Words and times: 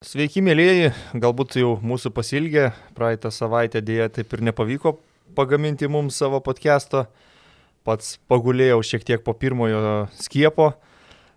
Sveiki, 0.00 0.40
mėlyjeji, 0.40 0.94
galbūt 1.20 1.58
jau 1.60 1.74
mūsų 1.84 2.08
pasilgė, 2.16 2.70
praeitą 2.96 3.28
savaitę 3.28 3.82
dėja 3.84 4.06
taip 4.08 4.30
ir 4.32 4.40
nepavyko 4.48 4.94
pagaminti 5.36 5.90
mums 5.92 6.16
savo 6.16 6.38
podcast'o, 6.40 7.02
pats 7.84 8.14
pagulėjau 8.32 8.78
šiek 8.80 9.02
tiek 9.04 9.20
po 9.20 9.34
pirmojo 9.36 9.82
skiepo, 10.16 10.70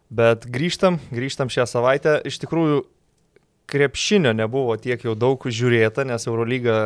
bet 0.08 0.48
grįžtam, 0.48 1.02
grįžtam 1.12 1.52
šią 1.52 1.66
savaitę, 1.68 2.14
iš 2.24 2.40
tikrųjų 2.46 2.86
krepšinio 3.68 4.32
nebuvo 4.32 4.78
tiek 4.80 5.04
jau 5.04 5.12
daug 5.12 5.44
žiūrėta, 5.44 6.06
nes 6.08 6.24
Eurolyga 6.32 6.78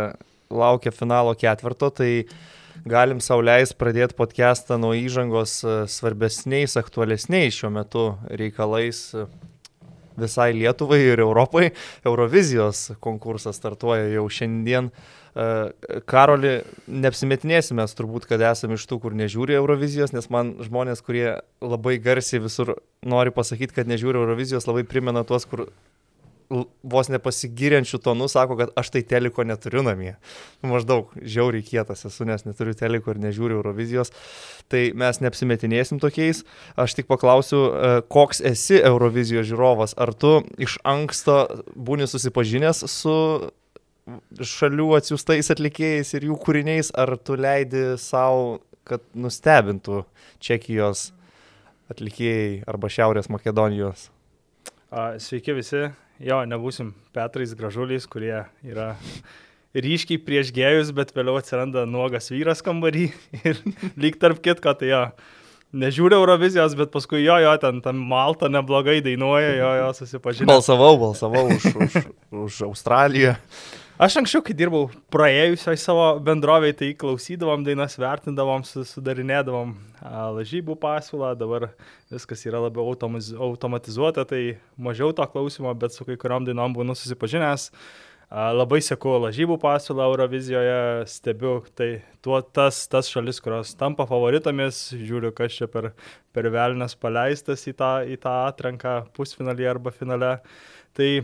laukia 0.50 0.90
finalo 0.90 1.36
ketvirto, 1.38 1.92
tai 1.94 2.26
galim 2.90 3.22
sauliais 3.22 3.78
pradėti 3.78 4.18
podcastą 4.18 4.80
nuo 4.82 4.96
įžangos 4.98 5.60
svarbesniais, 5.94 6.74
aktualesniais 6.82 7.62
šiuo 7.62 7.70
metu 7.78 8.08
reikalais 8.34 9.12
visai 10.18 10.52
Lietuvai 10.58 11.00
ir 11.14 11.22
Europai. 11.24 11.72
Eurovizijos 12.08 12.92
konkursas 13.04 13.60
startuoja 13.60 14.10
jau 14.16 14.26
šiandien. 14.32 14.92
Karoli, 16.10 16.54
neapsimetinėsime, 16.90 17.86
turbūt, 17.98 18.26
kad 18.30 18.42
esame 18.42 18.78
iš 18.80 18.88
tų, 18.90 18.98
kur 19.04 19.18
nežiūri 19.18 19.54
Eurovizijos, 19.60 20.16
nes 20.16 20.32
man 20.34 20.56
žmonės, 20.66 21.04
kurie 21.06 21.28
labai 21.62 22.00
garsiai 22.02 22.42
visur 22.42 22.74
nori 23.06 23.34
pasakyti, 23.36 23.76
kad 23.76 23.92
nežiūri 23.92 24.18
Eurovizijos, 24.18 24.66
labai 24.66 24.82
primena 24.90 25.22
tuos, 25.28 25.46
kur 25.46 25.68
vos 26.50 27.10
nepasigiriančių 27.12 28.00
tonų 28.04 28.30
sako, 28.32 28.56
kad 28.62 28.72
aš 28.80 28.92
tai 28.94 29.02
teliko 29.08 29.44
neturiu 29.44 29.84
namie. 29.84 30.14
Nu, 30.62 30.72
maždaug 30.72 31.12
žiauriai 31.20 31.66
kietas 31.66 32.06
esu, 32.08 32.28
nes 32.28 32.46
neturiu 32.48 32.76
teliko 32.78 33.12
ir 33.12 33.20
nežiūriu 33.24 33.60
Eurovizijos. 33.60 34.14
Tai 34.72 34.82
mes 35.00 35.20
neapsimetinėsim 35.24 36.00
tokiais. 36.04 36.44
Aš 36.80 36.96
tik 37.00 37.10
paklausiu, 37.12 37.62
e, 37.68 37.92
koks 38.08 38.42
esi 38.48 38.80
Eurovizijos 38.80 39.50
žiūrovas. 39.52 39.98
Ar 40.00 40.14
tu 40.16 40.40
iš 40.62 40.80
anksto 40.88 41.40
būni 41.76 42.08
susipažinęs 42.08 42.86
su 42.92 43.18
šalių 44.40 44.92
atsiųstais 45.02 45.52
atlikėjais 45.52 46.14
ir 46.16 46.30
jų 46.30 46.40
kūriniais, 46.40 46.94
ar 46.96 47.18
tu 47.20 47.36
leidi 47.36 47.98
savo, 48.00 48.62
kad 48.88 49.04
nustebintų 49.12 50.06
Čekijos 50.40 51.10
atlikėjai 51.92 52.64
arba 52.72 52.88
Šiaurės 52.92 53.28
Makedonijos? 53.32 54.08
Sveiki 55.20 55.52
visi, 55.58 55.90
jo, 56.20 56.42
nebūsim 56.50 56.94
Petrais 57.16 57.54
gražuliais, 57.58 58.08
kurie 58.10 58.46
yra 58.66 58.94
ryškiai 59.78 60.22
prieš 60.24 60.52
gėjus, 60.56 60.94
bet 60.96 61.14
vėliau 61.16 61.38
atsiranda 61.40 61.86
nuogas 61.90 62.32
vyras 62.34 62.64
kambarį 62.66 63.10
ir 63.48 63.60
lyg 64.00 64.18
tarp 64.22 64.42
kitko, 64.46 64.74
tai 64.80 64.92
jo, 64.92 65.02
nežiūriu 65.78 66.20
Eurovizijos, 66.22 66.78
bet 66.80 66.94
paskui 66.94 67.24
jo, 67.26 67.38
jo, 67.44 67.56
ten 67.62 67.82
tam 67.86 68.00
Malta 68.10 68.50
neblogai 68.52 69.00
dainuoja, 69.06 69.52
jo, 69.60 69.74
jo, 69.82 69.90
susipažinau. 70.00 70.50
Balsavau, 70.56 70.96
balsavau 71.02 71.48
už, 71.54 71.68
už, 71.76 72.00
už 72.48 72.62
Australiją. 72.70 73.36
Aš 73.98 74.20
anksčiau, 74.20 74.44
kai 74.46 74.54
dirbau 74.54 74.92
praėjusioj 75.10 75.80
savo 75.82 76.04
bendrovėje, 76.22 76.76
tai 76.78 76.90
klausydavom 77.02 77.64
dainas, 77.66 77.96
vertindavom, 77.98 78.62
sudarinėdavom 78.86 79.72
lažybų 80.36 80.76
pasiūlą, 80.84 81.32
dabar 81.40 81.66
viskas 82.14 82.46
yra 82.46 82.62
labiau 82.62 82.94
automatizuota, 82.94 84.28
tai 84.30 84.60
mažiau 84.78 85.10
to 85.18 85.26
klausimo, 85.34 85.74
bet 85.74 85.98
su 85.98 86.06
kai 86.06 86.20
kuriam 86.22 86.46
dainom 86.46 86.78
būnu 86.78 86.94
susipažinęs. 86.94 87.72
Labai 88.30 88.84
sėku 88.86 89.18
lažybų 89.26 89.58
pasiūlą 89.66 90.12
Eurovizijoje, 90.12 90.80
stebiu 91.10 91.58
tai 91.74 91.92
tuo 92.22 92.44
tas, 92.46 92.86
tas 92.92 93.10
šalis, 93.10 93.42
kurios 93.42 93.74
tampa 93.82 94.06
favoritomis, 94.06 94.92
žiūriu, 94.94 95.34
kas 95.34 95.58
čia 95.58 95.74
per, 95.74 95.96
per 96.38 96.54
velnes 96.54 96.94
paleistas 97.02 97.66
į 97.66 97.80
tą, 97.82 97.96
į 98.06 98.22
tą 98.22 98.42
atranką 98.46 99.00
pusfinalį 99.18 99.72
arba 99.74 99.96
finale. 99.96 100.36
Tai 100.94 101.16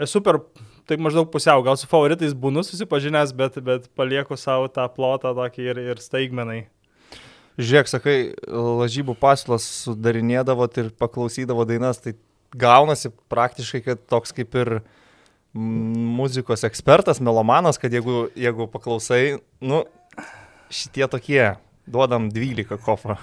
esu 0.00 0.24
per 0.24 0.46
taip 0.88 1.02
maždaug 1.02 1.30
pusiau, 1.32 1.62
gal 1.64 1.78
su 1.80 1.88
favoritais 1.90 2.34
būnu 2.36 2.64
susipažinęs, 2.66 3.32
bet, 3.36 3.58
bet 3.64 3.88
palieku 3.96 4.38
savo 4.40 4.68
tą 4.72 4.86
plotą 4.92 5.34
tokį 5.36 5.68
ir, 5.72 5.80
ir 5.94 6.02
staigmenai. 6.02 6.64
Žiūrėk, 7.54 7.90
sakai, 7.90 8.16
lažybų 8.50 9.14
pasiūlas 9.20 9.66
sudarinėdavot 9.84 10.80
ir 10.82 10.90
paklausydavo 10.98 11.66
dainas, 11.68 12.00
tai 12.02 12.16
gaunasi 12.58 13.12
praktiškai, 13.30 13.82
kad 13.86 14.06
toks 14.10 14.34
kaip 14.34 14.56
ir 14.58 14.72
muzikos 15.54 16.66
ekspertas, 16.66 17.20
melomanas, 17.22 17.78
kad 17.78 17.94
jeigu, 17.94 18.26
jeigu 18.34 18.66
paklausai, 18.72 19.38
nu, 19.62 19.84
šitie 20.74 21.06
tokie, 21.10 21.42
duodam 21.86 22.26
12 22.34 22.80
kofą. 22.82 23.18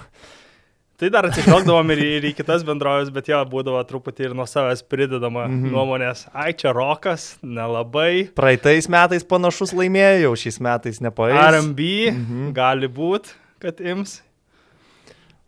Tai 1.02 1.08
dar 1.10 1.26
atsižvelgdavom 1.26 1.88
ir, 1.96 2.00
ir 2.06 2.24
į 2.28 2.30
kitas 2.38 2.62
bendrovės, 2.62 3.08
bet 3.10 3.26
jo, 3.26 3.40
būdavo 3.50 3.80
truputį 3.88 4.28
ir 4.28 4.34
nuo 4.38 4.44
savęs 4.46 4.84
pridedama 4.86 5.48
mm 5.48 5.56
-hmm. 5.56 5.72
nuomonės. 5.74 6.20
Ai, 6.30 6.52
čia 6.54 6.70
rokas, 6.70 7.24
nelabai. 7.42 8.28
Praeitais 8.38 8.86
metais 8.86 9.26
panašus 9.26 9.72
laimėjau, 9.74 10.36
šiais 10.38 10.60
metais 10.62 11.00
nepaėjo. 11.02 11.40
RMB 11.56 11.80
mm 11.80 12.20
-hmm. 12.28 12.52
gali 12.54 12.86
būti, 12.86 13.34
kad 13.58 13.80
ims. 13.80 14.20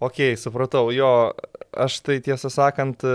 Ok, 0.01 0.35
supratau, 0.43 0.91
jo, 0.91 1.33
aš 1.71 2.01
tai 2.03 2.19
tiesą 2.19 2.51
sakant, 2.51 3.07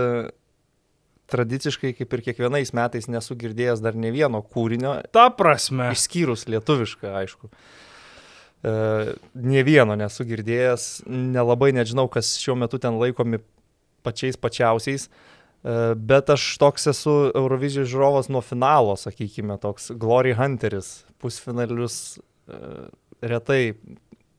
tradiciškai, 1.30 1.92
kaip 1.92 2.12
ir 2.12 2.24
kiekvienais 2.30 2.72
metais, 2.72 3.08
nesu 3.08 3.36
girdėjęs 3.36 3.84
dar 3.84 3.94
ne 3.94 4.10
vieno 4.10 4.40
kūrinio. 4.40 5.02
Ta 5.12 5.28
prasme. 5.28 5.92
Išskyrus 5.92 6.48
lietuvišką, 6.48 7.12
aišku. 7.20 7.50
Uh, 8.60 8.60
E, 8.60 8.72
nie 9.40 9.62
vieno 9.64 9.96
nesu 9.96 10.26
girdėjęs, 10.28 11.06
nelabai 11.08 11.70
nežinau, 11.72 12.10
kas 12.12 12.34
šiuo 12.42 12.58
metu 12.60 12.76
ten 12.80 12.98
laikomi 13.00 13.40
pačiais 14.04 14.36
pačiausiais, 14.36 15.06
e, 15.08 15.76
bet 15.96 16.28
aš 16.34 16.44
toks 16.60 16.90
esu 16.92 17.14
Eurovizijos 17.32 17.88
žiūrovas 17.88 18.28
nuo 18.28 18.44
finalo, 18.44 18.98
sakykime, 19.00 19.56
toks 19.62 19.90
Glory 19.96 20.34
Hunteris, 20.36 20.92
pusfinalius 21.24 22.18
e, 22.20 22.60
retai 23.24 23.62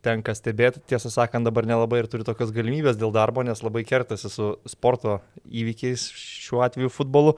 tenka 0.05 0.37
stebėti, 0.37 0.83
tiesą 0.89 1.09
sakant, 1.13 1.45
dabar 1.45 1.65
nelabai 1.69 2.03
ir 2.03 2.09
turiu 2.09 2.25
tokios 2.25 2.53
galimybės 2.53 3.01
dėl 3.01 3.13
darbo, 3.13 3.41
nes 3.45 3.65
labai 3.65 3.81
kertasi 3.89 4.29
su 4.33 4.53
sporto 4.69 5.17
įvykiais, 5.49 6.05
šiuo 6.45 6.61
atveju 6.65 6.93
futbolu. 6.93 7.35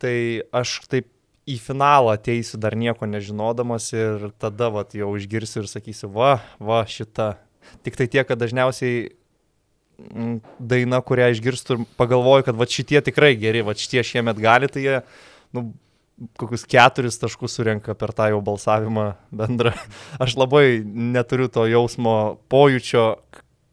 Tai 0.00 0.14
aš 0.56 0.78
taip 0.90 1.10
į 1.48 1.56
finalą 1.62 2.14
ateisiu 2.14 2.60
dar 2.60 2.76
nieko 2.78 3.08
nežinodamas 3.08 3.90
ir 3.94 4.30
tada 4.40 4.70
vat, 4.72 4.94
jau 4.96 5.12
išgirsiu 5.18 5.64
ir 5.64 5.70
sakysiu, 5.70 6.10
va, 6.12 6.38
va 6.60 6.82
šita. 6.88 7.34
Tik 7.86 7.96
tai 7.98 8.06
tiek, 8.10 8.26
kad 8.28 8.40
dažniausiai 8.40 9.10
mm, 10.00 10.40
daina, 10.72 11.00
kurią 11.06 11.30
išgirstu 11.34 11.76
ir 11.76 11.86
pagalvoju, 12.00 12.48
kad 12.48 12.58
va 12.58 12.68
šitie 12.68 13.00
tikrai 13.06 13.34
geri, 13.40 13.64
va 13.66 13.76
šitie 13.78 14.04
šiemet 14.06 14.40
gali, 14.42 14.70
tai 14.72 14.84
jie, 14.84 14.98
nu, 15.56 15.70
kokius 16.40 16.66
keturis 16.68 17.18
taškus 17.20 17.56
surenka 17.56 17.94
per 17.96 18.12
tą 18.16 18.28
jau 18.32 18.40
balsavimą 18.44 19.06
bendrą. 19.32 19.72
Aš 20.24 20.36
labai 20.40 20.82
neturiu 20.84 21.48
to 21.52 21.66
jausmo 21.70 22.16
pojūčio, 22.52 23.06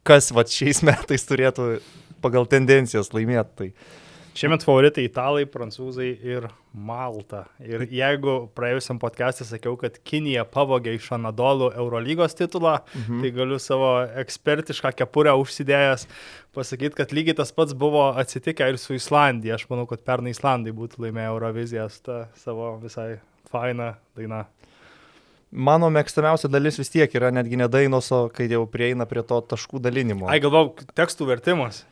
kas 0.07 0.31
va 0.35 0.47
šiais 0.47 0.83
metais 0.87 1.27
turėtų 1.27 1.77
pagal 2.23 2.47
tendencijas 2.49 3.11
laimėti. 3.15 3.51
Tai 3.57 4.06
Šiemet 4.37 4.61
favoritai 4.61 5.07
italai, 5.07 5.47
prancūzai 5.49 6.11
ir 6.21 6.43
Malta. 6.77 7.47
Ir 7.57 7.87
jeigu 7.89 8.35
praėjusiam 8.53 8.99
podcast'e 9.01 9.47
sakiau, 9.49 9.73
kad 9.81 9.95
Kinija 10.05 10.43
pavogė 10.45 10.93
iš 10.93 11.07
Anadolų 11.17 11.71
Eurolygos 11.71 12.37
titulą, 12.37 12.75
mhm. 12.91 13.23
tai 13.23 13.31
galiu 13.33 13.57
savo 13.61 13.89
ekspertišką 14.21 14.91
kepurę 14.99 15.33
užsidėjęs 15.41 16.05
pasakyti, 16.53 16.99
kad 16.99 17.17
lygiai 17.17 17.39
tas 17.41 17.55
pats 17.55 17.73
buvo 17.73 18.11
atsitikę 18.13 18.69
ir 18.69 18.77
su 18.77 18.93
Islandija. 18.99 19.57
Aš 19.57 19.65
manau, 19.71 19.87
kad 19.89 20.05
pernai 20.05 20.35
Islandai 20.37 20.75
būtų 20.83 21.07
laimėję 21.07 21.33
Eurovizijas 21.33 21.97
tą 22.05 22.21
savo 22.37 22.75
visai 22.85 23.15
fainą 23.49 23.95
dainą. 24.13 24.45
Mano 25.49 25.89
mėgstamiausia 25.89 26.53
dalis 26.53 26.77
vis 26.77 26.93
tiek 26.93 27.09
yra 27.17 27.33
netgi 27.33 27.57
nedainos, 27.57 28.13
o 28.13 28.27
kai 28.29 28.51
jau 28.53 28.67
prieina 28.69 29.09
prie 29.09 29.25
to 29.25 29.41
taškų 29.55 29.81
dalinimo. 29.81 30.29
Ai, 30.29 30.37
galvau, 30.43 30.75
tekstų 30.93 31.33
vertimas 31.33 31.87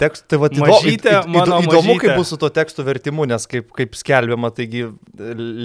tekstų, 0.00 0.26
tai 0.32 0.38
vad 0.40 0.56
mažytė, 0.58 1.12
įdo, 1.20 1.42
įdo, 1.42 1.58
įdomu, 1.66 1.96
kaip 2.02 2.14
bus 2.18 2.32
su 2.32 2.38
to 2.40 2.50
tekstų 2.56 2.84
vertimu, 2.86 3.26
nes 3.30 3.46
kaip, 3.50 3.68
kaip 3.76 3.96
skelbiama, 3.98 4.50
taigi 4.56 4.86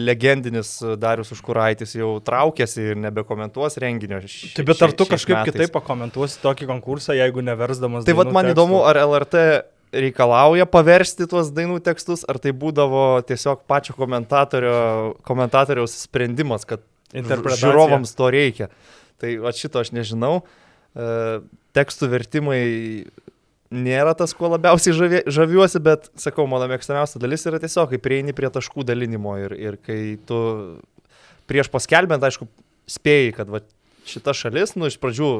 legendinis 0.09 0.73
Darius 1.01 1.31
Užkuraitis 1.35 1.95
jau 1.97 2.15
traukėsi 2.25 2.89
ir 2.91 2.99
nebekomentuos 3.05 3.79
renginio. 3.81 4.19
Ši, 4.25 4.51
Taip, 4.57 4.67
bet 4.71 4.83
ar 4.85 4.95
tu 4.97 5.07
kažkaip 5.09 5.37
metais. 5.39 5.55
kitaip 5.55 5.75
pakomentuosi 5.75 6.41
tokį 6.43 6.69
konkursą, 6.73 7.15
jeigu 7.17 7.45
neversdamas? 7.45 8.07
Tai 8.07 8.17
vad 8.19 8.33
man 8.35 8.49
tekstų. 8.49 8.57
įdomu, 8.57 8.81
ar 8.87 8.99
LRT 9.05 9.45
reikalauja 9.95 10.65
paversti 10.67 11.27
tuos 11.29 11.53
dainų 11.55 11.79
tekstus, 11.85 12.25
ar 12.27 12.39
tai 12.41 12.51
būdavo 12.55 13.21
tiesiog 13.27 13.63
pačio 13.69 13.95
komentatoriaus 13.95 15.95
sprendimas, 16.03 16.67
kad 16.67 16.83
žiūrovams 17.13 18.15
to 18.17 18.29
reikia. 18.33 18.69
Tai 19.21 19.37
va 19.43 19.53
šito 19.55 19.79
aš 19.79 19.93
nežinau. 19.95 20.41
E, 20.95 21.39
tekstų 21.75 22.09
vertimai 22.11 22.59
nėra 23.73 24.13
tas, 24.17 24.33
kuo 24.37 24.49
labiausiai 24.53 24.95
žavė, 24.95 25.21
žaviuosi, 25.31 25.81
bet, 25.83 26.09
sakau, 26.21 26.45
mano 26.49 26.67
mėgstamiausia 26.69 27.21
dalis 27.21 27.45
yra 27.49 27.59
tiesiog, 27.61 27.91
kai 27.93 28.01
prieini 28.01 28.35
prie 28.35 28.51
taškų 28.53 28.85
dalinimo 28.87 29.37
ir, 29.41 29.55
ir 29.57 29.79
kai 29.81 30.17
tu 30.27 30.39
prieš 31.49 31.71
paskelbent, 31.73 32.23
aišku, 32.25 32.47
spėjai, 32.89 33.33
kad 33.39 33.51
va, 33.51 33.61
šita 34.09 34.35
šalis, 34.37 34.75
nu, 34.77 34.89
iš 34.89 34.99
pradžių 35.01 35.31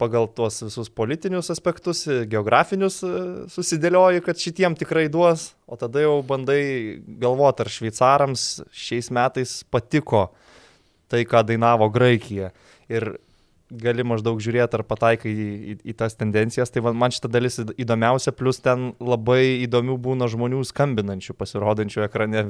pagal 0.00 0.30
tuos 0.32 0.62
visus 0.64 0.88
politinius 0.88 1.50
aspektus, 1.52 2.06
geografinius 2.30 3.02
e, 3.04 3.10
susidėlioji, 3.52 4.22
kad 4.24 4.40
šitiem 4.40 4.76
tikrai 4.80 5.10
duos, 5.12 5.50
o 5.68 5.76
tada 5.76 6.00
jau 6.00 6.16
bandai 6.24 7.02
galvoti, 7.20 7.64
ar 7.64 7.72
šveicarams 7.72 8.46
šiais 8.72 9.10
metais 9.12 9.58
patiko 9.68 10.30
tai, 11.12 11.26
ką 11.28 11.44
dainavo 11.44 11.90
Graikija. 11.92 12.54
Ir 12.88 13.18
gali 13.70 14.04
maždaug 14.06 14.40
žiūrėti, 14.44 14.76
ar 14.78 14.84
pataikai 14.86 15.30
į, 15.32 15.46
į, 15.72 15.76
į 15.90 15.94
tas 15.98 16.16
tendencijas. 16.18 16.72
Tai 16.74 16.82
man, 16.90 17.14
šita 17.14 17.30
dalis 17.32 17.58
įdomiausia, 17.80 18.34
plus 18.36 18.60
ten 18.64 18.92
labai 19.00 19.64
įdomių 19.64 19.96
būna 20.04 20.28
žmonių 20.30 20.62
skambinančių, 20.68 21.36
pasirodančių 21.38 22.04
ekrane 22.06 22.44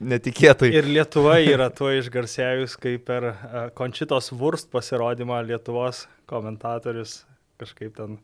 netikėtai. 0.00 0.72
Ir 0.74 0.90
Lietuva 0.90 1.38
yra 1.44 1.70
tuo 1.74 1.92
išgarsėjus, 1.94 2.76
kaip 2.82 3.06
per 3.08 3.30
Končitos 3.78 4.32
Vurst 4.34 4.70
pasirodymą 4.74 5.40
Lietuvos 5.48 6.06
komentatorius 6.30 7.20
kažkaip 7.60 7.96
ten 7.98 8.20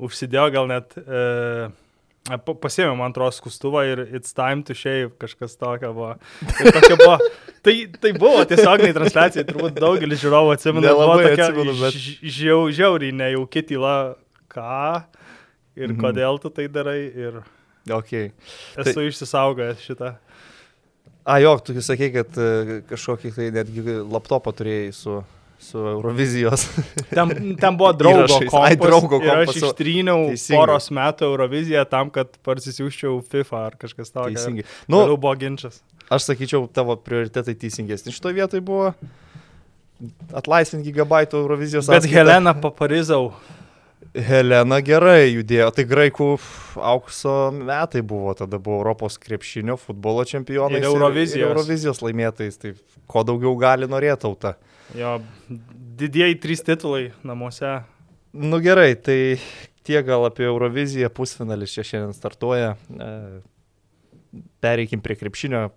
užsidėjo 0.00 0.50
gal 0.56 0.68
net... 0.70 0.98
E, 0.98 1.70
Pasėmė, 2.38 2.92
man 2.98 3.10
atrodo, 3.10 3.34
skustuvą 3.34 3.82
ir 3.88 4.02
it's 4.06 4.34
time 4.36 4.62
to 4.66 4.74
shave, 4.76 5.10
kažkas 5.20 5.56
tokio 5.58 5.92
buvo. 5.96 6.14
buvo. 7.00 7.16
Tai, 7.60 7.74
tai 8.00 8.14
buvo 8.16 8.40
tiesioginiai 8.48 8.94
transliacijai, 8.96 9.42
turbūt 9.44 9.74
daugelis 9.76 10.22
žiūrovų 10.22 10.54
atsimena. 10.54 10.94
Nelabai 10.94 11.26
atsimenu, 11.34 11.74
bet... 11.76 11.98
Žiau, 12.24 12.62
žiauriai 12.72 13.12
nejauki 13.12 13.60
tyla, 13.68 13.96
ką 14.48 15.02
ir 15.76 15.90
mhm. 15.90 15.98
kodėl 16.00 16.40
tu 16.40 16.48
tai 16.56 16.70
darai. 16.72 17.02
Ir 17.12 17.36
okay. 17.92 18.30
Esu 18.80 18.94
tai... 18.96 19.04
išsisaugojęs 19.10 19.84
šitą. 19.84 20.14
A, 21.28 21.36
jo, 21.44 21.52
tu 21.60 21.76
sakei, 21.84 22.08
kad 22.14 22.40
e, 22.40 22.80
kažkokį 22.88 23.34
tai 23.36 23.50
netgi 23.52 23.98
laptopą 24.08 24.54
turėjai 24.56 24.88
su 24.96 25.18
su 25.60 25.78
Eurovizijos. 25.78 26.64
Ten, 27.16 27.56
ten 27.60 27.76
buvo 27.76 27.92
draugo 28.00 28.26
kompas. 28.26 28.70
Ai, 28.70 28.76
draugo 28.80 29.20
kompas. 29.20 29.52
Aš 29.52 29.60
ištryniau 29.60 30.30
Teisingai. 30.32 30.58
poros 30.58 30.90
metų 30.96 31.28
Euroviziją 31.28 31.84
tam, 31.90 32.10
kad 32.14 32.32
parsisiųščiau 32.46 33.20
FIFA 33.30 33.62
ar 33.68 33.76
kažkas 33.80 34.10
tokio. 34.14 34.32
Teisingai. 34.32 34.64
Nu, 34.88 35.04
Vėliau 35.04 35.20
buvo 35.20 35.34
ginčas. 35.40 35.82
Aš 36.10 36.30
sakyčiau, 36.32 36.64
tavo 36.74 36.96
prioritetai 36.98 37.54
teisingesni. 37.60 38.14
Šitoje 38.16 38.40
vietoje 38.40 38.64
buvo 38.64 38.90
atlaisvinti 40.34 40.88
gigabaitų 40.90 41.44
Eurovizijos. 41.44 41.86
Bet 41.90 42.02
atskaitą. 42.02 42.16
Helena 42.22 42.54
Paparizau. 42.56 43.30
Helena 44.16 44.80
gerai 44.82 45.28
judėjo, 45.28 45.68
tai 45.76 45.84
graikų 45.86 46.32
aukso 46.82 47.34
metai 47.54 48.00
buvo, 48.02 48.32
tada 48.34 48.58
buvo 48.58 48.80
Europos 48.80 49.20
krepšinio 49.22 49.76
futbolo 49.78 50.24
čempionai. 50.26 50.80
Ir 50.80 50.88
Eurovizijos. 50.88 51.44
Ir 51.44 51.46
Eurovizijos 51.46 52.00
laimėtais, 52.02 52.58
tai 52.58 52.72
ko 53.10 53.22
daugiau 53.28 53.54
gali 53.60 53.86
norėti 53.90 54.24
tauta. 54.24 54.56
Jo, 54.98 55.20
didieji 55.98 56.38
trys 56.42 56.64
titulai 56.66 57.10
namuose. 57.22 57.80
Nu 58.32 58.58
gerai, 58.62 58.94
tai 58.98 59.38
tiek 59.86 60.06
gal 60.06 60.26
apie 60.26 60.46
Euroviziją, 60.48 61.10
pusfinalis 61.14 61.74
čia 61.74 61.84
šiandien 61.86 62.16
startuoja. 62.16 62.72
E, 62.74 63.10
pereikim 64.62 65.02
prie 65.04 65.18
krepšinio. 65.18 65.68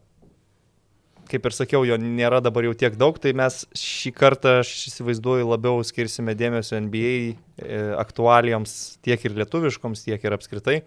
Kaip 1.29 1.45
ir 1.47 1.55
sakiau, 1.55 1.85
jo 1.87 1.95
nėra 2.01 2.41
dabar 2.43 2.65
jau 2.67 2.73
tiek 2.77 2.97
daug, 2.99 3.15
tai 3.21 3.31
mes 3.37 3.61
šį 3.79 4.11
kartą, 4.17 4.57
aš 4.61 4.73
įsivaizduoju, 4.89 5.47
labiau 5.47 5.85
skirsime 5.87 6.35
dėmesio 6.37 6.81
NBA 6.83 7.13
e, 7.13 7.33
aktualijoms 8.01 8.75
tiek 9.05 9.23
ir 9.23 9.37
lietuviškoms, 9.39 10.03
tiek 10.09 10.25
ir 10.25 10.35
apskritai. 10.35 10.81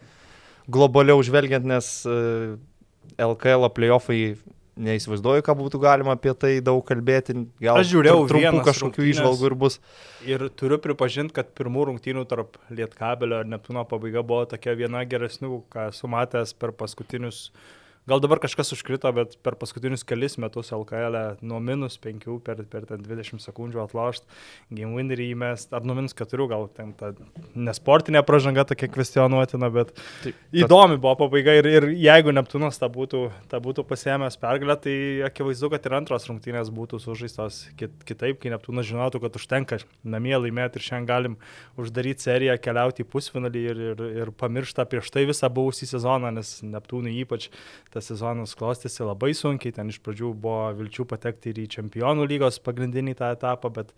Globaliau 0.66 1.22
žvelgiant, 1.24 1.66
nes 1.66 1.88
LKL 3.22 3.70
playoffai 3.74 4.20
neįsivaizduoju, 4.76 5.44
ką 5.46 5.54
būtų 5.56 5.80
galima 5.80 6.14
apie 6.16 6.32
tai 6.36 6.52
daug 6.64 6.82
kalbėti. 6.86 7.36
Gal 7.62 7.80
aš 7.80 7.90
žiūrėjau 7.94 8.26
trumpų 8.30 8.62
kažkokių 8.66 9.08
išvalgų 9.12 9.48
ir 9.50 9.56
bus. 9.62 9.78
Ir 10.28 10.46
turiu 10.58 10.78
pripažinti, 10.82 11.34
kad 11.36 11.52
pirmų 11.56 11.88
rungtynių 11.90 12.26
tarp 12.28 12.60
Lietkabelio 12.68 13.40
ir 13.44 13.50
Neptūno 13.54 13.86
pabaiga 13.88 14.24
buvo 14.26 14.44
tokia 14.50 14.76
viena 14.78 15.04
geresnių, 15.08 15.62
ką 15.72 15.88
esu 15.94 16.10
matęs 16.12 16.52
per 16.58 16.74
paskutinius 16.76 17.46
Gal 18.06 18.20
dabar 18.22 18.38
kažkas 18.38 18.68
užkrito, 18.70 19.10
bet 19.10 19.32
per 19.42 19.56
paskutinius 19.58 20.04
kelis 20.06 20.36
metus 20.38 20.68
LKL 20.70 21.16
e 21.18 21.22
nuo 21.42 21.58
minus 21.58 21.96
5 21.98 22.36
per, 22.46 22.60
per 22.70 22.84
20 22.86 23.42
sekundžių 23.42 23.80
atlošt, 23.82 24.28
game 24.70 24.94
winnerį 24.94 25.32
įmest, 25.32 25.72
ar 25.74 25.82
nuo 25.82 25.96
minus 25.98 26.14
4 26.14 26.46
gal 26.52 26.68
ten 26.76 26.92
ta 26.94 27.10
nesportinė 27.58 28.22
pražanga 28.22 28.62
tokia 28.70 28.86
kvestionuotina, 28.94 29.70
bet 29.74 29.90
Taip, 30.22 30.38
įdomi 30.54 31.00
buvo 31.02 31.16
pabaiga 31.24 31.56
ir, 31.58 31.66
ir 31.66 31.88
jeigu 31.98 32.30
Neptūnas 32.36 32.78
tą 32.78 32.86
būtų, 32.94 33.24
tą 33.50 33.60
būtų 33.64 33.82
pasiemęs 33.90 34.38
pergalę, 34.38 34.78
tai 34.86 34.94
akivaizdu, 35.26 35.72
kad 35.74 35.90
ir 35.90 35.98
antros 35.98 36.28
rungtynės 36.30 36.70
būtų 36.78 37.02
sužaistos 37.02 37.64
kit, 37.74 37.98
kitaip, 38.06 38.38
kai 38.38 38.54
Neptūnas 38.54 38.86
žinotų, 38.86 39.24
kad 39.26 39.40
užtenka 39.40 39.80
namie 40.06 40.38
laimėti 40.38 40.78
ir 40.78 40.86
šiandien 40.92 41.10
galim 41.10 41.36
uždaryti 41.74 42.28
seriją, 42.28 42.54
keliauti 42.62 43.02
į 43.02 43.10
pusfinalį 43.10 43.66
ir, 43.72 43.84
ir, 43.90 44.06
ir 44.22 44.32
pamirštą 44.38 44.86
prieš 44.94 45.10
tai 45.10 45.26
visą 45.26 45.50
buvusį 45.50 45.90
sezoną, 45.96 46.30
nes 46.38 46.60
Neptūnai 46.62 47.18
ypač 47.26 47.50
tas 47.96 48.10
sezonas 48.12 48.54
klostėsi 48.58 49.04
labai 49.06 49.32
sunkiai, 49.36 49.74
ten 49.74 49.88
iš 49.92 50.02
pradžių 50.04 50.32
buvo 50.36 50.70
vilčių 50.76 51.06
patekti 51.08 51.52
ir 51.52 51.62
į 51.64 51.68
čempionų 51.78 52.26
lygos 52.28 52.60
pagrindinį 52.64 53.16
tą 53.18 53.32
etapą, 53.34 53.72
bet 53.72 53.94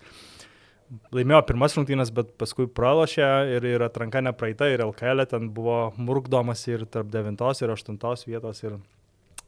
laimėjo 1.13 1.43
pirmas 1.49 1.75
rungtynės, 1.77 2.13
bet 2.15 2.31
paskui 2.41 2.69
pralošė 2.71 3.27
ir, 3.57 3.67
ir 3.75 3.85
atranka 3.85 4.23
nepraeita 4.25 4.71
ir 4.73 4.85
LKL 4.87 5.25
e 5.25 5.29
ten 5.35 5.51
buvo 5.55 5.81
murkdomas 5.99 6.63
ir 6.71 6.87
tarp 6.87 7.11
9 7.13 7.65
ir 7.65 7.75
8 7.75 7.99
vietos 8.31 8.63
ir 8.65 8.79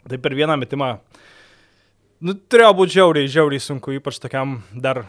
tai 0.08 0.19
per 0.19 0.35
vieną 0.37 0.56
metimą, 0.61 0.94
nu, 2.25 2.35
turėjo 2.35 2.73
būti 2.76 2.96
žiauriai, 2.96 3.31
žiauriai 3.31 3.62
sunku, 3.62 3.94
ypač 3.96 4.20
tokiam 4.20 4.58
dar, 4.73 5.05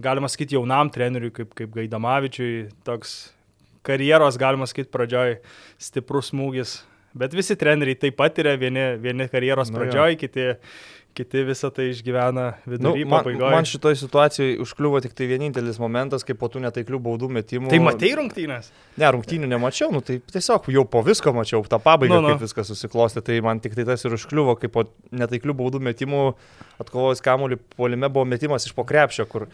galima 0.00 0.30
sakyti, 0.32 0.56
jaunam 0.58 0.90
treneriui 0.92 1.32
kaip, 1.34 1.52
kaip 1.56 1.72
Gaidamavičiui, 1.76 2.70
toks 2.88 3.14
karjeros, 3.84 4.40
galima 4.40 4.68
sakyti, 4.68 4.92
pradžioj 4.92 5.38
stiprus 5.80 6.32
smūgis 6.32 6.78
Bet 7.14 7.34
visi 7.36 7.54
treneriai 7.58 7.96
taip 7.98 8.16
pat 8.18 8.38
yra, 8.42 8.56
vieni, 8.58 8.94
vieni 8.98 9.28
karjeros 9.30 9.70
nu, 9.70 9.78
pradžioj, 9.78 10.16
kiti, 10.18 10.46
kiti 11.14 11.44
visą 11.46 11.68
tai 11.74 11.86
išgyvena 11.92 12.46
vidury, 12.66 13.04
nu, 13.04 13.10
man, 13.12 13.22
pabaigoje. 13.22 13.50
Man 13.54 13.68
šitoje 13.70 13.98
situacijoje 14.00 14.56
užkliuvo 14.64 14.98
tik 15.04 15.14
tai 15.14 15.28
vienintelis 15.30 15.78
momentas, 15.78 16.26
kai 16.26 16.34
po 16.38 16.48
tų 16.50 16.64
netaiklių 16.64 16.98
baudų 17.04 17.28
metimų. 17.36 17.70
Tai 17.70 17.80
matai 17.86 18.10
rungtynės? 18.18 18.72
Ne, 18.98 19.12
rungtynių 19.14 19.52
nemačiau, 19.52 19.92
nu, 19.94 20.02
tai 20.02 20.18
tiesiog 20.34 20.66
jau 20.74 20.82
po 20.90 21.04
visko 21.06 21.30
mačiau 21.36 21.62
tą 21.70 21.78
pabaigą, 21.84 22.18
nu, 22.18 22.26
nu. 22.26 22.34
kaip 22.34 22.42
viskas 22.48 22.72
susiklostė, 22.72 23.22
tai 23.30 23.38
man 23.46 23.62
tik 23.62 23.78
tai 23.78 23.86
tas 23.92 24.02
ir 24.02 24.18
užkliuvo, 24.18 24.56
kai 24.58 24.72
po 24.74 24.88
netaiklių 25.14 25.54
baudų 25.62 25.84
metimų 25.86 26.24
atkovojus 26.82 27.22
kamuolį 27.22 27.62
polime 27.78 28.10
buvo 28.10 28.26
metimas 28.34 28.66
iš 28.66 28.74
po 28.74 28.82
krepšio, 28.88 29.30
kur 29.30 29.46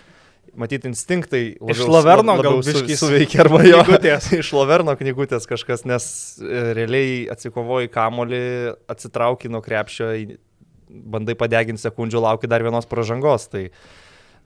Matyt, 0.59 0.85
instinktai 0.89 1.43
labiau, 1.61 1.75
iš 1.75 1.81
Laverno 1.91 2.35
gal 2.43 2.59
biškai 2.65 2.97
suveikia 2.99 3.45
arba 3.45 3.61
jo. 3.63 3.81
iš 4.41 4.53
Laverno 4.57 4.95
knygutės 4.99 5.47
kažkas, 5.51 5.85
nes 5.87 6.05
e, 6.43 6.63
realiai 6.77 7.25
atsikovoji 7.31 7.91
kamolį, 7.95 8.43
atsitrauki 8.91 9.51
nuo 9.53 9.63
krepšio, 9.65 10.11
bandai 10.91 11.37
padeginti 11.39 11.83
sekundžių, 11.85 12.23
lauki 12.27 12.51
dar 12.51 12.65
vienos 12.67 12.89
pažangos. 12.91 13.47
Tai, 13.53 13.69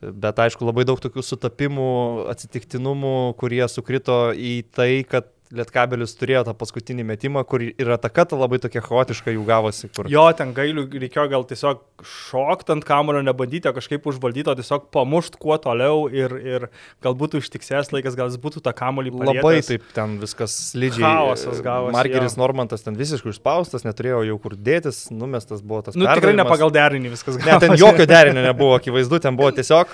bet 0.04 0.42
aišku, 0.44 0.66
labai 0.68 0.84
daug 0.88 1.00
tokių 1.00 1.25
sutapimų, 1.25 1.90
atsitiktinumų, 2.34 3.16
kurie 3.40 3.64
sukrito 3.73 4.18
į 4.37 4.58
tai, 4.76 4.90
kad 5.08 5.33
Lietkabelis 5.54 6.14
turėjo 6.18 6.42
tą 6.49 6.54
paskutinį 6.58 7.04
metimą, 7.08 7.44
kur 7.49 7.62
ir 7.64 7.90
ataka 7.94 8.25
ta 8.30 8.38
labai 8.38 8.58
tokia 8.62 8.82
chaotiška 8.84 9.34
jų 9.34 9.44
gavosi. 9.49 9.90
Kur... 9.94 10.08
Jo, 10.11 10.25
ten 10.37 10.54
gailių 10.56 10.87
reikėjo 10.90 11.26
gal 11.32 11.46
tiesiog 11.49 11.82
šokti 12.04 12.75
ant 12.75 12.87
kamulio, 12.88 13.23
nebandyti 13.26 13.70
kažkaip 13.75 14.08
užvaldyti, 14.11 14.50
o 14.50 14.56
tiesiog 14.58 14.88
pamušti 14.94 15.40
kuo 15.42 15.58
toliau 15.62 16.08
ir, 16.12 16.34
ir 16.42 16.66
galbūt 17.04 17.38
užtiksės 17.40 17.92
laikas, 17.94 18.18
gal 18.18 18.32
jis 18.32 18.40
būtų 18.42 18.64
tą 18.64 18.75
kamulį 18.76 19.14
palietęs. 19.14 19.44
Labai 19.44 19.62
taip 19.68 19.87
ten 19.96 20.18
viskas 20.23 20.56
slidžiai. 20.73 21.06
Chaosas 21.06 21.62
gavosi. 21.64 21.96
Margeris 21.96 22.34
jo. 22.37 22.42
Normantas 22.42 22.84
ten 22.87 22.99
visiškai 22.99 23.32
užspaustas, 23.34 23.87
neturėjo 23.87 24.25
jau 24.32 24.40
kur 24.42 24.58
dėtis, 24.58 25.06
numestas 25.14 25.62
buvo 25.62 25.84
tas. 25.87 25.99
Nu, 25.99 26.08
tikrai 26.11 26.34
ne 26.37 26.49
pagal 26.49 26.75
derinį 26.75 27.14
viskas 27.14 27.38
gavosi. 27.38 27.52
Ne, 27.52 27.62
ten 27.62 27.78
jokio 27.80 28.08
derinio 28.11 28.44
nebuvo, 28.44 28.76
akivaizdu, 28.80 29.23
ten 29.25 29.38
buvo 29.38 29.54
tiesiog 29.54 29.90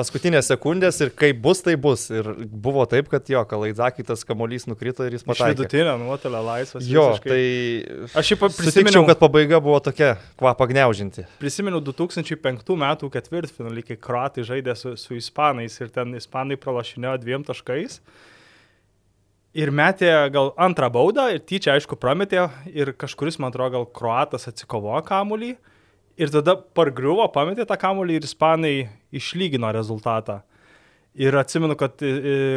paskutinės 0.00 0.48
sekundės 0.50 0.98
ir 1.04 1.12
kaip 1.16 1.38
bus, 1.44 1.60
tai 1.64 1.76
bus. 1.80 2.06
Ir 2.12 2.32
buvo 2.48 2.86
taip, 2.90 3.10
kad 3.12 3.28
jo, 3.30 3.42
Kalaidzakį 3.50 4.06
tas 4.08 4.24
kamolys 4.26 4.66
nukrito 4.70 5.04
ir 5.06 5.18
jis 5.18 5.26
pataikė. 5.26 5.58
Vidutinio 5.58 5.96
nuotolio 6.00 6.40
laisvas. 6.46 6.88
Jo, 6.88 7.10
visiškai. 7.12 7.30
tai 7.30 8.16
aš 8.22 8.32
jau 8.32 8.40
prisiminiau, 8.48 9.04
kad 9.08 9.20
pabaiga 9.20 9.60
buvo 9.62 9.78
tokia 9.84 10.14
kvapą 10.40 10.70
gniaužinti. 10.72 11.26
Prisimenu 11.42 11.82
2005 11.84 12.76
metų 12.84 13.12
ketvirtfinalį, 13.12 13.86
kai 13.92 14.00
kruatai 14.08 14.46
žaidė 14.48 14.76
su, 14.78 14.96
su 15.00 15.18
ispanais 15.18 15.76
ir 15.82 15.92
ten 15.94 16.16
ispanai 16.18 16.58
pralašinėjo 16.60 17.16
dviem 17.22 17.46
taškais. 17.46 18.00
Ir 19.60 19.72
metė 19.74 20.12
gal 20.30 20.52
antrą 20.62 20.86
baudą 20.94 21.26
ir 21.34 21.42
tyčia, 21.42 21.74
aišku, 21.74 21.98
prametė 21.98 22.46
ir 22.70 22.92
kažkuris, 22.94 23.40
man 23.42 23.50
atrodo, 23.50 23.80
gal 23.80 23.86
kruatas 23.98 24.46
atsikovojo 24.46 25.02
kamulį. 25.08 25.56
Ir 26.20 26.28
tada 26.32 26.56
pargriuvo, 26.76 27.24
pametė 27.32 27.64
tą 27.68 27.78
kamuolį 27.80 28.18
ir 28.18 28.28
ispanai 28.28 28.74
išlygino 29.16 29.70
rezultatą. 29.72 30.42
Ir 31.20 31.34
atsimenu, 31.34 31.74
kad 31.74 31.98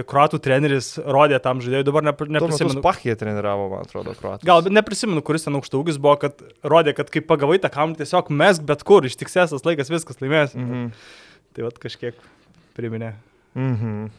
kruatų 0.10 0.38
treneris 0.44 0.92
rodė 1.02 1.40
tam 1.42 1.62
žaidėjui, 1.64 1.86
dabar 1.88 2.06
ne, 2.06 2.12
neprisimenu. 2.36 2.84
Pachė 2.86 3.16
treniravo, 3.18 3.66
man 3.72 3.88
atrodo, 3.88 4.14
kruatų. 4.20 4.46
Gal 4.46 4.68
neprisimenu, 4.70 5.24
kuris 5.26 5.48
ten 5.48 5.58
aukštaugis 5.58 5.98
buvo, 5.98 6.20
kad 6.22 6.44
rodė, 6.62 6.94
kad 6.98 7.10
kai 7.14 7.24
pagavai 7.26 7.58
tą 7.64 7.72
kamuolį, 7.74 8.04
tiesiog 8.04 8.30
mesk 8.30 8.68
bet 8.70 8.86
kur, 8.86 9.08
ištiksės 9.10 9.56
tas 9.56 9.66
laikas, 9.66 9.90
viskas 9.94 10.22
laimės. 10.22 10.54
Mhm. 10.60 10.92
Tai 11.58 11.66
vad 11.66 11.80
kažkiek 11.82 12.20
priminė. 12.78 13.16
Mhm. 13.58 14.12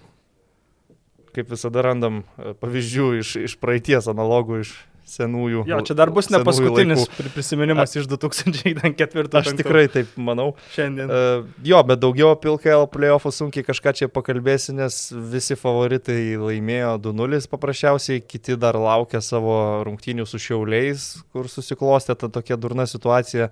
Kaip 1.34 1.50
visada 1.50 1.82
randam 1.82 2.22
e, 2.22 2.56
pavyzdžių 2.58 3.06
iš, 3.20 3.36
iš 3.50 3.56
praeities 3.62 4.10
analogų, 4.10 4.60
iš 4.62 4.74
senųjų. 5.08 5.64
Jo, 5.68 5.78
čia 5.84 5.94
dar 5.99 6.11
bus 6.14 6.30
ne 6.32 6.40
paskutinis 6.44 7.02
laikų. 7.04 7.16
pri- 7.18 7.32
prisiminimas 7.34 7.92
iš 7.96 8.06
2004. 8.08 9.28
Aš 9.40 9.52
tikrai 9.58 9.84
taip 9.92 10.14
manau. 10.16 10.54
šiandien. 10.75 11.11
Uh, 11.11 11.44
jo, 11.62 11.82
bet 11.84 12.00
daugiau 12.00 12.32
apie 12.34 12.50
LKL 12.54 12.88
playoffų 12.92 13.32
sunkiai 13.34 13.66
kažką 13.66 13.94
čia 14.00 14.08
pakalbėsi, 14.08 14.73
nes 14.76 15.12
visi 15.12 15.56
favoritai 15.61 16.37
laimėjo 16.40 16.96
2-0 17.04 17.49
paprasčiausiai, 17.52 18.23
kiti 18.25 18.56
dar 18.56 18.78
laukia 18.80 19.20
savo 19.25 19.84
rungtynių 19.84 20.26
su 20.26 20.40
šiauliais, 20.40 21.06
kur 21.32 21.49
susiklostė 21.52 22.16
ta 22.18 22.28
tokia 22.32 22.56
durna 22.56 22.88
situacija. 22.88 23.50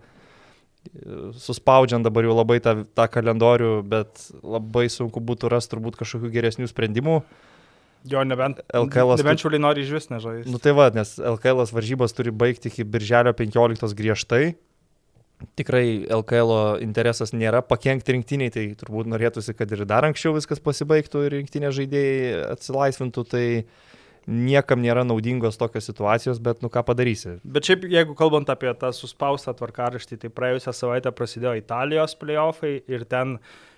Suspaudžiant 1.39 2.03
dabar 2.03 2.27
jau 2.27 2.35
labai 2.35 2.59
tą, 2.59 2.83
tą 2.91 3.07
kalendorių, 3.07 3.85
bet 3.87 4.25
labai 4.43 4.89
sunku 4.91 5.23
būtų 5.23 5.53
rasti 5.53 5.77
turbūt 5.77 5.95
kažkokių 6.01 6.31
geresnių 6.35 6.67
sprendimų. 6.71 7.21
Jo, 8.09 8.25
nebent, 8.27 8.61
LKL 8.75 9.15
-as 9.15 9.23
nebent 9.23 9.43
šiuliai 9.43 9.63
nori 9.63 9.83
iš 9.85 9.95
vis 9.95 10.11
nežaisti. 10.11 10.51
Nu 10.51 10.59
tai 10.59 10.75
va, 10.75 10.91
nes 10.95 11.19
LKL 11.19 11.63
varžybas 11.71 12.15
turi 12.17 12.31
baigti 12.31 12.69
iki 12.69 12.85
birželio 12.85 13.33
15 13.33 13.95
griežtai. 13.95 14.55
Tikrai 15.59 16.07
LKL 16.07 16.83
interesas 16.83 17.33
nėra 17.33 17.63
pakengti 17.67 18.15
rinktiniai, 18.15 18.51
tai 18.51 18.67
turbūt 18.79 19.11
norėtųsi, 19.11 19.55
kad 19.59 19.71
ir 19.73 19.85
dar 19.85 20.07
anksčiau 20.07 20.35
viskas 20.35 20.63
pasibaigtų 20.63 21.27
ir 21.27 21.35
rinktinė 21.39 21.73
žaidėjai 21.75 22.53
atsilaisvintų, 22.53 23.25
tai 23.27 23.47
niekam 24.27 24.83
nėra 24.83 25.03
naudingos 25.03 25.59
tokios 25.59 25.89
situacijos, 25.91 26.39
bet 26.39 26.63
nu 26.63 26.71
ką 26.71 26.85
padarysi. 26.87 27.41
Bet 27.43 27.67
šiaip, 27.67 27.89
jeigu 27.91 28.15
kalbant 28.19 28.51
apie 28.55 28.71
tą 28.79 28.93
suspaustą 28.95 29.55
tvarkaraštį, 29.59 30.21
tai 30.23 30.31
praėjusią 30.31 30.75
savaitę 30.79 31.11
prasidėjo 31.11 31.57
Italijos 31.59 32.15
playoffai 32.15 32.77
ir 32.87 33.05
ten 33.05 33.39
e, 33.39 33.72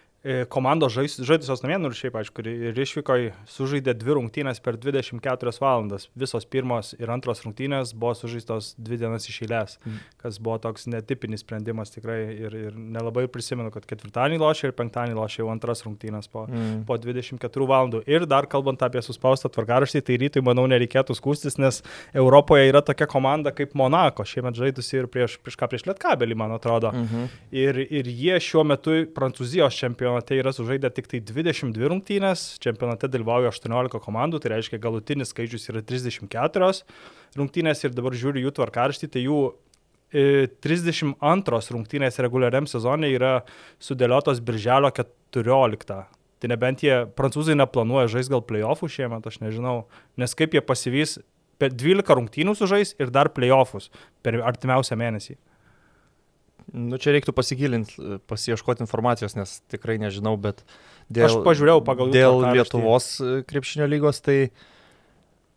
komandos 0.49 0.95
žais- 0.97 1.21
žaidusios 1.21 1.63
namie, 1.63 1.77
nors 1.79 1.99
šiaip, 2.01 2.15
aišku, 2.17 2.41
ir- 2.41 2.71
ir 2.71 2.75
išvyko 2.75 3.17
sužaidė 3.47 3.93
dvi 3.95 4.15
rungtynės 4.17 4.61
per 4.63 4.77
24 4.77 5.59
valandas. 5.61 6.09
Visos 6.17 6.45
pirmos 6.49 6.95
ir 6.99 7.09
antros 7.13 7.43
rungtynės 7.45 7.93
buvo 7.95 8.15
sužaistos 8.17 8.75
dvi 8.79 8.97
dienas 8.99 9.29
iš 9.29 9.43
eilės, 9.45 9.77
Mm. 9.85 9.99
kas 10.19 10.39
buvo 10.39 10.59
toks 10.59 10.87
netipinis 10.87 11.41
sprendimas 11.45 11.91
tikrai 11.93 12.33
ir, 12.41 12.55
ir 12.55 12.73
nelabai 12.73 13.27
prisimenu, 13.29 13.71
kad 13.71 13.85
ketvirtadienį 13.87 14.39
lošė 14.41 14.65
ir 14.65 14.73
penktadienį 14.73 15.15
lošė 15.15 15.39
jau 15.45 15.51
antras 15.53 15.83
rungtynės 15.85 16.29
po, 16.31 16.47
Mm. 16.49 16.85
po 16.87 16.97
24 16.97 17.67
valandų. 17.67 18.03
Ir 18.09 18.25
dar 18.27 18.47
kalbant 18.47 18.79
apie 18.81 19.01
suspaustą 19.03 19.51
tvarkaraštį, 19.53 20.03
tai 20.05 20.17
rytui, 20.17 20.43
manau, 20.43 20.67
nereikėtų 20.67 21.13
skūstis, 21.21 21.59
nes 21.59 21.83
Europoje 22.15 22.73
yra 22.73 22.81
tokia 22.81 23.07
komanda 23.07 23.53
kaip 23.55 23.75
Monako, 23.75 24.25
šiemet 24.25 24.55
žaidusi 24.57 24.95
ir 25.01 25.07
prieš, 25.07 25.37
prieš 25.43 25.57
ką 25.57 25.69
prieš 25.69 25.85
Lietkabelį, 25.85 26.35
man 26.35 26.51
atrodo. 26.53 26.93
Mhm. 26.93 27.29
Ir, 27.53 27.77
ir 27.93 28.05
jie 28.05 28.37
šiuo 28.41 28.65
metu 28.65 29.05
Prancūzijos 29.13 29.75
čempionate 30.15 30.39
yra 30.39 30.53
sužaidę 30.53 30.91
tik 30.95 31.09
tai 31.09 31.21
22 31.21 31.89
rungtynės, 31.89 32.59
čempionate 32.61 33.09
dalyvauja 33.09 33.51
18 33.51 34.01
komandų, 34.01 34.41
tai 34.41 34.55
reiškia 34.55 34.79
galutinis 34.79 35.33
skaičius 35.33 35.69
yra 35.71 35.83
34 35.83 36.85
rungtynės 37.37 37.85
ir 37.85 37.95
dabar 37.95 38.13
žiūriu 38.15 38.45
jų 38.45 38.53
tvarkaraštį, 38.55 39.09
tai 39.11 39.25
jų 39.25 39.55
e, 40.13 40.47
32 40.63 41.73
rungtynės 41.75 42.19
reguliariam 42.21 42.67
sezonė 42.67 43.11
yra 43.11 43.45
sudėliotos 43.81 44.41
birželio 44.41 44.91
14. 44.91 46.07
Tai 46.41 46.49
nebent 46.49 46.83
jie, 46.83 47.07
prancūzai 47.17 47.57
neplanuoja 47.57 48.09
žaisti 48.09 48.35
gal 48.35 48.43
playoffų 48.45 48.89
šiemet, 48.89 49.27
aš 49.27 49.41
nežinau, 49.41 49.87
nes 50.17 50.35
kaip 50.35 50.55
jie 50.55 50.63
pasivys 50.63 51.19
per 51.59 51.73
12 51.73 52.07
rungtynių 52.19 52.55
sužais 52.59 52.95
ir 53.01 53.11
dar 53.11 53.31
playoffus 53.33 53.91
per 54.23 54.39
artimiausią 54.43 54.99
mėnesį. 54.99 55.39
Nu 56.73 56.97
čia 57.01 57.13
reiktų 57.15 57.35
pasigilinti, 57.37 58.21
pasieškoti 58.31 58.85
informacijos, 58.85 59.37
nes 59.37 59.59
tikrai 59.73 59.99
nežinau, 60.01 60.37
bet 60.41 60.63
dėl, 61.13 61.29
Aš 61.29 61.37
pažiūrėjau 61.45 61.83
pagal 61.85 62.15
dėl. 62.15 62.41
Lietuvos 62.57 63.09
e, 63.21 63.35
krepšinio 63.49 63.89
lygos, 63.91 64.23
tai 64.25 64.39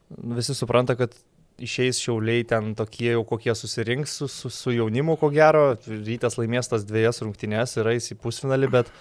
visi 0.10 0.56
supranta, 0.58 0.98
kad 1.00 1.16
išeis 1.58 2.02
šiauliai 2.04 2.44
ten 2.48 2.74
tokie 2.78 3.14
jau 3.16 3.24
kokie 3.26 3.56
susirinks 3.58 4.20
su, 4.20 4.28
su, 4.30 4.52
su 4.54 4.74
jaunimu, 4.76 5.16
ko 5.22 5.32
gero, 5.34 5.72
rytas 5.88 6.38
laimės 6.38 6.70
tas 6.70 6.86
dviejas 6.86 7.24
rungtynes 7.24 7.78
ir 7.80 7.90
eis 7.96 8.12
į 8.14 8.20
pusfinalį, 8.22 8.70
bet 8.76 8.92
e, 8.92 8.94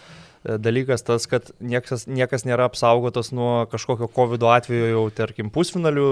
dalykas 0.46 1.02
tas, 1.06 1.26
kad 1.30 1.48
niekas, 1.58 2.06
niekas 2.06 2.44
nėra 2.46 2.68
apsaugotas 2.70 3.32
nuo 3.34 3.66
kažkokio 3.72 4.08
COVID 4.14 4.46
atveju 4.56 4.92
jau, 4.92 5.02
tarkim, 5.14 5.50
pusfinalių 5.54 6.06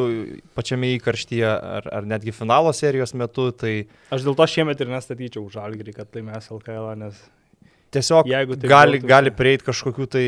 pačiame 0.58 0.90
įkarštyje 0.96 1.46
ar, 1.52 1.88
ar 2.00 2.08
netgi 2.10 2.34
finalo 2.34 2.72
serijos 2.74 3.14
metu, 3.14 3.50
tai 3.54 3.86
Aš 4.14 4.26
dėl 4.26 4.36
to 4.38 4.46
šiemet 4.50 4.80
ir 4.82 4.92
nestatyčiau 4.92 5.46
žalgrį, 5.54 5.94
kad 5.96 6.18
laimės 6.18 6.50
LKL, 6.54 6.92
nes 7.04 7.20
tiesiog 7.94 8.28
Jeigu 8.30 8.58
taip 8.58 8.70
gali, 8.70 8.98
gautų, 8.98 9.10
gali 9.14 9.30
tai- 9.32 9.38
prieiti 9.38 9.68
kažkokiu 9.68 10.08
tai 10.10 10.26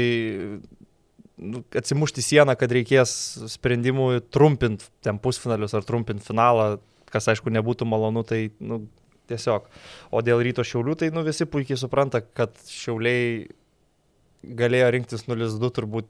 nu, 1.37 1.65
atsimušti 1.77 2.25
sieną, 2.25 2.57
kad 2.59 2.73
reikės 2.73 3.11
sprendimų 3.57 4.11
trumpinti 4.33 4.87
ten 5.05 5.19
pusfinalius 5.23 5.75
ar 5.77 5.85
trumpinti 5.85 6.25
finalą, 6.25 6.77
kas 7.11 7.29
aišku 7.33 7.53
nebūtų 7.53 7.87
malonu, 7.89 8.23
tai 8.27 8.51
nu, 8.61 8.87
tiesiog. 9.31 9.67
O 10.15 10.23
dėl 10.23 10.43
ryto 10.47 10.65
šiaulių, 10.67 10.97
tai 11.01 11.11
nu, 11.15 11.25
visi 11.27 11.47
puikiai 11.51 11.79
supranta, 11.81 12.23
kad 12.23 12.55
šiauliai 12.71 13.49
galėjo 14.59 14.93
rinktis 14.95 15.27
0-2 15.27 15.71
turbūt 15.79 16.09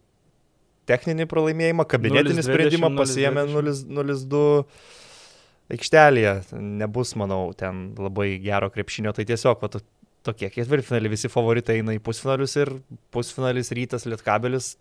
techninį 0.86 1.26
pralaimėjimą, 1.30 1.86
kabinetinį 1.88 2.42
0:20, 2.42 2.46
sprendimą 2.46 2.92
pasiėmė 2.98 3.46
0-2 3.50 4.64
aikštelėje. 5.74 6.34
Nebus, 6.82 7.14
manau, 7.18 7.50
ten 7.58 7.94
labai 7.98 8.36
gero 8.42 8.70
krepšinio, 8.70 9.12
tai 9.16 9.26
tiesiog 9.26 9.62
va, 9.62 9.68
to- 9.72 9.84
tokie 10.26 10.50
ketvirtfinaliai, 10.50 11.10
visi 11.14 11.30
favoritai 11.30 11.80
eina 11.80 11.94
į 11.94 12.02
pusfinalius 12.02 12.56
ir 12.58 12.72
pusfinalis 13.14 13.72
rytas 13.74 14.06
lietkabelis. 14.06 14.76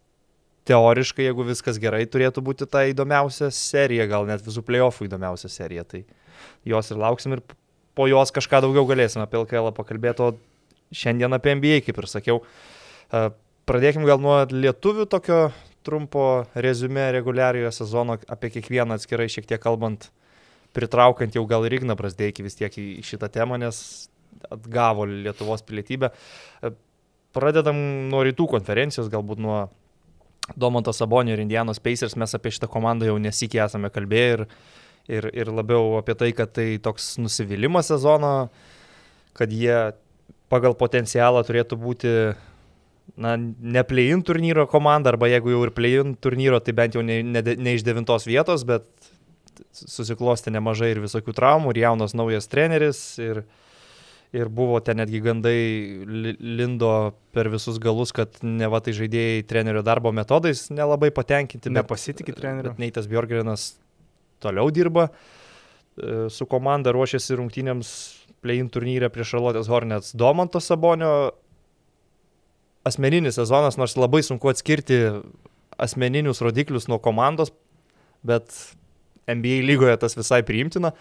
Teoriškai, 0.65 1.27
jeigu 1.27 1.45
viskas 1.45 1.77
gerai, 1.77 2.07
turėtų 2.09 2.41
būti 2.41 2.65
ta 2.65 2.87
įdomiausia 2.89 3.51
serija, 3.53 4.07
gal 4.09 4.25
net 4.25 4.41
visų 4.41 4.63
playoffų 4.65 5.05
įdomiausia 5.05 5.49
serija. 5.53 5.83
Tai 5.85 6.01
jos 6.65 6.89
ir 6.89 6.97
lauksim 6.97 7.35
ir 7.37 7.43
po 7.93 8.07
jos 8.09 8.33
kažką 8.33 8.63
daugiau 8.65 8.87
galėsime 8.89 9.27
apie 9.27 9.37
LKL 9.37 9.69
pakalbėti, 9.77 10.25
o 10.25 10.33
šiandien 10.89 11.37
apie 11.37 11.53
NBA, 11.53 11.83
kaip 11.85 12.01
ir 12.01 12.09
sakiau. 12.09 12.41
E, 13.65 13.69
Pradėkim 13.69 14.05
gal 14.05 14.21
nuo 14.21 14.45
lietuvių 14.45 15.07
tokio 15.09 15.49
trumpo 15.85 16.45
rezume 16.53 17.11
reguliariojo 17.13 17.71
sezono, 17.73 18.19
apie 18.29 18.51
kiekvieną 18.53 18.93
atskirai 18.93 19.25
šiek 19.29 19.47
tiek 19.49 19.61
kalbant, 19.61 20.11
pritraukiant 20.73 21.33
jau 21.33 21.45
gal 21.49 21.65
ir 21.65 21.73
Igną 21.73 21.95
Brasdeikį 21.97 22.45
vis 22.45 22.57
tiek 22.59 22.77
į 22.77 23.01
šitą 23.05 23.29
temą, 23.33 23.57
nes 23.57 24.09
atgavo 24.53 25.05
Lietuvos 25.09 25.65
pilietybę. 25.65 26.11
E, 26.61 26.73
Pradedam 27.35 27.75
nuo 28.07 28.21
rytų 28.23 28.45
konferencijos, 28.47 29.09
galbūt 29.11 29.41
nuo 29.43 29.65
Domanto 30.55 30.93
Sabonio 30.93 31.33
ir 31.33 31.41
Indianos 31.41 31.81
Pacers. 31.83 32.15
Mes 32.15 32.37
apie 32.37 32.53
šitą 32.53 32.69
komandą 32.71 33.09
jau 33.09 33.17
nesikį 33.19 33.65
esame 33.65 33.89
kalbėję 33.91 34.29
ir, 34.37 34.43
ir, 35.09 35.27
ir 35.33 35.51
labiau 35.51 35.97
apie 35.99 36.15
tai, 36.15 36.31
kad 36.37 36.53
tai 36.55 36.77
toks 36.77 37.17
nusivylimas 37.17 37.89
sezono, 37.91 38.51
kad 39.35 39.51
jie 39.51 39.97
pagal 40.53 40.77
potencialą 40.79 41.43
turėtų 41.43 41.81
būti 41.81 42.13
na, 43.17 43.35
ne 43.37 43.83
play-in 43.87 44.23
turnyro 44.25 44.65
komanda, 44.67 45.13
arba 45.13 45.29
jeigu 45.31 45.53
jau 45.53 45.61
ir 45.67 45.73
play-in 45.75 46.15
turnyro, 46.19 46.59
tai 46.63 46.73
bent 46.77 46.97
jau 46.97 47.03
ne, 47.05 47.21
ne, 47.23 47.41
ne 47.41 47.75
iš 47.77 47.85
devintos 47.87 48.27
vietos, 48.27 48.65
bet 48.67 48.87
susiklosti 49.75 50.51
nemažai 50.51 50.93
ir 50.93 51.03
visokių 51.03 51.35
traumų, 51.35 51.71
ir 51.75 51.85
jaunas 51.85 52.15
naujas 52.17 52.49
treneris, 52.51 52.99
ir, 53.23 53.43
ir 54.35 54.51
buvo 54.51 54.81
ten 54.83 54.99
netgi 54.99 55.21
gandai 55.23 55.55
li- 56.03 56.35
lindo 56.59 56.91
per 57.35 57.47
visus 57.53 57.79
galus, 57.79 58.11
kad 58.15 58.35
ne 58.43 58.67
va 58.71 58.81
tai 58.83 58.95
žaidėjai 58.97 59.45
trenerio 59.47 59.83
darbo 59.85 60.11
metodais 60.15 60.67
nelabai 60.73 61.11
patenkinti. 61.15 61.71
nepasitikė 61.71 62.35
treneriu. 62.35 62.75
Neitas 62.81 63.07
Bjorgrenas 63.11 63.75
toliau 64.43 64.67
dirba 64.75 65.07
e, 65.07 66.27
su 66.27 66.47
komanda, 66.51 66.91
ruošiasi 66.95 67.39
rungtynėms 67.39 67.95
play-in 68.43 68.67
turnyre 68.69 69.07
prieš 69.09 69.35
Šarlotės 69.35 69.71
Hornets 69.71 70.11
Domanto 70.19 70.59
Sabonio. 70.59 71.31
Asmeninis 72.85 73.39
sezonas, 73.39 73.79
nors 73.81 73.95
labai 73.97 74.21
sunku 74.25 74.51
atskirti 74.51 74.99
asmeninius 75.81 76.41
rodiklius 76.45 76.87
nuo 76.87 76.99
komandos, 77.01 77.51
bet 78.25 78.53
NBA 79.27 79.63
lygoje 79.65 79.97
tas 80.01 80.15
visai 80.17 80.43
priimtina. 80.45 80.91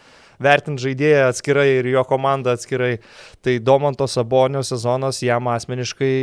Vertint 0.43 0.81
žaidėją 0.83 1.29
atskirai 1.31 1.69
ir 1.77 1.89
jo 1.93 2.03
komandą 2.09 2.57
atskirai, 2.57 2.97
tai 3.45 3.61
Domanto 3.63 4.09
Sabonio 4.11 4.65
sezonas 4.67 5.21
jam 5.23 5.47
asmeniškai, 5.53 6.15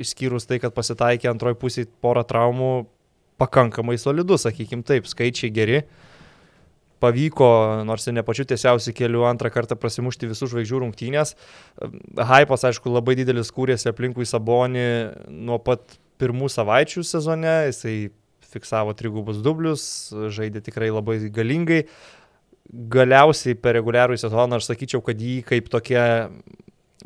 išskyrus 0.00 0.48
tai, 0.50 0.58
kad 0.62 0.74
pasitaikė 0.74 1.30
antroji 1.30 1.58
pusė 1.60 1.86
porą 2.02 2.24
traumų, 2.26 2.72
pakankamai 3.40 3.96
solidus, 4.00 4.44
sakykim 4.46 4.82
taip, 4.86 5.06
skaičiai 5.08 5.52
geri. 5.54 5.84
Pavyko, 7.00 7.48
nors 7.88 8.04
ir 8.06 8.14
ne 8.16 8.24
pačiu 8.26 8.44
tiesiausiu 8.48 8.92
keliu, 8.96 9.24
antrą 9.28 9.50
kartą 9.52 9.78
prasimušti 9.80 10.28
visų 10.30 10.50
žvaigždžių 10.52 10.80
rungtynės. 10.84 11.34
Hypas, 12.30 12.66
aišku, 12.68 12.92
labai 12.92 13.16
didelis 13.18 13.52
kūrėsi 13.56 13.88
aplinkui 13.90 14.28
Sabonį 14.28 14.86
nuo 15.32 15.58
pat 15.64 15.98
pirmų 16.20 16.50
savaičių 16.52 17.04
sezone, 17.06 17.54
jisai 17.70 17.96
fiksavo 18.50 18.94
trigubus 18.98 19.40
dublius, 19.44 19.84
žaidė 20.34 20.62
tikrai 20.66 20.90
labai 20.92 21.20
galingai. 21.32 21.84
Galiausiai 22.70 23.56
per 23.58 23.74
reguliarų 23.78 24.18
sezoną 24.20 24.60
aš 24.60 24.68
sakyčiau, 24.70 25.00
kad 25.02 25.18
jį 25.18 25.40
kaip 25.46 25.70
tokia 25.72 26.04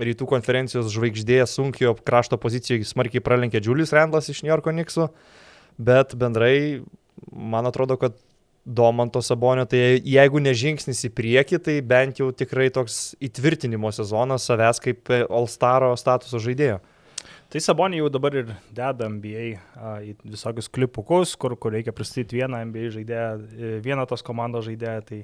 rytų 0.03 0.27
konferencijos 0.29 0.91
žvaigždė 0.93 1.45
sunkio 1.49 1.95
krašto 2.03 2.39
pozicijoje 2.43 2.89
smarkiai 2.89 3.23
pralenkė 3.25 3.63
Julius 3.63 3.95
Randlas 3.95 4.29
iš 4.33 4.43
New 4.43 4.51
Yorko 4.51 4.75
Niksų, 4.75 5.09
bet 5.79 6.17
bendrai 6.19 6.83
man 7.31 7.71
atrodo, 7.71 7.97
kad 8.01 8.19
Domanto 8.65 9.21
Sabonio, 9.21 9.67
tai 9.69 10.01
jeigu 10.01 10.41
ne 10.41 10.55
žingsnis 10.57 11.05
į 11.05 11.13
priekį, 11.13 11.61
tai 11.61 11.77
bent 11.85 12.21
jau 12.23 12.31
tikrai 12.33 12.71
toks 12.73 13.13
įtvirtinimo 13.21 13.93
sezonas 13.93 14.47
savęs 14.49 14.81
kaip 14.81 15.13
All-Staro 15.29 15.93
statuso 16.01 16.41
žaidėjo. 16.41 16.81
Tai 17.53 17.61
Sabonį 17.63 18.01
jau 18.01 18.09
dabar 18.11 18.35
ir 18.35 18.49
deda 18.75 19.07
NBA 19.07 19.43
a, 19.79 19.91
į 20.03 20.15
visokius 20.33 20.67
klipukus, 20.75 21.37
kur, 21.39 21.53
kur 21.61 21.71
reikia 21.77 21.93
pristatyti 21.95 22.41
vieną 22.41 22.63
NBA 22.67 22.89
žaidėją, 22.97 23.27
e, 23.37 23.75
vieną 23.85 24.09
tos 24.11 24.25
komandos 24.27 24.65
žaidėją, 24.67 25.05
tai 25.07 25.21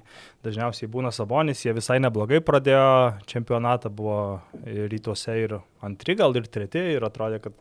dažniausiai 0.47 0.91
būna 0.93 1.11
Sabonis, 1.11 1.65
jie 1.65 1.75
visai 1.75 1.97
neblogai 2.05 2.39
pradėjo 2.45 2.93
čempionatą, 3.31 3.91
buvo 3.91 4.21
rytuose 4.63 5.41
ir 5.43 5.57
antri, 5.83 6.15
gal 6.21 6.37
ir 6.39 6.47
treti, 6.47 6.85
ir 6.95 7.09
atrodė, 7.09 7.41
kad 7.49 7.57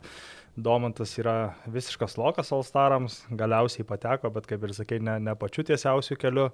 Domantas 0.64 1.12
yra 1.20 1.54
visiškas 1.70 2.18
lokas 2.20 2.52
Alstarams, 2.56 3.22
galiausiai 3.32 3.86
pateko, 3.88 4.32
bet 4.34 4.48
kaip 4.50 4.64
ir 4.66 4.74
sakai, 4.76 5.00
ne, 5.04 5.18
ne 5.24 5.36
pačiu 5.40 5.66
tiesiausiu 5.68 6.18
keliu. 6.20 6.50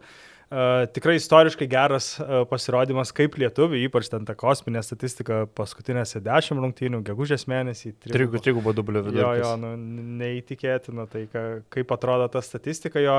Uh, 0.45 0.83
tikrai 0.93 1.15
istoriškai 1.17 1.65
geras 1.69 2.12
uh, 2.21 2.43
pasirodymas 2.45 3.09
kaip 3.17 3.33
lietuvių, 3.41 3.79
ypač 3.88 4.12
ten 4.13 4.27
ta 4.27 4.35
kosminė 4.38 4.83
statistika 4.85 5.41
paskutinėse 5.57 6.21
dešimt 6.21 6.62
rungtynių, 6.62 7.01
gegužės 7.07 7.47
mėnesį. 7.50 7.95
Trigubų, 8.05 8.43
trigubų 8.45 8.75
dublio 8.77 9.01
vidurkis. 9.07 9.41
Jo, 9.41 9.55
jo, 9.55 9.55
nu, 9.63 9.74
neįtikėtina 10.21 11.07
tai, 11.09 11.25
ka, 11.33 11.45
kaip 11.74 11.97
atrodo 11.97 12.29
ta 12.29 12.45
statistika 12.45 13.01
jo. 13.01 13.17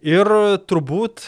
Ir 0.00 0.32
turbūt 0.64 1.26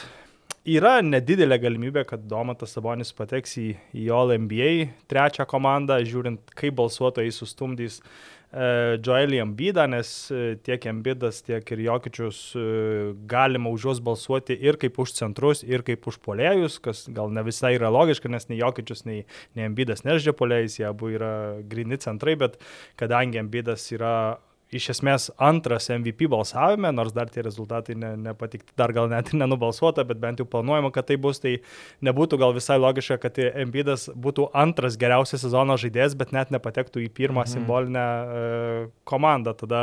yra 0.65 0.97
nedidelė 1.05 1.61
galimybė, 1.61 2.07
kad 2.09 2.25
Domantas 2.25 2.73
Sabonis 2.73 3.13
pateks 3.13 3.59
į, 3.61 3.69
į 3.93 4.09
All 4.17 4.33
NBA 4.47 4.73
trečią 5.13 5.45
komandą, 5.51 6.01
žiūrint, 6.09 6.55
kaip 6.57 6.81
balsuotojai 6.81 7.35
sustumdys 7.37 8.01
E, 8.01 8.42
Joelį 8.53 9.39
Ambidą, 9.41 9.87
nes 9.89 10.09
e, 10.29 10.59
tiek 10.61 10.85
Ambidas, 10.91 11.39
tiek 11.47 11.71
ir 11.73 11.81
Jokičius 11.87 12.41
e, 12.53 12.65
galima 13.29 13.73
už 13.73 13.87
juos 13.87 14.03
balsuoti 14.05 14.59
ir 14.61 14.77
kaip 14.77 14.99
už 15.01 15.15
centrus, 15.17 15.63
ir 15.65 15.81
kaip 15.87 16.05
už 16.11 16.19
polėjus, 16.21 16.77
kas 16.85 17.07
gal 17.09 17.33
ne 17.33 17.41
visai 17.47 17.73
yra 17.79 17.89
logiška, 17.89 18.29
nes 18.29 18.51
nei 18.51 18.61
Jokičius, 18.61 19.07
nei, 19.09 19.23
nei 19.57 19.71
Ambidas 19.71 20.05
nežaidžia 20.05 20.37
polėjus, 20.37 20.77
jie 20.83 20.89
abu 20.91 21.15
yra 21.15 21.33
grini 21.65 21.97
centrai, 21.97 22.37
bet 22.37 22.61
kadangi 23.01 23.41
Ambidas 23.41 23.89
yra 23.97 24.15
iš 24.73 24.89
esmės 24.95 25.29
antras 25.41 25.89
MVP 25.93 26.27
balsavime, 26.33 26.91
nors 26.95 27.13
dar 27.15 27.31
tie 27.33 27.45
rezultatai 27.45 27.97
ne, 27.99 28.13
nepatikti, 28.29 28.73
dar 28.79 28.93
gal 28.97 29.11
net 29.13 29.33
ir 29.33 29.39
nenubalsuota, 29.43 30.05
bet 30.09 30.21
bent 30.23 30.41
jau 30.41 30.47
planuojama, 30.49 30.91
kad 30.95 31.09
tai 31.11 31.19
bus, 31.21 31.41
tai 31.43 31.59
nebūtų 32.05 32.39
gal 32.41 32.55
visai 32.57 32.79
logiška, 32.81 33.19
kad 33.23 33.41
Embidas 33.43 34.09
būtų 34.13 34.49
antras 34.57 34.97
geriausias 35.01 35.45
sezono 35.45 35.77
žaidėjas, 35.81 36.17
bet 36.19 36.33
net 36.37 36.53
nepatektų 36.55 37.05
į 37.05 37.11
pirmą 37.13 37.45
mhm. 37.45 37.53
simbolinę 37.53 38.07
uh, 38.07 38.91
komandą. 39.09 39.55
Tada 39.63 39.83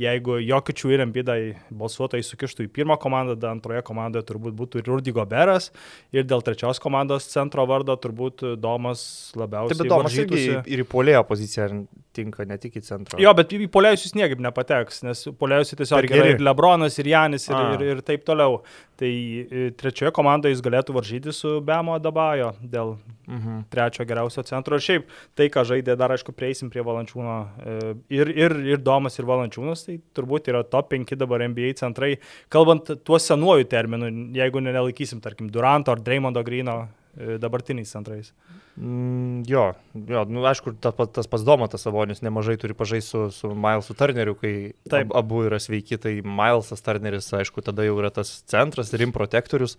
jeigu 0.00 0.38
Jokičių 0.42 0.94
ir 0.94 1.04
Embidai 1.06 1.40
balsuotojai 1.74 2.26
sukištų 2.26 2.68
į 2.68 2.72
pirmą 2.78 2.98
komandą, 3.02 3.36
tada 3.38 3.52
antroje 3.56 3.82
komandoje 3.86 4.26
turbūt 4.28 4.56
būtų 4.58 4.82
ir 4.82 4.92
Rudy 4.92 5.14
Goberas 5.14 5.72
ir 6.14 6.26
dėl 6.28 6.44
trečios 6.46 6.80
komandos 6.82 7.26
centro 7.32 7.66
vardo 7.68 7.96
turbūt 7.98 8.46
Domas 8.60 9.32
labiausiai. 9.38 9.74
Taip, 9.74 9.84
bet 9.84 9.94
Domas 9.94 10.18
irgi 10.18 10.44
ir 10.62 10.84
į 10.84 10.88
polėjo 10.88 11.24
poziciją 11.28 11.86
tinka, 12.18 12.46
ne 12.48 12.58
tik 12.60 12.78
į 12.78 12.82
centrą. 12.86 13.20
Jo, 13.22 13.32
bet 13.36 13.52
į 13.54 13.68
polėjus 13.72 14.06
jis 14.08 14.16
niekaip 14.28 14.42
nepateks, 14.44 15.02
nes 15.06 15.24
polėjus 15.40 15.74
tiesiog 15.78 16.10
yra 16.12 16.34
ir 16.34 16.42
Lebronas, 16.44 16.98
ir 17.00 17.10
Janis, 17.10 17.48
ir, 17.48 17.58
ir, 17.74 17.84
ir 17.94 18.02
taip 18.06 18.26
toliau. 18.28 18.60
Tai 18.98 19.08
e, 19.08 19.68
trečioje 19.78 20.10
komandoje 20.10 20.56
jis 20.56 20.62
galėtų 20.64 20.94
varžyti 20.96 21.32
su 21.34 21.60
Bemo 21.62 22.00
Dabajo 22.02 22.50
dėl 22.58 22.96
mhm. 23.28 23.60
trečio 23.70 24.06
geriausio 24.08 24.42
centro. 24.48 24.74
Ir 24.74 24.82
šiaip 24.82 25.12
tai, 25.38 25.46
ką 25.54 25.62
žaidė, 25.68 25.94
dar 25.98 26.10
aišku, 26.16 26.34
prieisim 26.34 26.70
prie 26.72 26.82
Valančiūno. 26.82 27.36
E, 27.62 27.94
ir, 28.18 28.32
ir, 28.34 28.56
ir 28.74 28.82
Domas, 28.82 29.20
ir 29.20 29.28
Valančiūnas, 29.30 29.86
tai 29.86 30.00
turbūt 30.18 30.50
yra 30.50 30.64
top 30.66 30.90
5 30.94 31.14
dabar 31.20 31.46
NBA 31.46 31.76
centrai. 31.78 32.16
Kalbant 32.50 32.90
tuo 33.06 33.22
senuoju 33.22 33.70
terminu, 33.70 34.10
jeigu 34.34 34.64
nelaikysim, 34.66 35.22
tarkim, 35.22 35.52
Duranto 35.54 35.94
ar 35.94 36.02
Dreymondo 36.02 36.42
Grino 36.46 36.80
dabartiniais 37.18 37.90
centrais. 37.90 38.32
Mm, 38.76 39.42
jo, 39.48 39.72
jo 39.94 40.24
nu, 40.30 40.44
aišku, 40.46 40.76
tas, 40.80 40.94
tas 41.14 41.26
pats 41.26 41.44
Domatas 41.46 41.82
Savonis 41.82 42.22
nemažai 42.22 42.56
turi 42.60 42.76
pažaisti 42.78 43.10
su, 43.10 43.22
su 43.34 43.50
Milesu 43.54 43.96
Turneriu, 43.98 44.36
kai 44.38 44.52
Taip. 44.86 45.08
ab, 45.10 45.16
abu 45.24 45.42
yra 45.48 45.58
sveiki, 45.62 45.98
tai 45.98 46.18
Milesas 46.22 46.84
Turneris, 46.84 47.32
aišku, 47.34 47.64
tada 47.66 47.86
jau 47.86 47.96
yra 47.98 48.12
tas 48.14 48.30
centras, 48.46 48.92
rim 48.94 49.14
protektorius, 49.14 49.76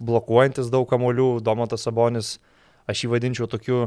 blokuojantis 0.00 0.72
daug 0.72 0.88
kamolių, 0.88 1.28
Domatas 1.44 1.84
Savonis, 1.84 2.38
aš 2.88 3.04
jį 3.04 3.12
vadinčiau 3.12 3.50
tokiu 3.50 3.84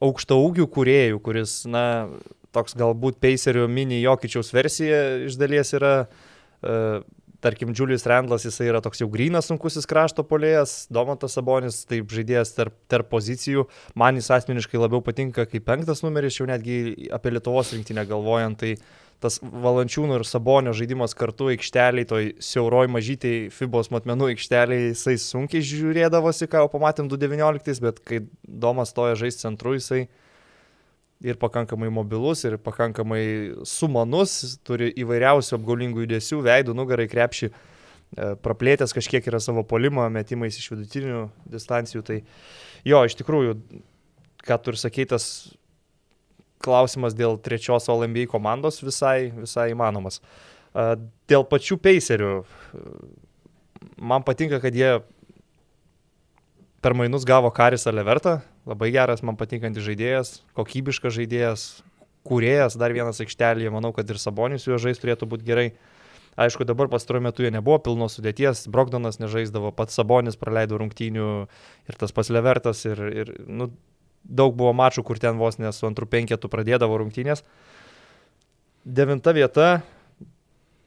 aukšto 0.00 0.40
ūgių 0.40 0.68
kuriejų, 0.72 1.20
kuris, 1.20 1.60
na, 1.68 2.08
toks 2.56 2.76
galbūt 2.78 3.20
Pacerių 3.20 3.68
mini 3.68 4.00
Jokičiaus 4.00 4.54
versija 4.56 5.04
iš 5.28 5.36
dalies 5.40 5.76
yra. 5.76 5.94
Uh, 6.58 7.04
tarkim, 7.44 7.72
Julius 7.76 8.06
Randlas, 8.08 8.44
jisai 8.46 8.68
yra 8.72 8.80
toks 8.82 9.02
jau 9.02 9.08
grinas 9.12 9.48
sunkusis 9.50 9.86
krašto 9.88 10.24
polėjas, 10.26 10.86
Domantas 10.92 11.36
Sabonis, 11.38 11.84
taip 11.88 12.10
žaidėjas 12.12 12.54
tarp, 12.56 12.74
tarp 12.90 13.10
pozicijų, 13.12 13.68
man 13.98 14.18
jis 14.18 14.30
asmeniškai 14.38 14.80
labiau 14.80 15.02
patinka 15.04 15.46
kaip 15.50 15.66
penktas 15.68 16.02
numeris, 16.06 16.40
jau 16.40 16.48
netgi 16.50 17.08
apie 17.14 17.34
Lietuvos 17.34 17.74
rinktinę 17.76 18.06
galvojant, 18.08 18.58
tai 18.58 18.74
tas 19.22 19.40
Valančiūnų 19.42 20.20
ir 20.20 20.26
Sabonio 20.26 20.72
žaidimas 20.76 21.14
kartu 21.18 21.50
aikšteliai, 21.52 22.06
toj 22.08 22.30
siauroj 22.42 22.90
mažytėj 22.94 23.48
Fibos 23.54 23.90
matmenų 23.94 24.32
aikšteliai, 24.34 24.92
jisai 24.92 25.16
sunkiai 25.22 25.64
žiūrėdavosi, 25.66 26.46
ką 26.50 26.62
jau 26.64 26.70
pamatėm 26.74 27.10
2019, 27.10 27.82
bet 27.82 28.02
kai 28.06 28.22
Domas 28.46 28.94
stoja 28.94 29.18
žaisti 29.18 29.46
centru, 29.46 29.74
jisai 29.78 30.06
ir 31.24 31.38
pakankamai 31.38 31.90
mobilus, 31.90 32.44
ir 32.46 32.58
pakankamai 32.62 33.22
sumanus, 33.66 34.58
turi 34.66 34.90
įvairiausių 35.02 35.56
apgaulingų 35.58 36.04
judesių, 36.04 36.40
veidų, 36.46 36.74
nugarai 36.78 37.08
krepšį, 37.10 37.50
e, 37.50 38.28
praplėtęs 38.44 38.94
kažkiek 38.94 39.26
yra 39.30 39.40
savo 39.42 39.64
polimo 39.66 40.06
metimais 40.14 40.58
iš 40.58 40.70
vidutinių 40.74 41.24
distancijų. 41.50 42.04
Tai 42.06 42.20
jo, 42.86 43.02
iš 43.04 43.18
tikrųjų, 43.18 43.56
ką 44.46 44.60
tu 44.62 44.74
ir 44.74 44.80
sakei, 44.80 45.08
tas 45.10 45.26
klausimas 46.62 47.14
dėl 47.18 47.38
trečios 47.42 47.90
OLMBA 47.90 48.28
komandos 48.30 48.82
visai, 48.82 49.32
visai 49.34 49.72
įmanomas. 49.74 50.22
E, 50.70 50.88
dėl 51.30 51.46
pačių 51.50 51.80
peiserių, 51.82 52.32
man 53.98 54.22
patinka, 54.26 54.62
kad 54.62 54.74
jie 54.74 55.00
per 56.80 56.94
mainus 56.94 57.26
gavo 57.26 57.50
Karisą 57.50 57.92
Levertą, 57.92 58.38
labai 58.68 58.90
geras, 58.94 59.22
man 59.26 59.38
patinkantis 59.38 59.84
žaidėjas, 59.86 60.32
kokybiškas 60.58 61.16
žaidėjas, 61.16 61.66
kūrėjas, 62.28 62.76
dar 62.78 62.94
vienas 62.94 63.20
aikštelėje, 63.24 63.72
manau, 63.74 63.92
kad 63.96 64.08
ir 64.10 64.20
Sabonis 64.20 64.66
juo 64.68 64.78
žais 64.82 65.00
turėtų 65.00 65.28
būti 65.30 65.48
gerai. 65.48 65.68
Aišku, 66.38 66.62
dabar 66.62 66.86
pastaruoju 66.86 67.24
metu 67.24 67.42
jie 67.42 67.50
nebuvo 67.50 67.80
pilnos 67.82 68.14
sudėties, 68.14 68.68
Brogdonas 68.70 69.18
nežaisdavo, 69.18 69.72
pats 69.74 69.96
Sabonis 69.98 70.38
praleido 70.38 70.78
rungtynių 70.78 71.30
ir 71.90 71.98
tas 71.98 72.14
pats 72.14 72.30
Levertas 72.30 72.84
ir, 72.86 73.02
ir 73.10 73.32
nu, 73.50 73.72
daug 74.22 74.54
buvo 74.54 74.70
mačų, 74.76 75.02
kur 75.08 75.18
ten 75.18 75.40
vos 75.40 75.58
ne 75.58 75.72
su 75.74 75.88
antrų 75.88 76.06
penketų 76.12 76.50
pradėdavo 76.52 77.00
rungtynės. 77.02 77.42
Devinta 78.86 79.34
vieta, 79.34 79.80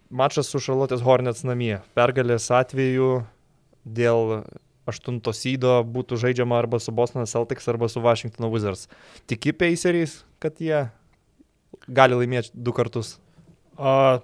mačas 0.08 0.48
su 0.48 0.62
Šarlotės 0.64 1.04
Hornets 1.04 1.44
namie. 1.44 1.82
Pergalės 2.00 2.48
atveju 2.56 3.26
dėl 3.84 4.40
aštunto 4.92 5.34
sydo 5.36 5.80
būtų 5.88 6.20
žaidžiama 6.22 6.60
arba 6.60 6.80
su 6.84 6.94
Boston 6.96 7.28
Celtics, 7.30 7.68
arba 7.72 7.90
su 7.92 8.04
Washington 8.04 8.50
Wizards. 8.54 8.88
Tiki 9.30 9.56
Paceriais, 9.56 10.22
kad 10.44 10.60
jie 10.62 10.86
gali 11.88 12.18
laimėti 12.20 12.54
du 12.54 12.74
kartus? 12.76 13.16
A, 13.80 14.20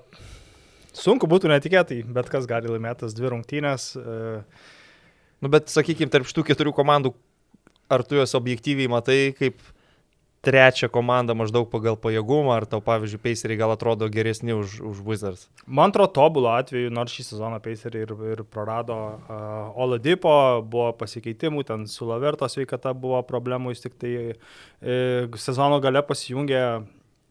sunku 0.95 1.29
būtų 1.29 1.51
netikėtai, 1.51 2.03
bet 2.03 2.29
kas 2.33 2.49
gali 2.49 2.69
laimėti 2.71 3.05
tas 3.05 3.15
dvi 3.17 3.33
rungtynės. 3.33 3.93
A... 3.97 4.43
Nu, 5.37 5.51
bet 5.53 5.69
sakykime, 5.69 6.09
tarp 6.09 6.25
šitų 6.25 6.47
keturių 6.47 6.71
komandų, 6.73 7.11
ar 7.93 8.01
tu 8.05 8.17
juos 8.17 8.33
objektyviai 8.37 8.89
matai 8.89 9.19
kaip 9.37 9.61
trečią 10.47 10.87
komandą 10.93 11.35
maždaug 11.35 11.67
pagal 11.71 11.97
pajėgumą, 11.99 12.55
ar 12.55 12.67
tau, 12.71 12.79
pavyzdžiui, 12.83 13.19
Paceriai 13.25 13.59
gal 13.59 13.73
atrodo 13.75 14.07
geresni 14.11 14.55
už, 14.55 14.79
už 14.79 15.01
Wizards? 15.03 15.47
Man 15.67 15.91
atrodo, 15.91 16.13
tobulo 16.15 16.53
atveju, 16.55 16.91
nors 16.95 17.15
šį 17.15 17.27
sezoną 17.33 17.59
Paceriai 17.63 18.07
ir, 18.07 18.13
ir 18.31 18.43
prarado 18.47 18.95
uh, 18.95 19.73
Oladipo, 19.75 20.33
buvo 20.63 20.93
pasikeitimų, 21.01 21.65
ten 21.67 21.83
su 21.91 22.07
Laverto 22.07 22.47
sveikata 22.47 22.95
buvo 22.95 23.19
problemų, 23.27 23.75
jis 23.75 23.87
tik 23.87 23.97
tai 23.99 24.13
uh, 24.31 25.41
sezono 25.47 25.81
gale 25.83 26.05
pasijungė 26.07 26.63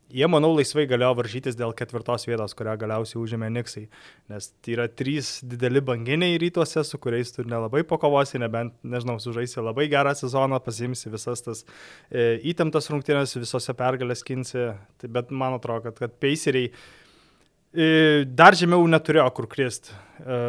Jie, 0.07 0.27
manau, 0.31 0.53
laisvai 0.55 0.85
galėjo 0.87 1.17
varžytis 1.19 1.57
dėl 1.59 1.73
ketvirtos 1.75 2.29
vietos, 2.29 2.53
kurią 2.55 2.77
galiausiai 2.79 3.19
užėmė 3.19 3.49
Niksai. 3.51 3.89
Nes 4.31 4.47
tai 4.63 4.77
yra 4.77 4.85
trys 4.87 5.41
dideli 5.43 5.83
banginiai 5.83 6.37
rytuose, 6.39 6.85
su 6.87 7.01
kuriais 7.03 7.35
tu 7.35 7.43
nelabai 7.43 7.83
pakovosi, 7.83 8.39
nebent, 8.39 8.77
nežinau, 8.87 9.17
sužaisi 9.23 9.59
labai 9.59 9.89
gerą 9.91 10.15
sezoną, 10.15 10.61
pasimsi 10.63 11.11
visas 11.11 11.43
tas 11.43 11.65
e, 11.67 12.37
įtemptas 12.53 12.87
rungtynės, 12.93 13.35
visose 13.41 13.75
pergalės 13.75 14.23
kinsi. 14.27 14.69
Tai, 15.03 15.11
bet 15.19 15.35
man 15.35 15.59
atrodo, 15.59 15.89
kad, 15.89 15.99
kad 16.05 16.15
Paceriai 16.23 16.71
e, 16.71 17.91
dar 18.31 18.55
žemiau 18.55 18.87
neturėjo 18.87 19.27
kur 19.35 19.51
kristi. 19.51 19.91
E, 20.23 20.43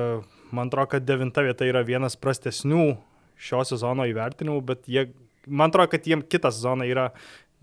man 0.54 0.70
atrodo, 0.70 0.92
kad 0.94 1.10
devinta 1.10 1.42
vieta 1.42 1.66
yra 1.66 1.82
vienas 1.88 2.20
prastesnių 2.22 2.92
šio 3.42 3.66
sezono 3.74 4.06
įvertinimų, 4.06 4.62
bet 4.70 4.86
jie 4.86 5.10
man 5.48 5.72
atrodo, 5.72 5.92
kad 5.92 6.08
jiem 6.08 6.22
kitas 6.22 6.60
zona 6.62 6.86
yra 6.88 7.10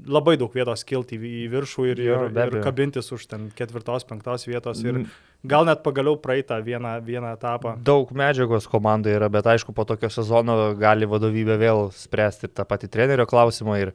labai 0.03 0.35
daug 0.41 0.53
vietos 0.55 0.83
kilti 0.87 1.17
į 1.17 1.45
viršų 1.53 1.87
ir, 1.93 2.01
Jo, 2.03 2.17
ir, 2.27 2.35
ir 2.35 2.65
kabintis 2.65 3.13
už 3.15 3.29
ten 3.31 3.47
ketvirtos, 3.55 4.05
penktos 4.09 4.47
vietos 4.49 4.83
ir 4.83 4.99
Mm. 4.99 5.07
gal 5.47 5.65
net 5.69 5.85
pagaliau 5.85 6.17
praeitą 6.19 6.59
vieną, 6.65 6.99
vieną 7.05 7.35
etapą. 7.37 7.77
Daug 7.79 8.11
medžiagos 8.11 8.67
komandai 8.67 9.15
yra, 9.15 9.29
bet 9.31 9.47
aišku, 9.47 9.73
po 9.73 9.85
tokio 9.85 10.11
sezono 10.11 10.75
gali 10.75 11.07
vadovybė 11.07 11.59
vėl 11.59 11.93
spręsti 11.95 12.49
tą 12.49 12.65
patį 12.67 12.91
trenerio 12.91 13.27
klausimą 13.27 13.79
ir 13.81 13.93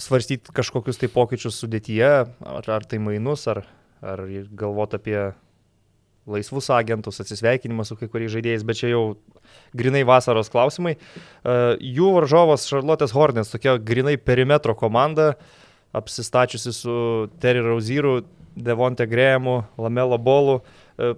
svarstyti 0.00 0.52
kažkokius 0.56 0.96
tai 0.98 1.08
pokyčius 1.12 1.60
sudėtyje, 1.60 2.10
ar, 2.40 2.70
ar 2.70 2.84
tai 2.88 2.98
mainus, 2.98 3.46
ar, 3.52 3.66
ar 4.00 4.24
galvoti 4.56 4.96
apie 4.96 5.34
laisvus 6.30 6.70
agentus, 6.74 7.20
atsisveikinimą 7.22 7.86
su 7.86 7.96
kai 7.98 8.08
kuriais 8.10 8.32
žaidėjais, 8.34 8.66
bet 8.66 8.80
čia 8.80 8.92
jau 8.92 9.04
grinai 9.76 10.02
vasaros 10.08 10.50
klausimai. 10.52 10.96
Uh, 10.96 11.76
jų 11.78 12.12
varžovas 12.18 12.68
Charlotte's 12.70 13.14
Hornets, 13.16 13.52
tokia 13.52 13.76
grinai 13.78 14.16
perimetro 14.20 14.76
komanda, 14.78 15.34
apsistačiusi 15.96 16.74
su 16.74 16.98
Terry 17.42 17.62
Rauzyru, 17.64 18.20
Devonte 18.60 19.06
Grėjimu, 19.10 19.60
Lamelo 19.80 20.18
Bolu. 20.18 20.60
Uh, 20.96 21.16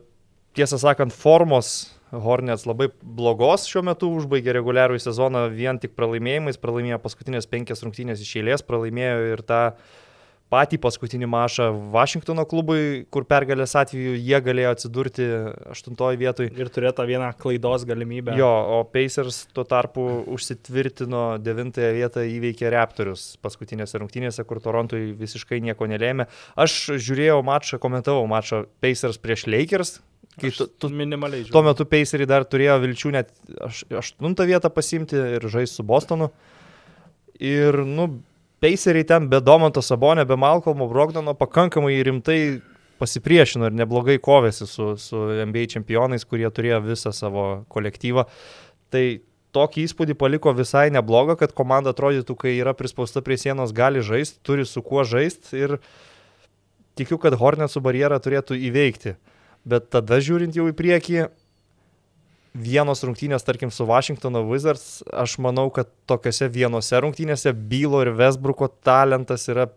tiesą 0.56 0.80
sakant, 0.80 1.14
formos 1.16 1.92
Hornets 2.12 2.66
labai 2.68 2.90
blogos 3.00 3.64
šiuo 3.70 3.80
metu 3.88 4.10
užbaigė 4.12 4.52
reguliarų 4.58 4.98
sezoną 5.00 5.46
vien 5.54 5.78
tik 5.80 5.94
pralaimėjimais, 5.96 6.60
pralaimėjo 6.60 6.98
paskutinės 7.00 7.48
penkias 7.48 7.80
rungtynės 7.84 8.20
iš 8.20 8.34
eilės, 8.42 8.64
pralaimėjo 8.68 9.30
ir 9.32 9.42
tą 9.48 9.62
patį 10.52 10.78
paskutinį 10.84 11.28
mačą 11.32 11.70
Vašingtono 11.94 12.44
klubui, 12.48 13.06
kur 13.12 13.24
pergalės 13.28 13.72
atveju 13.80 14.14
jie 14.20 14.40
galėjo 14.44 14.74
atsidurti 14.76 15.26
aštuntoje 15.72 16.20
vietoje. 16.20 16.52
Ir 16.60 16.70
turėjo 16.72 16.92
tą 16.98 17.06
vieną 17.08 17.30
klaidos 17.40 17.86
galimybę. 17.88 18.36
Jo, 18.36 18.50
o 18.76 18.78
Pacers 18.92 19.46
tuo 19.56 19.64
tarpu 19.68 20.04
užsitvirtino 20.36 21.24
devintąją 21.42 21.92
vietą 21.96 22.24
įveikė 22.28 22.70
Raptorius 22.74 23.32
paskutinėse 23.42 24.00
rungtynėse, 24.02 24.44
kur 24.48 24.60
Torontui 24.64 25.10
visiškai 25.18 25.62
nieko 25.64 25.88
nelėmė. 25.90 26.28
Aš 26.60 26.78
žiūrėjau 27.00 27.40
mačą, 27.46 27.80
komentavau 27.82 28.26
mačą 28.30 28.66
Pacers 28.84 29.20
prieš 29.22 29.46
Lakers. 29.48 30.00
Kai 30.40 30.48
tu, 30.56 30.64
tu, 30.80 30.88
minimaliai 30.88 31.44
tuo 31.52 31.60
metu 31.66 31.84
Paceriai 31.84 32.28
dar 32.30 32.46
turėjo 32.48 32.78
vilčių 32.80 33.10
net 33.12 33.32
aš- 33.66 33.84
aštuntą 34.00 34.46
vietą 34.48 34.70
pasimti 34.72 35.18
ir 35.36 35.44
žaisti 35.52 35.80
su 35.80 35.84
Bostonu. 35.84 36.30
Ir, 37.42 37.82
nu, 37.84 38.06
Paceriai 38.62 39.04
ten 39.04 39.26
be 39.26 39.40
Domanto 39.42 39.82
Sabonio, 39.82 40.22
be 40.24 40.36
Malcolmo 40.38 40.86
Brogdano 40.86 41.34
pakankamai 41.34 41.96
rimtai 42.06 42.60
pasipriešino 43.02 43.66
ir 43.66 43.74
neblogai 43.74 44.20
kovėsi 44.22 44.68
su, 44.70 44.92
su 45.02 45.22
NBA 45.48 45.64
čempionais, 45.72 46.22
kurie 46.28 46.46
turėjo 46.46 46.78
visą 46.84 47.10
savo 47.10 47.46
kolektyvą. 47.74 48.22
Tai 48.94 49.02
tokį 49.56 49.88
įspūdį 49.88 50.14
paliko 50.20 50.54
visai 50.54 50.86
neblogą, 50.94 51.34
kad 51.40 51.56
komanda 51.58 51.90
atrodytų, 51.90 52.38
kai 52.38 52.54
yra 52.60 52.76
prispausta 52.78 53.24
prie 53.26 53.40
sienos, 53.40 53.74
gali 53.74 53.98
žaisti, 53.98 54.38
turi 54.46 54.68
su 54.68 54.84
kuo 54.86 55.02
žaisti 55.02 55.58
ir 55.58 55.76
tikiu, 56.94 57.18
kad 57.18 57.34
Hornetsų 57.40 57.82
barjerą 57.82 58.22
turėtų 58.22 58.62
įveikti. 58.70 59.16
Bet 59.66 59.90
tada 59.90 60.22
žiūrint 60.22 60.54
jau 60.54 60.70
į 60.70 60.78
priekį, 60.78 61.26
vienos 62.54 63.02
rungtynės, 63.04 63.44
tarkim, 63.46 63.70
su 63.72 63.86
Washingtono 63.88 64.42
Wizards, 64.48 65.02
aš 65.08 65.38
manau, 65.42 65.68
kad 65.74 65.90
tokiuose 66.10 66.50
vienose 66.52 67.00
rungtynėse 67.00 67.54
Bylo 67.56 68.02
ir 68.04 68.12
Westbrooko 68.18 68.68
talentas 68.84 69.48
yra 69.48 69.70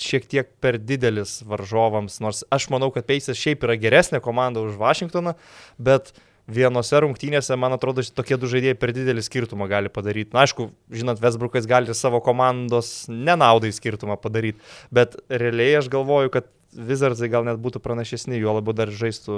šiek 0.00 0.26
tiek 0.26 0.48
per 0.62 0.78
didelis 0.80 1.38
varžovams, 1.46 2.18
nors 2.24 2.42
aš 2.54 2.68
manau, 2.72 2.90
kad 2.94 3.06
Pacers 3.06 3.38
šiaip 3.38 3.66
yra 3.66 3.76
geresnė 3.78 4.22
komanda 4.24 4.64
už 4.64 4.78
Washingtoną, 4.80 5.36
bet 5.78 6.14
vienose 6.50 6.98
rungtynėse, 7.00 7.56
man 7.56 7.76
atrodo, 7.76 8.02
tokie 8.16 8.36
du 8.40 8.48
žaidėjai 8.50 8.76
per 8.76 8.92
didelį 8.96 9.22
skirtumą 9.24 9.68
gali 9.70 9.92
padaryti. 9.92 10.34
Na, 10.34 10.44
aišku, 10.44 10.68
žinot, 10.92 11.22
Westbrookas 11.22 11.68
gali 11.68 11.94
savo 11.96 12.20
komandos 12.24 13.06
nenaudai 13.08 13.72
skirtumą 13.72 14.18
padaryti, 14.20 14.60
bet 14.92 15.16
realiai 15.30 15.78
aš 15.80 15.88
galvoju, 15.92 16.34
kad 16.34 16.50
Wizardsai 16.74 17.28
gal 17.30 17.44
net 17.46 17.60
būtų 17.62 17.80
pranašesni, 17.84 18.38
juo 18.40 18.56
labiau 18.56 18.74
dar 18.76 18.90
žaistų 18.90 19.36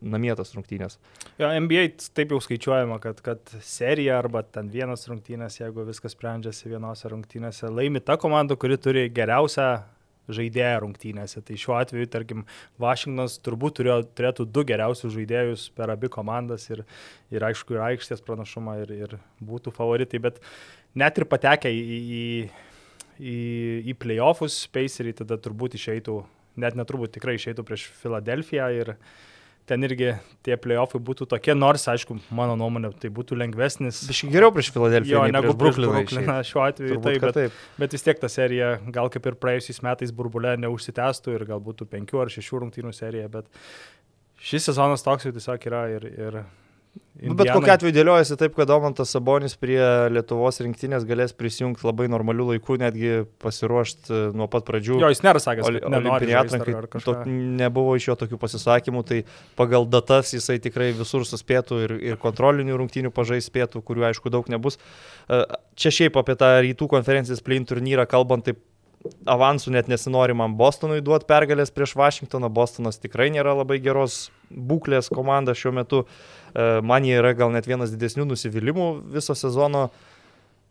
namietas 0.00 0.52
rungtynės. 0.56 0.98
Jo, 1.40 1.48
NBA 1.64 1.86
taip 2.16 2.34
jau 2.34 2.40
skaičiuojama, 2.44 2.98
kad, 3.02 3.22
kad 3.24 3.54
serija 3.64 4.18
arba 4.20 4.42
ten 4.44 4.68
vienas 4.72 5.06
rungtynės, 5.08 5.60
jeigu 5.62 5.86
viskas 5.88 6.16
sprendžiasi 6.16 6.68
vienose 6.72 7.08
rungtynėse, 7.12 7.70
laimi 7.72 8.02
ta 8.04 8.18
komanda, 8.20 8.58
kuri 8.60 8.76
turi 8.80 9.08
geriausią 9.14 9.70
žaidėją 10.34 10.80
rungtynėse. 10.84 11.42
Tai 11.46 11.58
šiuo 11.58 11.76
atveju, 11.78 12.08
tarkim, 12.10 12.44
Vašingtonas 12.80 13.38
turbūt 13.44 13.78
turėjo, 13.80 14.00
turėtų 14.16 14.46
du 14.46 14.64
geriausius 14.68 15.14
žaidėjus 15.16 15.68
per 15.76 15.92
abi 15.94 16.10
komandas 16.12 16.68
ir, 16.70 16.84
ir 17.34 17.46
aišku, 17.50 17.76
ir 17.76 17.84
aikštės 17.90 18.24
pranašumą 18.26 18.80
ir, 18.84 18.94
ir 19.06 19.16
būtų 19.42 19.74
favoritai, 19.76 20.22
bet 20.22 20.42
net 20.98 21.18
ir 21.18 21.26
patekę 21.30 21.72
į, 21.72 21.80
į, 22.20 22.24
į, 23.20 23.38
į 23.90 23.96
playoffus, 24.00 24.62
Paceriai 24.72 25.16
tada 25.22 25.40
turbūt 25.40 25.76
išeitų, 25.78 26.20
net 26.60 26.78
neturbūt 26.78 27.14
tikrai 27.18 27.36
išeitų 27.38 27.64
prieš 27.66 27.88
Filadelfiją 28.00 28.70
ir 28.76 28.94
ten 29.70 29.86
irgi 29.86 30.14
tie 30.46 30.56
playoffai 30.58 30.98
būtų 31.06 31.28
tokie, 31.30 31.54
nors, 31.54 31.84
aišku, 31.92 32.16
mano 32.34 32.56
nuomonė, 32.58 32.90
tai 32.98 33.10
būtų 33.14 33.38
lengvesnis. 33.38 34.00
Biškai 34.08 34.30
geriau 34.32 34.50
prieš 34.54 34.72
Filadelfiją, 34.74 35.26
negu 35.30 35.54
Brukliną. 35.58 35.92
Brukliną 35.94 36.38
šiuo 36.48 36.64
atveju, 36.64 36.96
Turbūt, 36.96 37.06
taip, 37.06 37.26
bet, 37.26 37.36
taip. 37.38 37.60
bet 37.78 37.94
vis 37.94 38.06
tiek 38.06 38.22
ta 38.22 38.30
serija 38.32 38.72
gal 38.90 39.12
kaip 39.14 39.30
ir 39.30 39.38
praėjusiais 39.38 39.82
metais 39.86 40.14
burbulė 40.16 40.56
neužsitęstų 40.64 41.36
ir 41.36 41.46
gal 41.52 41.62
būtų 41.62 41.86
penkių 41.92 42.24
ar 42.24 42.32
šešių 42.34 42.64
rungtynių 42.64 42.94
serija, 42.96 43.30
bet 43.30 43.46
šis 44.42 44.72
sezonas 44.72 45.06
toks 45.06 45.28
jau 45.28 45.36
tiesiog 45.36 45.70
yra 45.70 45.84
ir... 45.98 46.10
ir 46.10 46.42
Nu, 47.20 47.34
bet 47.36 47.50
kokia 47.52 47.74
atveju 47.76 47.92
dėliojasi 47.92 48.36
taip, 48.40 48.54
kad 48.56 48.68
Domantas 48.70 49.10
Sabonis 49.12 49.52
prie 49.60 49.80
Lietuvos 50.12 50.56
rinktinės 50.64 51.04
galės 51.08 51.34
prisijungti 51.36 51.84
labai 51.84 52.06
normalių 52.08 52.46
laikų, 52.54 52.78
netgi 52.80 53.10
pasiruošti 53.42 54.30
nuo 54.38 54.46
pat 54.50 54.64
pradžių. 54.68 54.96
Jo, 55.02 55.10
jis 55.12 55.20
nėra 55.26 55.42
sakęs, 55.42 55.68
Oli- 55.68 55.82
kad 55.84 55.92
atrankai 56.00 56.76
ar 56.78 56.88
to, 57.04 57.16
nebuvo 57.60 57.98
iš 58.00 58.08
jo 58.08 58.16
tokių 58.22 58.40
pasisakymų, 58.40 59.04
tai 59.04 59.20
pagal 59.60 59.84
datas 59.84 60.32
jisai 60.32 60.56
tikrai 60.64 60.94
visur 60.96 61.28
suspėtų 61.28 61.82
ir, 61.84 61.96
ir 62.14 62.16
kontrolinių 62.16 62.80
rungtynių 62.80 63.12
pažais 63.12 63.50
spėtų, 63.52 63.84
kurių 63.84 64.08
aišku 64.08 64.32
daug 64.32 64.48
nebus. 64.48 64.80
E, 65.28 65.44
Čia 65.80 65.92
šiaip 65.92 66.16
apie 66.20 66.36
tą 66.40 66.56
rytų 66.64 66.88
konferencijos 66.88 67.44
plin 67.44 67.64
turnyrą 67.68 68.08
kalbant, 68.08 68.48
taip 68.48 68.64
avansų 69.28 69.72
net 69.72 69.88
nesinori 69.88 70.34
man 70.36 70.56
Bostonui 70.56 71.00
duoti 71.00 71.28
pergalės 71.28 71.72
prieš 71.72 71.94
Vašingtoną. 71.96 72.48
Bostonas 72.52 73.00
tikrai 73.00 73.30
nėra 73.32 73.54
labai 73.56 73.78
geros 73.80 74.30
būklės 74.52 75.08
komanda 75.12 75.56
šiuo 75.56 75.72
metu. 75.72 76.04
E, 76.04 76.39
Man 76.56 77.06
jie 77.06 77.18
yra 77.20 77.34
gal 77.38 77.52
net 77.54 77.68
vienas 77.70 77.92
didesnių 77.94 78.30
nusivylimų 78.32 78.88
viso 79.16 79.36
sezono. 79.38 79.88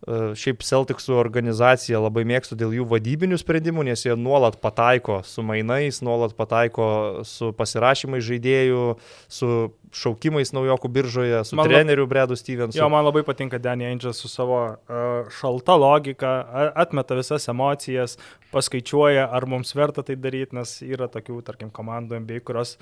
E, 0.07 0.31
Šiaip 0.39 0.63
Celticsų 0.63 1.17
organizacija 1.19 1.99
labai 1.99 2.23
mėgstu 2.27 2.55
dėl 2.59 2.71
jų 2.77 2.85
vadybinių 2.87 3.39
sprendimų, 3.41 3.83
nes 3.89 4.05
jie 4.05 4.15
nuolat 4.15 4.55
pataiko 4.63 5.19
su 5.27 5.43
mainais, 5.43 5.99
nuolat 6.05 6.35
pataiko 6.37 6.87
su 7.27 7.51
pasirašymais 7.57 8.23
žaidėjų, 8.23 8.85
su 9.27 9.51
šaukimais 9.99 10.53
naujokų 10.55 10.91
biržoje, 10.95 11.43
su 11.49 11.59
Man 11.59 11.67
treneriu 11.67 12.07
Bredu 12.07 12.37
Stevensu. 12.39 12.79
Jo, 12.79 12.87
man 12.93 13.03
labai 13.09 13.25
patinka 13.27 13.59
Danny 13.59 13.89
Angel 13.89 14.13
su 14.15 14.31
savo 14.31 14.61
uh, 14.69 15.29
šalta 15.35 15.75
logika, 15.75 16.33
atmeta 16.79 17.17
visas 17.17 17.49
emocijas, 17.51 18.15
paskaičiuoja, 18.53 19.27
ar 19.27 19.49
mums 19.49 19.75
verta 19.75 20.05
tai 20.05 20.15
daryti, 20.15 20.55
nes 20.55 20.77
yra 20.85 21.09
tokių, 21.11 21.41
tarkim, 21.49 21.73
komandų 21.73 22.21
MBA, 22.23 22.45
kurios 22.47 22.77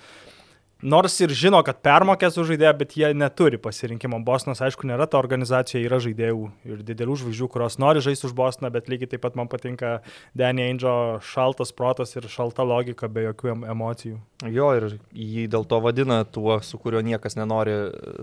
nors 0.81 1.15
ir 1.21 1.33
žino, 1.33 1.59
kad 1.65 1.79
permokės 1.85 2.37
už 2.37 2.53
žaidėją, 2.53 2.73
bet 2.77 2.95
jie 2.99 3.11
neturi 3.17 3.59
pasirinkimo. 3.61 4.19
Bostonas, 4.25 4.61
aišku, 4.61 4.87
nėra 4.89 5.07
ta 5.09 5.19
organizacija, 5.19 5.81
yra 5.83 5.99
žaidėjų 6.03 6.49
ir 6.69 6.83
didelių 6.85 7.17
žvaigždžių, 7.23 7.49
kurios 7.53 7.79
nori 7.81 8.03
žaisti 8.03 8.29
už 8.29 8.35
Bostoną, 8.37 8.71
bet 8.73 8.89
lygiai 8.91 9.13
taip 9.13 9.25
pat 9.25 9.37
man 9.39 9.49
patinka 9.51 9.99
Danny 10.37 10.69
Angel 10.69 11.21
šaltas 11.25 11.73
protas 11.73 12.15
ir 12.15 12.29
šalta 12.29 12.65
logika 12.67 13.09
be 13.09 13.27
jokių 13.29 13.53
em- 13.55 13.67
emocijų. 13.73 14.19
Jo, 14.45 14.67
ir 14.78 14.84
jį 15.17 15.47
dėl 15.50 15.63
to 15.65 15.80
vadina 15.82 16.19
tuo, 16.30 16.60
su 16.62 16.78
kuriuo 16.78 17.00
niekas 17.02 17.34
nenori 17.39 17.73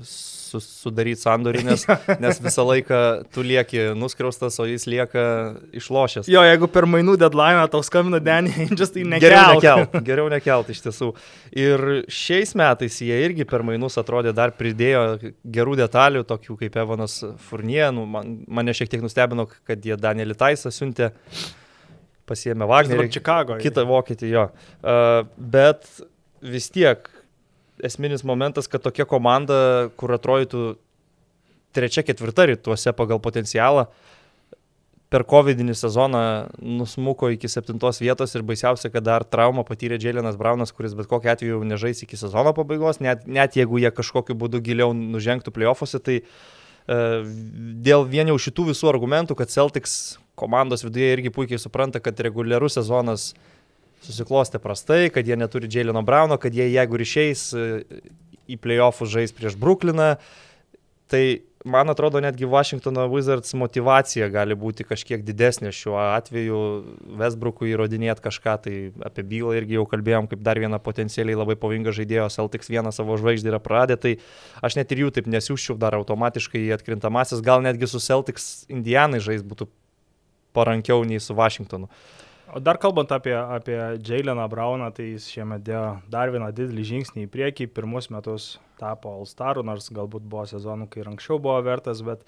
su, 0.07 0.61
sudaryti 0.63 1.19
sandorį, 1.25 1.65
nes, 1.67 1.83
nes 2.23 2.39
visą 2.45 2.63
laiką 2.69 3.01
tu 3.35 3.43
lieki 3.43 3.89
nuskriaustas, 3.99 4.61
o 4.63 4.67
jis 4.69 4.87
lieka 4.87 5.25
išlošęs. 5.75 6.29
Jo, 6.31 6.45
jeigu 6.47 6.69
per 6.71 6.87
mainų 6.87 7.17
deadline 7.19 7.65
tau 7.73 7.83
skambina 7.83 8.21
Danny 8.23 8.55
Angel, 8.63 8.87
tai 8.95 9.03
nekelk. 9.11 9.27
Geriau 9.27 9.57
nekelt, 9.59 9.99
geriau 10.07 10.31
nekelt 10.31 10.71
iš 10.71 10.85
tiesų. 10.87 11.11
Ir 11.65 11.85
šiais 12.07 12.55
metais 12.63 13.01
jie 13.03 13.19
irgi 13.27 13.49
per 13.51 13.67
mainus 13.67 13.99
atrodė 13.99 14.37
dar 14.39 14.55
pridėjo 14.55 15.03
gerų 15.43 15.75
detalių, 15.83 16.23
tokių 16.31 16.61
kaip 16.63 16.79
Evanas 16.85 17.19
Furnie. 17.49 17.83
Nu, 17.97 18.07
man, 18.07 18.37
mane 18.47 18.77
šiek 18.77 18.95
tiek 18.95 19.03
nustebino, 19.03 19.49
kad 19.67 19.83
jie 19.83 19.99
Danielį 19.99 20.39
Taisą 20.39 20.71
siuntė, 20.71 21.11
pasiemė 22.29 22.69
Wagnerį. 22.71 23.11
Čikagoje. 23.15 23.63
Kitą 23.65 23.85
vokietį 23.89 24.31
jo. 24.33 24.49
Uh, 24.81 25.27
bet 25.37 25.87
vis 26.45 26.71
tiek 26.73 27.07
esminis 27.85 28.25
momentas, 28.25 28.69
kad 28.71 28.85
tokia 28.85 29.07
komanda, 29.09 29.91
kur 29.99 30.15
atrodytų 30.15 30.75
trečia, 31.75 32.05
ketvirta 32.07 32.47
rytuose 32.49 32.95
pagal 32.97 33.21
potencialą, 33.23 33.89
per 35.15 35.23
COVID 35.31 35.61
sezoną 35.79 36.49
nusmuko 36.59 37.29
iki 37.31 37.49
septintos 37.49 38.01
vietos 38.03 38.35
ir 38.35 38.43
baisiausia, 38.43 38.91
kad 38.91 39.05
dar 39.07 39.23
traumą 39.23 39.63
patyrė 39.67 39.99
Džėlinas 40.03 40.39
Braunas, 40.39 40.73
kuris 40.75 40.97
bet 40.99 41.07
kokiu 41.07 41.31
atveju 41.31 41.61
nežais 41.63 42.03
iki 42.03 42.19
sezono 42.19 42.55
pabaigos, 42.57 42.99
net, 43.05 43.23
net 43.27 43.55
jeigu 43.55 43.79
jie 43.79 43.93
kažkokiu 43.95 44.35
būdu 44.35 44.63
giliau 44.65 44.91
nužengtų 44.97 45.55
playoffuose, 45.55 46.03
tai 46.03 46.19
dėl 46.85 48.05
vien 48.11 48.29
jau 48.29 48.41
šitų 48.43 48.73
visų 48.73 48.91
argumentų, 48.91 49.39
kad 49.39 49.53
Celtics 49.55 50.19
komandos 50.35 50.85
viduje 50.85 51.13
irgi 51.15 51.33
puikiai 51.35 51.63
supranta, 51.63 52.03
kad 52.03 52.21
reguliarus 52.27 52.79
sezonas 52.79 53.33
susiklostė 54.05 54.61
prastai, 54.61 55.09
kad 55.15 55.27
jie 55.27 55.39
neturi 55.41 55.71
Džėlino 55.71 56.05
Brauno, 56.05 56.39
kad 56.41 56.55
jie 56.55 56.67
jeigu 56.69 57.01
išeis 57.01 57.49
į 58.45 58.61
playoffus 58.61 59.13
žais 59.15 59.33
prieš 59.33 59.57
Brukliną, 59.61 60.15
tai 61.09 61.25
man 61.65 61.89
atrodo, 61.89 62.21
netgi 62.21 62.45
Washingtono 62.45 63.07
Wizards 63.09 63.55
motivacija 63.57 64.29
gali 64.29 64.57
būti 64.59 64.85
kažkiek 64.85 65.23
didesnė 65.25 65.73
šiuo 65.73 65.97
atveju. 66.03 66.59
Westbrookui 67.21 67.71
įrodinėti 67.73 68.25
kažką, 68.25 68.57
tai 68.67 68.75
apie 69.07 69.25
bylą 69.29 69.55
irgi 69.57 69.79
jau 69.79 69.87
kalbėjom, 69.89 70.29
kaip 70.29 70.43
dar 70.45 70.61
vieną 70.61 70.81
potencialiai 70.85 71.39
labai 71.39 71.57
pavojingą 71.61 71.95
žaidėją, 71.97 72.29
Celtics 72.35 72.69
vieną 72.73 72.93
savo 72.93 73.17
žvaigždį 73.21 73.55
yra 73.55 73.63
praradę, 73.65 73.97
tai 74.01 74.17
aš 74.65 74.77
net 74.81 74.93
ir 74.93 75.07
jų 75.07 75.15
taip 75.17 75.31
nesiūščiau 75.33 75.79
dar 75.81 75.97
automatiškai 76.01 76.67
į 76.67 76.75
atkrintamasis, 76.77 77.45
gal 77.45 77.65
netgi 77.65 77.89
su 77.89 78.03
Celtics 78.03 78.67
Indianai 78.69 79.23
žais 79.25 79.45
būtų 79.47 79.71
parankiau 80.55 81.05
nei 81.07 81.21
su 81.21 81.37
Washingtonu. 81.37 81.91
O 82.55 82.61
dar 82.61 82.79
kalbant 82.79 83.11
apie, 83.11 83.35
apie 83.35 83.77
Jaileną 84.05 84.45
Brauną, 84.53 84.91
tai 84.95 85.09
jis 85.15 85.27
šiemet 85.33 85.65
dėjo 85.67 85.87
dar 86.13 86.31
vieną 86.31 86.53
didelį 86.55 86.85
žingsnį 86.91 87.25
į 87.25 87.31
priekį. 87.33 87.67
Pirmus 87.75 88.11
metus 88.15 88.51
tapo 88.79 89.11
All-Staru, 89.17 89.65
nors 89.67 89.89
galbūt 89.95 90.27
buvo 90.29 90.45
sezonų, 90.47 90.87
kai 90.93 91.03
anksčiau 91.09 91.41
buvo 91.43 91.57
vertas, 91.67 92.05
bet 92.07 92.23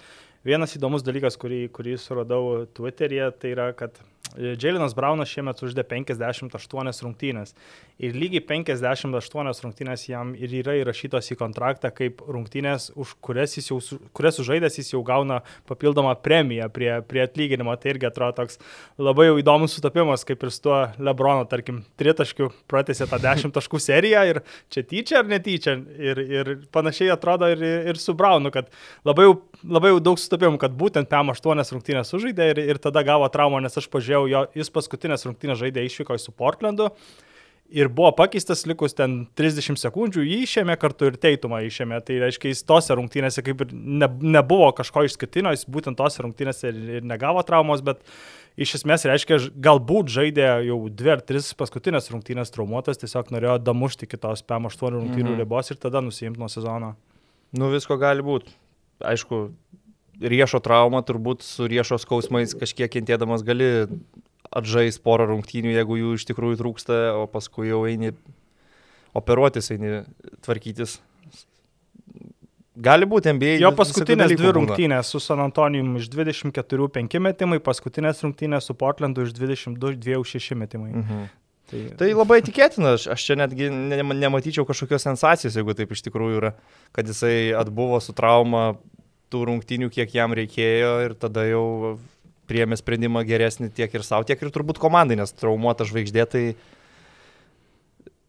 vienas 0.46 0.74
įdomus 0.78 1.04
dalykas, 1.06 1.36
kurį, 1.38 1.66
kurį 1.76 1.94
suradau 2.00 2.64
Twitter'yje, 2.74 3.28
tai 3.38 3.52
yra, 3.54 3.68
kad 3.76 4.00
Dželinas 4.34 4.94
Braunas 4.96 5.30
šiemet 5.30 5.60
uždė 5.64 5.84
58 5.86 7.04
rungtynės. 7.04 7.54
Ir 7.96 8.12
lygiai 8.12 8.42
58 8.44 9.62
rungtynės 9.64 10.02
jam 10.10 10.34
ir 10.36 10.52
yra 10.58 10.74
įrašytos 10.82 11.30
į 11.32 11.36
kontraktą 11.40 11.88
kaip 11.94 12.20
rungtynės, 12.28 12.90
už 12.92 13.14
kurias 13.24 13.56
jis 13.56 13.70
jau, 13.70 13.78
kurias 14.16 14.36
sužaidęs 14.36 14.76
jis 14.76 14.92
jau 14.92 15.00
gauna 15.06 15.38
papildomą 15.68 16.12
premiją 16.20 16.68
prie, 16.72 16.90
prie 17.08 17.22
atlyginimo. 17.24 17.72
Tai 17.80 17.94
irgi 17.94 18.08
atrodo 18.10 18.36
toks 18.42 18.60
labai 19.00 19.30
jau 19.30 19.38
įdomus 19.40 19.78
sutapimas, 19.78 20.26
kaip 20.28 20.44
ir 20.44 20.52
su 20.52 20.66
tuo 20.66 20.82
Lebrono, 21.00 21.46
tarkim, 21.48 21.80
tritaškių 21.96 22.50
pratęsė 22.68 23.08
tą 23.08 23.20
10 23.24 23.54
taškų 23.56 23.80
seriją 23.80 24.26
ir 24.28 24.42
čia 24.68 24.84
tyčia 24.84 25.22
ar 25.22 25.32
netyčia. 25.32 25.78
Ir, 25.96 26.20
ir 26.20 26.52
panašiai 26.74 27.08
atrodo 27.14 27.48
ir, 27.54 27.64
ir 27.92 28.00
su 28.02 28.12
Braunu, 28.16 28.52
kad 28.52 28.68
labai 29.08 29.30
jau, 29.30 29.38
labai 29.64 29.94
jau 29.94 30.04
daug 30.10 30.20
sutapimų, 30.20 30.60
kad 30.60 30.76
būtent 30.76 31.08
PM8 31.08 31.72
rungtynės 31.72 32.12
sužaidė 32.12 32.52
ir, 32.52 32.62
ir 32.74 32.82
tada 32.82 33.00
gavo 33.06 33.28
traumą, 33.32 33.62
nes 33.64 33.80
aš 33.80 33.88
pažiūrėjau 33.92 34.15
jo, 34.30 34.46
jis 34.56 34.72
paskutinės 34.72 35.26
rungtynės 35.28 35.60
žaidė 35.60 35.84
išvyko 35.86 36.16
su 36.20 36.32
Portlandu 36.32 36.88
ir 37.70 37.88
buvo 37.90 38.12
pakeistas 38.14 38.64
likus 38.68 38.94
ten 38.96 39.24
30 39.38 39.78
sekundžių, 39.80 40.24
jį 40.24 40.38
išėmė 40.46 40.76
kartu 40.80 41.10
ir 41.10 41.18
teitumą 41.20 41.60
išėmė. 41.66 41.98
Tai 42.06 42.18
reiškia, 42.22 42.50
jis 42.52 42.64
tose 42.66 42.94
rungtynėse 42.96 43.42
kaip 43.46 43.64
ir 43.64 43.72
ne, 43.74 44.08
nebuvo 44.36 44.68
kažko 44.76 45.06
išskirtinio, 45.06 45.52
jis 45.54 45.66
būtent 45.70 45.98
tose 45.98 46.22
rungtynėse 46.22 46.70
ir, 46.70 46.82
ir 46.98 47.06
negavo 47.06 47.42
traumos, 47.46 47.82
bet 47.86 48.02
iš 48.60 48.78
esmės 48.80 49.06
reiškia, 49.08 49.40
galbūt 49.62 50.12
žaidė 50.14 50.46
jau 50.68 50.78
dvi 50.88 51.16
ar 51.16 51.24
tris 51.26 51.52
paskutinės 51.58 52.10
rungtynės 52.12 52.54
traumuotas, 52.54 53.00
tiesiog 53.02 53.32
norėjo 53.34 53.58
damušti 53.66 54.08
kitos 54.10 54.44
PM8 54.46 54.94
rungtynių 55.00 55.32
mhm. 55.32 55.40
ribos 55.42 55.72
ir 55.72 55.82
tada 55.82 56.04
nusimti 56.04 56.40
nuo 56.42 56.50
sezono. 56.52 56.94
Nu 57.56 57.70
visko 57.72 57.98
gali 58.00 58.24
būti. 58.26 58.54
Aišku, 59.06 59.50
riešo 60.20 60.60
trauma, 60.64 61.02
turbūt 61.06 61.44
su 61.44 61.66
riešo 61.68 61.98
skausmais 62.00 62.54
kažkiek 62.56 62.90
kentėdamas 62.92 63.44
gali 63.46 63.86
atžais 64.54 64.98
porą 65.02 65.28
rungtynių, 65.32 65.74
jeigu 65.74 65.98
jų 66.00 66.14
iš 66.16 66.26
tikrųjų 66.30 66.60
trūksta, 66.60 67.00
o 67.18 67.26
paskui 67.30 67.70
jau 67.70 67.82
eini 67.88 68.14
operuotis, 69.16 69.72
eini 69.74 70.02
tvarkytis. 70.44 71.00
Gali 72.76 73.08
būti 73.08 73.32
NBA. 73.32 73.56
Jo 73.62 73.70
paskutinės 73.72 74.34
dvi 74.36 74.52
rungtynės 74.52 75.08
su 75.08 75.20
San 75.24 75.40
Antonijum 75.40 75.94
iš 75.96 76.10
24 76.12 76.90
5 76.92 77.18
metimai, 77.24 77.58
paskutinės 77.64 78.20
rungtynės 78.24 78.68
su 78.68 78.76
Portlandu 78.76 79.24
iš 79.24 79.32
22 79.38 79.96
2 79.96 80.20
6 80.36 80.58
metimai. 80.60 80.92
Mhm. 80.92 81.26
Tai... 81.66 81.80
tai 81.98 82.12
labai 82.14 82.38
tikėtina, 82.46 82.92
aš, 82.94 83.08
aš 83.10 83.22
čia 83.26 83.34
netgi 83.40 83.66
ne, 83.74 83.96
nematyčiau 83.98 84.62
kažkokios 84.68 85.02
sensacijos, 85.02 85.56
jeigu 85.58 85.74
taip 85.74 85.90
iš 85.96 86.04
tikrųjų 86.04 86.36
yra, 86.38 86.52
kad 86.94 87.08
jisai 87.10 87.50
atbuvo 87.58 87.98
su 87.98 88.14
trauma 88.14 88.76
tų 89.32 89.42
rungtynių, 89.50 89.90
kiek 89.92 90.14
jam 90.14 90.34
reikėjo 90.36 90.92
ir 91.06 91.16
tada 91.18 91.46
jau 91.48 91.66
priėmė 92.46 92.78
sprendimą 92.78 93.24
geresnį 93.26 93.72
tiek 93.74 93.92
ir 93.94 94.06
savo, 94.06 94.26
tiek 94.26 94.40
ir 94.42 94.52
turbūt 94.54 94.78
komandai, 94.82 95.18
nes 95.18 95.34
traumuota 95.34 95.86
žvaigždė 95.88 96.26
tai 96.30 96.44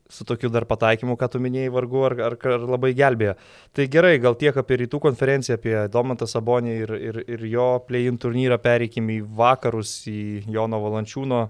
su 0.09 0.25
tokiu 0.25 0.49
dar 0.49 0.65
pataikymu, 0.65 1.17
ką 1.19 1.27
tu 1.33 1.41
minėjai, 1.43 1.71
vargu 1.73 2.03
ar, 2.07 2.15
ar, 2.29 2.35
ar 2.55 2.65
labai 2.65 2.93
gelbėjo. 2.97 3.35
Tai 3.75 3.87
gerai, 3.91 4.13
gal 4.23 4.37
tiek 4.39 4.55
apie 4.57 4.79
rytų 4.83 5.01
konferenciją, 5.03 5.57
apie 5.59 5.75
Domantą 5.91 6.27
Sabonį 6.29 6.75
ir, 6.83 6.93
ir, 7.09 7.19
ir 7.35 7.47
jo 7.51 7.67
play-in 7.87 8.19
turnyrą 8.21 8.59
pereikim 8.63 9.11
į 9.11 9.19
vakarus, 9.37 9.99
į 10.07 10.47
Jono 10.53 10.79
Valančiūno 10.85 11.41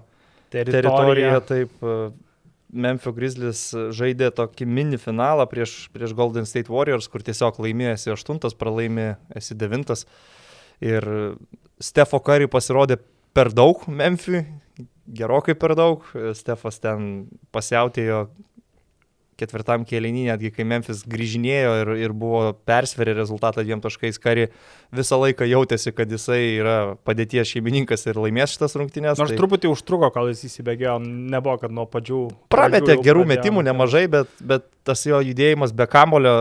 teritoriją. 0.50 0.74
teritoriją 0.74 1.44
taip, 1.46 1.86
Memphis 2.68 3.14
Grizzlies 3.16 3.60
žaidė 3.96 4.30
tokį 4.36 4.66
mini 4.68 4.98
finalą 5.00 5.46
prieš, 5.48 5.88
prieš 5.94 6.14
Golden 6.16 6.48
State 6.48 6.72
Warriors, 6.72 7.08
kur 7.08 7.24
tiesiog 7.24 7.60
laimėjo 7.64 7.94
esi 7.96 8.12
aštuntas, 8.12 8.56
pralaimė 8.58 9.14
esi 9.38 9.56
devintas. 9.58 10.04
Ir 10.84 11.06
Stefo 11.80 12.20
Kari 12.22 12.48
pasirodė 12.50 12.98
per 13.34 13.50
daug 13.54 13.86
Memphis, 13.88 14.44
gerokai 15.08 15.56
per 15.58 15.74
daug. 15.78 16.04
Stefas 16.36 16.80
ten 16.82 17.28
pasiautėjo 17.54 18.26
ketvirtam 19.38 19.84
kėlinį, 19.88 20.26
netgi 20.32 20.50
kai 20.54 20.66
Memphis 20.68 21.04
grįžinėjo 21.08 21.74
ir, 21.82 21.92
ir 22.02 22.14
buvo 22.16 22.52
persverę 22.68 23.14
rezultatą 23.16 23.64
dviem 23.66 23.82
taškais, 23.84 24.18
kari 24.22 24.48
visą 24.94 25.18
laiką 25.22 25.46
jautėsi, 25.48 25.92
kad 25.94 26.10
jisai 26.10 26.40
yra 26.58 26.76
padėties 27.06 27.52
šeimininkas 27.52 28.06
ir 28.08 28.18
laimės 28.18 28.56
šitas 28.56 28.74
rungtynės. 28.80 29.20
Nors 29.20 29.34
tai... 29.34 29.38
truputį 29.40 29.70
užtruko, 29.72 30.10
kol 30.14 30.32
jis 30.32 30.44
įsibėgėjo, 30.48 30.98
nebuvo, 31.04 31.58
kad 31.62 31.74
nuo 31.74 31.86
padžių. 31.90 32.24
Prametė 32.52 32.98
gerų 32.98 33.24
pradėjo, 33.24 33.32
metimų 33.34 33.64
nemažai, 33.68 34.04
bet, 34.12 34.32
bet 34.42 34.66
tas 34.88 35.04
jo 35.06 35.20
judėjimas 35.24 35.74
be 35.76 35.86
kamulio, 35.90 36.34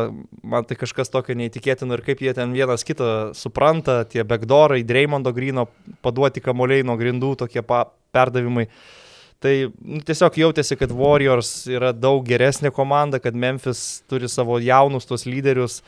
man 0.48 0.68
tai 0.68 0.80
kažkas 0.80 1.12
tokio 1.14 1.36
neįtikėtino 1.38 1.98
ir 1.98 2.06
kaip 2.06 2.24
jie 2.24 2.34
ten 2.38 2.56
vienas 2.56 2.88
kitą 2.88 3.34
supranta, 3.38 4.02
tie 4.10 4.26
backdorai, 4.28 4.82
Dreymondo 4.88 5.34
Grino 5.36 5.68
paduoti 6.06 6.44
kamuoliai 6.44 6.86
nuo 6.88 6.98
grindų, 7.00 7.36
tokie 7.44 7.64
pa, 7.68 7.86
perdavimai. 8.16 8.70
Tai 9.44 9.54
nu, 9.70 10.02
tiesiog 10.06 10.38
jautėsi, 10.42 10.78
kad 10.80 10.94
Warriors 10.98 11.52
yra 11.70 11.92
daug 11.94 12.24
geresnė 12.26 12.72
komanda, 12.74 13.20
kad 13.22 13.38
Memphis 13.38 14.02
turi 14.10 14.30
savo 14.32 14.58
jaunus 14.64 15.06
tos 15.06 15.28
lyderius, 15.30 15.84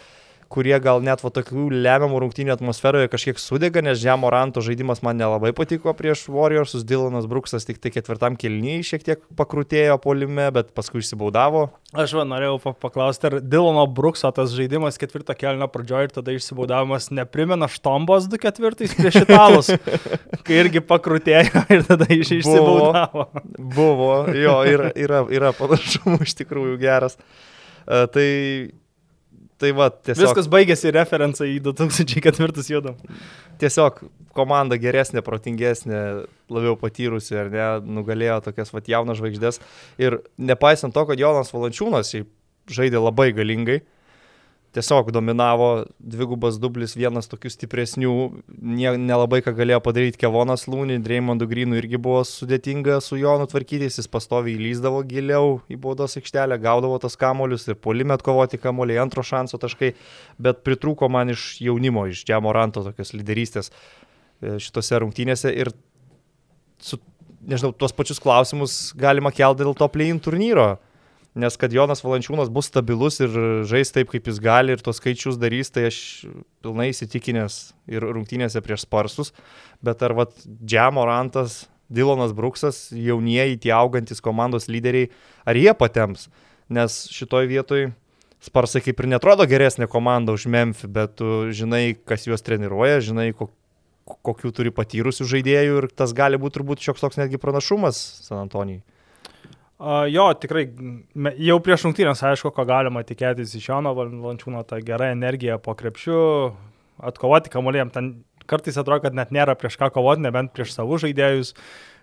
kurie 0.50 0.76
gal 0.82 1.04
net 1.06 1.22
va 1.24 1.30
tokių 1.34 1.68
lemiamų 1.70 2.20
rungtynių 2.24 2.54
atmosferoje 2.56 3.10
kažkiek 3.12 3.40
sudega, 3.42 3.84
nes 3.86 4.00
Žemoranto 4.02 4.64
žaidimas 4.66 5.04
man 5.06 5.20
nelabai 5.22 5.52
patiko 5.56 5.94
prieš 5.94 6.26
Warriorsus, 6.34 6.86
Dylanas 6.90 7.28
Bruksas 7.30 7.68
tik 7.68 7.78
tai 7.82 7.92
ketvirtam 7.94 8.38
kelnyje 8.40 8.88
šiek 8.90 9.06
tiek 9.06 9.22
pakrutėjo 9.38 10.00
polime, 10.02 10.48
bet 10.56 10.72
paskui 10.78 11.04
išsibaudavo. 11.04 11.68
Aš 11.94 12.16
va 12.18 12.26
norėjau 12.30 12.74
paklausti, 12.82 13.30
ar 13.30 13.38
Dylano 13.46 13.86
Brukso 13.90 14.30
tas 14.34 14.54
žaidimas 14.58 14.98
ketvirto 15.02 15.34
kelnio 15.38 15.70
pradžioje 15.72 16.10
ir 16.10 16.16
tada 16.18 16.34
išsibaudavimas 16.34 17.12
neprimena 17.14 17.70
Štombos 17.70 18.28
2 18.30 18.42
ketvirtais 18.42 18.98
prieš 18.98 19.22
italus, 19.26 19.72
kai 20.46 20.60
irgi 20.64 20.82
pakrutėjo 20.86 21.66
ir 21.78 21.86
tada 21.88 22.10
iš 22.10 22.34
išsibaudavo. 22.42 23.30
Buvo, 23.58 23.70
buvo 23.78 24.12
jo, 24.34 24.60
yra, 24.70 24.92
yra, 24.98 25.24
yra 25.34 25.54
panašumų 25.58 26.24
iš 26.26 26.38
tikrųjų 26.42 26.78
geras. 26.82 27.18
Uh, 27.90 28.06
tai 28.14 28.30
Tai 29.60 29.74
va, 29.76 29.90
tiesiog. 29.92 30.24
Viskas 30.24 30.48
baigėsi 30.52 30.92
referencą 30.96 31.48
į 31.50 31.58
2004 31.66 32.64
judam. 32.72 32.96
Tiesiog 33.60 34.00
komanda 34.38 34.78
geresnė, 34.80 35.24
protingesnė, 35.26 36.04
labiau 36.54 36.78
patyrusi, 36.80 37.36
ar 37.42 37.52
ne, 37.52 37.68
nugalėjo 38.00 38.40
tokias 38.48 38.72
va 38.72 38.84
jaunas 38.88 39.20
žvaigždės. 39.20 39.60
Ir 40.00 40.22
nepaisant 40.40 40.96
to, 40.96 41.04
kad 41.10 41.20
Jonas 41.20 41.52
Valančiūnas 41.52 42.14
žaidė 42.72 43.02
labai 43.04 43.34
galingai, 43.36 43.82
tiesiog 44.76 45.10
dominavo 45.12 45.86
dvigubas 46.00 46.60
dublis, 46.62 46.94
vienas 46.98 47.30
tokių 47.32 47.50
stipresnių, 47.54 48.14
nie, 48.62 48.90
nelabai 49.02 49.40
ką 49.46 49.54
galėjo 49.58 49.80
padaryti 49.86 50.20
Kevonas 50.22 50.68
Lūnį, 50.70 51.00
Dreimondų 51.06 51.48
Grynų 51.50 51.80
irgi 51.80 51.98
buvo 52.02 52.22
sudėtinga 52.28 53.00
su 53.02 53.18
juo 53.18 53.34
nutvarkytis, 53.42 53.98
jis 53.98 54.10
pastoviai 54.12 54.60
įlyzdavo 54.60 55.02
giliau 55.10 55.60
į 55.72 55.80
baudos 55.82 56.20
aikštelę, 56.22 56.60
gaudavo 56.62 57.00
tas 57.02 57.18
kamolius 57.20 57.66
ir 57.70 57.80
polimet 57.82 58.22
kovoti 58.26 58.62
kamoliai, 58.62 59.02
antro 59.02 59.26
šanso 59.26 59.58
taškai, 59.62 59.96
bet 60.38 60.62
pritrūko 60.68 61.10
man 61.10 61.34
iš 61.34 61.56
jaunimo, 61.66 62.06
iš 62.12 62.22
Džiamoranto 62.28 62.86
tokios 62.86 63.16
lyderystės 63.18 63.72
e, 63.72 64.60
šitose 64.62 65.02
rungtynėse 65.02 65.54
ir 65.56 65.74
su, 66.78 67.02
nežinau, 67.42 67.74
tuos 67.74 67.96
pačius 67.98 68.22
klausimus 68.22 68.78
galima 68.98 69.34
kelti 69.34 69.66
dėl 69.66 69.74
to 69.78 69.90
play-in 69.90 70.22
turnyro 70.22 70.76
nes 71.40 71.58
kad 71.60 71.74
Jonas 71.74 72.04
Valančiūnas 72.04 72.52
bus 72.54 72.70
stabilus 72.70 73.20
ir 73.24 73.34
žais 73.70 73.94
taip, 73.96 74.12
kaip 74.12 74.28
jis 74.30 74.42
gali 74.44 74.76
ir 74.76 74.84
tos 74.84 75.00
skaičius 75.02 75.40
darys, 75.42 75.72
tai 75.74 75.88
aš 75.90 76.00
pilnai 76.64 76.90
įsitikinęs 76.92 77.60
ir 77.92 78.06
rungtynėse 78.06 78.62
prieš 78.66 78.86
Sparsus, 78.86 79.34
bet 79.86 80.04
ar 80.06 80.16
vad 80.18 80.36
Džiamorantas, 80.60 81.64
Dilonas 81.90 82.36
Bruksas, 82.38 82.90
jaunieji 82.94 83.58
tie 83.66 83.74
augantis 83.74 84.22
komandos 84.22 84.70
lyderiai, 84.70 85.10
ar 85.48 85.58
jie 85.58 85.74
patems, 85.74 86.28
nes 86.70 87.02
šitoj 87.14 87.50
vietoj 87.50 87.90
Sparsai 88.40 88.80
kaip 88.80 89.02
ir 89.04 89.10
netrodo 89.12 89.44
geresnė 89.52 89.90
komanda 89.92 90.32
už 90.32 90.46
Memphis, 90.48 90.88
bet 90.88 91.18
tu 91.20 91.50
žinai, 91.52 91.98
kas 92.08 92.24
juos 92.24 92.46
treniruoja, 92.46 93.02
žinai, 93.04 93.34
kokių 94.08 94.52
turi 94.56 94.72
patyrusių 94.72 95.28
žaidėjų 95.28 95.82
ir 95.82 95.88
tas 95.92 96.14
gali 96.16 96.40
būti 96.40 96.56
turbūt 96.56 96.86
šioks 96.86 97.04
toks 97.04 97.20
netgi 97.20 97.42
pranašumas 97.42 98.00
San 98.24 98.40
Antonijai. 98.46 98.80
Uh, 99.80 100.04
jo, 100.12 100.26
tikrai, 100.36 100.66
jau 101.40 101.56
prieš 101.64 101.86
rungtynės 101.88 102.20
aišku, 102.28 102.52
ko 102.52 102.66
galima 102.68 103.00
tikėtis 103.08 103.54
iš 103.56 103.70
Jono 103.70 103.94
Valančiūno, 103.96 104.66
ta 104.68 104.82
gera 104.84 105.08
energija 105.14 105.56
po 105.64 105.72
krepšiu, 105.80 106.18
atkovoti 107.08 107.54
kamuolėm, 107.54 107.94
ten 107.94 108.10
kartais 108.50 108.76
atrodo, 108.76 109.06
kad 109.06 109.16
net 109.16 109.32
nėra 109.32 109.56
prieš 109.56 109.78
ką 109.80 109.88
kovoti, 109.96 110.26
nebent 110.26 110.52
prieš 110.52 110.74
savus 110.76 111.06
žaidėjus. 111.06 111.54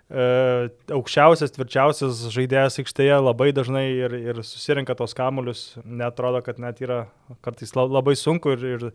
Uh, 0.06 0.70
aukščiausias, 0.94 1.52
tvirčiausias 1.52 2.24
žaidėjas 2.32 2.78
aikštėje 2.80 3.18
labai 3.20 3.50
dažnai 3.52 3.88
ir, 3.90 4.12
ir 4.22 4.40
susirinka 4.46 4.94
tos 4.96 5.12
kamuolius, 5.18 5.72
netrodo, 5.84 6.40
kad 6.46 6.62
net 6.62 6.80
yra 6.80 7.02
kartais 7.44 7.74
labai 7.76 8.14
sunku 8.16 8.54
ir, 8.54 8.68
ir 8.76 8.86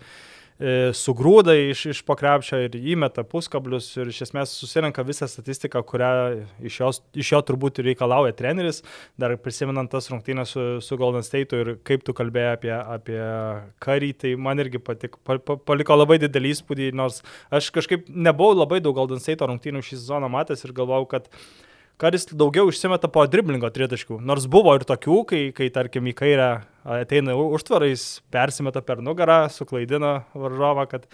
sugrūda 0.94 1.56
iš, 1.72 1.86
iš 1.90 2.02
pokrepšio 2.06 2.60
ir 2.68 2.76
įmeta 2.78 3.24
puskablius 3.26 3.88
ir 3.98 4.12
iš 4.12 4.20
esmės 4.28 4.54
susirenka 4.54 5.02
visą 5.08 5.26
statistiką, 5.30 5.82
kurią 5.88 6.12
iš, 6.62 6.78
jos, 6.84 7.00
iš 7.18 7.32
jo 7.34 7.40
turbūt 7.48 7.82
reikalauja 7.82 8.36
treneris, 8.38 8.84
dar 9.20 9.34
prisimenant 9.42 9.90
tas 9.92 10.12
rungtynės 10.12 10.54
su, 10.54 10.66
su 10.86 11.00
Golden 11.02 11.26
State 11.26 11.58
ir 11.58 11.74
kaip 11.88 12.06
tu 12.06 12.14
kalbėjai 12.18 12.54
apie, 12.60 12.74
apie 12.78 13.20
karį, 13.82 14.12
tai 14.22 14.36
man 14.38 14.62
irgi 14.62 14.84
patik, 14.84 15.18
pa, 15.26 15.40
pa, 15.42 15.58
paliko 15.58 15.98
labai 15.98 16.20
didelį 16.22 16.54
įspūdį, 16.58 16.92
nors 17.00 17.24
aš 17.50 17.72
kažkaip 17.74 18.06
nebuvau 18.14 18.54
labai 18.62 18.84
daug 18.86 18.98
Golden 19.00 19.24
State 19.24 19.50
rungtynių 19.50 19.82
šį 19.88 19.98
sezoną 19.98 20.30
matęs 20.30 20.66
ir 20.68 20.78
galvojau, 20.78 21.10
kad 21.16 21.32
Karis 22.02 22.26
daugiau 22.34 22.72
išsimeta 22.72 23.06
po 23.14 23.22
driblingo 23.30 23.70
tritaškių. 23.70 24.18
Nors 24.26 24.48
buvo 24.50 24.74
ir 24.74 24.86
tokių, 24.90 25.20
kai, 25.30 25.42
kai 25.54 25.68
tarkim, 25.74 26.08
į 26.10 26.16
kairę 26.18 26.48
ateina 26.98 27.36
užtvarais, 27.38 28.24
persimeta 28.34 28.82
per 28.82 29.04
nugarą, 29.06 29.44
suklaidina 29.54 30.24
varžovą, 30.34 30.88
kad, 30.90 31.06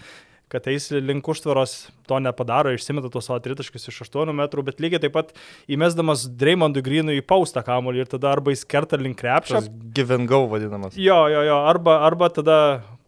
kad 0.48 0.70
eis 0.72 0.88
link 1.04 1.28
užtvaros, 1.28 1.74
to 2.08 2.22
nepadaro, 2.24 2.72
išsimeta 2.72 3.10
tuos 3.12 3.28
savo 3.28 3.36
tritaškius 3.44 3.90
iš 3.92 4.00
8 4.06 4.32
metrų, 4.38 4.64
bet 4.70 4.80
lygiai 4.80 5.02
taip 5.04 5.12
pat 5.18 5.36
įmesdamas 5.68 6.24
Dreimondui 6.40 6.84
Grynui 6.86 7.18
į 7.20 7.26
paustą 7.28 7.60
kamuolį 7.66 8.06
ir 8.06 8.12
tada 8.16 8.32
arba 8.32 8.56
jis 8.56 8.64
kerta 8.64 8.96
link 8.96 9.20
krepšio. 9.20 9.66
Gyvengau 9.92 10.46
vadinamas. 10.48 10.96
Jo, 10.96 11.26
jo, 11.28 11.44
jo, 11.50 11.60
arba, 11.68 12.00
arba 12.08 12.32
tada 12.32 12.58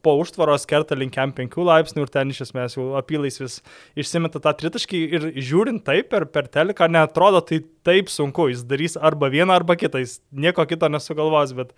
po 0.04 0.16
užtvaros 0.20 0.66
kerta 0.68 0.96
linkiam 0.98 1.32
5 1.36 1.56
laipsnių 1.68 2.04
ir 2.04 2.12
ten 2.12 2.32
iš 2.32 2.42
esmės 2.46 2.76
jau 2.76 2.90
apylaisvis 3.00 3.60
išsimeta 3.98 4.42
tą 4.42 4.52
tritaškį 4.62 5.00
ir 5.18 5.26
žiūrint 5.36 5.84
taip 5.86 6.10
per, 6.12 6.26
per 6.32 6.50
teleką, 6.52 6.90
netrodo 6.92 7.42
tai 7.46 7.62
taip 7.86 8.12
sunku, 8.12 8.50
jis 8.52 8.64
darys 8.68 8.96
arba 9.00 9.30
vieną 9.32 9.56
arba 9.60 9.76
kitą, 9.80 10.02
jis 10.02 10.18
nieko 10.30 10.66
kito 10.68 10.90
nesugalvos, 10.92 11.54
bet 11.56 11.74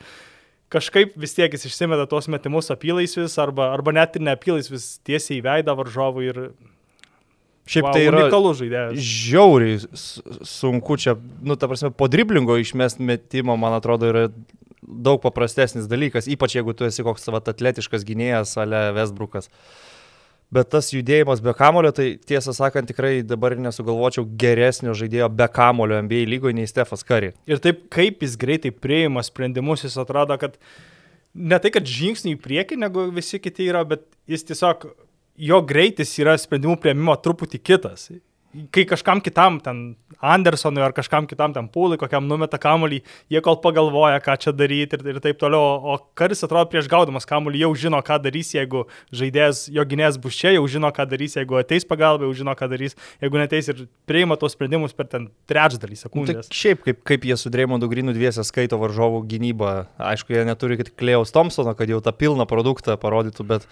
kažkaip 0.73 1.17
vis 1.21 1.37
tiek 1.37 1.53
jis 1.53 1.69
išsimeta 1.69 2.09
tuos 2.11 2.31
metimus 2.33 2.73
apylaisvis 2.73 3.39
arba, 3.43 3.73
arba 3.75 3.95
net 3.97 4.17
ir 4.17 4.27
neapylaisvis 4.31 4.95
tiesiai 5.07 5.41
į 5.41 5.47
veidą 5.49 5.77
varžovui 5.79 6.31
ir 6.33 6.45
Šiaip 7.63 7.87
wow, 7.87 7.93
tai 7.95 8.07
yra 8.09 8.23
unikalus 8.25 8.59
žaidėjas. 8.59 8.97
Žiauriai 9.07 9.77
sunku 10.51 10.97
čia, 10.99 11.15
nu, 11.47 11.55
ta 11.55 11.69
prasme, 11.71 11.93
po 11.95 12.09
driblingo 12.11 12.57
išmest 12.59 12.99
metimo, 12.99 13.55
man 13.61 13.77
atrodo, 13.77 14.09
yra 14.11 14.25
daug 14.83 15.21
paprastesnis 15.23 15.89
dalykas, 15.91 16.29
ypač 16.31 16.57
jeigu 16.59 16.75
tu 16.75 16.87
esi 16.87 17.05
koks 17.07 17.31
vat, 17.33 17.49
atletiškas 17.53 18.05
gynėjas, 18.07 18.57
ale 18.61 18.89
Westbrookas. 18.97 19.51
Bet 20.53 20.69
tas 20.75 20.91
judėjimas 20.93 21.41
be 21.41 21.55
kamulio, 21.57 21.95
tai 21.97 22.11
tiesą 22.29 22.53
sakant, 22.53 22.91
tikrai 22.91 23.23
dabar 23.25 23.55
nesugalvočiau 23.57 24.27
geresnio 24.39 24.93
žaidėjo 24.99 25.31
be 25.33 25.47
kamulio 25.49 26.01
NBA 26.05 26.27
lygoje 26.29 26.59
nei 26.59 26.69
Stefas 26.69 27.07
Kari. 27.09 27.31
Ir 27.49 27.63
taip, 27.65 27.87
kaip 27.95 28.21
jis 28.21 28.37
greitai 28.41 28.75
prieima 28.75 29.25
sprendimus, 29.25 29.87
jis 29.87 29.97
atrodo, 30.03 30.37
kad 30.43 30.59
ne 31.33 31.57
tai, 31.63 31.73
kad 31.73 31.89
žingsnį 31.89 32.37
į 32.37 32.43
priekį 32.45 32.83
negu 32.83 33.07
visi 33.17 33.41
kiti 33.41 33.71
yra, 33.73 33.87
bet 33.89 34.05
jis 34.29 34.45
tiesiog, 34.51 34.91
jo 35.41 35.63
greitis 35.65 36.13
yra 36.21 36.37
sprendimų 36.37 36.77
prieimimo 36.83 37.17
truputį 37.25 37.63
kitas 37.71 38.11
kai 38.73 38.85
kažkam 38.89 39.21
kitam, 39.25 39.59
ten 39.63 39.81
Andersonui 40.23 40.83
ar 40.85 40.93
kažkam 40.95 41.27
kitam, 41.27 41.55
ten 41.55 41.69
pūlai, 41.73 41.97
kokiam 42.01 42.27
numeta 42.29 42.59
kamuolį, 42.61 43.01
jie 43.33 43.41
kol 43.45 43.57
pagalvoja, 43.63 44.21
ką 44.23 44.37
čia 44.41 44.53
daryti 44.55 44.99
ir, 44.99 45.05
ir 45.15 45.21
taip 45.25 45.41
toliau, 45.41 45.79
o 45.93 45.97
karis 46.19 46.45
atrodo 46.45 46.69
prieš 46.71 46.91
gaudamas 46.93 47.27
kamuolį 47.29 47.65
jau 47.65 47.73
žino, 47.85 48.01
ką 48.05 48.19
darys, 48.23 48.53
jeigu 48.55 48.85
žaidėjas, 49.15 49.65
jo 49.73 49.87
gynėjas 49.89 50.21
bus 50.23 50.37
čia, 50.39 50.53
jau 50.57 50.67
žino, 50.71 50.93
ką 50.95 51.07
darys, 51.11 51.39
jeigu 51.41 51.59
ateis 51.61 51.89
pagalba, 51.89 52.29
jau 52.29 52.37
žino, 52.43 52.55
ką 52.59 52.69
darys, 52.73 52.97
jeigu 53.25 53.41
neteis 53.41 53.73
ir 53.73 53.87
priima 54.11 54.37
tos 54.41 54.55
sprendimus 54.57 54.95
per 54.97 55.09
ten 55.13 55.31
trečdalį 55.51 55.99
sekundės. 56.05 56.45
Nu, 56.45 56.53
tai 56.53 56.61
šiaip, 56.61 56.85
kaip, 56.85 57.01
kaip 57.09 57.27
jie 57.31 57.39
su 57.41 57.53
Dreimondu 57.53 57.89
Grinu 57.91 58.15
dviesią 58.17 58.45
skaito 58.47 58.79
varžovų 58.83 59.25
gynybą, 59.33 59.73
aišku, 60.13 60.37
jie 60.37 60.45
neturi 60.47 60.79
tik 60.83 60.95
Klejaus 61.01 61.33
Thompsono, 61.35 61.75
kad 61.79 61.91
jau 61.91 62.03
tą 62.05 62.15
pilną 62.15 62.47
produktą 62.51 62.99
parodytų, 63.01 63.49
bet 63.49 63.69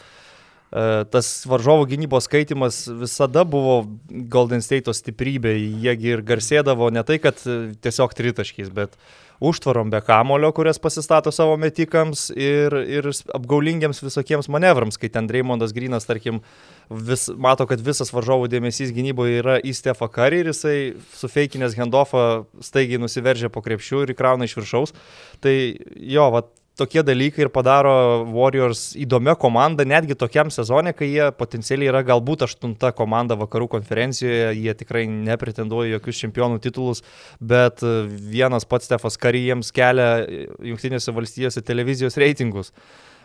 tas 0.70 1.30
varžovų 1.50 1.88
gynybos 1.90 2.28
skaitimas 2.28 2.84
visada 3.00 3.42
buvo 3.48 3.80
Golden 4.06 4.62
State'o 4.62 4.94
stiprybė. 4.94 5.56
Jiegi 5.58 6.14
ir 6.14 6.22
garsėdavo 6.26 6.92
ne 6.94 7.02
tai, 7.06 7.18
kad 7.22 7.42
tiesiog 7.42 8.14
tritaškiais, 8.14 8.70
bet 8.74 8.94
užtvarom 9.40 9.90
be 9.90 10.00
kamulio, 10.04 10.52
kurias 10.52 10.78
pasistato 10.78 11.32
savo 11.32 11.56
metikams 11.56 12.28
ir, 12.36 12.76
ir 12.84 13.08
apgaulingiams 13.34 14.02
visokiems 14.04 14.50
manevrams, 14.52 15.00
kai 15.00 15.08
ten 15.12 15.26
Dreymondas 15.30 15.72
Grinas, 15.72 16.06
tarkim, 16.06 16.42
vis, 16.90 17.26
mato, 17.32 17.64
kad 17.66 17.80
visas 17.82 18.12
varžovų 18.12 18.50
dėmesys 18.52 18.92
gynyboje 18.94 19.40
yra 19.40 19.56
į 19.64 19.72
Stefą 19.76 20.10
Karį 20.12 20.42
ir 20.44 20.52
jisai 20.52 20.76
su 21.16 21.32
feikinės 21.32 21.78
handoffą 21.80 22.44
staigiai 22.62 23.00
nusiveržia 23.00 23.50
po 23.50 23.64
krepšių 23.64 24.04
ir 24.04 24.14
įkrauna 24.14 24.46
iš 24.46 24.58
viršaus. 24.60 24.94
Tai 25.40 25.56
jo, 25.96 26.30
vat, 26.36 26.52
tokie 26.80 27.02
dalykai 27.04 27.44
ir 27.44 27.50
padaro 27.52 27.92
Warriors 28.32 28.90
įdomią 28.98 29.36
komandą, 29.40 29.84
netgi 29.88 30.16
tokiam 30.18 30.50
sezonė, 30.52 30.94
kai 30.96 31.10
jie 31.10 31.28
potencialiai 31.36 31.90
yra 31.92 32.00
galbūt 32.06 32.46
aštunta 32.46 32.94
komanda 32.96 33.36
vakarų 33.40 33.68
konferencijoje, 33.76 34.54
jie 34.56 34.74
tikrai 34.80 35.04
nepretenduoja 35.10 35.98
jokius 35.98 36.22
čempionų 36.24 36.60
titulus, 36.64 37.04
bet 37.40 37.84
vienas 38.32 38.66
pats 38.68 38.88
Stefas 38.90 39.20
Kary 39.20 39.44
jiems 39.50 39.72
kelia 39.76 40.24
Junktinėse 40.70 41.14
valstijose 41.14 41.62
televizijos 41.66 42.18
reitingus. 42.20 42.72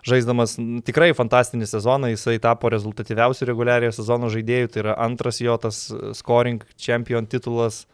Žaisdamas 0.05 0.53
tikrai 0.85 1.09
fantastinį 1.17 1.65
sezoną, 1.65 2.11
jisai 2.13 2.35
tapo 2.43 2.69
rezultatyviausiu 2.69 3.47
reguliariojo 3.49 3.95
sezono 3.95 4.29
žaidėjų, 4.29 4.69
tai 4.69 4.83
yra 4.83 4.99
antras 5.01 5.41
jo 5.41 5.55
tas 5.57 5.87
scoring 6.13 6.61
champion 6.77 7.25
titulas 7.25 7.87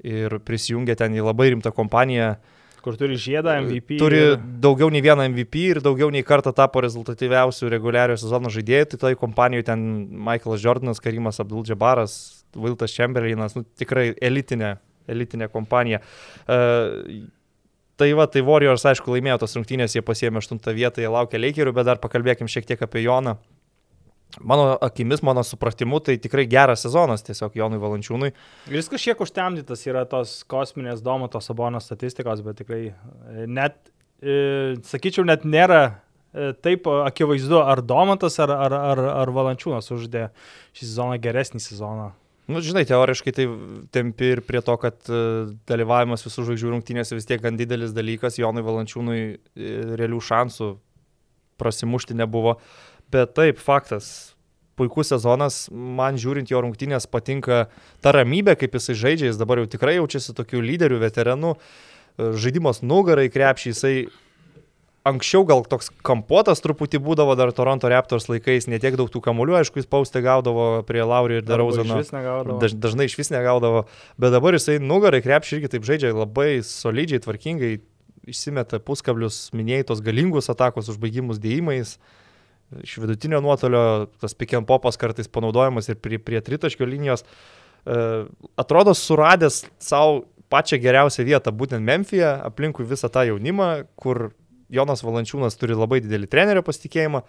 ir 0.00 0.38
prisijungė 0.46 0.96
ten 0.96 1.18
į 1.18 1.26
labai 1.26 1.50
rimtą 1.52 1.74
kompaniją 1.76 2.38
Kur 2.84 2.96
turi 3.00 3.16
žiedą 3.20 3.56
MVP. 3.64 3.98
Turi 4.00 4.20
ir... 4.32 4.36
daugiau 4.62 4.90
nei 4.92 5.02
vieną 5.04 5.26
MVP 5.32 5.64
ir 5.74 5.80
daugiau 5.84 6.10
nei 6.12 6.24
kartą 6.26 6.52
tapo 6.56 6.82
rezultatyviausių 6.84 7.72
reguliariojo 7.74 8.22
sezono 8.24 8.52
žaidėjų. 8.52 8.92
Tai 8.92 9.02
toj 9.06 9.18
kompanijoje 9.20 9.68
ten 9.70 9.82
Michaelas 10.28 10.64
Jordanas, 10.64 11.02
Karimas 11.02 11.42
Abdul 11.42 11.66
Džabaras, 11.68 12.14
Viltas 12.56 12.96
Chamberlainas, 12.96 13.58
nu, 13.58 13.66
tikrai 13.78 14.10
elitinė, 14.16 14.74
elitinė 15.10 15.50
kompanija. 15.52 16.00
Uh, 16.46 17.28
Tai 18.00 18.06
va, 18.16 18.24
tai 18.32 18.40
Warriors, 18.40 18.80
aišku, 18.88 19.12
laimėjo 19.12 19.42
tos 19.42 19.52
rungtynės, 19.58 19.92
jie 19.92 20.00
pasiemė 20.00 20.40
8 20.40 20.72
vietą, 20.72 21.02
jie 21.02 21.08
laukia 21.12 21.36
Lakerių, 21.36 21.74
bet 21.76 21.84
dar 21.84 21.98
pakalbėkim 22.00 22.48
šiek 22.48 22.64
tiek 22.70 22.80
apie 22.86 23.02
Joną. 23.04 23.34
Mano 24.38 24.78
akimis, 24.80 25.22
mano 25.22 25.42
supratimu, 25.42 26.00
tai 26.00 26.16
tikrai 26.18 26.46
geras 26.46 26.84
sezonas 26.84 27.24
tiesiog 27.26 27.56
Jonui 27.58 27.80
Valančiūnui. 27.82 28.30
Jis 28.70 28.90
kažkiek 28.92 29.18
užtemdytas 29.24 29.82
yra 29.88 30.04
tos 30.08 30.40
kosminės 30.50 31.02
Domato 31.02 31.40
Sabono 31.42 31.80
statistikos, 31.82 32.42
bet 32.46 32.60
tikrai 32.62 32.82
e, 32.90 33.46
net, 33.50 33.90
e, 34.22 34.76
sakyčiau, 34.86 35.26
net 35.26 35.42
nėra 35.48 35.80
e, 35.86 36.52
taip 36.62 36.86
akivaizdu, 36.90 37.58
ar 37.58 37.82
Domantas, 37.82 38.38
ar, 38.42 38.52
ar, 38.54 38.76
ar, 38.78 39.02
ar 39.24 39.32
Valančiūnas 39.34 39.90
uždė 39.96 40.28
šį 40.78 40.84
sezoną 40.92 41.18
geresnį 41.22 41.62
sezoną. 41.64 42.10
Na, 42.50 42.58
nu, 42.58 42.62
žinai, 42.66 42.84
teoriškai 42.86 43.34
tai 43.34 43.48
tempi 43.94 44.32
ir 44.36 44.44
prie 44.46 44.62
to, 44.66 44.74
kad 44.82 45.10
dalyvavimas 45.70 46.24
visų 46.26 46.48
žvaigždžių 46.48 46.72
rungtynėse 46.72 47.18
vis 47.18 47.26
tiek 47.26 47.42
gan 47.42 47.58
didelis 47.58 47.94
dalykas, 47.94 48.38
Jonui 48.42 48.64
Valančiūnui 48.66 49.20
realių 49.98 50.22
šansų 50.30 50.70
prasimušti 51.60 52.16
nebuvo. 52.16 52.56
Uh, 52.56 52.90
Bet 53.10 53.34
taip, 53.34 53.58
faktas, 53.58 54.36
puikus 54.80 55.10
sezonas, 55.12 55.66
man 55.70 56.18
žiūrint 56.20 56.50
jo 56.50 56.62
rungtynės 56.64 57.08
patinka 57.10 57.66
ta 58.04 58.14
ramybė, 58.16 58.56
kaip 58.60 58.76
jisai 58.78 58.96
žaidžia, 58.98 59.30
jis 59.30 59.40
dabar 59.40 59.60
jau 59.60 59.68
tikrai 59.70 59.98
jaučiasi 59.98 60.34
tokiu 60.36 60.62
lyderiu, 60.64 61.00
veteranu, 61.02 61.56
žaidimas 62.16 62.84
nugarai 62.86 63.28
krepšį, 63.32 63.72
jisai 63.74 63.94
anksčiau 65.10 65.46
gal 65.48 65.64
toks 65.64 65.88
kampuotas 66.04 66.60
truputį 66.60 67.00
būdavo 67.02 67.34
dar 67.38 67.50
Toronto 67.56 67.88
Raptors 67.90 68.28
laikais, 68.28 68.68
netiek 68.70 68.98
daug 69.00 69.08
tų 69.12 69.22
kamuolių, 69.24 69.56
aišku, 69.62 69.80
jis 69.80 69.88
paustė 69.90 70.22
gaudavo 70.24 70.84
prie 70.86 71.02
Laurių 71.02 71.40
ir 71.40 71.46
Darauzono. 71.48 72.02
Daž, 72.60 72.76
dažnai 72.76 73.08
iš 73.08 73.16
vis 73.18 73.32
negaudavo, 73.32 73.86
bet 74.20 74.36
dabar 74.36 74.56
jisai 74.56 74.76
nugarai 74.82 75.22
krepšį 75.24 75.56
irgi 75.56 75.72
taip 75.74 75.88
žaidžia 75.88 76.12
labai 76.12 76.60
solidžiai, 76.66 77.24
tvarkingai, 77.24 77.78
išsimeta 78.28 78.82
puskablius, 78.84 79.46
minėjai 79.56 79.88
tos 79.88 80.04
galingus 80.04 80.52
atakos 80.52 80.92
užbaigimus 80.92 81.40
dėjimais. 81.40 81.96
Uh, 81.96 82.19
iš 82.84 82.98
vidutinio 83.02 83.40
nuotolio, 83.44 84.08
tas 84.22 84.34
pick 84.34 84.54
and 84.54 84.68
popas 84.68 84.98
kartais 85.00 85.30
panaudojamas 85.30 85.90
ir 85.90 85.98
prie, 86.02 86.20
prie 86.22 86.40
tritaškio 86.44 86.86
linijos. 86.86 87.24
E, 87.86 87.96
atrodo 88.60 88.94
suradęs 88.94 89.64
savo 89.82 90.24
pačią 90.50 90.80
geriausią 90.82 91.24
vietą, 91.26 91.54
būtent 91.54 91.84
Memphije, 91.86 92.28
aplinkui 92.46 92.86
visą 92.88 93.10
tą 93.12 93.24
jaunimą, 93.28 93.70
kur 94.00 94.30
Jonas 94.70 95.02
Valančiūnas 95.06 95.58
turi 95.58 95.76
labai 95.78 96.00
didelį 96.04 96.30
trenerio 96.30 96.62
pasitikėjimą. 96.66 97.22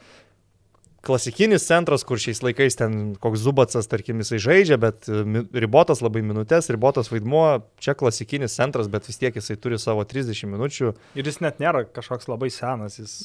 Klasikinis 1.01 1.63
centras, 1.65 2.03
kur 2.05 2.19
šiais 2.21 2.43
laikais 2.45 2.77
ten 2.77 3.15
koks 3.21 3.41
Zubacas, 3.41 3.87
tarkim, 3.89 4.19
jisai 4.21 4.37
žaidžia, 4.43 4.77
bet 4.81 5.09
e, 5.09 5.41
ribotas 5.63 6.03
labai 6.05 6.21
minutės, 6.21 6.69
ribotas 6.69 7.09
vaidmuo, 7.09 7.63
čia 7.81 7.95
klasikinis 7.97 8.53
centras, 8.59 8.89
bet 8.91 9.09
vis 9.09 9.17
tiek 9.17 9.39
jisai 9.39 9.57
turi 9.57 9.79
savo 9.81 10.05
30 10.05 10.45
minučių. 10.51 10.93
Ir 11.17 11.25
jis 11.25 11.41
net 11.41 11.57
nėra 11.63 11.87
kažkoks 11.89 12.29
labai 12.29 12.51
senas, 12.53 12.99
jis, 13.01 13.15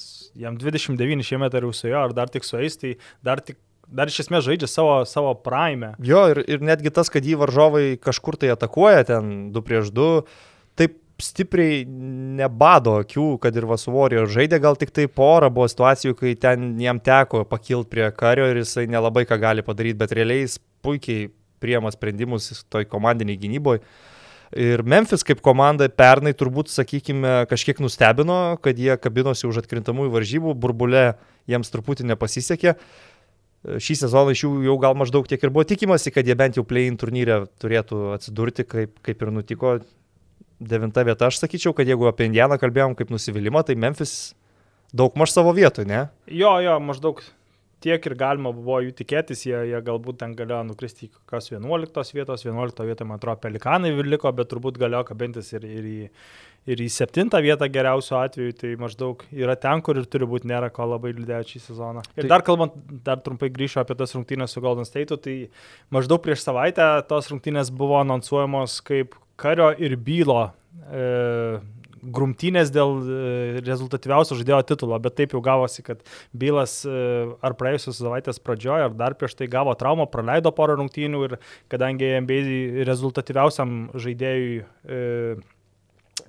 jam 0.41 0.57
29 0.57 1.29
šiemet 1.29 1.53
ar 1.53 1.69
jau 1.69 1.75
su 1.77 1.93
jo, 1.93 2.01
ar 2.01 2.17
dar 2.17 2.33
tik 2.33 2.49
su 2.49 2.57
jais, 2.57 2.81
tai 2.81 2.97
dar, 3.27 3.45
tik, 3.45 3.61
dar 3.85 4.09
iš 4.09 4.23
esmės 4.25 4.49
žaidžia 4.49 4.73
savo, 4.73 4.99
savo 5.05 5.37
prime. 5.45 5.93
Jo, 6.01 6.27
ir, 6.33 6.41
ir 6.49 6.65
netgi 6.65 6.95
tas, 6.97 7.13
kad 7.13 7.29
jį 7.29 7.37
varžovai 7.45 7.87
kažkur 8.01 8.41
tai 8.41 8.55
atakuoja, 8.57 9.05
ten 9.13 9.51
2 9.53 9.67
prieš 9.69 9.93
2, 9.93 10.25
taip 10.81 10.97
stipriai 11.23 11.85
nebado 12.37 12.99
akių, 13.01 13.37
kad 13.41 13.57
ir 13.57 13.67
Vasuvorio 13.69 14.27
žaidė, 14.29 14.59
gal 14.63 14.77
tik 14.77 14.93
tai 14.95 15.07
porą 15.09 15.49
buvo 15.53 15.69
situacijų, 15.71 16.17
kai 16.19 16.35
ten 16.41 16.75
jam 16.83 17.01
teko 17.01 17.45
pakilti 17.49 17.95
prie 17.95 18.11
kario 18.17 18.49
ir 18.51 18.61
jisai 18.61 18.87
nelabai 18.91 19.25
ką 19.29 19.39
gali 19.41 19.65
padaryti, 19.65 19.99
bet 20.03 20.13
realiai 20.17 20.45
jis 20.45 20.59
puikiai 20.85 21.31
priema 21.63 21.91
sprendimus 21.93 22.67
toj 22.73 22.85
komandiniai 22.91 23.41
gynyboje. 23.41 23.83
Ir 24.55 24.85
Memphis 24.87 25.25
kaip 25.27 25.41
komanda 25.43 25.89
pernai 25.91 26.31
turbūt, 26.37 26.71
sakykime, 26.71 27.49
kažkiek 27.51 27.81
nustebino, 27.83 28.55
kad 28.63 28.79
jie 28.79 28.95
kabinosi 29.01 29.49
už 29.49 29.65
atkrintamųjų 29.65 30.13
varžybų, 30.15 30.55
burbulė 30.63 31.07
jiems 31.51 31.73
truputį 31.73 32.07
nepasisekė. 32.13 32.77
Šį 33.83 33.97
sezoną 34.05 34.37
iš 34.37 34.45
jų 34.45 34.53
jau 34.69 34.77
gal 34.79 34.95
maždaug 34.95 35.27
tiek 35.27 35.43
ir 35.43 35.51
buvo 35.51 35.67
tikimasi, 35.67 36.13
kad 36.15 36.29
jie 36.29 36.37
bent 36.39 36.61
jau 36.61 36.63
play-in 36.69 36.95
turnyre 37.01 37.41
turėtų 37.59 38.13
atsidurti, 38.15 38.63
kaip, 38.69 39.01
kaip 39.03 39.25
ir 39.25 39.33
nutiko. 39.35 39.73
Devinta 40.61 41.03
vieta, 41.05 41.29
aš 41.29 41.43
sakyčiau, 41.43 41.75
kad 41.77 41.89
jeigu 41.89 42.09
apie 42.09 42.31
Indianą 42.31 42.57
kalbėjom 42.61 42.95
kaip 42.97 43.11
nusivylimą, 43.13 43.61
tai 43.69 43.77
Memphis 43.77 44.35
daug 44.97 45.17
maž 45.21 45.35
savo 45.35 45.53
vietoj, 45.57 45.85
ne? 45.89 46.07
Jo, 46.33 46.55
jo, 46.65 46.79
maždaug 46.81 47.21
tiek 47.85 48.07
ir 48.09 48.15
galima 48.19 48.51
buvo 48.57 48.79
jų 48.81 48.95
tikėtis, 48.97 49.45
jie, 49.47 49.57
jie 49.71 49.81
galbūt 49.85 50.19
ten 50.23 50.33
galėjo 50.39 50.63
nukristi 50.71 51.07
į 51.07 51.13
kokios 51.13 51.51
11 51.53 52.15
vietos, 52.17 52.47
11 52.47 52.83
vietoje, 52.89 53.07
man 53.09 53.21
atrodo, 53.21 53.41
pelikanai 53.45 53.93
liko, 54.07 54.33
bet 54.33 54.49
turbūt 54.51 54.81
galėjo 54.81 55.05
kabintis 55.11 55.53
ir, 55.53 55.67
ir, 55.69 55.85
į, 55.91 56.09
ir 56.73 56.83
į 56.83 56.89
7 56.95 57.29
vietą 57.45 57.69
geriausiu 57.71 58.17
atveju, 58.23 58.57
tai 58.63 58.73
maždaug 58.81 59.27
yra 59.37 59.59
ten, 59.61 59.85
kur 59.85 60.01
ir 60.01 60.09
turi 60.09 60.27
būti, 60.31 60.49
nėra 60.49 60.73
ko 60.73 60.89
labai 60.89 61.13
liūdėti 61.13 61.59
šį 61.59 61.63
sezoną. 61.69 62.07
Ir 62.17 62.25
Tai- 62.25 62.33
dar 62.33 62.47
kalbant, 62.49 62.81
dar 63.05 63.21
trumpai 63.21 63.53
grįšiu 63.53 63.85
apie 63.85 63.99
tas 64.01 64.17
rungtynės 64.17 64.57
su 64.57 64.65
Golden 64.65 64.89
State, 64.89 65.21
tai 65.21 65.37
maždaug 65.93 66.25
prieš 66.25 66.49
savaitę 66.49 66.89
tos 67.13 67.29
rungtynės 67.31 67.71
buvo 67.71 68.01
anonsuojamos 68.01 68.81
kaip 68.89 69.15
kario 69.41 69.73
ir 69.79 69.97
bylo. 70.01 70.51
E, 70.87 71.61
grumtynės 72.07 72.71
dėl 72.75 73.01
e, 73.01 73.63
rezultatyviausio 73.67 74.39
žaidėjo 74.39 74.61
titulo, 74.69 74.99
bet 75.03 75.17
taip 75.19 75.35
jau 75.35 75.43
gavosi, 75.45 75.83
kad 75.87 76.03
Bylas 76.37 76.79
e, 76.87 76.93
ar 77.45 77.57
praėjusios 77.59 77.99
savaitės 78.01 78.41
pradžioje, 78.43 78.87
ar 78.89 78.97
dar 78.97 79.17
prieš 79.19 79.37
tai 79.39 79.49
gavo 79.51 79.75
traumą, 79.79 80.07
praleido 80.11 80.53
porą 80.55 80.79
rungtynių 80.81 81.25
ir 81.27 81.37
kadangi 81.73 82.13
NBA 82.23 82.87
rezultatyviausiam 82.89 83.77
žaidėjui 83.99 84.63
e, 84.63 85.01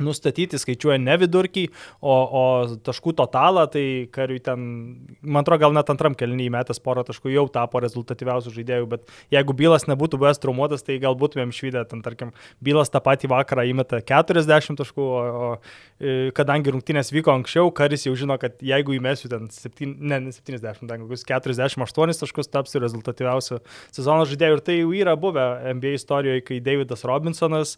nustatyti 0.03 0.59
skaičiuoja 0.59 0.97
ne 1.01 1.17
vidurkį, 1.21 1.65
o, 2.01 2.15
o 2.15 2.43
taškų 2.85 3.13
totalą, 3.17 3.67
tai 3.71 3.85
kariui 4.13 4.41
ten, 4.43 4.65
man 5.21 5.43
atrodo, 5.43 5.61
gal 5.65 5.75
net 5.75 5.91
antram 5.93 6.15
kelnyje 6.17 6.53
metęs 6.53 6.81
porą 6.83 7.05
taškų 7.07 7.33
jau 7.33 7.45
tapo 7.53 7.81
rezultatyviausių 7.83 8.53
žaidėjų, 8.57 8.89
bet 8.93 9.13
jeigu 9.33 9.55
Bylas 9.57 9.87
nebūtų 9.89 10.19
buvęs 10.21 10.41
traumuotas, 10.43 10.85
tai 10.87 10.99
gal 11.03 11.17
būtumėm 11.19 11.53
švydę, 11.55 11.85
ten 11.91 12.03
tarkim, 12.05 12.33
Bylas 12.63 12.93
tą 12.93 13.01
patį 13.03 13.31
vakarą 13.33 13.67
įmeta 13.71 14.01
40 14.05 14.77
taškų, 14.81 15.07
o, 15.07 15.23
o 15.47 15.51
e, 15.99 16.17
kadangi 16.37 16.73
rungtynės 16.73 17.11
vyko 17.15 17.33
anksčiau, 17.37 17.71
karis 17.75 18.07
jau 18.07 18.15
žino, 18.17 18.37
kad 18.41 18.59
jeigu 18.63 18.97
įmesiu 18.97 19.31
ten 19.31 19.49
7, 19.53 19.95
ne, 19.97 20.21
ne 20.27 20.35
70, 20.35 20.85
ten 20.87 21.05
kokius 21.05 21.25
48 21.27 22.21
taškus, 22.23 22.51
tapsiu 22.51 22.81
rezultatyviausiu 22.83 23.61
sezono 23.95 24.27
žaidėju. 24.29 24.57
Ir 24.57 24.63
tai 24.65 24.77
jau 24.79 24.91
yra 24.95 25.15
buvę 25.19 25.47
NBA 25.77 25.95
istorijoje, 25.97 26.45
kai 26.47 26.61
Davidas 26.63 27.05
Robinsonas 27.07 27.77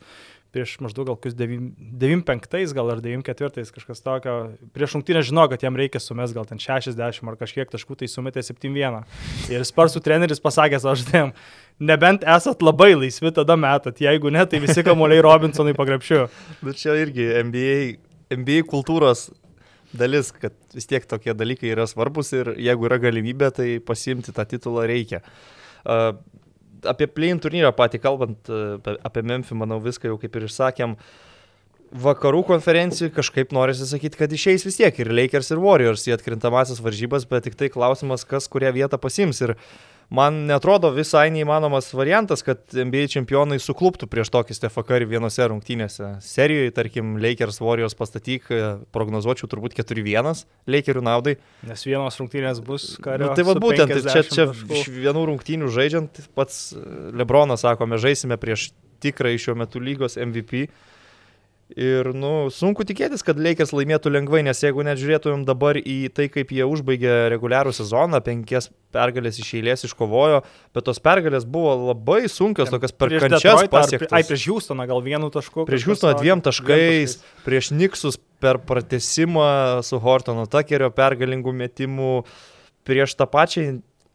prieš 0.53 0.75
maždaug 0.81 1.07
gal 1.09 1.17
kokius 1.17 1.35
95 1.37 2.73
gal 2.73 2.91
ar 2.93 3.01
94 3.03 3.73
kažkas 3.75 4.01
tokio, 4.01 4.35
prieš 4.73 4.95
rungtynę 4.97 5.21
žino, 5.25 5.45
kad 5.51 5.63
jam 5.63 5.77
reikia 5.77 6.01
sumest 6.01 6.33
gal 6.33 6.47
ten 6.49 6.61
60 6.61 6.97
ar 7.29 7.37
kažkiek 7.39 7.69
taškų, 7.69 7.99
tai 7.99 8.09
sumetė 8.09 8.43
7-1. 8.45 9.03
Ir 9.53 9.65
Sparsų 9.67 10.01
treneris 10.05 10.41
pasakė 10.41 10.81
savo 10.81 10.95
žaidėjim, 10.99 11.35
nebent 11.91 12.25
esat 12.37 12.65
labai 12.65 12.95
laisvi, 12.95 13.33
tada 13.35 13.57
metat, 13.59 14.01
jeigu 14.01 14.33
ne, 14.33 14.45
tai 14.49 14.61
visi 14.63 14.85
kamuoliai 14.85 15.21
Robinsonui 15.25 15.77
pagrepšiu. 15.77 16.25
Bet 16.65 16.81
čia 16.81 16.97
irgi 16.97 17.29
NBA, 17.45 17.77
NBA 18.39 18.65
kultūros 18.69 19.29
dalis, 19.93 20.33
kad 20.33 20.53
vis 20.73 20.89
tiek 20.89 21.05
tokie 21.09 21.33
dalykai 21.37 21.71
yra 21.73 21.85
svarbus 21.89 22.33
ir 22.33 22.53
jeigu 22.57 22.89
yra 22.89 22.99
galimybė, 23.01 23.53
tai 23.53 23.69
pasiimti 23.85 24.33
tą 24.33 24.45
titulą 24.49 24.85
reikia. 24.89 25.21
Uh, 25.79 26.11
apie 26.87 27.07
play-in 27.11 27.41
turnyrą 27.41 27.71
patį 27.75 28.01
kalbant, 28.03 28.51
uh, 28.51 28.77
apie- 29.03 29.25
Memphį, 29.25 29.57
manau, 29.59 29.79
viską 29.83 30.11
jau 30.11 30.17
kaip 30.21 30.35
ir 30.35 30.47
išsakėm. 30.47 30.95
Vakarų 31.89 32.43
konferencijų 32.45 33.09
kažkaip 33.15 33.51
norisi 33.51 33.87
sakyti, 33.89 34.17
kad 34.17 34.29
išeis 34.29 34.63
vis 34.63 34.77
tiek 34.77 34.99
ir 34.99 35.09
Lakers 35.09 35.49
ir 35.51 35.57
Warriors 35.57 36.05
į 36.05 36.13
atkrintamasis 36.19 36.81
varžybas, 36.85 37.25
bet 37.25 37.47
tik 37.47 37.55
tai 37.57 37.69
klausimas, 37.73 38.23
kas 38.23 38.47
kurią 38.47 38.71
vietą 38.75 38.99
pasims. 39.01 39.41
Ir 39.41 39.55
man 40.09 40.43
netrodo 40.49 40.89
visai 40.93 41.27
neįmanomas 41.33 41.91
variantas, 41.93 42.41
kad 42.45 42.61
NBA 42.73 43.07
čempionai 43.13 43.59
sukluptų 43.61 44.09
prieš 44.09 44.31
tokį 44.33 44.57
Stefą 44.57 44.83
Curry 44.87 45.07
vienose 45.09 45.45
rungtynėse. 45.51 46.15
Serijoje, 46.25 46.73
tarkim, 46.75 47.15
Lakers 47.21 47.61
Warriors 47.61 47.97
pastatyk, 47.97 48.49
e, 48.49 48.71
prognozuočiau 48.95 49.49
turbūt 49.51 49.77
4-1 49.77 50.43
Lakerių 50.69 51.05
naudai. 51.05 51.37
Nes 51.69 51.85
vienos 51.85 52.19
rungtynės 52.21 52.61
bus 52.65 52.91
kario. 53.03 53.29
Nu, 53.29 53.37
tai 53.37 53.45
va 53.47 53.57
būtent, 53.61 53.93
tai 53.93 54.01
čia, 54.01 54.25
50 54.25 54.35
čia 54.35 54.49
taškų. 54.51 54.81
iš 54.81 54.91
vienų 54.97 55.25
rungtynių 55.31 55.73
žaidžiant, 55.77 56.21
pats 56.37 56.61
e, 56.73 56.85
Lebronas 57.19 57.65
sako, 57.65 57.89
mes 57.89 58.01
žaisime 58.03 58.39
prieš 58.41 58.71
tikrąjį 59.03 59.43
šiuo 59.45 59.57
metu 59.59 59.81
lygos 59.83 60.17
MVP. 60.19 60.67
Ir, 61.77 62.07
nu, 62.17 62.49
sunku 62.49 62.81
tikėtis, 62.81 63.21
kad 63.21 63.37
Lakers 63.37 63.69
laimėtų 63.77 64.09
lengvai, 64.09 64.39
nes 64.41 64.57
jeigu 64.63 64.81
net 64.81 64.97
žiūrėtumėm 64.97 65.43
dabar 65.45 65.77
į 65.77 66.09
tai, 66.17 66.25
kaip 66.33 66.49
jie 66.49 66.65
užbaigė 66.65 67.27
reguliarų 67.29 67.75
sezoną, 67.77 68.23
penkias 68.25 68.71
pergalės 68.89 69.37
iš 69.37 69.51
eilės 69.59 69.85
iškovojo, 69.85 70.39
bet 70.73 70.87
tos 70.87 70.97
pergalės 71.05 71.45
buvo 71.45 71.75
labai 71.91 72.23
sunkios, 72.25 72.71
tokias 72.73 72.95
per 72.97 73.13
kančias 73.21 73.67
pasiektas. 73.69 74.15
Ai, 74.17 74.23
prieš 74.25 74.47
Houstoną 74.49 74.87
gal 74.89 75.03
vienu 75.05 75.29
tašku. 75.33 75.67
Prieš 75.69 75.85
Houstoną 75.91 76.15
dviem 76.17 76.41
taškais, 76.41 77.19
prieš 77.45 77.69
Niksus 77.77 78.17
per 78.41 78.57
pratesimą 78.65 79.83
su 79.85 80.01
Hortono 80.01 80.47
Takerio 80.49 80.89
pergalingų 80.95 81.53
metimų, 81.53 82.15
prieš 82.89 83.13
tą 83.19 83.29
pačią 83.29 83.67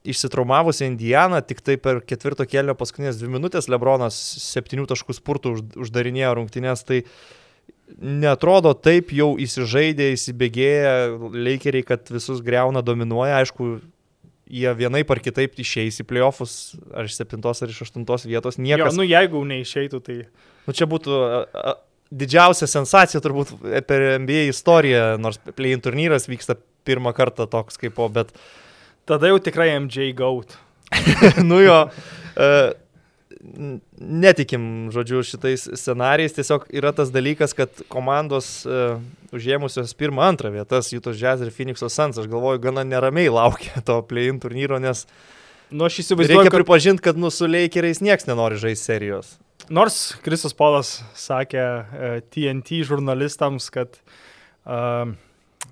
išsitraumavusią 0.04 0.90
Indianą, 0.90 1.38
tik 1.46 1.62
tai 1.64 1.78
per 1.78 2.02
ketvirto 2.02 2.44
kelio 2.50 2.74
paskutinės 2.76 3.22
dvi 3.22 3.30
minutės 3.38 3.70
Lebronas 3.70 4.18
septynių 4.42 4.90
taškų 4.90 5.16
spurtų 5.16 5.54
už, 5.54 5.64
uždarinėjo 5.86 6.34
rungtynės, 6.40 6.82
tai 6.84 7.04
netrodo 8.00 8.72
taip 8.74 9.12
jau 9.14 9.34
įsižaidė, 9.40 10.12
įsibėgėję 10.16 10.94
leikeriai, 11.34 11.86
kad 11.86 12.10
visus 12.12 12.42
greuna, 12.44 12.82
dominuoja, 12.84 13.42
aišku, 13.42 13.78
jie 14.50 14.74
vienaip 14.76 15.10
ar 15.12 15.20
kitaip 15.24 15.56
išeis 15.60 16.00
į 16.02 16.08
playoffus, 16.08 16.74
ar 16.92 17.08
iš 17.08 17.18
septintos, 17.20 17.62
ar 17.64 17.72
iš 17.72 17.84
aštuntos 17.86 18.26
vietos, 18.28 18.58
Jo, 18.60 18.66
niekas 18.66 18.98
nu 18.98 19.06
jeigu 19.06 19.44
neišeitų, 19.48 20.02
tai... 20.04 20.18
Nu 20.64 20.74
čia 20.76 20.88
būtų 20.88 21.16
a, 21.20 21.40
a, 21.44 21.74
didžiausia 22.12 22.68
sensacija 22.70 23.20
turbūt 23.24 23.54
per 23.88 24.04
NBA 24.20 24.48
istoriją, 24.52 25.14
nors 25.20 25.40
play-in 25.52 25.82
turnyras 25.84 26.28
vyksta 26.30 26.56
pirmą 26.84 27.12
kartą 27.16 27.48
toks 27.50 27.80
kaip 27.80 27.96
po, 27.96 28.08
bet, 28.12 28.32
Tada 29.04 29.28
jau 29.28 29.38
tikrai 29.38 29.68
MJ 29.76 30.14
gaut. 30.16 30.56
nu 31.50 31.60
jo, 31.60 31.76
uh, 31.84 32.70
netikim, 34.00 34.88
žodžiu, 34.94 35.20
šitais 35.26 35.66
scenarijais, 35.76 36.34
tiesiog 36.36 36.66
yra 36.74 36.94
tas 36.96 37.12
dalykas, 37.14 37.52
kad 37.56 37.84
komandos 37.92 38.48
uh, 38.66 38.96
užėmusios 39.36 39.94
pirmą, 39.98 40.24
antrą 40.30 40.52
vietas, 40.54 40.92
Jutos 40.94 41.20
Jazz 41.20 41.44
ir 41.44 41.52
Phoenix'o 41.54 41.90
Suns, 41.92 42.18
aš 42.20 42.30
galvoju, 42.30 42.62
gana 42.64 42.86
neramiai 42.88 43.32
laukia 43.32 43.82
to 43.88 44.00
play-in 44.08 44.40
turnyro, 44.42 44.80
nes 44.82 45.06
Nu, 45.74 45.86
aš 45.88 46.02
įsivaizduoju, 46.04 46.44
reikia 46.44 46.52
kad... 46.52 46.60
pripažinti, 46.60 47.02
kad 47.02 47.16
nu 47.18 47.30
su 47.34 47.48
Lakeriais 47.48 47.98
niekas 48.04 48.28
nenori 48.28 48.58
žaisti 48.60 48.84
serijos. 48.92 49.30
Nors 49.72 50.12
Krisas 50.22 50.52
Polas 50.54 50.98
sakė 51.18 51.64
uh, 51.64 52.18
TNT 52.30 52.84
žurnalistams, 52.86 53.70
kad 53.74 53.96
uh, 53.96 55.14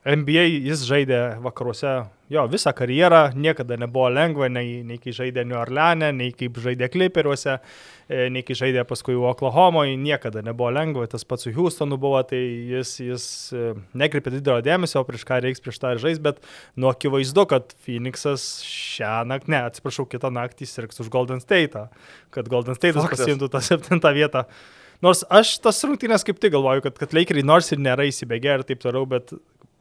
NBA 0.03 0.48
jis 0.66 0.82
žaidė 0.82 1.18
vakaruose 1.44 1.92
jo 2.32 2.42
visą 2.50 2.72
karjerą, 2.74 3.20
niekada 3.38 3.76
nebuvo 3.78 4.09
lengva, 4.11 4.48
nei, 4.50 4.80
nei 4.86 4.98
kai 4.98 5.12
žaidė 5.14 5.44
New 5.46 5.59
Orleane, 5.61 6.09
nei 6.16 6.32
kaip 6.34 6.59
žaidė 6.64 6.88
Clipperiuose, 6.90 7.59
e, 8.09 8.24
nei 8.34 8.42
kai 8.46 8.57
žaidė 8.59 8.82
paskui 8.88 9.14
Oklahomoje, 9.14 9.94
niekada 10.00 10.42
nebuvo 10.42 10.72
lengva, 10.74 11.07
tas 11.12 11.22
pats 11.28 11.46
su 11.46 11.55
Houstonu 11.55 12.00
buvo, 12.03 12.18
tai 12.26 12.40
jis, 12.72 12.96
jis 13.05 13.28
e, 13.55 13.72
nekreipė 14.03 14.34
didelio 14.34 14.59
dėmesio, 14.66 15.05
prieš 15.07 15.26
ką 15.28 15.38
reiks 15.44 15.62
prieš 15.62 15.78
tą 15.84 15.94
ir 15.94 16.03
žais, 16.03 16.18
bet 16.24 16.42
nu 16.74 16.90
akivaizdu, 16.90 17.46
kad 17.55 17.70
Phoenixas 17.86 18.50
šią 18.66 19.22
naktį, 19.30 19.55
ne, 19.55 19.64
atsiprašau, 19.70 20.11
kitą 20.11 20.34
naktį 20.34 20.66
sirgs 20.66 21.05
už 21.05 21.14
Golden 21.14 21.42
State, 21.44 21.86
kad 22.34 22.50
Golden 22.50 22.78
State 22.80 22.98
pasimtų 22.98 23.53
tą 23.55 23.62
septintą 23.62 24.16
vietą. 24.18 24.48
Nors 25.03 25.24
aš 25.34 25.57
tas 25.62 25.80
rungtynės 25.82 26.22
kaip 26.26 26.38
tik 26.38 26.53
galvoju, 26.55 26.84
kad, 26.84 26.98
kad 26.98 27.14
Lakeriai 27.14 27.46
nors 27.46 27.72
ir 27.74 27.80
nėra 27.82 28.07
įsibėgę 28.07 28.61
ir 28.61 28.62
taip 28.66 28.82
toliau, 28.84 29.03
bet 29.11 29.32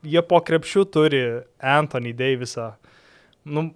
jie 0.04 0.24
po 0.26 0.42
krepšių 0.42 0.86
turi 0.94 1.22
Anthony 1.60 2.16
Davisą. 2.18 2.74
Nu, 3.46 3.70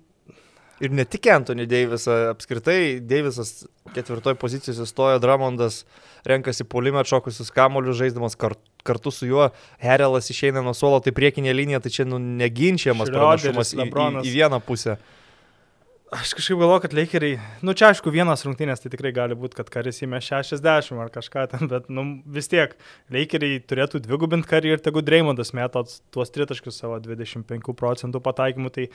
Ir 0.83 0.91
ne 0.91 1.05
tik 1.07 1.27
Anthony 1.31 1.63
Davisą, 1.71 2.11
apskritai 2.33 2.99
Davisas 2.99 3.63
ketvirtoje 3.95 4.35
pozicijoje 4.35 4.83
stojo, 4.85 5.21
Dramondas 5.23 5.85
renkasi 6.27 6.65
polimę 6.67 6.99
atšokusius 6.99 7.51
kamolius, 7.55 7.95
žaisdamas 7.95 8.35
kar, 8.35 8.57
kartu 8.83 9.11
su 9.11 9.29
juo, 9.29 9.47
Herelas 9.79 10.27
išeina 10.33 10.59
nuo 10.65 10.73
suolo, 10.75 10.99
tai 10.99 11.13
priekinė 11.15 11.53
linija, 11.55 11.79
tai 11.79 11.93
čia 11.95 12.03
nu, 12.09 12.19
neginčiamas 12.19 13.13
pranašumas 13.13 13.71
į, 13.71 13.85
į, 13.87 14.09
į 14.27 14.33
vieną 14.35 14.59
pusę. 14.67 14.97
Aš 16.13 16.33
kažkaip 16.37 16.59
galvoju, 16.59 16.81
kad 16.85 16.93
Lakeriai, 16.93 17.37
nu 17.65 17.73
čia 17.77 17.89
aišku, 17.91 18.11
vienas 18.13 18.45
rungtynės 18.45 18.83
tai 18.83 18.91
tikrai 18.93 19.11
gali 19.15 19.37
būti, 19.37 19.57
kad 19.57 19.69
karis 19.73 20.03
įmė 20.05 20.21
60 20.23 21.01
ar 21.01 21.13
kažką 21.13 21.45
ten, 21.53 21.69
bet 21.71 21.87
nu, 21.89 22.05
vis 22.25 22.49
tiek 22.51 22.75
Lakeriai 23.13 23.61
turėtų 23.65 24.03
dvigubinti 24.05 24.49
karį 24.49 24.75
ir 24.75 24.83
tegu 24.85 25.03
Dreymondas 25.05 25.53
meta 25.57 25.83
tuos 26.13 26.33
tritaškius 26.35 26.81
savo 26.83 26.99
25 27.01 27.73
procentų 27.77 28.21
pataikymų. 28.25 28.73
Tai 28.75 28.89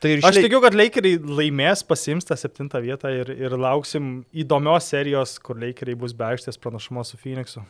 Tai 0.00 0.14
ir 0.14 0.22
Aš 0.24 0.38
tikiu, 0.40 0.62
kad 0.64 0.72
Lakeriai 0.72 1.18
laimės, 1.20 1.82
pasiims 1.84 2.24
tą 2.24 2.32
septintą 2.40 2.80
vietą 2.80 3.10
ir, 3.12 3.34
ir 3.36 3.52
lauksim 3.52 4.22
įdomios 4.32 4.86
serijos, 4.88 5.34
kur 5.44 5.60
Lakeriai 5.60 5.98
bus 6.00 6.14
be 6.16 6.24
aikštės 6.24 6.56
pranašumo 6.56 7.04
su 7.04 7.20
Phoenixu. 7.20 7.66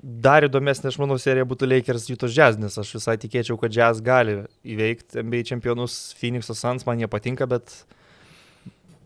Dar 0.00 0.46
įdomesnė, 0.46 0.88
aš 0.88 0.96
manau, 0.96 1.18
serija 1.20 1.44
būtų 1.44 1.66
Lakers 1.68 2.06
Jutos 2.08 2.32
Jazz, 2.32 2.56
nes 2.56 2.78
aš 2.80 2.94
visai 2.96 3.18
tikėčiau, 3.20 3.58
kad 3.60 3.74
Jazz 3.74 4.00
gali 4.00 4.38
įveikti 4.64 5.20
NBA 5.20 5.42
čempionus 5.50 6.14
Phoenix'o 6.16 6.56
Suns, 6.56 6.86
man 6.88 7.02
jie 7.02 7.08
patinka, 7.10 7.44
bet 7.50 7.74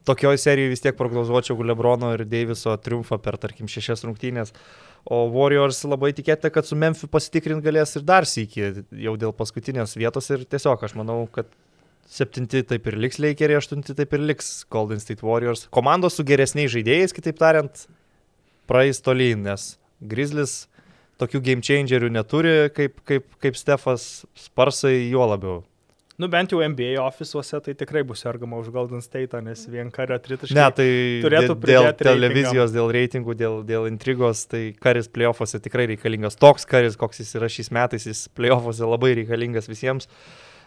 tokioje 0.06 0.38
serijoje 0.38 0.70
vis 0.70 0.84
tiek 0.84 0.94
prognozuočiau 0.94 1.66
Lebrono 1.66 2.12
ir 2.14 2.22
Daviso 2.30 2.76
triumfą 2.78 3.18
per, 3.24 3.40
tarkim, 3.42 3.66
šešias 3.70 4.04
rungtynės. 4.06 4.54
O 5.04 5.24
Warriors 5.34 5.82
labai 5.88 6.12
tikėtina, 6.16 6.52
kad 6.54 6.68
su 6.68 6.78
Memphis 6.78 7.10
pasitikrint 7.10 7.64
galės 7.64 7.96
ir 7.98 8.04
dar 8.06 8.28
sėki, 8.28 8.84
jau 9.04 9.16
dėl 9.20 9.34
paskutinės 9.36 9.96
vietos 9.98 10.30
ir 10.30 10.44
tiesiog 10.46 10.84
aš 10.86 10.94
manau, 11.00 11.24
kad 11.32 11.50
septinti 12.06 12.62
taip 12.68 12.86
ir 12.86 12.98
liks 13.00 13.18
Lakeriai, 13.18 13.58
aštunti 13.58 13.96
taip 13.98 14.14
ir 14.14 14.22
liks 14.30 14.60
Golden 14.70 15.02
State 15.02 15.26
Warriors. 15.26 15.66
Komandos 15.74 16.20
su 16.20 16.26
geresniais 16.28 16.70
žaidėjais, 16.72 17.16
kitaip 17.16 17.40
tariant, 17.40 17.86
praeis 18.70 19.02
tolyn, 19.02 19.42
nes 19.48 19.72
Grizzlis 20.04 20.68
tokių 21.24 21.42
game 21.50 21.64
changerių 21.64 22.12
neturi 22.14 22.56
kaip, 22.76 23.00
kaip, 23.08 23.30
kaip 23.42 23.56
Stefas, 23.58 24.24
Sparsai 24.38 24.98
juo 25.10 25.26
labiau. 25.32 25.62
Nu 26.14 26.28
bent 26.30 26.52
jau 26.54 26.60
NBA 26.62 26.92
ofisuose 27.02 27.58
tai 27.58 27.72
tikrai 27.74 28.04
bus 28.06 28.20
sergama 28.22 28.60
už 28.62 28.68
Golden 28.70 29.00
State, 29.02 29.34
nes 29.42 29.64
vien 29.66 29.88
kario 29.90 30.14
tritaškai. 30.22 30.54
Ne, 30.54 30.66
tai 30.70 30.86
turėtų 31.24 31.56
dė- 31.58 31.72
dėl 31.72 31.88
televizijos, 31.98 32.70
dėl 32.70 32.92
reitingų, 32.94 33.34
dėl, 33.34 33.56
dėl 33.66 33.88
intrigos, 33.90 34.44
tai 34.46 34.76
karis 34.78 35.10
playoffuose 35.10 35.58
tikrai 35.64 35.88
reikalingas. 35.90 36.38
Toks 36.38 36.68
karis, 36.70 36.94
koks 37.00 37.18
jis 37.18 37.34
yra 37.34 37.50
šiais 37.50 37.72
metais, 37.74 38.06
jis 38.06 38.28
playoffuose 38.30 38.86
labai 38.86 39.16
reikalingas 39.18 39.66
visiems. 39.66 40.06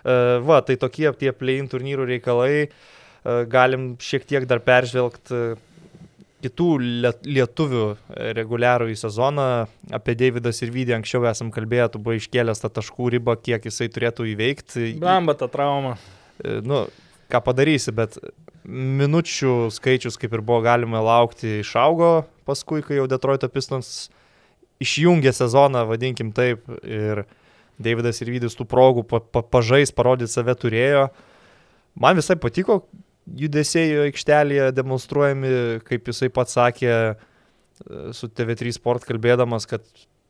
Uh, 0.04 0.44
va, 0.44 0.60
tai 0.68 0.76
tokie 0.76 1.08
tie 1.16 1.32
play-in 1.32 1.72
turnyrų 1.72 2.10
reikalai. 2.12 2.68
Uh, 3.24 3.46
galim 3.48 3.94
šiek 4.04 4.28
tiek 4.28 4.44
dar 4.52 4.60
peržvelgti 4.60 5.56
kitų 6.46 6.68
liet- 7.04 7.26
lietuvių 7.26 7.84
e, 7.88 7.98
reguliarų 8.38 8.92
į 8.94 8.98
sezoną. 9.00 9.48
Apie 9.98 10.16
Davidą 10.20 10.54
Sirvidį 10.54 10.98
anksčiau 11.00 11.26
esam 11.30 11.50
kalbėję, 11.54 11.90
tu 11.94 12.02
buvai 12.04 12.20
iškėlęs 12.22 12.62
tą 12.64 12.72
taškų 12.78 13.10
ribą, 13.18 13.38
kiek 13.42 13.66
jisai 13.66 13.90
turėtų 13.94 14.28
įveikti. 14.34 14.92
Bamba 15.02 15.38
ta 15.38 15.50
trauma. 15.52 15.96
E, 16.44 16.60
nu, 16.66 16.86
ką 17.32 17.42
padarysi, 17.46 17.94
bet 17.96 18.20
minučių 18.68 19.72
skaičius, 19.74 20.20
kaip 20.20 20.36
ir 20.36 20.44
buvo 20.44 20.62
galima 20.66 21.02
laukti, 21.04 21.62
išaugo 21.64 22.28
paskui, 22.48 22.84
kai 22.86 23.00
jau 23.00 23.08
Detroito 23.10 23.50
Pistons 23.52 24.10
išjungė 24.84 25.34
sezoną, 25.34 25.86
vadinkim 25.90 26.34
taip, 26.36 26.68
ir 26.84 27.26
Davidas 27.82 28.22
ir 28.22 28.32
Vydis 28.34 28.58
tų 28.58 28.66
progų 28.70 29.04
pa, 29.08 29.20
pa, 29.22 29.44
pažais, 29.46 29.92
parodyti 29.94 30.34
save 30.34 30.56
turėjo. 30.58 31.08
Man 31.98 32.18
visai 32.18 32.38
patiko 32.42 32.84
judesiai 33.36 34.08
aikštelėje 34.08 34.70
demonstruojami, 34.78 35.52
kaip 35.88 36.08
jisai 36.12 36.30
pats 36.34 36.56
sakė 36.58 36.94
su 38.16 38.30
TV3 38.32 38.74
Sport 38.76 39.06
kalbėdamas, 39.08 39.68
kad 39.70 39.86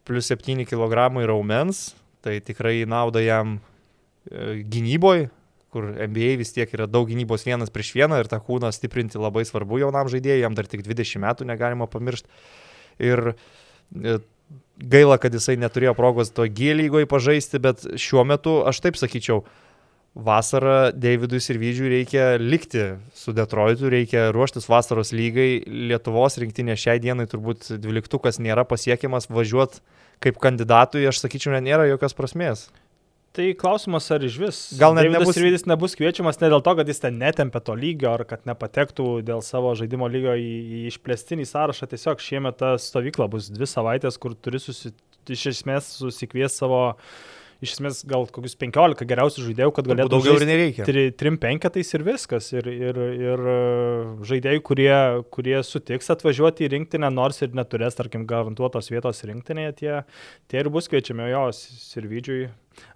plus 0.07 0.29
7 0.31 0.65
kg 0.67 1.09
raumens, 1.27 1.91
tai 2.23 2.39
tikrai 2.43 2.81
į 2.81 2.87
naudą 2.89 3.21
jam 3.23 3.57
e, 3.57 4.63
gynyboje, 4.67 5.29
kur 5.71 5.89
NBA 5.91 6.37
vis 6.39 6.53
tiek 6.55 6.71
yra 6.73 6.87
daug 6.87 7.07
gynybos 7.09 7.43
vienas 7.47 7.71
prieš 7.73 7.93
vieną 7.97 8.21
ir 8.21 8.29
tą 8.31 8.39
kūną 8.43 8.71
stiprinti 8.75 9.19
labai 9.19 9.43
svarbu 9.47 9.81
jaunam 9.83 10.09
žaidėjui, 10.11 10.43
jam 10.45 10.55
dar 10.57 10.67
tik 10.69 10.85
20 10.85 11.23
metų 11.23 11.47
negalima 11.47 11.89
pamiršti. 11.91 12.31
Ir 13.03 13.33
e, 13.33 14.17
gaila, 14.77 15.19
kad 15.21 15.35
jisai 15.35 15.57
neturėjo 15.59 15.95
progos 15.97 16.31
to 16.31 16.47
G 16.47 16.73
lygoje 16.77 17.09
pažaisti, 17.09 17.61
bet 17.63 17.83
šiuo 17.99 18.23
metu 18.27 18.61
aš 18.67 18.81
taip 18.85 18.99
sakyčiau, 18.99 19.43
vasarą 20.26 20.91
Davidui 20.97 21.39
Sirvidžiui 21.43 21.91
reikia 21.91 22.26
likti 22.41 22.95
su 23.15 23.34
Detroitu, 23.38 23.91
reikia 23.93 24.32
ruoštis 24.36 24.68
vasaros 24.70 25.13
lygai. 25.15 25.61
Lietuvos 25.91 26.39
rinktinė 26.41 26.78
šiai 26.80 26.97
dienai 27.03 27.28
turbūt 27.30 27.76
dvyliktukas 27.84 28.41
nėra 28.41 28.65
pasiekiamas, 28.68 29.30
važiuoti 29.30 29.84
kaip 30.24 30.39
kandidatui, 30.41 31.05
aš 31.05 31.22
sakyčiau, 31.22 31.53
net 31.53 31.68
nėra 31.68 31.86
jokios 31.91 32.15
prasmės. 32.18 32.68
Tai 33.38 33.45
klausimas, 33.53 34.07
ar 34.09 34.24
iš 34.26 34.36
vis. 34.41 34.59
Gal 34.80 34.95
net 34.97 35.05
Davidas 35.05 35.22
nebus- 35.28 35.36
Sirvidis 35.38 35.65
nebus 35.70 35.93
kviečiamas 35.99 36.39
ne 36.41 36.49
dėl 36.49 36.63
to, 36.65 36.74
kad 36.80 36.88
jis 36.89 37.03
ten 37.03 37.20
netempė 37.22 37.61
to 37.63 37.76
lygio 37.78 38.15
ar 38.15 38.24
kad 38.26 38.47
nepatektų 38.49 39.22
dėl 39.22 39.43
savo 39.45 39.76
žaidimo 39.78 40.09
lygio 40.09 40.34
į, 40.34 40.53
į 40.65 40.80
išplėstinį 40.89 41.45
sąrašą. 41.45 41.86
Tiesiog 41.91 42.24
šiemet 42.24 42.57
ta 42.57 42.74
stovykla 42.82 43.30
bus 43.30 43.51
dvi 43.53 43.70
savaitės, 43.70 44.18
kur 44.18 44.34
turi 44.34 44.57
susi, 44.57 44.89
iš 45.30 45.45
esmės 45.53 45.91
susikvies 45.99 46.57
savo, 46.57 46.95
iš 47.64 47.78
esmės 47.78 48.01
gal 48.08 48.28
kokius 48.34 48.55
15 48.60 49.08
geriausių 49.10 49.45
žaidėjų, 49.47 49.74
kad 49.78 49.89
galėtų 49.89 50.14
daugiau 50.14 50.38
ir 50.38 50.45
nereikia. 50.49 50.86
tri, 50.88 51.08
trim 51.18 51.39
penketais 51.41 51.89
ir 51.97 52.05
viskas. 52.05 52.51
Ir, 52.53 52.70
ir, 52.70 52.99
ir 53.18 53.47
e, 53.53 53.58
žaidėjai, 54.30 54.62
kurie, 54.70 54.93
kurie 55.34 55.58
sutiks 55.66 56.14
atvažiuoti 56.14 56.68
į 56.68 56.72
rinktinę, 56.76 57.10
nors 57.14 57.41
ir 57.41 57.58
neturės, 57.58 57.97
tarkim, 57.97 58.28
garantuotos 58.30 58.91
vietos 58.93 59.24
rinktinėje, 59.26 59.76
tie, 59.82 59.93
tie 60.51 60.62
ir 60.62 60.72
bus 60.74 60.89
kviečiami 60.91 61.32
jo 61.32 61.47
Sirvidžiui. 61.58 62.47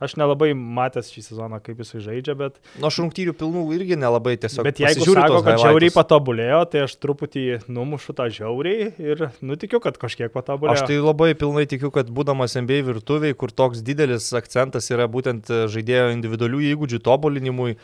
Aš 0.02 0.16
nelabai 0.18 0.52
matęs 0.58 1.12
šį 1.14 1.24
sezoną, 1.28 1.60
kaip 1.64 1.82
jisai 1.82 2.02
žaidžia, 2.06 2.36
bet, 2.38 2.58
Nuo 2.82 2.90
šrungtyrių 2.94 3.34
pilnų 3.38 3.66
irgi 3.76 3.98
nelabai 4.00 4.36
tiesiog. 4.42 4.66
bet 4.66 4.82
jeigu 4.82 5.06
sako, 5.06 5.42
kad 5.46 5.62
žiauriai 5.62 5.94
patobulėjo, 5.96 6.62
tai 6.72 6.86
aš 6.88 6.96
truputį 7.02 7.46
numušu 7.72 8.16
tą 8.18 8.28
žiauriai 8.34 8.92
ir 9.02 9.28
nutikiu, 9.46 9.82
kad 9.84 10.00
kažkiek 10.02 10.34
patobulėjo. 10.34 10.80
Aš 10.80 10.90
tai 10.90 11.00
labai 11.02 11.32
pilnai 11.38 11.68
tikiu, 11.70 11.92
kad 11.94 12.10
būdamas 12.10 12.58
MBA 12.62 12.82
virtuviai, 12.90 13.38
kur 13.38 13.54
toks 13.54 13.84
didelis 13.86 14.32
akcentas 14.38 14.90
yra 14.94 15.10
būtent 15.12 15.50
žaidėjo 15.50 16.12
individualių 16.16 16.64
įgūdžių 16.74 17.02
tobulinimui, 17.06 17.78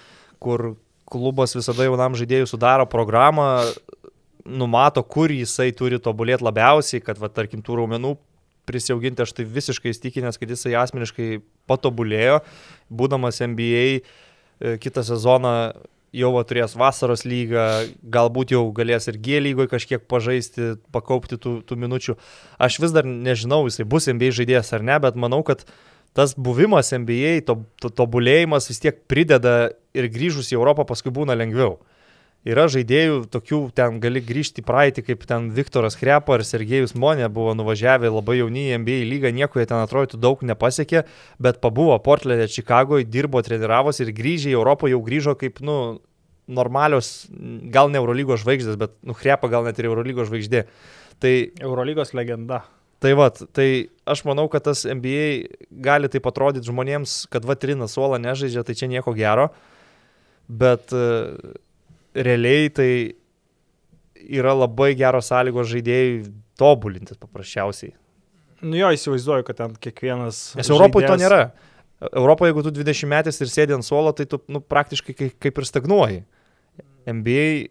kur 0.44 0.74
klubas 1.08 1.56
visada 1.56 1.88
jaunam 1.88 2.18
žaidėjui 2.20 2.50
sudaro 2.50 2.88
programą, 2.90 3.64
numato, 4.48 5.04
kur 5.04 5.32
jisai 5.32 5.72
turi 5.76 6.00
tobulėti 6.00 6.46
labiausiai, 6.48 7.04
kad, 7.04 7.20
va, 7.20 7.30
tarkim, 7.32 7.62
tų 7.64 7.82
raumenų 7.82 8.16
prisiauginti, 8.68 9.24
aš 9.24 9.36
tai 9.38 9.48
visiškai 9.58 9.94
įstikinęs, 9.94 10.40
kad 10.40 10.52
jisai 10.52 10.76
asmeniškai 10.80 11.30
patobulėjo, 11.70 12.42
būdamas 12.94 13.42
NBA 13.44 13.86
e, 13.88 14.02
kitą 14.84 15.06
sezoną 15.08 15.54
jau 16.16 16.32
va, 16.36 16.44
turės 16.48 16.76
vasaros 16.78 17.26
lygą, 17.28 17.66
galbūt 18.14 18.54
jau 18.56 18.64
galės 18.76 19.10
ir 19.12 19.20
G 19.24 19.42
lygoje 19.44 19.72
kažkiek 19.74 20.06
pažaisti, 20.10 20.76
pakaupti 20.96 21.40
tų, 21.42 21.60
tų 21.68 21.78
minučių. 21.84 22.18
Aš 22.64 22.80
vis 22.84 22.96
dar 22.96 23.08
nežinau, 23.08 23.66
jisai 23.68 23.88
bus 23.90 24.10
NBA 24.12 24.32
žaidėjas 24.40 24.74
ar 24.78 24.86
ne, 24.88 24.98
bet 25.04 25.20
manau, 25.20 25.44
kad 25.48 25.66
tas 26.18 26.34
buvimas 26.34 26.94
NBA, 26.96 27.44
to, 27.48 27.60
to 27.82 27.92
tobulėjimas 27.94 28.72
vis 28.72 28.82
tiek 28.82 29.04
prideda 29.10 29.74
ir 29.98 30.10
grįžus 30.14 30.52
į 30.54 30.60
Europą 30.60 30.88
paskui 30.88 31.14
būna 31.14 31.38
lengviau. 31.38 31.78
Yra 32.48 32.68
žaidėjų, 32.72 33.24
tokių 33.34 33.58
ten 33.76 33.98
gali 34.00 34.22
grįžti 34.24 34.62
į 34.62 34.66
praeitį, 34.68 35.04
kaip 35.10 35.24
ten 35.28 35.50
Viktoras 35.56 35.98
Krepa 36.00 36.38
ar 36.38 36.44
Sergejus 36.48 36.94
Monė 36.96 37.28
buvo 37.34 37.56
nuvažiavę 37.58 38.12
labai 38.14 38.38
jauni 38.38 38.70
į 38.70 38.78
NBA 38.84 39.00
lygą, 39.10 39.32
nieko 39.36 39.60
jie 39.60 39.68
ten 39.68 39.82
atrodytų 39.82 40.20
daug 40.22 40.44
nepasiekė, 40.46 41.04
bet 41.44 41.60
pabuvo 41.64 41.98
Portlandė, 42.06 42.48
Čikagoje, 42.54 43.10
dirbo, 43.10 43.42
treniravosi 43.44 44.06
ir 44.06 44.14
grįžę 44.16 44.54
į 44.54 44.56
Europą 44.60 44.88
jau 44.88 45.02
grįžo 45.04 45.36
kaip, 45.40 45.60
nu, 45.66 45.98
normalios, 46.48 47.28
gal 47.74 47.92
ne 47.92 48.00
Eurolygos 48.00 48.46
žvaigždės, 48.46 48.80
bet, 48.80 48.96
nu, 49.04 49.18
Krepa 49.18 49.52
gal 49.52 49.68
net 49.68 49.80
ir 49.82 49.90
Eurolygos 49.90 50.32
žvaigždė. 50.32 50.64
Tai 51.20 51.34
Eurolygos 51.60 52.16
legenda. 52.16 52.64
Tai 53.04 53.12
va, 53.18 53.28
tai 53.30 53.90
aš 54.10 54.24
manau, 54.26 54.48
kad 54.50 54.64
tas 54.66 54.86
NBA 54.88 55.68
gali 55.84 56.10
taip 56.10 56.26
atrodyti 56.30 56.66
žmonėms, 56.70 57.28
kad 57.34 57.46
va 57.46 57.58
Trina 57.60 57.86
suolą 57.92 58.18
nežaidžia, 58.24 58.64
tai 58.66 58.74
čia 58.78 58.90
nieko 58.90 59.14
gero, 59.18 59.52
bet 60.48 60.96
uh, 60.96 61.36
realiai 62.18 62.70
tai 62.74 62.92
yra 64.28 64.54
labai 64.58 64.94
geros 64.98 65.30
sąlygos 65.32 65.70
žaidėjai 65.72 66.12
tobulintis 66.58 67.20
paprasčiausiai. 67.22 67.94
Nu 68.66 68.78
jo, 68.80 68.90
įsivaizduoju, 68.96 69.46
kad 69.46 69.60
ten 69.60 69.76
kiekvienas. 69.78 70.56
Nes 70.58 70.70
Europoje 70.74 71.06
to 71.06 71.14
žaidėjas- 71.14 71.22
nėra. 71.22 71.52
Europoje, 72.12 72.52
jeigu 72.52 72.64
tu 72.66 72.72
20 72.72 73.10
metais 73.10 73.42
ir 73.42 73.50
sėdi 73.50 73.74
ant 73.74 73.86
suolo, 73.86 74.12
tai 74.14 74.26
tu 74.26 74.42
nu, 74.48 74.62
praktiškai 74.62 75.16
kaip, 75.18 75.58
ir 75.58 75.66
stagnuoji. 75.66 76.24
NBA, 77.10 77.70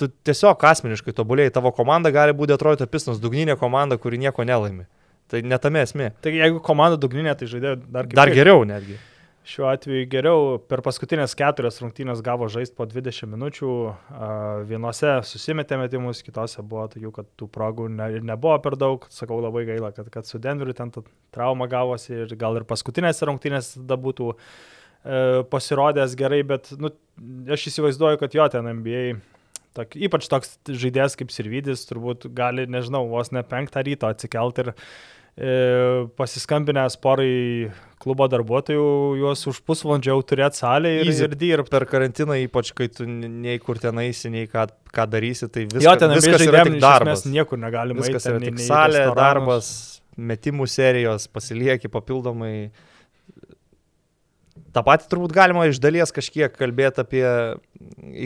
tu 0.00 0.08
tiesiog 0.26 0.58
asmeniškai 0.58 1.14
tobulėjai, 1.14 1.52
tavo 1.54 1.70
komanda 1.74 2.10
gali 2.14 2.34
būti 2.34 2.54
atrodyto 2.54 2.86
pisnas, 2.90 3.20
dugninė 3.22 3.58
komanda, 3.58 3.98
kuri 3.98 4.18
nieko 4.18 4.46
nelaimi. 4.46 4.86
Tai 5.30 5.40
netame 5.42 5.82
esmė. 5.86 6.12
Tai 6.22 6.32
jeigu 6.34 6.60
komanda 6.64 6.98
dugninė, 7.00 7.36
tai 7.38 7.46
žaidė 7.50 7.76
dar, 7.86 8.06
dar 8.06 8.32
geriau 8.34 8.64
netgi. 8.68 8.98
Šiuo 9.44 9.66
atveju 9.68 10.06
geriau 10.08 10.54
per 10.70 10.80
paskutinės 10.80 11.34
keturias 11.36 11.76
rungtynės 11.82 12.22
gavo 12.24 12.46
žaisti 12.48 12.78
po 12.78 12.86
20 12.88 13.28
minučių, 13.28 13.72
vienose 14.70 15.18
susimetė 15.28 15.76
metimus, 15.76 16.22
kitose 16.24 16.64
buvo 16.64 16.86
tokių, 16.94 17.10
kad 17.12 17.28
tų 17.36 17.50
progų 17.52 17.90
ne, 17.92 18.06
nebuvo 18.24 18.56
per 18.64 18.78
daug, 18.80 19.04
sakau 19.12 19.42
labai 19.44 19.66
gaila, 19.68 19.92
kad, 19.92 20.08
kad 20.14 20.24
su 20.24 20.40
Denveriu 20.40 20.72
ten 20.78 20.94
trauma 21.34 21.68
gavosi 21.68 22.22
ir 22.22 22.32
gal 22.40 22.56
ir 22.56 22.64
paskutinės 22.70 23.20
rungtynės 23.28 23.74
tada 23.74 24.00
būtų 24.00 24.30
e, 24.32 24.38
pasirodęs 25.52 26.16
gerai, 26.16 26.40
bet 26.48 26.72
nu, 26.80 26.94
aš 27.52 27.68
įsivaizduoju, 27.68 28.22
kad 28.24 28.40
jo 28.40 28.48
ten 28.56 28.72
NBA 28.80 29.04
Tok, 29.74 29.96
ypač 29.98 30.28
toks 30.30 30.52
žaidėjas 30.70 31.16
kaip 31.18 31.32
Sirvidis 31.34 31.80
turbūt 31.88 32.28
gali, 32.30 32.62
nežinau, 32.70 33.08
vos 33.10 33.32
ne 33.34 33.42
penktą 33.42 33.82
ryto 33.82 34.06
atsikelti 34.06 34.62
ir 34.62 34.68
pasiskambinęs 35.34 36.94
porai 37.02 37.72
klubo 38.04 38.26
darbuotojų, 38.30 38.86
juos 39.18 39.42
už 39.50 39.58
pusvalandžio 39.66 40.14
jau 40.14 40.22
turėti 40.30 40.60
salėje 40.60 41.00
ir, 41.00 41.10
Easy. 41.10 41.26
ir 41.26 41.36
dirbti. 41.40 41.72
Per 41.72 41.86
karantiną, 41.90 42.36
ypač 42.44 42.70
kai 42.76 42.86
tu 42.92 43.06
nei 43.08 43.56
kur 43.62 43.80
ten 43.82 43.98
eisi, 44.04 44.30
nei 44.30 44.46
ką, 44.50 44.68
ką 44.94 45.06
darysi, 45.10 45.48
tai 45.50 45.66
viskas, 45.66 45.86
jo, 45.88 45.94
ten 45.98 46.14
viskas 46.14 46.46
yra 46.46 46.64
tik 46.68 46.78
darbas. 46.82 47.24
Mes 47.24 47.38
niekur 47.38 47.58
negalime 47.58 48.04
viskas 48.04 48.28
eiti. 48.28 48.34
yra 48.34 48.42
tik 48.44 48.62
salė, 48.62 49.04
darbas, 49.16 49.70
metimų 50.14 50.68
serijos, 50.70 51.26
pasilieki 51.32 51.90
papildomai. 51.90 52.54
Ta 54.74 54.82
pati 54.86 55.08
turbūt 55.10 55.34
galima 55.34 55.66
iš 55.70 55.80
dalies 55.82 56.14
kažkiek 56.14 56.54
kalbėti 56.54 57.02
apie 57.02 57.24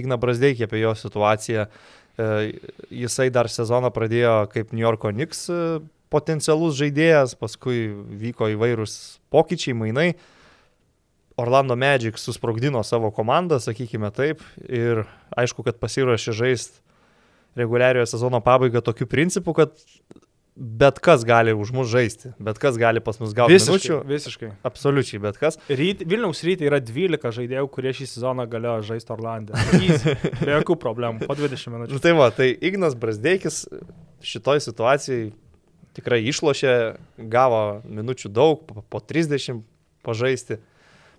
Igną 0.01 0.17
Brasdeikį, 0.21 0.69
apie 0.69 0.81
jo 0.83 0.93
situaciją. 0.97 1.69
E, 2.19 2.29
jisai 3.05 3.29
dar 3.33 3.49
sezoną 3.53 3.93
pradėjo 3.95 4.43
kaip 4.53 4.75
New 4.75 4.85
Yorko 4.85 5.13
Knicks 5.15 5.47
potencialus 6.13 6.77
žaidėjas, 6.79 7.37
paskui 7.39 7.89
vyko 7.93 8.51
įvairūs 8.55 8.99
pokyčiai, 9.33 9.77
mainai. 9.77 10.11
Orlando 11.39 11.77
Magic 11.79 12.19
susprogdino 12.19 12.83
savo 12.83 13.13
komandą, 13.15 13.61
sakykime 13.63 14.11
taip, 14.11 14.43
ir 14.67 15.05
aišku, 15.39 15.63
kad 15.67 15.79
pasiruošė 15.79 16.35
žaisti 16.35 16.83
reguliariojo 17.59 18.09
sezono 18.11 18.41
pabaigą 18.43 18.83
tokiu 18.83 19.07
principu, 19.07 19.55
kad 19.55 19.77
bet 20.59 20.99
kas 20.99 21.23
gali 21.25 21.55
už 21.55 21.71
mus 21.75 21.87
žaisti, 21.91 22.33
bet 22.43 22.59
kas 22.59 22.79
gali 22.81 23.01
pas 23.05 23.19
mus 23.23 23.35
gauti 23.37 23.55
visiškai, 23.55 23.75
minučių. 23.75 23.99
Visiškai. 24.11 24.51
Absoliučiai, 24.67 25.21
bet 25.23 25.39
kas. 25.39 25.59
Ryt, 25.71 26.03
Vilniaus 26.09 26.43
rytį 26.47 26.67
yra 26.67 26.81
12 26.83 27.35
žaidėjų, 27.39 27.69
kurie 27.75 27.95
šį 27.95 28.09
sezoną 28.11 28.49
galėjo 28.51 28.81
žaisti 28.91 29.15
Orlandą. 29.15 29.59
Be 30.43 30.57
jokių 30.57 30.79
problemų, 30.83 31.29
po 31.31 31.39
20 31.39 31.75
minučių. 31.75 31.93
Nu, 31.99 32.03
tai 32.03 32.15
va, 32.19 32.29
tai 32.35 32.51
Ignas 32.51 32.99
Brasdeikis 32.99 33.65
šitoj 34.27 34.61
situacijai 34.67 35.31
tikrai 35.99 36.23
išlošė, 36.31 36.75
gavo 37.31 37.81
minučių 37.85 38.31
daug, 38.33 38.63
po 38.91 39.03
30 39.03 39.63
pažaisti, 40.07 40.59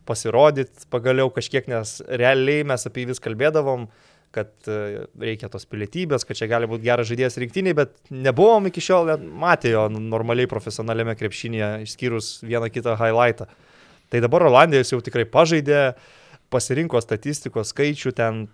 pasirodyti 0.10 0.88
pagaliau 0.90 1.30
kažkiek, 1.34 1.68
nes 1.70 2.00
realiai 2.08 2.66
mes 2.68 2.88
apie 2.88 3.04
jį 3.04 3.12
vis 3.12 3.22
kalbėdavom, 3.24 3.88
kad 4.34 4.70
e, 4.70 5.06
reikia 5.22 5.50
tos 5.50 5.66
pilietybės, 5.70 6.26
kad 6.26 6.38
čia 6.38 6.50
gali 6.50 6.70
būti 6.70 6.86
geras 6.86 7.10
žaidėjas 7.10 7.38
rinktiniai, 7.42 7.76
bet 7.78 7.96
nebuvom 8.14 8.70
iki 8.70 8.84
šiol 8.86 9.16
matę 9.42 9.74
jo 9.74 9.88
normaliai 9.90 10.50
profesionaliame 10.50 11.16
krepšinėje, 11.18 11.72
išskyrus 11.88 12.32
vieną 12.46 12.70
kitą 12.74 12.96
highlightą. 13.00 13.50
Tai 14.10 14.22
dabar 14.26 14.46
Olandijos 14.50 14.94
jau 14.94 15.02
tikrai 15.06 15.26
pažaidė, 15.30 15.82
pasirinko 16.54 17.02
statistikos 17.02 17.74
skaičių, 17.74 18.14
ten 18.18 18.48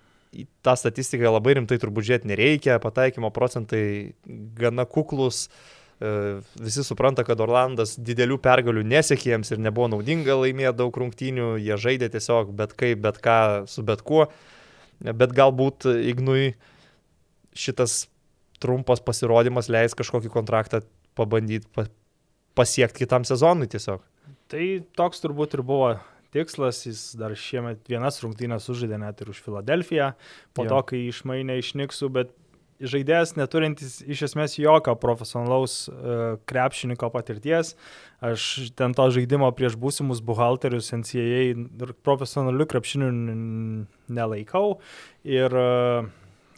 tą 0.64 0.76
statistiką 0.80 1.32
labai 1.32 1.56
rimtai 1.60 1.80
turbūt 1.80 2.08
žiūrėti 2.08 2.32
nereikia, 2.32 2.80
pataikymo 2.84 3.32
procentai 3.36 4.16
gana 4.60 4.84
kuklus, 4.88 5.46
uh, 5.48 5.85
visi 6.00 6.84
supranta, 6.84 7.24
kad 7.24 7.40
Orlandas 7.40 7.96
didelių 7.96 8.38
pergalių 8.44 8.84
nesiekė 8.84 9.32
jiems 9.32 9.54
ir 9.54 9.62
nebuvo 9.64 9.88
naudinga 9.94 10.36
laimėti 10.42 10.76
daug 10.82 10.98
rungtynių, 11.02 11.56
jie 11.64 11.78
žaidė 11.80 12.10
tiesiog 12.12 12.52
bet 12.58 12.76
kaip, 12.76 13.00
bet 13.06 13.22
ką 13.24 13.38
su 13.72 13.84
bet 13.88 14.04
kuo. 14.04 14.28
Bet 15.00 15.32
galbūt 15.36 15.88
Ignui 16.08 16.56
šitas 17.56 18.06
trumpas 18.64 19.02
pasirodymas 19.04 19.70
leis 19.72 19.96
kažkokį 19.96 20.32
kontraktą 20.34 20.82
pabandyti 21.16 21.88
pasiekti 22.56 23.04
kitam 23.04 23.24
sezonui 23.28 23.68
tiesiog. 23.72 24.04
Tai 24.52 24.66
toks 24.96 25.24
turbūt 25.24 25.56
ir 25.58 25.64
buvo 25.66 25.96
tikslas, 26.36 26.82
jis 26.86 27.02
dar 27.20 27.34
šiemet 27.40 27.88
vienas 27.90 28.20
rungtynės 28.24 28.68
sužaidė 28.68 29.00
net 29.00 29.22
ir 29.24 29.32
už 29.32 29.40
Filadelfiją, 29.46 30.12
po 30.56 30.66
jo. 30.66 30.72
to, 30.74 30.82
kai 30.92 31.02
išmainė 31.08 31.58
iš 31.62 31.74
Niksų, 31.80 32.12
bet 32.16 32.34
žaidėjas 32.80 33.36
neturintis 33.38 34.00
iš 34.04 34.26
esmės 34.30 34.58
jokio 34.60 34.96
profesionalaus 35.00 35.86
uh, 35.88 36.36
krepšininko 36.50 37.10
patirties. 37.14 37.76
Aš 38.26 38.72
ten 38.76 38.96
to 38.98 39.08
žaidimo 39.16 39.52
prieš 39.56 39.78
būsimus 39.80 40.24
buhalterius 40.26 40.92
NCAA 40.96 41.42
ir 41.54 41.96
profesionalių 42.06 42.68
krepšinių 42.72 43.12
nelaikau. 44.18 44.80
Ir 45.28 45.56
uh, 45.56 46.12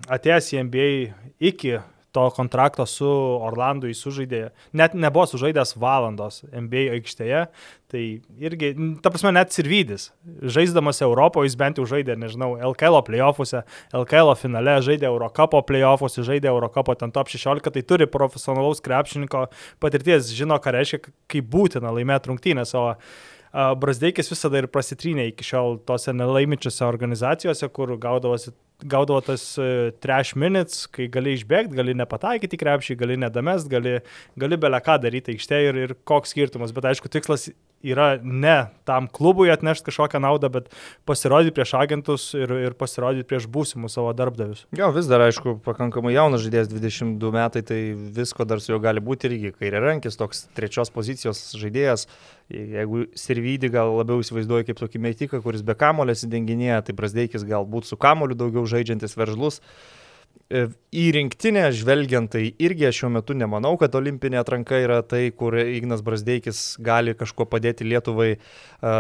atėjęs 0.10 0.52
į 0.54 0.64
NBA 0.68 0.90
iki 1.52 1.78
to 2.18 2.26
kontrakto 2.34 2.86
su 2.90 3.08
Orlandu 3.46 3.92
jis 3.92 4.02
sužaidė, 4.02 4.42
net 4.78 4.96
nebuvo 4.98 5.28
sužaidęs 5.30 5.76
valandos 5.78 6.42
NBA 6.50 6.88
aikštėje, 6.98 7.44
tai 7.92 8.02
irgi, 8.42 8.72
ta 9.04 9.12
prasme, 9.14 9.32
net 9.36 9.54
Sirvidis, 9.54 10.10
žaisdamas 10.42 11.04
Europoje, 11.06 11.52
jis 11.52 11.60
bent 11.60 11.78
jau 11.80 11.86
žaidė, 11.88 12.18
nežinau, 12.20 12.56
LKL 12.72 13.00
playoffuose, 13.08 13.62
LKL 14.02 14.34
finale, 14.40 14.80
žaidė 14.88 15.08
Eurocapo 15.12 15.62
playoffuose, 15.70 16.26
žaidė 16.28 16.50
Eurocapo 16.52 16.98
ten 16.98 17.14
top 17.14 17.30
16, 17.32 17.70
tai 17.78 17.86
turi 17.86 18.10
profesionalaus 18.10 18.82
krepšininko 18.84 19.48
patirties, 19.84 20.34
žino, 20.36 20.58
ką 20.64 20.74
reiškia, 20.80 21.04
kaip 21.32 21.52
būtina 21.54 21.94
laimėti 21.94 22.34
rungtynės, 22.34 22.74
o 22.76 22.90
Brasdeikis 23.58 24.30
visada 24.30 24.62
ir 24.62 24.68
prasitrynė 24.70 25.32
iki 25.32 25.46
šiol 25.48 25.80
tose 25.88 26.14
nelaiminčiose 26.14 26.86
organizacijose, 26.86 27.70
kur 27.74 27.96
gaudavosi 28.02 28.54
gaudavo 28.86 29.22
tas 29.26 29.44
uh, 29.58 29.90
trash 30.04 30.36
minutes, 30.38 30.86
kai 30.94 31.08
gali 31.10 31.34
išbėgti, 31.34 31.78
gali 31.80 31.96
nepataikyti 31.98 32.60
krepšį, 32.62 32.98
gali 33.00 33.18
nedamest, 33.18 33.70
gali, 33.72 33.98
gali 34.38 34.60
belę 34.62 34.82
ką 34.86 35.00
daryti 35.02 35.34
aikštėje 35.34 35.72
ir, 35.72 35.80
ir 35.88 35.96
koks 36.08 36.36
skirtumas. 36.36 36.74
Bet 36.76 36.92
aišku, 36.92 37.10
tikslas 37.10 37.48
yra 37.84 38.18
ne 38.24 38.68
tam 38.88 39.08
klubui 39.08 39.52
atnešti 39.52 39.86
kažkokią 39.90 40.22
naudą, 40.24 40.50
bet 40.50 40.70
pasirodyti 41.06 41.54
prieš 41.56 41.74
agentus 41.78 42.28
ir, 42.38 42.52
ir 42.68 42.76
pasirodyti 42.78 43.28
prieš 43.28 43.48
būsimus 43.52 43.98
savo 43.98 44.14
darbdavius. 44.18 44.66
Jo, 44.78 44.90
vis 44.96 45.10
dar, 45.10 45.22
aišku, 45.28 45.58
pakankamai 45.66 46.16
jaunas 46.16 46.42
žaidėjas, 46.46 46.72
22 46.72 47.34
metai, 47.36 47.64
tai 47.68 47.82
visko 47.94 48.48
dar 48.50 48.64
su 48.64 48.74
juo 48.74 48.80
gali 48.84 49.04
būti 49.04 49.30
irgi 49.30 49.54
kairė 49.58 49.84
rankis, 49.84 50.18
toks 50.20 50.48
trečios 50.58 50.94
pozicijos 50.94 51.44
žaidėjas. 51.60 52.08
Jeigu 52.54 53.06
Sirvidį 53.20 53.74
gal 53.74 53.92
labiau 54.00 54.24
įsivaizduoja 54.24 54.70
kaip 54.70 54.80
tokį 54.80 55.04
metiką, 55.04 55.44
kuris 55.44 55.66
be 55.68 55.76
kamulės 55.78 56.24
įdenginėja, 56.26 56.82
tai 56.88 56.96
Brasdeikis 56.98 57.46
galbūt 57.48 57.90
su 57.90 58.00
kamuliu 58.00 58.38
daugiau 58.40 58.64
žaidžiantis 58.70 59.18
veržlus. 59.20 59.60
E, 59.60 59.98
į 60.48 61.06
rinktinę 61.12 61.66
žvelgiant, 61.76 62.30
tai 62.32 62.46
irgi 62.64 62.86
aš 62.88 63.02
šiuo 63.02 63.10
metu 63.18 63.36
nemanau, 63.36 63.74
kad 63.80 63.96
olimpinė 64.00 64.40
atranka 64.40 64.78
yra 64.80 65.02
tai, 65.04 65.26
kur 65.36 65.58
Ignas 65.60 66.00
Brasdeikis 66.06 66.78
gali 66.80 67.12
kažkuo 67.20 67.44
padėti 67.52 67.84
Lietuvai. 67.84 68.30
E, 68.38 68.94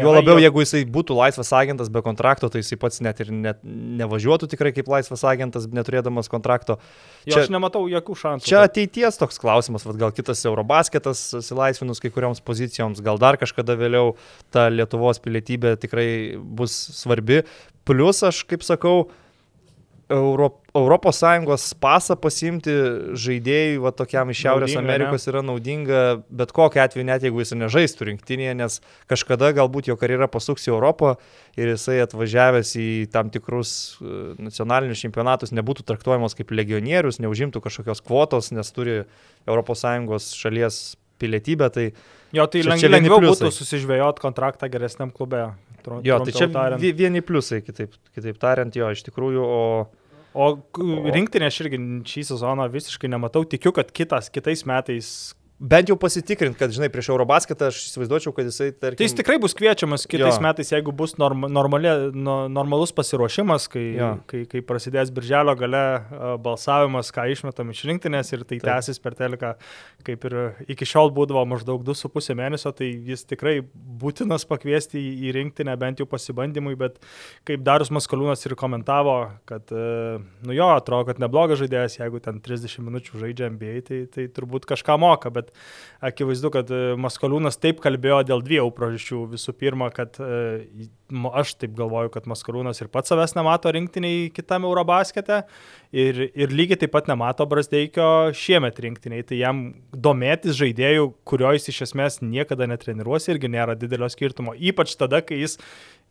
jo 0.00 0.14
labiau, 0.16 0.40
jeigu 0.42 0.64
jisai 0.64 0.82
būtų 0.90 1.14
laisvas 1.14 1.52
agentas 1.54 1.92
be 1.94 2.02
kontrakto, 2.02 2.50
tai 2.50 2.64
jisai 2.64 2.80
pats 2.82 2.98
net 3.06 3.22
ir 3.22 3.30
net 3.30 3.62
nevažiuotų 3.62 4.50
tikrai 4.50 4.74
kaip 4.74 4.90
laisvas 4.90 5.22
agentas, 5.30 5.68
neturėdamas 5.70 6.30
kontrakto. 6.32 6.80
Čia, 7.22 7.36
jo, 7.36 7.44
aš 7.44 7.54
nematau 7.54 7.84
jokių 7.92 8.18
šansų. 8.24 8.50
Čia 8.50 8.64
ateities 8.66 9.22
toks 9.22 9.38
klausimas, 9.42 9.86
vad 9.86 10.02
gal 10.02 10.10
kitas 10.16 10.42
Eurobasketas 10.42 11.22
silaisvinus 11.46 12.02
kai 12.02 12.10
kurioms 12.10 12.42
pozicijoms, 12.42 13.04
gal 13.04 13.22
dar 13.22 13.38
kažkada 13.38 13.78
vėliau 13.78 14.16
ta 14.50 14.66
Lietuvos 14.74 15.22
pilietybė 15.22 15.76
tikrai 15.86 16.08
bus 16.34 16.74
svarbi. 16.98 17.44
Plus, 17.86 18.26
aš 18.26 18.42
kaip 18.48 18.66
sakau, 18.66 19.04
Euro, 20.12 20.50
Europos 20.50 20.63
Sąjungos 20.74 21.68
pasą 21.78 22.16
pasimti 22.18 22.72
žaidėjui, 23.14 23.78
va 23.78 23.92
tokiam 23.94 24.30
iš 24.32 24.40
Šiaurės 24.42 24.72
naudinga, 24.74 24.82
Amerikos 24.82 25.26
ne? 25.26 25.30
yra 25.30 25.42
naudinga, 25.46 26.00
bet 26.34 26.50
kokiu 26.50 26.82
atveju, 26.82 27.04
net 27.06 27.22
jeigu 27.22 27.38
jis 27.38 27.54
nežaistų 27.60 28.08
rinktinėje, 28.10 28.56
nes 28.58 28.80
kažkada 29.10 29.52
galbūt 29.54 29.92
jo 29.92 29.96
karjera 30.00 30.26
pasuks 30.26 30.66
į 30.66 30.72
Europą 30.74 31.14
ir 31.54 31.70
jisai 31.76 32.00
atvažiavęs 32.02 32.74
į 32.82 32.88
tam 33.14 33.30
tikrus 33.30 34.00
e, 34.02 34.34
nacionalinius 34.42 35.04
čempionatus 35.06 35.54
nebūtų 35.54 35.86
traktuojamas 35.86 36.34
kaip 36.34 36.50
legionierius, 36.50 37.22
neužimtų 37.22 37.62
kažkokios 37.62 38.02
kvotos, 38.02 38.50
nes 38.50 38.74
turi 38.74 39.04
Europos 39.46 39.86
Sąjungos 39.86 40.32
šalies 40.34 40.96
pilietybę. 41.22 41.70
Tai 41.70 41.90
jo, 42.34 42.50
tai 42.50 42.66
čia, 42.66 42.78
čia 42.82 42.90
lengviau 42.90 43.22
būtų 43.22 43.54
susižvėjot 43.54 44.18
kontraktą 44.22 44.66
geresniam 44.72 45.14
klube. 45.14 45.52
Jo, 46.02 46.16
tai 46.24 46.32
čia 46.32 46.48
tariant. 46.48 46.80
vieni 46.80 47.20
pliusai, 47.20 47.60
kitaip, 47.60 47.92
kitaip 48.16 48.38
tariant, 48.40 48.74
jo, 48.74 48.88
iš 48.90 49.04
tikrųjų, 49.04 49.44
o... 49.44 49.60
O 50.34 50.50
rinktinė 51.14 51.46
aš 51.46 51.60
irgi 51.62 51.78
šį 52.10 52.24
sezoną 52.32 52.66
visiškai 52.72 53.10
nematau, 53.12 53.44
tikiu, 53.46 53.70
kad 53.76 53.92
kitas, 53.94 54.30
kitais 54.34 54.64
metais 54.66 55.08
bent 55.58 55.88
jau 55.88 55.96
pasitikrinti, 55.98 56.58
kad, 56.58 56.72
žinai, 56.74 56.88
prieš 56.92 57.08
Eurobasketą 57.12 57.68
aš 57.70 57.78
įsivaizduočiau, 57.88 58.32
kad 58.34 58.48
jisai, 58.48 58.68
tarkim... 58.74 58.98
Tai 58.98 59.06
jis 59.06 59.14
tikrai 59.16 59.36
bus 59.42 59.54
kviečiamas 59.56 60.04
kitais 60.10 60.36
Jo. 60.36 60.42
metais, 60.42 60.70
jeigu 60.74 60.92
bus 60.96 61.14
norm, 61.20 61.46
normali, 61.50 61.88
no, 62.14 62.36
normalus 62.52 62.92
pasiruošimas, 62.96 63.68
kai, 63.72 63.84
Jo. 63.96 64.10
kai, 64.30 64.42
kai 64.50 64.62
prasidės 64.66 65.12
birželio 65.14 65.54
gale 65.58 65.80
a, 65.80 66.34
balsavimas, 66.42 67.12
ką 67.14 67.28
išmetam 67.32 67.70
iš 67.70 67.84
rinktinės 67.88 68.34
ir 68.34 68.42
tai 68.42 68.58
Taip. 68.58 68.66
tęsis 68.66 69.00
per 69.02 69.16
teleką, 69.18 69.54
kaip 70.06 70.26
ir 70.28 70.36
iki 70.74 70.88
šiol 70.90 71.12
būdavo 71.14 71.46
maždaug 71.54 71.86
2,5 71.86 72.36
mėnesio, 72.38 72.74
tai 72.74 72.90
jis 72.90 73.24
tikrai 73.30 73.60
būtinas 73.64 74.46
pakviesti 74.50 74.98
į, 75.00 75.14
į 75.30 75.34
rinktinę 75.38 75.78
bent 75.80 76.02
jau 76.02 76.08
pasibandymui, 76.10 76.74
bet 76.80 76.98
kaip 77.48 77.64
Darius 77.64 77.94
Maskaliūnas 77.94 78.44
ir 78.44 78.56
komentavo, 78.58 79.16
kad, 79.48 79.70
e, 79.70 80.18
nu 80.44 80.58
jo, 80.58 80.68
atrodo, 80.74 81.08
kad 81.12 81.22
neblogas 81.22 81.62
žaidėjas, 81.62 82.00
jeigu 82.02 82.20
ten 82.24 82.42
30 82.44 82.84
minučių 82.84 83.22
žaidžia 83.22 83.52
NBA, 83.54 83.78
tai, 83.86 84.02
tai 84.10 84.28
turbūt 84.34 84.66
kažką 84.68 84.98
moka, 85.00 85.30
bet 85.32 85.53
akivaizdu, 86.04 86.50
kad 86.54 86.70
e, 86.72 86.80
Maskaliūnas 87.00 87.58
taip 87.60 87.80
kalbėjo 87.84 88.20
dėl 88.28 88.42
dviejų 88.44 88.68
priežasčių. 88.76 89.20
Visų 89.34 89.54
pirma, 89.60 89.88
kad 89.94 90.18
e, 90.20 90.88
aš 91.40 91.54
taip 91.60 91.74
galvoju, 91.78 92.12
kad 92.14 92.28
Maskaliūnas 92.30 92.82
ir 92.82 92.90
pats 92.92 93.12
savęs 93.12 93.36
nemato 93.38 93.72
rinktiniai 93.74 94.28
kitam 94.34 94.66
Eurobaskete 94.68 95.42
ir, 95.94 96.26
ir 96.28 96.54
lygiai 96.54 96.80
taip 96.84 96.94
pat 96.94 97.08
nemato 97.10 97.46
Brasdeikio 97.48 98.34
šiemet 98.36 98.80
rinktiniai. 98.84 99.26
Tai 99.28 99.40
jam 99.40 99.64
domėtis 99.94 100.58
žaidėjų, 100.60 101.10
kurio 101.28 101.54
jis 101.56 101.70
iš 101.72 101.84
esmės 101.88 102.20
niekada 102.24 102.68
netreniruosi, 102.70 103.32
irgi 103.34 103.52
nėra 103.56 103.78
didelio 103.78 104.10
skirtumo. 104.12 104.56
Ypač 104.58 104.96
tada, 105.00 105.24
kai 105.24 105.44
jis 105.44 105.58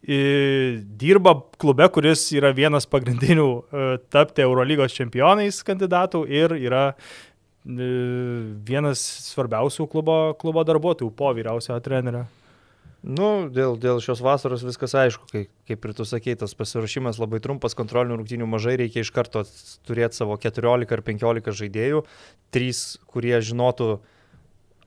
dirba 0.04 1.38
klube, 1.58 1.86
kuris 1.96 2.26
yra 2.36 2.52
vienas 2.52 2.84
pagrindinių 2.92 3.48
e, 3.48 3.84
tapti 4.12 4.44
Eurolygos 4.44 4.92
čempionais 4.98 5.62
kandidatų 5.64 6.26
ir 6.28 6.56
yra 6.60 6.84
vienas 7.64 9.02
svarbiausių 9.32 9.88
klubo, 9.92 10.18
klubo 10.40 10.64
darbuotojų 10.68 11.12
po 11.16 11.32
vyriausiojo 11.36 11.80
trenerio. 11.84 12.26
Nu, 13.04 13.50
dėl, 13.52 13.76
dėl 13.76 14.00
šios 14.00 14.22
vasaros 14.24 14.62
viskas 14.64 14.94
aišku, 14.96 15.28
kai, 15.28 15.42
kaip 15.68 15.86
ir 15.86 15.94
tu 15.96 16.06
sakei, 16.08 16.38
tas 16.40 16.56
pasiruošimas 16.56 17.20
labai 17.20 17.42
trumpas, 17.44 17.76
kontrolinių 17.76 18.22
rungtynių 18.22 18.48
mažai, 18.48 18.78
reikia 18.80 19.04
iš 19.04 19.12
karto 19.12 19.44
turėti 19.84 20.22
savo 20.22 20.38
14 20.40 20.96
ar 20.96 21.04
15 21.04 21.58
žaidėjų, 21.60 22.06
3, 22.56 22.80
kurie 23.12 23.36
žinotų 23.44 23.90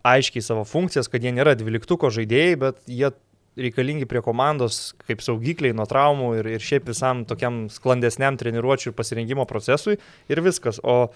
aiškiai 0.07 0.45
savo 0.45 0.65
funkcijas, 0.65 1.11
kad 1.13 1.25
jie 1.25 1.35
nėra 1.37 1.53
dvyliktuko 1.61 2.09
žaidėjai, 2.15 2.57
bet 2.63 2.81
jie 2.89 3.13
reikalingi 3.61 4.09
prie 4.09 4.23
komandos 4.25 4.95
kaip 5.05 5.21
saugikliai 5.25 5.77
nuo 5.77 5.85
traumų 5.89 6.33
ir, 6.41 6.51
ir 6.57 6.65
šiaip 6.65 6.89
visam 6.89 7.25
tokiam 7.29 7.67
sklandesniam 7.73 8.37
treniruočio 8.41 8.93
ir 8.93 8.97
pasirengimo 8.97 9.45
procesui 9.49 9.99
ir 10.33 10.43
viskas. 10.45 10.81
O 10.85 11.13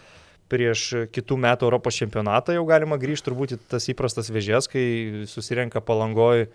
prieš 0.50 0.86
kitų 1.14 1.38
metų 1.46 1.68
Europos 1.68 1.98
čempionatą 2.00 2.56
jau 2.56 2.66
galima 2.68 2.98
grįžti 3.00 3.30
turbūt 3.30 3.54
į 3.56 3.60
tas 3.70 3.86
įprastas 3.92 4.32
vėžės, 4.34 4.68
kai 4.70 4.84
susirenka 5.30 5.82
palangoj 5.84 6.48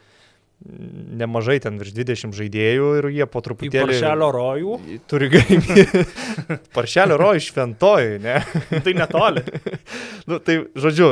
nemažai 0.66 1.60
ten 1.62 1.78
virš 1.78 1.94
20 1.98 2.34
žaidėjų 2.36 2.88
ir 3.00 3.08
jie 3.14 3.26
po 3.30 3.42
Į 3.42 3.46
truputėlį... 3.50 3.92
paršelio 3.92 4.30
rojų, 4.34 4.78
Turi 5.12 5.30
galimybę. 5.34 6.04
Paršelio 6.78 7.18
rojų 7.20 7.44
šventoji, 7.50 8.18
ne? 8.24 8.40
tai 8.86 8.96
netoli. 8.98 9.44
nu, 10.30 10.40
tai, 10.40 10.58
žodžiu, 10.80 11.10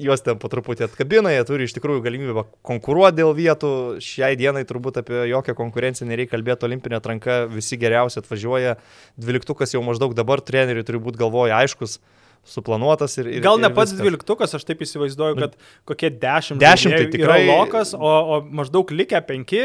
juos 0.00 0.24
ten 0.26 0.40
po 0.42 0.50
truputį 0.50 0.88
atkabina, 0.88 1.30
jie 1.34 1.44
turi 1.46 1.68
iš 1.68 1.76
tikrųjų 1.76 2.02
galimybę 2.08 2.46
konkuruoti 2.66 3.20
dėl 3.20 3.32
vietų. 3.36 3.70
Šiai 4.02 4.34
dienai 4.40 4.64
turbūt 4.68 5.00
apie 5.04 5.22
jokią 5.30 5.54
konkurenciją 5.58 6.08
nereikia 6.10 6.34
kalbėti, 6.34 6.66
olimpinė 6.68 6.98
atranka 6.98 7.44
visi 7.52 7.78
geriausi 7.80 8.20
atvažiuoja. 8.22 8.76
Dvyliktukas 9.20 9.76
jau 9.76 9.84
maždaug 9.86 10.16
dabar 10.18 10.42
treneriui 10.42 10.86
turi 10.88 11.02
būti 11.04 11.20
galvoje 11.20 11.54
aiškus, 11.56 12.00
suplanuotas 12.46 13.18
ir... 13.20 13.28
ir 13.36 13.44
Gal 13.44 13.60
ne 13.60 13.70
ir 13.70 13.76
pats 13.76 13.92
dvyliktukas, 13.96 14.54
aš 14.56 14.64
taip 14.68 14.82
įsivaizduoju, 14.86 15.38
kad 15.42 15.58
kokie 15.88 16.10
dešimt, 16.14 16.62
Dešimt 16.62 16.96
tai 16.96 17.10
tikrai- 17.12 17.42
yra 17.44 17.58
lokas, 17.60 17.92
o, 17.98 18.00
o 18.06 18.40
maždaug 18.46 18.90
likę 18.94 19.20
penki, 19.26 19.62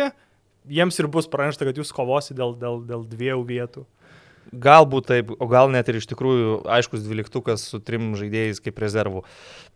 jiems 0.70 1.00
ir 1.02 1.10
bus 1.12 1.30
pranešta, 1.32 1.68
kad 1.70 1.82
jūs 1.82 1.94
kovosi 1.96 2.38
dėl, 2.38 2.56
dėl, 2.60 2.82
dėl 2.88 3.06
dviejų 3.10 3.44
vietų. 3.48 3.86
Galbūt 4.52 5.06
taip, 5.08 5.30
o 5.40 5.48
gal 5.48 5.70
net 5.72 5.88
ir 5.88 6.00
iš 6.02 6.10
tikrųjų 6.12 6.64
aiškus 6.76 7.06
dvyliktukas 7.06 7.64
su 7.72 7.80
trim 7.80 8.12
žaidėjais 8.20 8.60
kaip 8.64 8.82
rezervų. 8.84 9.22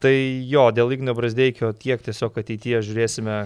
Tai 0.04 0.12
jo, 0.50 0.66
dėl 0.76 0.92
Ignio 0.92 1.14
Brasdeikio 1.16 1.70
tiek 1.80 2.02
tiesiog 2.04 2.42
ateityje 2.42 2.82
žiūrėsime, 2.90 3.38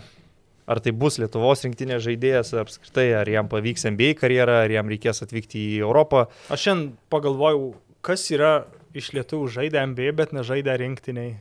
ar 0.69 0.81
tai 0.81 0.93
bus 0.95 1.19
Lietuvos 1.21 1.61
rinktinės 1.65 2.01
žaidėjas, 2.07 2.53
apskritai, 2.63 3.09
ar 3.19 3.29
jam 3.29 3.51
pavyks 3.51 3.85
MBA 3.91 4.15
karjerą, 4.21 4.63
ar 4.63 4.73
jam 4.73 4.89
reikės 4.89 5.21
atvykti 5.25 5.61
į 5.75 5.79
Europą. 5.83 6.25
Aš 6.49 6.65
šiandien 6.65 6.91
pagalvojau, 7.13 7.73
kas 8.05 8.25
yra 8.33 8.53
iš 8.97 9.11
lietuvių 9.17 9.51
žaidę 9.59 9.85
MBA, 9.91 10.15
bet 10.17 10.33
nežaidė 10.35 10.77
rinktiniai. 10.81 11.37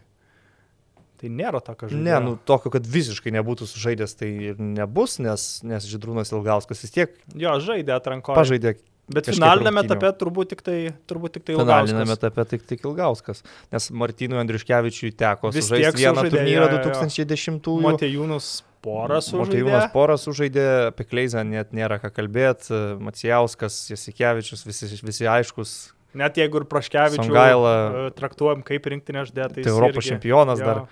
Tai 1.18 1.30
nėra 1.34 1.58
tokio 1.64 1.88
žaidėjo. 1.90 2.04
Ne, 2.06 2.18
nu 2.22 2.36
tokio, 2.46 2.70
kad 2.70 2.84
visiškai 2.86 3.32
nebūtų 3.34 3.66
sužaidęs, 3.66 4.14
tai 4.20 4.28
ir 4.52 4.60
nebus, 4.62 5.16
nes, 5.22 5.48
nes 5.66 5.88
Židrūnas 5.90 6.30
Ilgauskas 6.30 6.84
vis 6.84 6.94
tiek 6.94 7.16
Jo, 7.34 7.56
žaidė 7.62 7.96
atrankoje. 7.96 8.38
pažaidė 8.38 8.76
Bet 9.08 9.30
finaliniame 9.32 9.82
etape 9.86 10.10
turbūt 10.20 10.50
tik 10.52 10.62
tai, 10.64 10.76
turbūt 11.08 11.38
tik 11.38 11.46
tai 11.48 11.54
Ilgauskas. 11.56 12.12
etape 12.12 12.44
tik, 12.50 12.64
tik 12.68 12.84
Ilgauskas, 12.84 13.40
nes 13.72 13.88
Martynui 13.96 14.36
Andriuškevičiui 14.42 15.14
teko 15.16 15.52
Vis 15.54 15.64
sužaisti 15.64 16.02
vieną 16.02 16.20
sužaidė, 16.20 16.34
turnyrą 16.36 16.66
jo, 16.66 16.72
jo, 16.74 16.80
jo. 16.84 16.96
2010-ųjų. 17.08 17.84
Matėjūnus 17.86 18.50
poras 18.84 19.30
sužaidė. 19.32 19.46
Matėjūnas 19.46 19.86
poras 19.94 20.26
sužaidė, 20.28 20.66
apie 20.90 21.08
Kleizą 21.08 21.44
net 21.48 21.72
nėra 21.76 21.96
ką 22.02 22.12
kalbėti, 22.20 22.82
Macijauskas, 23.00 23.80
Jasikevičius, 23.94 24.66
visi, 24.68 24.90
visi 25.00 25.30
aiškus, 25.38 25.78
Net 26.18 26.38
jeigu 26.40 26.62
ir 26.62 26.66
Praškevičių 26.70 27.26
Songaila. 27.28 27.74
e, 28.08 28.08
traktuojam 28.18 28.64
kaip 28.66 28.86
rinktinė 28.92 29.22
ždė, 29.28 29.46
tai, 29.54 29.62
tai 29.62 29.70
Europos 29.72 30.02
irgi- 30.04 30.16
čempionas 30.16 30.62
jo. 30.62 30.66
dar. 30.66 30.82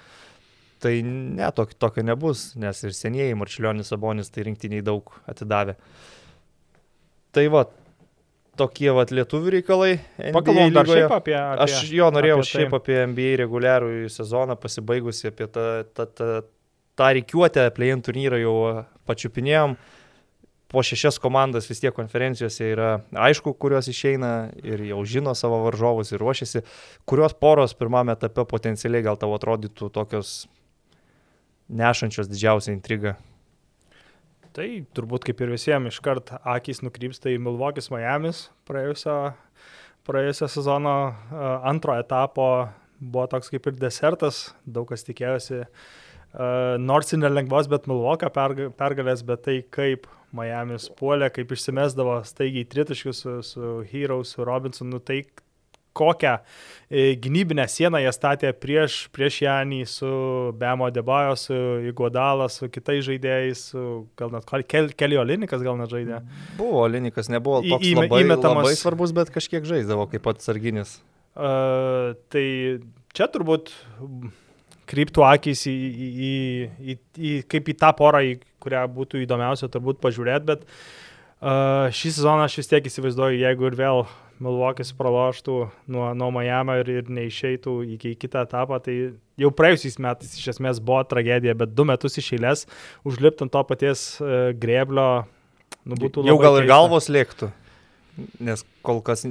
Tai 0.85 0.93
ne, 1.03 1.47
tokio, 1.57 1.75
tokio 1.81 2.03
nebus, 2.05 2.51
nes 2.61 2.83
ir 2.85 2.93
senieji 2.93 3.35
Marčiulionis 3.41 3.89
Sabonis 3.91 4.29
tai 4.31 4.45
rinktiniai 4.47 4.85
daug 4.85 5.09
atidavė. 5.27 5.75
Tai 7.37 7.45
va, 7.53 7.63
tokie 8.61 8.91
va 8.97 9.05
lietuvių 9.09 9.55
reikalai. 9.59 9.93
Pakalbam 10.37 10.73
dar 10.77 10.89
šiaip 10.89 11.15
apie... 11.17 11.37
apie 11.37 11.65
Aš 11.67 11.91
jo 11.97 12.11
norėjau 12.15 12.39
apie 12.41 12.47
tai. 12.47 12.53
šiaip 12.53 12.77
apie 12.79 12.99
NBA 13.13 13.31
reguliarų 13.43 13.91
sezoną 14.13 14.57
pasibaigusi, 14.61 15.31
apie 15.33 15.49
tą, 15.53 15.67
tą, 15.97 16.07
tą, 16.17 16.31
tą 16.97 17.11
reikiuotę 17.19 17.67
play-in 17.77 18.05
turnyrą 18.05 18.41
jau 18.41 18.55
pačiupinėjom. 19.09 19.77
Po 20.67 20.83
šešias 20.83 21.21
komandas 21.23 21.69
vis 21.71 21.79
tiek 21.79 21.95
konferencijose 21.95 22.73
yra 22.73 22.89
aišku, 23.15 23.53
kurios 23.55 23.87
išeina 23.87 24.51
ir 24.67 24.83
jau 24.89 25.05
žino 25.07 25.35
savo 25.39 25.61
varžovus 25.63 26.11
ir 26.11 26.19
ruošiasi. 26.19 26.65
Kurios 27.07 27.37
poros 27.39 27.77
pirmame 27.79 28.17
etape 28.17 28.43
potencialiai 28.51 29.07
gal 29.07 29.21
tau 29.21 29.31
atrodytų 29.37 29.93
tokios 29.95 30.49
nešančios 31.71 32.31
didžiausią 32.31 32.75
intrigą. 32.75 33.15
Tai 34.57 34.67
turbūt 34.97 35.27
kaip 35.29 35.41
ir 35.45 35.53
visiems 35.53 35.93
iškart 35.93 36.33
akis 36.41 36.81
nukrypsta 36.81 37.29
į 37.29 37.39
Milvokis 37.45 37.91
Miamis 37.93 38.47
praėjusio, 38.67 39.35
praėjusio 40.09 40.49
sezono 40.49 40.97
antro 41.69 41.95
etapo 42.01 42.49
buvo 42.97 43.27
toks 43.29 43.53
kaip 43.53 43.69
ir 43.69 43.77
desertas, 43.77 44.55
daug 44.65 44.89
kas 44.89 45.05
tikėjosi, 45.05 45.67
nors 46.81 47.13
ir 47.13 47.21
nelengvos, 47.21 47.69
bet 47.69 47.89
Milvoką 47.91 48.31
perga- 48.33 48.71
pergalės, 48.73 49.21
bet 49.29 49.45
tai 49.45 49.59
kaip 49.61 50.09
Miamis 50.37 50.91
puolė, 50.99 51.31
kaip 51.35 51.51
išsimesdavo 51.57 52.21
staigiai 52.29 52.69
tritaškius 52.69 53.25
su, 53.25 53.35
su 53.43 53.73
Hero, 53.91 54.21
su 54.29 54.45
Robinsonu, 54.45 55.01
tai 55.01 55.23
kokią 55.97 56.35
e, 56.93 57.15
gynybinę 57.25 57.65
sieną 57.73 58.03
jie 58.05 58.11
statė 58.13 58.51
prieš, 58.53 59.07
prieš 59.17 59.39
Janį 59.47 59.79
su 59.89 60.11
Bemo 60.61 60.91
Debajo, 60.93 61.33
su 61.41 61.57
Iguodala, 61.89 62.51
su 62.53 62.69
kitais 62.69 63.01
žaidėjais, 63.07 63.63
su 63.73 63.85
gal 64.21 64.35
net 64.35 64.45
Kel, 64.69 64.91
Kelio 64.93 65.25
Linikas 65.25 65.65
gal 65.65 65.79
net 65.81 65.89
žaidė. 65.95 66.19
Buvo 66.59 66.85
Linikas, 66.93 67.31
nebuvo 67.33 67.63
Į- 67.65 67.73
toks 67.73 67.89
įme- 67.95 68.05
labai, 68.05 68.21
įmetamas- 68.27 68.69
labai 68.69 68.77
svarbus, 68.77 69.17
bet 69.17 69.33
kažkiek 69.33 69.65
žaisdavo 69.65 70.05
kaip 70.13 70.27
pats 70.29 70.45
sarginis. 70.45 70.99
Uh, 71.37 72.13
tai 72.33 72.45
čia 73.17 73.27
turbūt 73.33 73.73
kryptų 74.91 75.25
akis 75.27 75.67
į, 75.71 75.75
į, 75.75 76.35
į, 76.95 76.99
į, 77.17 77.33
kaip 77.51 77.73
į 77.73 77.77
tą 77.81 77.91
porą, 77.99 78.23
į 78.23 78.37
kurią 78.63 78.85
būtų 78.95 79.25
įdomiausia 79.25 79.69
turbūt 79.73 79.99
pažiūrėti, 80.03 80.47
bet 80.49 80.63
uh, 80.67 81.89
šį 81.95 82.15
sezoną 82.19 82.47
aš 82.47 82.61
vis 82.63 82.71
tiek 82.71 82.87
įsivaizduoju, 82.91 83.43
jeigu 83.43 83.69
ir 83.71 83.79
vėl 83.79 84.07
Milvokis 84.37 84.91
praloštų 84.93 85.55
nuo, 85.89 86.11
nuo 86.13 86.27
Miami 86.35 86.75
ir, 86.83 86.91
ir 86.99 87.07
neišeitų 87.09 87.77
iki 87.95 88.11
į 88.13 88.19
kitą 88.21 88.43
etapą, 88.45 88.77
tai 88.85 88.97
jau 89.41 89.51
praėjusiais 89.57 89.97
metais 90.05 90.35
iš 90.37 90.51
esmės 90.53 90.81
buvo 90.85 91.01
tragedija, 91.09 91.55
bet 91.57 91.73
du 91.73 91.87
metus 91.89 92.19
iš 92.21 92.35
eilės 92.37 92.67
užlipti 93.09 93.47
ant 93.47 93.55
to 93.55 93.63
paties 93.71 94.03
uh, 94.21 94.51
grėblio, 94.53 95.25
nu 95.89 95.97
būtų 95.97 96.27
Jau 96.29 96.37
labai 96.37 96.45
gal 96.45 96.59
ir 96.59 96.67
keista. 96.67 96.75
galvos 96.75 97.09
lėktų, 97.17 97.49
nes 98.17 98.65
kol 98.87 99.03
kas 99.05 99.25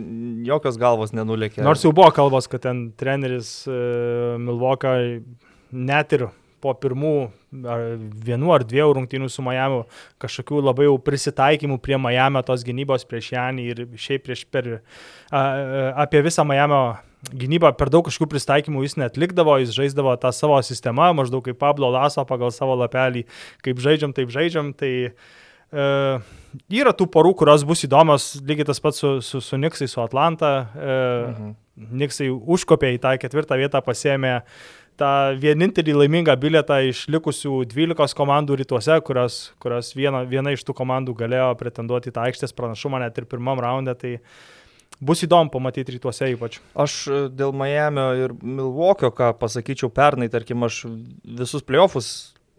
jokios 0.46 0.80
galvos 0.82 1.14
nenulėkė. 1.16 1.64
Nors 1.66 1.84
jau 1.86 1.94
buvo 1.96 2.12
kalbos, 2.16 2.50
kad 2.52 2.66
ten 2.68 2.88
treneris 2.98 3.62
uh, 3.70 4.36
Milvoka 4.42 4.98
net 5.76 6.18
ir 6.18 6.28
po 6.66 6.74
pirmų 6.82 7.16
ar 7.70 7.84
vienų 8.26 8.54
ar 8.56 8.64
dviejų 8.66 8.94
rungtynių 8.98 9.28
su 9.30 9.44
Miami 9.46 9.84
kažkokių 10.22 10.64
labai 10.64 10.88
jau 10.88 10.96
prisitaikymų 11.02 11.78
prie 11.84 12.00
Miami 12.02 12.42
tos 12.48 12.64
gynybos 12.66 13.06
prieš 13.10 13.34
Janį 13.36 13.66
ir 13.70 13.84
šiaip 14.02 14.26
prieš 14.26 14.46
per 14.50 14.72
a, 14.72 14.80
a, 14.80 15.44
apie 16.06 16.24
visą 16.26 16.46
Miami 16.48 16.80
gynybą 17.34 17.72
per 17.78 17.90
daug 17.94 18.06
kažkokių 18.06 18.30
pristaikymų 18.34 18.86
jis 18.86 18.98
netlikdavo, 19.02 19.58
jis 19.62 19.74
žaisdavo 19.76 20.14
tą 20.22 20.32
savo 20.36 20.58
sistemą, 20.66 21.12
maždaug 21.18 21.46
kaip 21.46 21.60
Pablo 21.62 21.90
Laso 21.94 22.26
pagal 22.28 22.54
savo 22.54 22.78
lapelį, 22.82 23.26
kaip 23.66 23.82
žaidžiam, 23.82 24.14
taip 24.16 24.34
žaidžiam. 24.34 24.74
Tai 24.78 24.92
e, 25.10 25.88
yra 26.72 26.94
tų 26.96 27.08
porų, 27.12 27.34
kurios 27.42 27.66
bus 27.68 27.86
įdomios, 27.88 28.32
lygiai 28.46 28.68
tas 28.70 28.82
pats 28.84 29.02
su, 29.02 29.18
su, 29.26 29.42
su 29.44 29.60
Niksai, 29.60 29.88
su 29.92 30.02
Atlanta. 30.04 30.56
E, 30.76 30.96
mhm. 31.34 31.54
Niksai 32.00 32.30
užkopė 32.32 32.94
į 32.96 33.02
tą 33.04 33.14
ketvirtą 33.20 33.58
vietą, 33.60 33.82
pasėmė 33.84 34.38
tą 35.00 35.12
vienintelį 35.42 35.96
laimingą 36.00 36.36
bilietą 36.40 36.80
iš 36.88 37.06
likusių 37.12 37.64
12 37.72 38.16
komandų 38.16 38.60
rytuose, 38.62 38.96
kurios, 39.06 39.40
kurios 39.60 39.92
viena, 39.98 40.24
viena 40.28 40.54
iš 40.56 40.64
tų 40.68 40.76
komandų 40.78 41.16
galėjo 41.20 41.50
pretenduoti 41.60 42.14
tą 42.16 42.30
aikštės 42.30 42.56
pranašumą 42.56 43.02
net 43.04 43.20
ir 43.20 43.28
pirmam 43.28 43.60
raunde. 43.60 43.96
Tai 44.00 44.14
bus 45.04 45.26
įdomu 45.28 45.52
pamatyti 45.52 45.98
rytuose 45.98 46.32
ypač. 46.34 46.62
Aš 46.80 46.98
e, 47.10 47.20
dėl 47.34 47.52
Miami 47.56 48.06
ir 48.24 48.36
Milwaukee, 48.40 49.12
ką 49.12 49.34
pasakyčiau 49.42 49.92
pernai, 49.94 50.30
tarkim, 50.32 50.64
aš 50.64 50.86
visus 51.26 51.66
playoffus 51.66 52.14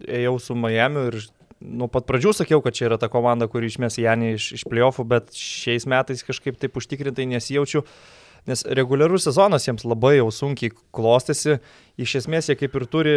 ėjau 0.05 0.37
su 0.43 0.57
Miami 0.59 1.09
ir 1.09 1.21
nuo 1.61 1.89
pat 1.93 2.07
pradžių 2.09 2.35
sakiau, 2.37 2.61
kad 2.65 2.77
čia 2.77 2.91
yra 2.91 3.01
ta 3.01 3.09
komanda, 3.13 3.49
kuri 3.51 3.71
išmės 3.71 3.99
Janį 4.03 4.35
iš, 4.37 4.53
iš 4.61 4.69
playoffų, 4.69 5.07
bet 5.09 5.35
šiais 5.37 5.89
metais 5.91 6.25
kažkaip 6.27 6.61
taip 6.61 6.77
užtikrintai 6.81 7.29
nesijaučiu. 7.31 7.85
Uh, 7.87 8.27
nes 8.47 8.63
reguliarus 8.79 9.27
sezonas 9.27 9.67
jiems 9.67 9.85
labai 9.87 10.17
jau 10.19 10.29
sunkiai 10.35 10.75
klostėsi, 10.95 11.59
iš 12.01 12.19
esmės 12.23 12.51
jie 12.51 12.57
kaip 12.59 12.77
ir 12.79 12.87
turi 12.91 13.17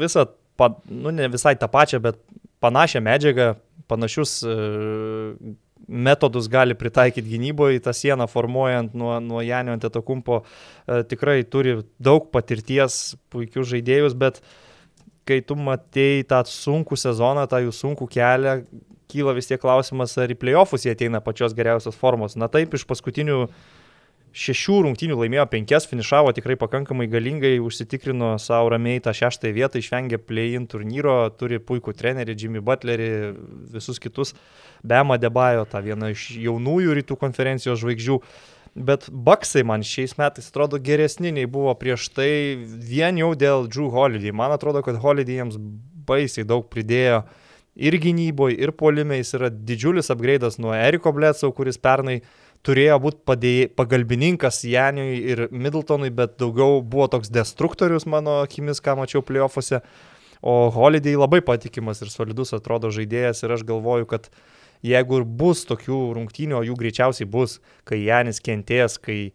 visą, 0.00 0.26
pa, 0.56 0.72
nu 0.88 1.12
ne 1.14 1.28
visai 1.32 1.54
tą 1.60 1.68
pačią, 1.72 2.00
bet 2.04 2.20
panašią 2.64 3.02
medžiagą, 3.04 3.52
panašius 3.90 4.38
e, 4.46 4.56
metodus 5.88 6.48
gali 6.48 6.76
pritaikyti 6.78 7.34
gynyboje, 7.34 7.82
tą 7.84 7.94
sieną 7.96 8.28
formuojant 8.30 8.96
nuo, 8.96 9.18
nuo 9.20 9.42
Janio 9.44 9.76
Antetokumpo, 9.76 10.42
e, 10.42 11.02
tikrai 11.10 11.42
turi 11.44 11.80
daug 12.00 12.30
patirties, 12.32 13.18
puikius 13.32 13.68
žaidėjus, 13.74 14.16
bet 14.16 14.40
kai 15.32 15.42
tu 15.48 15.58
matei 15.58 16.22
tą 16.28 16.44
sunkų 16.48 17.00
sezoną, 17.00 17.48
tą 17.50 17.64
jų 17.64 17.74
sunkų 17.80 18.08
kelią, 18.12 18.56
kyla 19.12 19.34
vis 19.36 19.50
tiek 19.50 19.60
klausimas, 19.60 20.14
ar 20.20 20.32
į 20.32 20.38
playoffus 20.40 20.86
jie 20.86 20.94
ateina 20.94 21.20
pačios 21.24 21.56
geriausios 21.56 21.98
formos. 21.98 22.38
Na 22.38 22.48
taip, 22.52 22.76
iš 22.76 22.86
paskutinių 22.88 23.40
uh, 23.44 23.56
šešių 24.32 24.78
rungtynių 24.86 25.16
laimėjo 25.20 25.44
penkias, 25.52 25.86
finišavo 25.88 26.32
tikrai 26.36 26.56
pakankamai 26.60 27.06
galingai, 27.12 27.52
užsitikrino 27.62 28.32
savo 28.40 28.70
ramiai 28.72 29.02
tą 29.04 29.12
šeštąją 29.16 29.56
vietą, 29.56 29.80
išvengė 29.80 30.18
play-in 30.24 30.66
turnyro, 30.70 31.16
turi 31.36 31.60
puikų 31.60 31.92
trenerį 31.98 32.36
Jimmy 32.40 32.62
Butlerį, 32.64 33.10
visus 33.74 34.00
kitus, 34.02 34.32
Bema 34.82 35.18
Debajo, 35.20 35.66
tą 35.68 35.84
vieną 35.84 36.12
iš 36.14 36.30
jaunųjų 36.40 36.96
rytų 37.00 37.18
konferencijos 37.20 37.82
žvaigždžių. 37.84 38.18
Bet 38.74 39.08
Baksai 39.12 39.64
man 39.68 39.84
šiais 39.84 40.16
metais 40.16 40.48
atrodo 40.48 40.80
geresni 40.80 41.32
nei 41.34 41.44
buvo 41.44 41.74
prieš 41.76 42.08
tai 42.16 42.30
vien 42.56 43.18
jau 43.20 43.34
dėl 43.36 43.68
Drew 43.68 43.90
Holiday. 43.92 44.32
Man 44.32 44.54
atrodo, 44.54 44.80
kad 44.84 44.96
Holiday 45.02 45.42
jiems 45.42 45.58
baisiai 46.08 46.46
daug 46.48 46.64
pridėjo 46.72 47.22
ir 47.76 47.96
gynyboje, 48.00 48.56
ir 48.56 48.72
polime. 48.72 49.20
Jis 49.20 49.36
yra 49.36 49.52
didžiulis 49.52 50.08
upgraidas 50.12 50.56
nuo 50.60 50.72
Eriko 50.76 51.12
Bletsau, 51.12 51.52
kuris 51.52 51.76
pernai 51.80 52.22
uh, 52.22 52.30
turėjo 52.66 52.98
būti 53.02 53.52
pagalbininkas 53.76 54.62
Janiui 54.68 55.18
ir 55.34 55.44
Middletonui, 55.50 56.12
bet 56.14 56.38
daugiau 56.40 56.80
buvo 56.82 57.08
toks 57.10 57.30
destruktorius 57.32 58.06
mano 58.06 58.40
akimis, 58.42 58.82
ką 58.82 58.96
mačiau 59.00 59.22
playoffuose. 59.26 59.82
O 60.42 60.70
Holiday 60.74 61.14
labai 61.14 61.38
patikimas 61.46 62.02
ir 62.02 62.10
solidus 62.10 62.50
atrodo 62.56 62.90
žaidėjas 62.90 63.44
ir 63.44 63.54
aš 63.54 63.62
galvoju, 63.66 64.08
kad 64.10 64.26
jeigu 64.82 65.20
ir 65.20 65.24
bus 65.24 65.64
tokių 65.68 66.00
rungtynių, 66.18 66.58
o 66.58 66.66
jų 66.66 66.76
greičiausiai 66.80 67.28
bus, 67.30 67.60
kai 67.88 68.02
Janis 68.02 68.42
kentės, 68.42 68.98
kai 68.98 69.32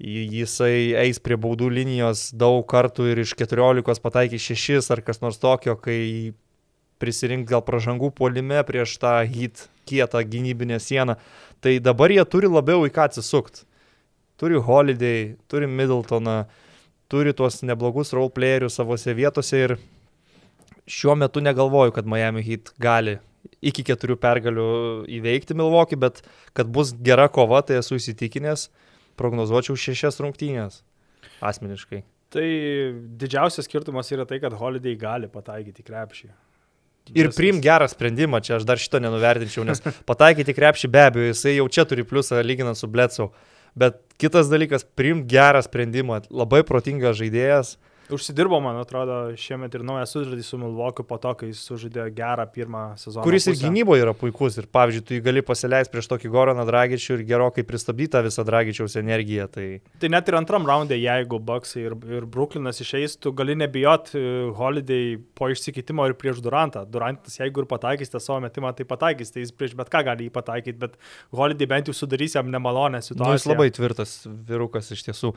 jisai 0.00 0.92
eis 1.06 1.20
prie 1.24 1.38
baudų 1.40 1.70
linijos 1.72 2.30
daug 2.36 2.66
kartų 2.68 3.12
ir 3.12 3.22
iš 3.24 3.32
14 3.38 4.02
pataikys 4.04 4.50
6 4.52 4.92
ar 4.92 5.00
kas 5.04 5.22
nors 5.22 5.40
tokio, 5.40 5.76
kai 5.80 6.34
prisirinkti 7.00 7.52
gal 7.52 7.64
pražangų 7.64 8.10
puolime 8.16 8.62
prieš 8.64 8.98
tą 9.00 9.18
hit 9.28 9.68
kietą 9.88 10.22
gynybinę 10.26 10.80
sieną, 10.82 11.16
Tai 11.60 11.78
dabar 11.80 12.12
jie 12.12 12.22
turi 12.28 12.46
labiau 12.46 12.84
į 12.86 12.92
ką 12.92 13.08
atsisukti. 13.08 13.64
Turi 14.36 14.60
Holiday, 14.60 15.36
turi 15.48 15.66
Middletoną, 15.66 16.44
turi 17.08 17.32
tuos 17.34 17.62
neblogus 17.64 18.12
roleplayerius 18.14 18.76
savose 18.76 19.14
vietose 19.16 19.62
ir 19.64 19.76
šiuo 20.86 21.16
metu 21.16 21.40
negalvoju, 21.40 21.94
kad 21.96 22.06
Miami 22.06 22.44
Heat 22.44 22.74
gali 22.78 23.16
iki 23.64 23.84
keturių 23.86 24.16
pergalių 24.22 24.68
įveikti 25.18 25.56
Milwaukee, 25.58 25.98
bet 26.00 26.22
kad 26.56 26.70
bus 26.72 26.92
gera 27.06 27.28
kova, 27.32 27.62
tai 27.66 27.80
esu 27.80 27.98
įsitikinęs, 28.00 28.68
prognozuočiau 29.20 29.78
šešias 29.80 30.20
rungtynės 30.22 30.82
asmeniškai. 31.44 32.02
Tai 32.32 32.46
didžiausias 33.20 33.68
skirtumas 33.68 34.10
yra 34.12 34.26
tai, 34.28 34.40
kad 34.42 34.54
Holiday 34.58 34.96
gali 34.98 35.30
pataikyti 35.30 35.84
krepšį. 35.86 36.30
Ir 37.14 37.28
priim 37.36 37.60
gerą 37.62 37.86
sprendimą, 37.86 38.40
čia 38.42 38.56
aš 38.56 38.64
dar 38.66 38.80
šito 38.82 38.98
nenuvertinčiau, 39.02 39.62
nes 39.68 39.82
pataikyti 40.10 40.56
krepšį 40.56 40.90
be 40.90 41.04
abejo, 41.06 41.28
jisai 41.30 41.54
jau 41.60 41.68
čia 41.70 41.86
turi 41.86 42.02
pliusą 42.06 42.40
lyginant 42.42 42.78
su 42.78 42.90
Bletsau. 42.90 43.30
Bet 43.78 44.00
kitas 44.18 44.50
dalykas, 44.50 44.86
priim 44.98 45.22
gerą 45.30 45.60
sprendimą, 45.62 46.24
labai 46.34 46.64
protingas 46.66 47.18
žaidėjas, 47.20 47.76
Užsidirbo, 48.12 48.58
man 48.62 48.76
atrodo, 48.78 49.16
šiemet 49.40 49.74
ir 49.74 49.82
naują 49.86 50.04
sužaidį 50.06 50.44
su 50.46 50.58
Milvokiu 50.60 51.02
po 51.06 51.18
to, 51.22 51.32
kai 51.40 51.48
jis 51.50 51.62
sužaidė 51.66 52.04
gerą 52.14 52.44
pirmą 52.54 52.82
sezoną. 53.00 53.24
Kuris 53.26 53.48
pusę. 53.48 53.54
ir 53.56 53.62
gynyboje 53.64 54.04
yra 54.04 54.14
puikus. 54.14 54.58
Ir 54.60 54.68
pavyzdžiui, 54.70 55.04
tu 55.06 55.16
jį 55.16 55.22
gali 55.26 55.42
pasileisti 55.46 55.92
prieš 55.94 56.08
tokį 56.12 56.30
Goroną 56.34 56.66
Dragičių 56.68 57.16
ir 57.16 57.24
gerokai 57.26 57.64
pristabdytą 57.66 58.22
visą 58.26 58.44
Dragičiaus 58.46 58.94
energiją. 59.00 59.48
Tai... 59.50 59.66
tai 60.02 60.10
net 60.14 60.30
ir 60.30 60.38
antram 60.38 60.68
raundė, 60.68 60.98
jeigu 61.02 61.40
Bucksai 61.50 61.86
ir, 61.88 61.96
ir 62.18 62.28
Brooklynas 62.30 62.82
išeis, 62.84 63.18
tu 63.18 63.34
gali 63.36 63.58
nebijot 63.58 64.12
e, 64.14 64.24
Holiday 64.56 65.16
po 65.34 65.50
išsikeitimo 65.50 66.06
ir 66.06 66.14
prieš 66.20 66.42
Durantą. 66.44 66.86
Durantas, 66.86 67.40
jeigu 67.40 67.64
ir 67.64 67.70
pataikys 67.70 68.14
tą 68.14 68.22
savo 68.22 68.38
metimą, 68.46 68.70
tai 68.76 68.86
pataikys, 68.86 69.34
tai 69.34 69.42
jis 69.42 69.54
prieš 69.56 69.74
bet 69.78 69.90
ką 69.90 70.04
gali 70.12 70.28
jį 70.28 70.36
pataikyti, 70.36 70.78
bet 70.84 70.94
Holiday 71.34 71.70
bent 71.74 71.90
jau 71.90 71.96
sudarys 71.96 72.38
jam 72.38 72.54
nemalonę 72.54 73.02
situaciją. 73.02 73.32
Nu, 73.34 73.40
jis 73.40 73.50
labai 73.50 73.72
tvirtas 73.74 74.20
virukas 74.26 74.94
iš 74.94 75.08
tiesų. 75.10 75.34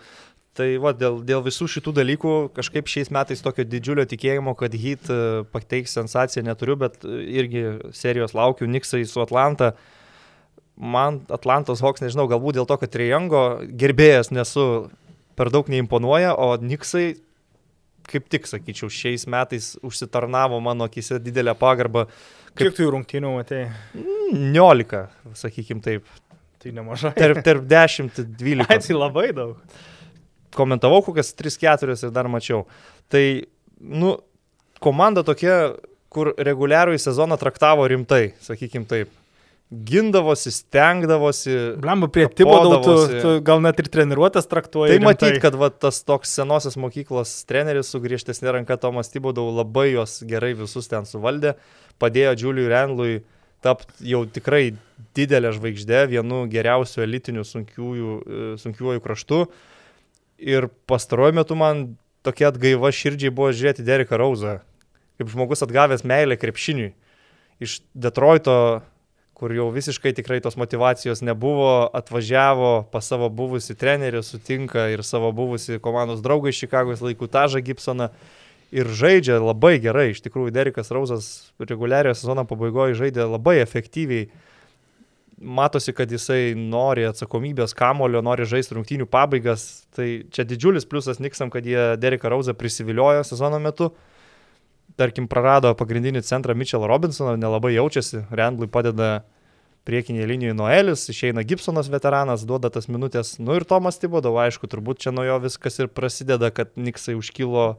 Tai 0.58 0.66
va, 0.82 0.92
dėl, 0.98 1.20
dėl 1.24 1.44
visų 1.46 1.68
šitų 1.70 1.94
dalykų 2.00 2.34
kažkaip 2.58 2.90
šiais 2.90 3.12
metais 3.14 3.44
tokio 3.46 3.64
didžiulio 3.70 4.04
tikėjimo, 4.10 4.56
kad 4.58 4.74
hit 4.74 5.10
e, 5.14 5.46
pateiks 5.54 5.94
sensaciją 5.96 6.44
neturiu, 6.48 6.76
bet 6.82 7.06
e, 7.06 7.20
irgi 7.40 7.64
serijos 7.96 8.34
laukiu 8.36 8.68
Niksai 8.68 9.04
su 9.08 9.22
Atlanta. 9.24 9.76
Man 10.80 11.22
Atlantos 11.32 11.84
Hawks, 11.84 12.02
nežinau, 12.02 12.26
galbūt 12.32 12.58
dėl 12.58 12.68
to, 12.68 12.80
kad 12.82 12.92
Triango 12.92 13.44
gerbėjas 13.68 14.32
nesu 14.34 14.66
per 15.40 15.52
daug 15.54 15.70
neimponuoja, 15.72 16.34
o 16.34 16.56
Niksai 16.60 17.12
kaip 18.10 18.26
tik, 18.34 18.48
sakyčiau, 18.50 18.90
šiais 18.90 19.28
metais 19.30 19.76
užsitarnavo 19.86 20.58
mano 20.66 20.88
akise 20.90 21.20
didelę 21.22 21.54
pagarbą. 21.60 22.08
Kaip... 22.56 22.64
Kiek 22.64 22.80
tu 22.80 22.88
jų 22.88 22.96
rungtynių 22.96 23.36
matei? 23.36 23.68
19, 24.34 25.06
sakykim 25.38 25.86
taip. 25.86 26.10
Tai 26.60 26.74
nemažai. 26.76 27.14
Tarp, 27.16 27.44
tarp 27.46 27.70
10-12. 27.76 28.66
Tai 28.90 28.98
labai 28.98 29.30
daug 29.38 29.78
komentavau 30.56 31.02
kokias 31.06 31.34
3-4 31.38 31.96
ir 32.08 32.16
dar 32.16 32.30
mačiau. 32.32 32.66
Tai, 33.12 33.24
nu, 33.80 34.18
komanda 34.84 35.24
tokia, 35.28 35.76
kur 36.14 36.34
reguliarų 36.38 36.98
į 36.98 37.02
sezoną 37.04 37.38
traktavo 37.42 37.88
rimtai, 37.90 38.34
sakykim 38.44 38.88
taip. 38.90 39.12
Gindavosi, 39.70 40.50
stengdavosi. 40.50 41.56
Blemba 41.78 42.08
prie 42.10 42.24
Tibodau, 42.34 42.80
tu, 42.82 42.94
tu 43.22 43.34
gal 43.46 43.60
net 43.62 43.78
ir 43.78 43.90
treniruotės 43.94 44.50
traktuoji. 44.50 44.96
Tai 44.96 45.04
matyt, 45.06 45.38
kad 45.44 45.54
va, 45.62 45.70
tas 45.70 46.02
toks 46.02 46.32
senosios 46.40 46.74
mokyklos 46.82 47.36
treneris 47.50 47.92
su 47.94 48.02
griežtesnė 48.02 48.56
ranka 48.56 48.80
Tomas 48.82 49.14
Tibodau 49.14 49.52
labai 49.54 49.92
juos 49.92 50.24
gerai 50.26 50.56
visus 50.58 50.90
ten 50.90 51.06
suvaldė, 51.06 51.54
padėjo 52.02 52.34
Juliui 52.42 52.66
Renlui 52.74 53.20
tapti 53.62 54.10
jau 54.10 54.24
tikrai 54.26 54.72
didelę 55.18 55.52
žvaigždę, 55.54 56.06
vienu 56.16 56.44
geriausių 56.50 57.04
elitinių 57.06 57.46
sunkiųjų, 57.46 58.16
e, 58.20 58.52
sunkiųjų 58.64 59.04
kraštų. 59.06 59.44
Ir 60.40 60.70
pastaruoju 60.88 61.36
metu 61.36 61.56
man 61.60 61.98
tokia 62.24 62.50
atgaiva 62.54 62.92
širdžiai 62.96 63.34
buvo 63.34 63.52
žiūrėti 63.56 63.84
Dereką 63.88 64.20
Rauzą, 64.20 64.60
kaip 65.20 65.32
žmogus 65.32 65.64
atgavęs 65.66 66.06
meilę 66.08 66.38
krepšiniui. 66.40 66.94
Iš 67.60 67.82
Detroito, 67.92 68.56
kur 69.36 69.52
jau 69.56 69.68
visiškai 69.72 70.14
tikrai 70.16 70.40
tos 70.44 70.56
motivacijos 70.60 71.24
nebuvo, 71.24 71.90
atvažiavo 71.96 72.90
pas 72.92 73.08
savo 73.08 73.28
buvusi 73.32 73.76
trenerį, 73.76 74.24
sutinka 74.24 74.90
ir 74.94 75.04
savo 75.04 75.32
buvusi 75.36 75.80
komandos 75.84 76.24
draugą 76.24 76.52
iš 76.52 76.64
Čikagos 76.66 77.04
laikų 77.04 77.28
Tažą 77.32 77.64
Gibsoną. 77.64 78.12
Ir 78.70 78.86
žaidžia 78.86 79.40
labai 79.42 79.80
gerai, 79.82 80.12
iš 80.14 80.20
tikrųjų 80.22 80.54
Derekas 80.54 80.92
Rauzas 80.94 81.30
reguliariojo 81.58 82.20
sezono 82.20 82.44
pabaigoje 82.46 83.00
žaidė 83.00 83.26
labai 83.26 83.58
efektyviai 83.64 84.28
matosi, 85.42 85.94
kad 85.96 86.12
jisai 86.12 86.54
nori 86.58 87.06
atsakomybės 87.08 87.74
kamulio, 87.78 88.22
nori 88.26 88.48
žaisti 88.50 88.76
rungtynių 88.78 89.08
pabaigas. 89.10 89.86
Tai 89.96 90.08
čia 90.34 90.46
didžiulis 90.48 90.88
pliusas 90.90 91.22
Niksam, 91.24 91.52
kad 91.54 91.66
jie 91.68 91.96
Dereką 92.00 92.32
Rauzą 92.32 92.56
prisiviliojo 92.58 93.24
sezono 93.28 93.60
metu. 93.64 93.94
Tarkim, 95.00 95.30
prarado 95.32 95.72
pagrindinį 95.80 96.24
centrą 96.28 96.56
Mitchell 96.58 96.84
Robinsoną, 96.90 97.38
nelabai 97.40 97.72
jaučiasi, 97.78 98.26
Randlui 98.36 98.68
padeda 98.68 99.22
priekinėje 99.88 100.28
linijoje 100.28 100.58
Noelis, 100.58 101.06
išeina 101.12 101.46
Gibsonas 101.48 101.88
veteranas, 101.92 102.44
duoda 102.48 102.72
tas 102.74 102.90
minutės, 102.92 103.38
nu 103.40 103.56
ir 103.56 103.66
Tomas 103.70 103.98
Tibodov, 104.02 104.38
aišku, 104.44 104.68
turbūt 104.70 105.06
čia 105.06 105.14
nuo 105.16 105.24
jo 105.24 105.40
viskas 105.46 105.80
ir 105.80 105.88
prasideda, 105.88 106.52
kad 106.54 106.76
Niksai 106.76 107.16
užkilo 107.18 107.72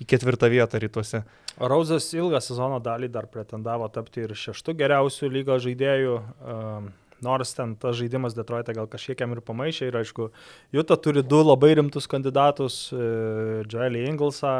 į 0.00 0.08
ketvirtą 0.10 0.50
vietą 0.52 0.80
rytuose. 0.82 1.22
Rauzas 1.60 2.08
ilgą 2.16 2.40
sezono 2.40 2.80
dalį 2.80 3.10
dar 3.12 3.28
pretendavo 3.28 3.88
tapti 3.92 4.24
ir 4.24 4.32
šeštų 4.38 4.74
geriausių 4.80 5.28
lygos 5.28 5.64
žaidėjų. 5.66 6.16
Um, 6.40 6.90
nors 7.20 7.52
ten 7.52 7.74
tas 7.76 7.98
žaidimas 7.98 8.36
Detroitą 8.36 8.72
gal 8.76 8.88
kažkiek 8.88 9.20
jam 9.20 9.34
ir 9.34 9.42
pamaišė 9.44 9.90
ir 9.90 9.98
aišku, 10.00 10.30
Juta 10.72 10.96
turi 10.96 11.20
du 11.22 11.42
labai 11.44 11.74
rimtus 11.76 12.08
kandidatus 12.08 12.86
e,- 12.92 13.00
Joelį 13.70 14.06
Inglesą 14.08 14.54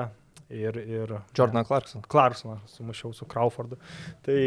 ir, 0.51 0.77
ir 0.77 1.15
Jordaną 1.37 1.65
Clarkson. 1.65 2.03
Clarksoną, 2.11 2.59
sumušiau 2.69 3.15
su 3.17 3.27
Crawfordu. 3.31 3.79
Tai 4.27 4.41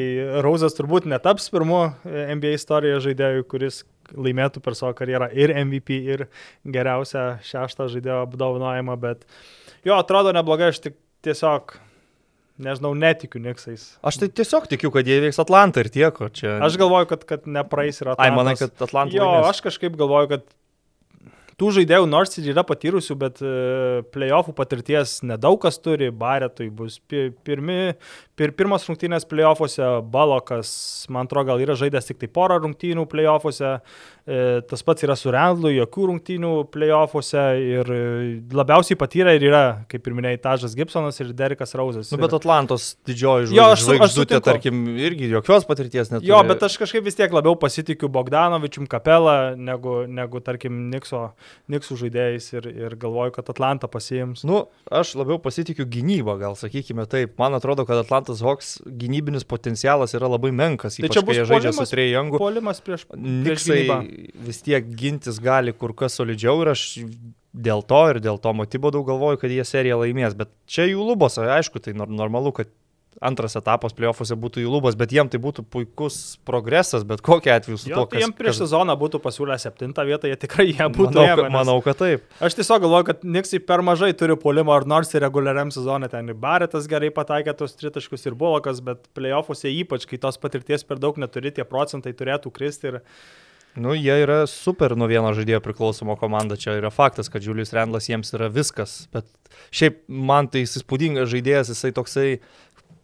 Rauzas 0.45 0.75
turbūt 0.77 1.07
netaps 1.09 1.49
pirmu 1.53 1.79
e, 1.87 2.27
NBA 2.35 2.53
istorijoje 2.59 3.01
žaidėjų, 3.07 3.47
kuris 3.49 3.81
laimėtų 4.13 4.61
per 4.61 4.75
savo 4.77 4.93
karjerą 4.97 5.31
ir 5.33 5.55
MVP, 5.63 5.97
ir 6.13 6.27
geriausią 6.67 7.39
šeštą 7.47 7.87
žaidėjo 7.95 8.19
apdovanojimą, 8.27 8.99
bet 8.99 9.25
jo, 9.87 9.95
atrodo 9.95 10.35
neblogai, 10.35 10.69
aš 10.73 10.83
tik 10.83 10.99
tiesiog 11.23 11.77
nežinau, 12.61 12.93
netikiu 12.97 13.41
Niksais. 13.41 13.85
Aš 14.05 14.19
tai 14.21 14.29
tiesiog 14.29 14.67
tikiu, 14.71 14.91
kad 14.93 15.07
jie 15.09 15.19
veiks 15.23 15.39
Atlantą 15.41 15.83
ir 15.83 15.89
tiek, 15.93 16.19
o 16.21 16.29
čia... 16.29 16.57
Aš 16.65 16.77
galvoju, 16.81 17.09
kad, 17.09 17.25
kad 17.29 17.47
nepraeis 17.49 18.01
ir 18.01 18.11
Atlantas. 18.13 18.27
Ai, 18.27 18.35
manai, 18.35 18.55
kad 18.59 18.85
Atlantą. 18.85 19.17
Jo, 19.17 19.29
laimės. 19.29 19.49
aš 19.53 19.63
kažkaip 19.69 19.97
galvoju, 19.99 20.31
kad 20.35 20.45
tų 21.63 21.71
žaidėjų 21.79 22.09
nors 22.11 22.35
ir 22.41 22.51
yra 22.51 22.65
patyrusių, 22.67 23.15
bet 23.23 23.39
e, 23.39 23.53
playoffų 24.11 24.51
patirties 24.59 25.21
nedaug 25.23 25.61
kas 25.63 25.79
turi, 25.79 26.11
Baretui 26.11 26.67
bus 26.75 26.99
pi- 27.07 27.29
pirmi, 27.47 27.93
pir, 28.35 28.51
pirmas 28.57 28.83
rungtynės 28.89 29.23
playoffuose, 29.31 29.87
Balokas, 30.11 30.73
man 31.13 31.29
atrodo, 31.29 31.53
gal 31.53 31.63
yra 31.63 31.77
žaidęs 31.79 32.11
tik 32.11 32.19
tai 32.25 32.27
porą 32.35 32.57
rungtynių 32.65 33.05
playoffuose, 33.11 33.77
e, 34.27 34.39
tas 34.67 34.83
pats 34.83 35.05
yra 35.07 35.15
su 35.19 35.31
Rendlu, 35.33 35.71
jokių 35.77 36.07
rungtynių 36.11 36.51
playoffuose 36.73 37.45
ir 37.63 37.93
e, 37.95 38.01
labiausiai 38.59 38.99
patyrę 38.99 39.37
ir 39.39 39.47
yra, 39.49 39.63
kaip 39.91 40.07
ir 40.11 40.17
minėjai, 40.19 40.41
Tažas 40.43 40.75
Gibsonas 40.77 41.19
ir 41.23 41.31
Derikas 41.37 41.71
Rauzas. 41.79 42.11
Nu, 42.11 42.19
bet 42.21 42.35
Atlantos 42.35 42.91
didžioji 43.07 43.53
žvaigždutė, 43.53 44.41
tarkim, 44.43 44.83
irgi 44.99 45.31
jokios 45.31 45.67
patirties 45.69 46.11
neturi. 46.11 46.31
Jo, 46.33 46.41
bet 46.49 46.65
aš 46.67 46.75
kažkaip 46.81 47.05
vis 47.07 47.15
tiek 47.19 47.31
labiau 47.33 47.55
pasitikiu 47.59 48.09
Bogdanovičium 48.11 48.89
Kapelą 48.91 49.37
negu, 49.55 50.01
negu 50.09 50.41
tarkim, 50.43 50.83
Nikso, 50.91 51.29
Niksų 51.71 51.97
žaidėjais 52.03 52.47
ir, 52.57 52.67
ir 52.71 52.95
galvoju, 52.99 53.33
kad 53.37 53.49
Atlantą 53.53 53.87
pasiims. 53.91 54.43
Nu, 54.47 54.63
aš 54.91 55.13
labiau 55.19 55.39
pasitikiu 55.43 55.85
gynybą, 55.89 56.37
gal 56.41 56.57
sakykime 56.59 57.05
taip. 57.09 57.37
Man 57.39 57.53
atrodo, 57.57 57.85
kad 57.89 58.01
Atlantas 58.03 58.41
Hawks 58.43 58.75
gynybinis 58.85 59.45
potencialas 59.47 60.13
yra 60.17 60.27
labai 60.31 60.51
menkas, 60.51 60.97
Tai 61.01 61.09
čia 61.13 61.21
bus 61.25 61.37
jie 61.39 61.45
žaidžia 61.49 61.73
su 61.77 61.85
Trejangu. 61.91 62.37
Polimas 62.41 62.81
prieš, 62.83 63.07
prieš 63.09 63.23
Niksai 63.47 63.79
gynybą. 63.83 63.99
vis 64.49 64.61
tiek 64.65 64.91
gintis 64.99 65.39
gali 65.43 65.73
kur 65.73 65.93
kas 65.93 66.19
solidžiau 66.19 66.61
ir 66.65 66.73
aš 66.73 66.85
dėl 67.53 67.83
to 67.85 67.99
ir 68.09 68.17
dėl 68.23 68.39
to 68.41 68.51
motyvo 68.57 68.89
daug 68.91 69.05
galvoju, 69.07 69.37
kad 69.41 69.51
jie 69.53 69.63
seriją 69.67 69.99
laimės. 70.01 70.33
Bet 70.37 70.49
čia 70.65 70.87
jų 70.89 71.03
lubos, 71.11 71.37
aišku, 71.37 71.79
tai 71.83 71.93
nor- 71.93 72.09
normalu, 72.09 72.51
kad 72.51 72.67
antras 73.21 73.55
etapas 73.59 73.93
playoffuose 73.93 74.35
būtų 74.39 74.63
jų 74.63 74.71
lubos, 74.73 74.95
bet 74.99 75.11
jiem 75.13 75.29
tai 75.29 75.39
būtų 75.43 75.65
puikus 75.69 76.37
progresas, 76.47 77.03
bet 77.07 77.21
kokiu 77.21 77.51
atveju 77.53 77.77
su 77.77 77.89
Jo, 77.91 78.01
to, 78.03 78.13
tai 78.13 78.23
jiems 78.23 78.37
prieš 78.39 78.61
sezoną 78.63 78.95
būtų 78.99 79.21
pasiūlę 79.23 79.57
septintą 79.61 80.05
vietą, 80.07 80.31
jie 80.31 80.39
tikrai 80.41 80.67
ją 80.71 80.89
būtų. 80.93 81.13
manau, 81.13 81.35
kad, 81.35 81.43
nes- 81.45 81.53
manau, 81.57 81.77
kad 81.85 82.01
taip. 82.01 82.25
Aš 82.39 82.57
tiesiog 82.59 82.81
galvoju, 82.87 83.07
kad 83.11 83.23
Niksai 83.23 83.59
per 83.65 83.85
mažai 83.85 84.11
turi 84.17 84.35
polimo, 84.39 84.73
ar 84.73 84.87
nors 84.89 85.13
ir 85.13 85.21
reguliariam 85.27 85.69
sezonė 85.73 86.09
ten 86.09 86.29
ir 86.33 86.33
Baretas 86.39 86.87
gerai 86.87 87.11
pataikė 87.13 87.55
tos 87.57 87.75
tritaškus 87.79 88.25
ir 88.31 88.35
Bolokas, 88.39 88.81
bet 88.81 89.05
playoffuose 89.13 89.69
ypač, 89.71 90.07
kai 90.09 90.17
tos 90.17 90.37
patirties 90.41 90.83
per 90.83 90.97
daug 91.03 91.17
neturi, 91.21 91.51
tie 91.53 91.63
procentai 91.63 92.13
turėtų 92.13 92.51
kristi 92.53 92.93
ir 92.93 93.01
Nu, 93.75 93.95
jie 93.97 94.13
yra 94.21 94.43
super 94.45 94.93
nuo 94.93 95.07
vieno 95.09 95.31
žaidėjo 95.33 95.57
priklausoma 95.65 96.13
komanda. 96.21 96.53
Čia 96.61 96.75
yra 96.77 96.91
faktas, 96.93 97.25
kad 97.33 97.41
Julius 97.41 97.73
Rendlas 97.73 98.05
jiems 98.05 98.29
yra 98.37 98.45
viskas. 98.53 99.07
Bet 99.09 99.25
šiaip 99.73 100.03
man 100.13 100.45
tai 100.53 100.61
įspūdingas 100.67 101.31
žaidėjas, 101.31 101.71
jisai 101.73 101.89
toksai 101.97 102.27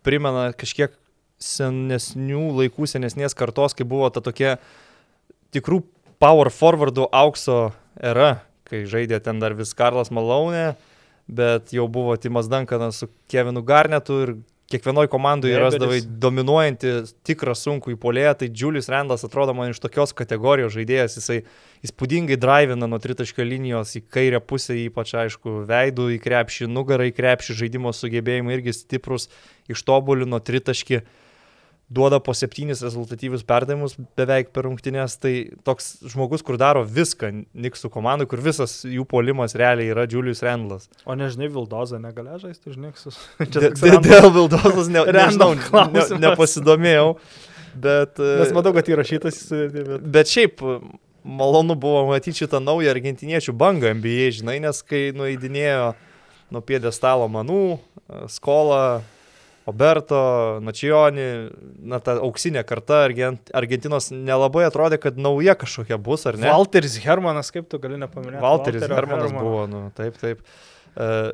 primena 0.05 0.49
kažkiek 0.57 0.93
senesnių 1.39 2.49
laikų, 2.57 2.87
senesnės 2.89 3.35
kartos, 3.37 3.75
kai 3.77 3.87
buvo 3.87 4.09
ta 4.11 4.23
tokia 4.23 4.57
tikrų 5.55 5.81
power 6.19 6.51
forwardų 6.51 7.07
aukso 7.15 7.71
era, 7.95 8.43
kai 8.67 8.83
žaidė 8.89 9.21
ten 9.23 9.39
dar 9.41 9.55
vis 9.57 9.71
Karlas 9.77 10.11
Malonė, 10.11 10.73
bet 11.29 11.73
jau 11.73 11.87
buvo 11.91 12.17
Timas 12.19 12.49
Dankanas 12.51 13.01
su 13.01 13.09
Kevinu 13.31 13.63
Garnetu 13.65 14.19
ir 14.25 14.35
kiekvienoje 14.69 15.09
komandoje 15.09 15.57
rasdavai 15.57 15.97
dominuojantį 16.21 16.91
tikrą 17.25 17.55
sunkų 17.57 17.95
įpolėją, 17.95 18.35
tai 18.37 18.49
Julius 18.53 18.89
Rendas 18.93 19.25
atrodo 19.25 19.55
man 19.57 19.73
iš 19.73 19.79
tokios 19.81 20.13
kategorijos 20.13 20.75
žaidėjas, 20.75 21.15
jisai 21.17 21.39
įspūdingai 21.87 22.37
drivina 22.37 22.89
nuo 22.89 22.99
tritaškio 23.01 23.47
linijos 23.47 23.95
į 23.97 24.03
kairę 24.13 24.41
pusę, 24.45 24.77
ypač 24.77 25.15
aišku, 25.23 25.63
veidų 25.69 26.11
į 26.13 26.19
krepšį, 26.21 26.69
nugarą 26.69 27.09
į 27.09 27.15
krepšį, 27.17 27.57
žaidimo 27.63 27.95
sugebėjimai 27.97 28.59
irgi 28.59 28.75
stiprus, 28.77 29.25
ištobulino 29.73 30.37
tritaškį, 30.37 31.01
duoda 31.89 32.19
po 32.21 32.33
septynis 32.37 32.83
rezultatyvius 32.85 33.41
perdavimus 33.49 33.95
beveik 34.17 34.51
per 34.53 34.67
rungtynės, 34.67 35.15
tai 35.17 35.33
toks 35.65 35.95
žmogus, 36.13 36.43
kur 36.45 36.57
daro 36.61 36.83
viską 36.85 37.31
Niksų 37.57 37.89
komandai, 37.93 38.27
kur 38.29 38.41
visas 38.45 38.83
jų 38.85 39.07
polimas 39.09 39.55
realiai 39.57 39.89
yra 39.89 40.05
Julius 40.09 40.43
Rendlas. 40.45 40.85
O 41.09 41.15
nežinai, 41.17 41.49
Vildoza 41.49 41.97
negalė 42.01 42.37
žaisti 42.43 42.69
už 42.69 42.77
Niksus. 42.83 43.17
Dė- 43.41 43.73
dė- 43.73 43.99
Dėl 44.05 44.29
Vildozos 44.35 44.89
ne, 44.93 45.01
nežinau, 45.09 45.55
ne, 45.57 46.05
nepasidomėjau, 46.27 47.15
bet, 47.73 48.21
Nes 48.21 48.49
e, 48.53 48.57
matau, 48.57 48.73
kad 48.77 48.89
įrašytas. 48.93 49.41
Bet... 49.73 50.05
bet 50.13 50.29
šiaip 50.29 50.61
e, 50.61 50.77
malonu 51.25 51.73
buvo 51.79 52.05
matyti 52.13 52.43
šitą 52.45 52.61
naują 52.63 52.93
argentiniečių 52.93 53.53
bangą 53.57 53.95
NBA, 53.97 54.29
žinai, 54.39 54.59
nes 54.63 54.79
kai 54.85 55.09
nueidinėjo 55.17 55.89
nuo 56.53 56.61
piedestalo 56.65 57.25
Manų, 57.33 57.61
e, 58.05 58.27
Skola, 58.33 59.01
Oberto, 59.69 60.19
Načioni, 60.65 61.27
na 61.79 61.99
ta 62.03 62.17
auksinė 62.25 62.63
karta 62.67 63.03
Argent, 63.07 63.51
Argentinos 63.55 64.09
nelabai 64.13 64.65
atrodė, 64.67 64.99
kad 65.01 65.19
nauja 65.21 65.55
kažkokia 65.59 65.97
bus, 66.01 66.25
ar 66.29 66.37
ne? 66.41 66.49
Walteris 66.51 66.97
Hermanas, 67.03 67.51
kaip 67.55 67.69
tu 67.71 67.79
gali 67.81 67.99
nepaminėti? 68.01 68.41
Walteris 68.43 68.87
Hermanas 68.87 69.29
Hermano. 69.29 69.45
buvo, 69.45 69.67
nu, 69.69 69.83
taip, 69.97 70.17
taip. 70.21 70.41
Uh, 70.97 71.31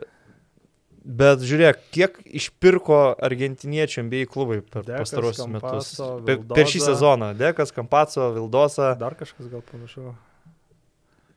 bet 1.06 1.44
žiūrėk, 1.46 1.82
kiek 1.94 2.16
išpirko 2.42 3.00
argentiniečių 3.24 4.06
NBA 4.08 4.24
klubai 4.34 4.60
per 4.66 4.86
Dekas, 4.88 5.06
pastarosius 5.06 5.50
metus. 5.54 5.92
Campaso, 5.96 6.08
Per, 6.26 6.40
šį 6.42 6.80
Vildoza. 6.80 6.86
sezoną. 6.92 7.32
Dekas, 7.38 7.74
Kampaco, 7.76 8.32
Vildosa, 8.36 8.94
Dar 9.00 9.14
kažkas 9.20 9.52
gal 9.52 9.62
panašu. 9.70 10.16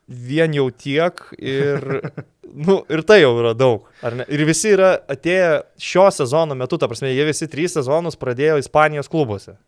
Vien 0.09 0.53
jau 0.57 0.67
tiek 0.73 1.21
ir, 1.37 1.85
nu, 2.67 2.79
ir 2.89 3.03
tai 3.07 3.21
jau 3.21 3.35
yra 3.39 3.53
daug. 3.57 3.85
Ir 4.25 4.45
visi 4.49 4.73
yra 4.73 4.95
atėję 5.11 5.51
šio 5.81 6.09
sezono 6.15 6.57
metu, 6.57 6.79
ta 6.81 6.89
prasme, 6.89 7.13
jie 7.13 7.27
visi 7.27 7.49
trys 7.51 7.77
sezonus 7.77 8.17
pradėjo 8.19 8.57
Ispanijos 8.61 9.11
klubuose. 9.11 9.59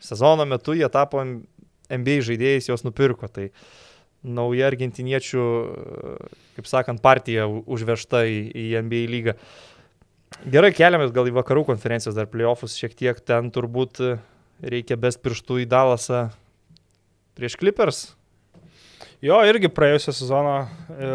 Sezono 0.00 0.46
metu 0.48 0.72
jie 0.76 0.88
tapo 0.92 1.20
NBA 1.20 2.20
žaidėjais, 2.24 2.70
juos 2.70 2.86
nupirko. 2.86 3.28
Tai 3.28 3.50
nauja 4.20 4.68
argentiniečių, 4.68 5.44
kaip 6.56 6.68
sakant, 6.68 7.02
partija 7.04 7.46
užvežta 7.48 8.24
į, 8.28 8.40
į 8.52 8.66
NBA 8.84 9.04
lygą. 9.12 9.36
Gerai, 10.50 10.70
keliamės 10.76 11.12
gal 11.12 11.28
į 11.28 11.34
vakarų 11.40 11.66
konferencijos 11.72 12.16
dar 12.16 12.28
playoffus, 12.30 12.76
šiek 12.78 12.94
tiek 12.96 13.18
ten 13.26 13.50
turbūt 13.52 14.00
reikia 14.62 14.96
best 15.00 15.20
pirštų 15.24 15.64
į 15.64 15.68
Dalasą 15.68 16.28
prieš 17.36 17.56
Clippers. 17.60 18.04
Jo, 19.24 19.42
irgi 19.44 19.68
praėjusio 19.68 20.14
sezono, 20.16 20.54
e, 20.96 21.10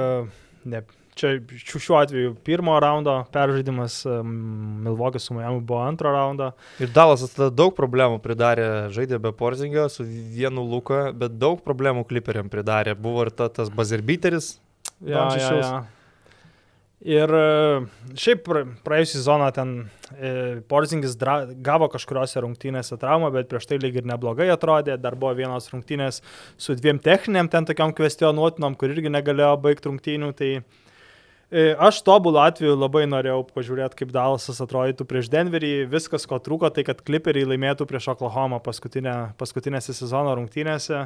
ne, 0.69 0.81
čia 1.17 1.31
šiuo 1.57 1.97
atveju 1.97 2.35
pirmo 2.45 2.75
raundo 2.79 3.15
peržaidimas, 3.33 3.97
e, 4.05 4.19
Milvokis 4.85 5.25
su 5.25 5.33
Miami 5.33 5.63
buvo 5.65 5.81
antro 5.81 6.11
raundo. 6.13 6.51
Ir 6.83 6.91
Dalasas 6.93 7.33
tada 7.33 7.49
daug 7.49 7.73
problemų 7.77 8.19
pridarė, 8.21 8.67
žaidė 8.93 9.17
be 9.23 9.33
Porzingio 9.33 9.87
su 9.89 10.05
vienu 10.05 10.67
Luka, 10.69 11.09
bet 11.17 11.39
daug 11.41 11.63
problemų 11.65 12.05
Clipperiam 12.11 12.51
pridarė. 12.51 12.93
Buvo 12.93 13.25
ir 13.25 13.33
ta, 13.33 13.49
tas 13.49 13.73
Bazerbiteris. 13.73 14.55
Ja, 15.01 15.25
ja, 15.33 15.51
ja. 15.59 15.73
Ir 17.05 17.29
e, 17.29 17.41
šiaip 18.17 18.39
pra- 18.47 18.63
praėjusią 18.81 19.19
sezoną 19.19 19.51
ten 19.53 19.73
e, 20.17 20.29
Porzingis 20.65 21.13
gavo 21.61 21.85
kažkuriuose 21.93 22.41
rungtynėse 22.41 22.97
traumą, 22.97 23.29
bet 23.35 23.51
prieš 23.51 23.67
tai 23.69 23.77
lyg 23.77 23.99
ir 23.99 24.07
neblogai 24.09 24.47
atrodė. 24.49 24.95
Dar 24.97 25.13
buvo 25.13 25.35
vienos 25.37 25.69
rungtynės 25.69 26.23
su 26.57 26.73
dviem 26.79 26.97
techniniam, 26.97 27.51
ten 27.51 27.69
tokiam 27.69 27.93
kvestionuotinom, 27.93 28.73
kur 28.79 28.89
irgi 28.89 29.13
negalėjo 29.13 29.53
baigti 29.61 29.91
rungtynių. 29.91 30.31
Tai 30.39 30.51
e, 30.57 31.67
aš 31.77 32.01
tobulų 32.09 32.41
atveju 32.47 32.73
labai 32.73 33.05
norėjau 33.11 33.43
pažiūrėti, 33.53 34.01
kaip 34.01 34.15
Dalasas 34.15 34.65
atrodytų 34.65 35.05
prieš 35.05 35.29
Denverį. 35.29 35.75
Viskas, 35.93 36.25
ko 36.25 36.41
trūko, 36.41 36.73
tai 36.73 36.87
kad 36.89 37.05
Clipperiai 37.05 37.45
laimėtų 37.53 37.85
prieš 37.85 38.15
Oklahoma 38.17 38.57
paskutinę, 38.65 39.35
paskutinėse 39.37 39.93
sezono 39.93 40.33
rungtynėse. 40.41 41.05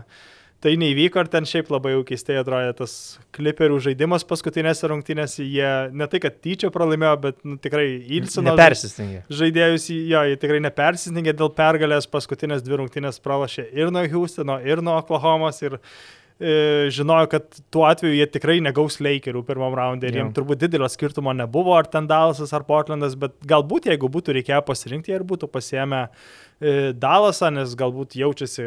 Tai 0.64 0.74
neįvyko 0.80 1.24
ir 1.24 1.30
ten 1.32 1.48
šiaip 1.48 1.70
labai 1.72 1.94
jau 1.94 2.04
keistai 2.08 2.38
atrodė 2.42 2.74
tas 2.82 2.94
kliperių 3.36 3.80
žaidimas 3.86 4.26
paskutinėse 4.28 4.90
rungtynėse. 4.92 5.46
Jie 5.48 5.72
ne 5.96 6.08
tai, 6.12 6.22
kad 6.24 6.40
tyčia 6.44 6.72
pralaimėjo, 6.74 7.16
bet 7.24 7.40
nu, 7.48 7.56
tikrai 7.64 7.88
ilsino. 8.20 8.52
Nepersistengė. 8.52 9.24
Žaidėjus, 9.42 9.90
jo, 9.96 10.24
jie 10.32 10.40
tikrai 10.42 10.62
nepersistengė 10.66 11.36
dėl 11.40 11.52
pergalės, 11.56 12.10
paskutinės 12.12 12.64
dvi 12.66 12.82
rungtynės 12.84 13.22
pralašė 13.24 13.70
ir 13.72 13.94
nuo 13.96 14.04
Houstono, 14.12 14.60
ir 14.66 14.84
nuo 14.84 14.98
Oklahomos. 15.00 15.62
Ir 15.64 15.78
e, 15.80 16.90
žinojo, 16.96 17.32
kad 17.32 17.64
tuo 17.72 17.88
atveju 17.88 18.20
jie 18.20 18.28
tikrai 18.36 18.60
negaus 18.64 19.00
Lakerių 19.04 19.46
pirmam 19.48 19.80
raundė 19.80 20.12
ir 20.12 20.20
jiems 20.20 20.36
turbūt 20.36 20.66
didelio 20.66 20.92
skirtumo 20.92 21.32
nebuvo, 21.40 21.78
ar 21.80 21.88
ten 21.88 22.10
Dalasas 22.10 22.52
ar 22.56 22.68
Portlandas, 22.68 23.16
bet 23.20 23.40
galbūt 23.48 23.88
jeigu 23.94 24.12
būtų 24.12 24.42
reikėję 24.42 24.62
pasirinkti, 24.68 25.16
jie 25.16 25.22
ir 25.22 25.28
būtų 25.32 25.52
pasiemę 25.56 26.08
E, 26.08 26.49
Dalasą, 26.60 27.54
nes 27.56 27.72
galbūt 27.80 28.18
jaučiasi 28.20 28.64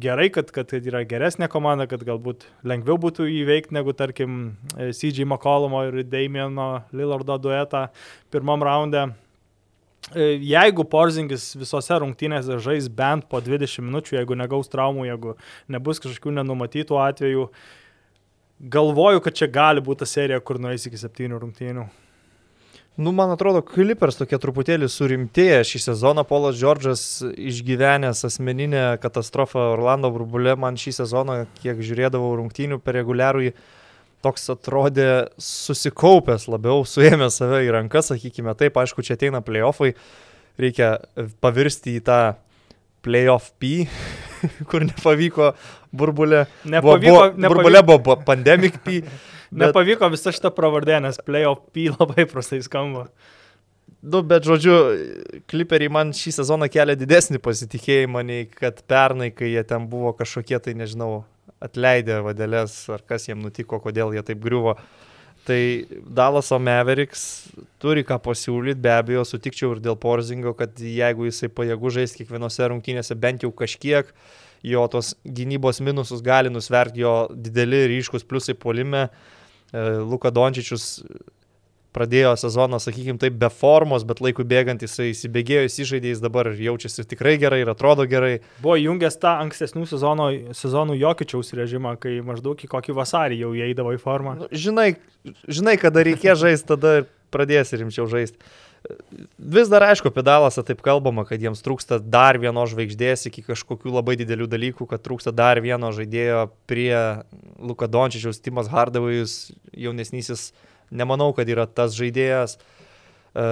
gerai, 0.00 0.30
kad, 0.32 0.48
kad 0.48 0.70
yra 0.78 1.02
geresnė 1.04 1.44
komanda, 1.52 1.84
kad 1.84 2.00
galbūt 2.00 2.46
lengviau 2.64 2.96
būtų 3.02 3.26
įveikti 3.28 3.76
negu, 3.76 3.92
tarkim, 3.92 4.54
e, 4.78 4.94
CJ 4.96 5.26
McCollumo 5.26 5.82
ir 5.90 5.98
Damieno 6.08 6.86
Lillardo 6.96 7.36
duetą 7.36 7.82
pirmam 8.32 8.64
raunde. 8.64 9.02
E, 10.16 10.38
jeigu 10.40 10.86
Porzingis 10.88 11.50
visose 11.60 11.98
rungtynėse 12.00 12.56
žais 12.64 12.88
bent 12.88 13.28
po 13.28 13.42
20 13.44 13.84
minučių, 13.90 14.16
jeigu 14.22 14.40
negaus 14.40 14.72
traumų, 14.72 15.04
jeigu 15.10 15.36
nebus 15.68 16.00
kažkokių 16.00 16.32
nenumatytų 16.38 16.96
atvejų, 17.10 17.50
galvoju, 18.72 19.20
kad 19.20 19.36
čia 19.36 19.50
gali 19.52 19.84
būti 19.84 20.08
serija, 20.08 20.40
kur 20.40 20.56
nueis 20.56 20.88
iki 20.88 20.96
7 20.96 21.36
rungtynių. 21.44 21.84
Nu, 22.96 23.10
man 23.10 23.32
atrodo, 23.34 23.58
Clippers 23.66 24.14
tokie 24.20 24.38
truputėlį 24.38 24.86
surimtėję 24.86 25.64
šį 25.66 25.80
sezoną. 25.88 26.22
Polas 26.28 26.54
Džordžas 26.54 27.24
išgyvenęs 27.26 28.22
asmeninę 28.28 28.84
katastrofą 29.02 29.72
Orlando 29.72 30.12
burbulė, 30.14 30.54
man 30.54 30.78
šį 30.78 30.92
sezoną, 31.00 31.40
kiek 31.58 31.82
žiūrėdavau 31.82 32.36
rungtynių 32.38 32.78
per 32.78 32.94
reguliarų, 33.00 33.50
toks 34.22 34.46
atrodė 34.54 35.08
susikaupęs 35.42 36.46
labiau, 36.46 36.86
suėmė 36.86 37.32
save 37.34 37.64
į 37.66 37.74
rankas, 37.74 38.12
sakykime 38.12 38.54
taip, 38.62 38.78
aišku, 38.78 39.02
čia 39.02 39.18
ateina 39.18 39.42
playoffai, 39.42 39.96
reikia 40.62 40.94
pavirsti 41.42 41.98
į 41.98 42.06
tą 42.06 42.22
playoff 43.02 43.50
P, 43.58 43.88
kur 44.70 44.86
nepavyko 44.86 45.50
burbulė. 45.90 46.46
Nepavyko, 46.62 47.10
buvo, 47.10 47.28
buvo, 47.34 47.48
burbulė 47.50 47.82
buvo 47.90 48.20
pandemic 48.22 48.78
P. 48.86 49.02
Bet... 49.54 49.68
Nepavyko 49.68 50.08
visą 50.10 50.32
šitą 50.34 50.50
pravardę, 50.50 50.96
nes 51.00 51.20
playoff 51.22 51.68
P 51.70 51.86
labai 51.92 52.24
prastai 52.26 52.58
skamba. 52.66 53.06
Nu, 54.02 54.18
bet 54.26 54.44
žodžiu, 54.44 54.74
kliperiai 55.48 55.92
man 55.94 56.10
šį 56.16 56.32
sezoną 56.40 56.66
kelia 56.72 56.96
didesnį 56.98 57.38
pasitikėjimą 57.44 58.24
nei 58.26 58.48
kad 58.50 58.82
pernai, 58.90 59.30
kai 59.32 59.52
jie 59.52 59.62
ten 59.68 59.86
buvo 59.88 60.10
kažkokie, 60.18 60.58
tai 60.64 60.74
nežinau, 60.76 61.22
atleidę 61.62 62.18
vadelės, 62.26 62.74
ar 62.92 63.04
kas 63.06 63.28
jiems 63.28 63.46
nutiko, 63.46 63.78
kodėl 63.80 64.10
jie 64.16 64.24
taip 64.26 64.42
griuvo. 64.42 64.74
Tai 65.46 65.60
Dalaso 66.18 66.58
Mavericks 66.58 67.22
turi 67.80 68.02
ką 68.04 68.18
pasiūlyti, 68.26 68.80
be 68.82 68.90
abejo, 68.90 69.22
sutikčiau 69.28 69.76
ir 69.76 69.84
dėl 69.84 69.94
Porzingo, 70.00 70.56
kad 70.58 70.82
jeigu 70.82 71.28
jisai 71.28 71.52
pajėgų 71.52 71.94
žaisti 72.00 72.24
kiekvienose 72.24 72.68
rungtynėse 72.72 73.14
bent 73.20 73.46
jau 73.46 73.52
kažkiek, 73.54 74.10
jo 74.66 74.84
tos 74.90 75.14
gynybos 75.24 75.78
minusus 75.84 76.24
gali 76.24 76.50
nusverti 76.50 77.04
jo 77.04 77.14
dideli 77.30 77.84
ryškus 77.92 78.26
pliusai 78.26 78.56
polime. 78.58 79.06
Uh, 79.06 79.30
Luka 79.74 80.30
Dončičius 80.30 81.02
pradėjo 81.94 82.34
sezoną, 82.38 82.80
sakykime, 82.82 83.18
taip 83.22 83.36
be 83.38 83.48
formos, 83.54 84.04
bet 84.06 84.20
laikui 84.24 84.46
bėgant 84.50 84.82
jisai 84.82 85.12
įsibėgėjo, 85.12 85.68
įsižaidė, 85.68 86.10
jis 86.10 86.22
dabar 86.24 86.50
jaučiasi 86.50 87.06
tikrai 87.10 87.36
gerai 87.42 87.60
ir 87.62 87.70
atrodo 87.70 88.06
gerai. 88.10 88.40
Buvo 88.64 88.76
jungęs 88.80 89.18
tą 89.22 89.36
ankstesnių 89.44 89.86
sezono, 89.90 90.28
sezonų 90.58 90.98
Jokičiaus 90.98 91.54
režimą, 91.54 91.94
kai 92.02 92.16
maždaug 92.26 92.58
į 92.58 92.70
kokį 92.72 92.98
vasarį 92.98 93.40
jau 93.44 93.52
įeidavo 93.54 93.94
į 93.94 94.02
formą. 94.02 94.36
Nu, 94.42 94.50
žinai, 94.50 94.96
žinai, 95.46 95.76
kada 95.82 96.02
reikės 96.06 96.42
žaisti, 96.42 96.70
tada 96.74 96.96
pradėsi 97.34 97.78
rimčiau 97.78 98.08
žaisti. 98.10 98.38
Vis 99.38 99.70
dar 99.72 99.84
aišku, 99.86 100.10
apie 100.12 100.22
Dalasą 100.24 100.60
taip 100.66 100.82
kalbama, 100.84 101.24
kad 101.24 101.40
jiems 101.40 101.62
trūksta 101.64 101.96
dar 102.00 102.36
vienos 102.40 102.72
žvaigždės 102.74 103.28
iki 103.30 103.44
kažkokių 103.46 103.94
labai 103.94 104.16
didelių 104.20 104.48
dalykų, 104.52 104.86
kad 104.90 105.00
trūksta 105.04 105.32
dar 105.32 105.60
vieno 105.64 105.88
žaidėjo 105.94 106.42
prie 106.68 106.92
Luka 107.64 107.88
Dončičiaus, 107.88 108.42
Timas 108.44 108.68
Hardavajus, 108.72 109.54
jaunesnysis, 109.72 110.50
nemanau, 110.92 111.30
kad 111.36 111.48
yra 111.48 111.64
tas 111.64 111.96
žaidėjas. 111.96 112.58
E, 113.32 113.46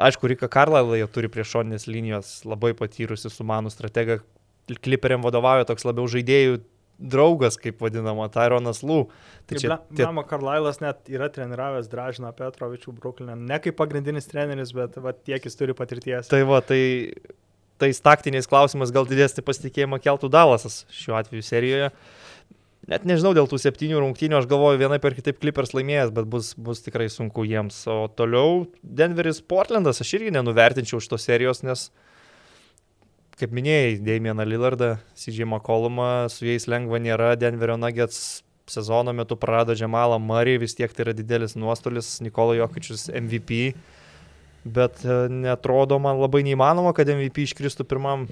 aišku, 0.00 0.32
Rika 0.32 0.48
Karlailą 0.48 0.96
jie 0.96 1.10
turi 1.12 1.32
prie 1.32 1.44
šoninės 1.44 1.84
linijos 1.90 2.38
labai 2.48 2.72
patyrusi 2.78 3.32
sumanų 3.32 3.74
strategą, 3.74 4.22
kliperiam 4.80 5.24
vadovauja 5.28 5.68
toks 5.68 5.84
labiau 5.84 6.08
žaidėjų 6.08 6.62
draugas, 6.98 7.56
kaip 7.60 7.80
vadinama, 7.82 8.28
Tyronas 8.32 8.82
Lū. 8.86 9.06
Tai 9.46 9.60
čia... 9.60 9.78
Tie... 9.92 10.04
Mama 10.08 10.24
Karlailas 10.26 10.80
net 10.82 11.10
yra 11.12 11.28
treniravęs 11.32 11.90
Dražiną 11.92 12.32
Petrovičių 12.36 12.94
Bruklinę. 12.96 13.36
Ne 13.36 13.58
kaip 13.62 13.76
pagrindinis 13.78 14.28
treneris, 14.30 14.72
bet 14.76 14.96
va, 15.02 15.12
tiek 15.12 15.44
jis 15.44 15.58
turi 15.58 15.76
patirties. 15.76 16.30
Tai 16.32 16.42
va, 16.48 16.62
tai 16.64 16.80
tais 17.82 18.00
taktiniais 18.00 18.48
klausimais 18.48 18.92
gal 18.94 19.08
didesnį 19.08 19.44
pasitikėjimą 19.44 20.00
keltų 20.04 20.32
Dalasas 20.32 20.84
šiuo 20.94 21.18
atveju 21.20 21.44
serijoje. 21.44 21.92
Net 22.86 23.02
nežinau 23.08 23.32
dėl 23.34 23.48
tų 23.50 23.58
septynių 23.58 23.98
rungtynių, 23.98 24.38
aš 24.38 24.46
galvoju 24.48 24.78
vienai 24.78 25.00
per 25.02 25.16
kitaip 25.16 25.40
Clippers 25.42 25.74
laimėjęs, 25.74 26.12
bet 26.14 26.28
bus, 26.30 26.52
bus 26.54 26.84
tikrai 26.84 27.08
sunku 27.10 27.42
jiems. 27.44 27.80
O 27.90 28.04
toliau 28.14 28.68
Denveris 28.80 29.42
Portlandas, 29.42 29.98
aš 30.04 30.12
irgi 30.20 30.30
nenuvertinčiau 30.36 31.02
šitos 31.02 31.26
serijos, 31.26 31.64
nes 31.66 31.88
uh, 31.88 32.05
kaip 33.36 33.52
minėjai, 33.52 33.98
Damieną 34.00 34.46
Lillardą, 34.48 34.94
CJ 35.18 35.44
McCollumą, 35.44 36.28
su 36.32 36.46
jais 36.48 36.64
lengva 36.70 37.00
nėra, 37.02 37.34
Denverio 37.36 37.76
Nuggets 37.80 38.40
sezono 38.70 39.12
metu 39.14 39.36
prarado 39.38 39.76
Džemalą 39.76 40.18
Murray, 40.22 40.56
vis 40.58 40.74
tiek 40.74 40.92
tai 40.92 41.06
yra 41.06 41.14
didelis 41.16 41.54
nuostolis, 41.58 42.16
Nikola 42.24 42.56
Jokičius 42.56 43.10
MVP, 43.12 43.76
bet 44.64 45.04
e, 45.04 45.20
netrodo 45.30 46.00
man 46.02 46.18
labai 46.22 46.42
neįmanoma, 46.48 46.94
kad 46.96 47.12
MVP 47.12 47.44
iškristų 47.44 47.86
pirmam 47.86 48.26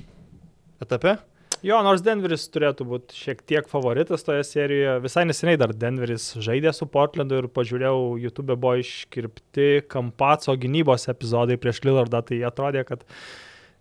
etape. 0.82 1.18
Jo, 1.64 1.78
nors 1.84 2.02
Denveris 2.04 2.48
turėtų 2.52 2.84
būti 2.88 3.16
šiek 3.16 3.38
tiek 3.48 3.68
favoritas 3.70 4.24
toje 4.24 4.42
serijoje. 4.44 4.98
Visai 5.04 5.22
neseniai 5.28 5.60
dar 5.60 5.72
Denveris 5.72 6.32
žaidė 6.44 6.74
su 6.76 6.88
Portlandu 6.90 7.38
ir 7.40 7.52
pažiūrėjau, 7.52 8.18
YouTube 8.20 8.56
buvo 8.56 8.74
iškirpti 8.82 9.86
Kampaco 9.88 10.56
gynybos 10.60 11.08
epizodai 11.12 11.56
prieš 11.60 11.84
Lillardą, 11.86 12.20
tai 12.26 12.42
atrodė, 12.44 12.84
kad 12.88 13.06
uh, 13.06 13.24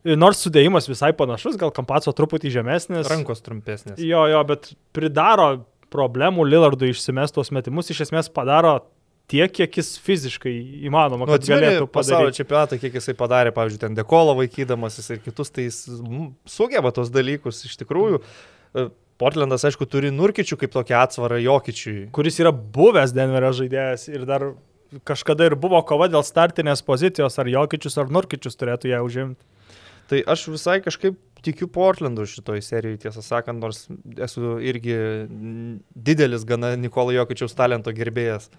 Nors 0.03 0.41
sudėjimas 0.43 0.89
visai 0.89 1.13
panašus, 1.15 1.55
gal 1.59 1.71
kampaco 1.75 2.11
truputį 2.15 2.51
žemesnis. 2.57 3.07
Rankos 3.07 3.43
trumpesnės. 3.45 4.01
Jo, 4.03 4.25
jo, 4.27 4.41
bet 4.49 4.73
pridaro 4.95 5.63
problemų 5.93 6.47
Lillardui 6.49 6.91
išsimestos 6.91 7.53
metimus, 7.55 7.91
iš 7.93 8.03
esmės 8.07 8.27
padaro 8.33 8.81
tiek, 9.31 9.51
kiek 9.53 9.77
jis 9.79 9.93
fiziškai 10.03 10.53
įmanoma, 10.89 11.27
kad 11.29 11.45
nu, 11.45 11.51
galėtų 11.53 11.85
padaryti. 11.85 11.93
Pasaulio 11.95 12.33
čempionatą, 12.35 12.79
kiek 12.81 12.97
jisai 12.99 13.15
padarė, 13.19 13.53
pavyzdžiui, 13.55 13.83
ten 13.85 13.95
dekolo 13.97 14.35
vaikydamasis 14.41 15.13
ir 15.15 15.23
kitus, 15.23 15.53
tai 15.53 15.69
jis 15.69 15.85
sugeba 16.49 16.91
tos 16.95 17.13
dalykus 17.13 17.63
iš 17.69 17.77
tikrųjų. 17.83 18.19
E, 18.19 18.89
Portlandas, 19.21 19.63
aišku, 19.69 19.87
turi 19.87 20.11
Nurkičių 20.11 20.57
kaip 20.59 20.73
tokią 20.73 20.99
atsvarą 21.05 21.39
Jokičiui. 21.39 22.09
Kuris 22.15 22.41
yra 22.43 22.51
buvęs 22.51 23.13
Denverio 23.15 23.53
žaidėjas 23.55 24.09
ir 24.11 24.25
dar 24.27 24.49
kažkada 25.07 25.47
ir 25.47 25.55
buvo 25.57 25.79
kova 25.87 26.09
dėl 26.11 26.25
startinės 26.25 26.83
pozicijos, 26.85 27.37
ar 27.39 27.49
Jokičius 27.49 27.97
ar 28.01 28.11
Nurkičius 28.13 28.59
turėtų 28.59 28.91
ją 28.91 29.03
užimti. 29.05 29.45
Tai 30.11 30.19
aš 30.33 30.47
visai 30.51 30.79
kažkaip 30.83 31.19
tikiu 31.43 31.67
Portlandu 31.71 32.25
šitoj 32.29 32.61
serijai, 32.63 32.99
tiesą 33.05 33.23
sakant, 33.23 33.59
nors 33.59 33.85
esu 34.23 34.57
irgi 34.63 34.95
didelis 35.95 36.45
gana 36.47 36.73
Nikolo 36.79 37.15
Jokičiaus 37.15 37.55
talento 37.57 37.91
gerbėjas. 37.95 38.49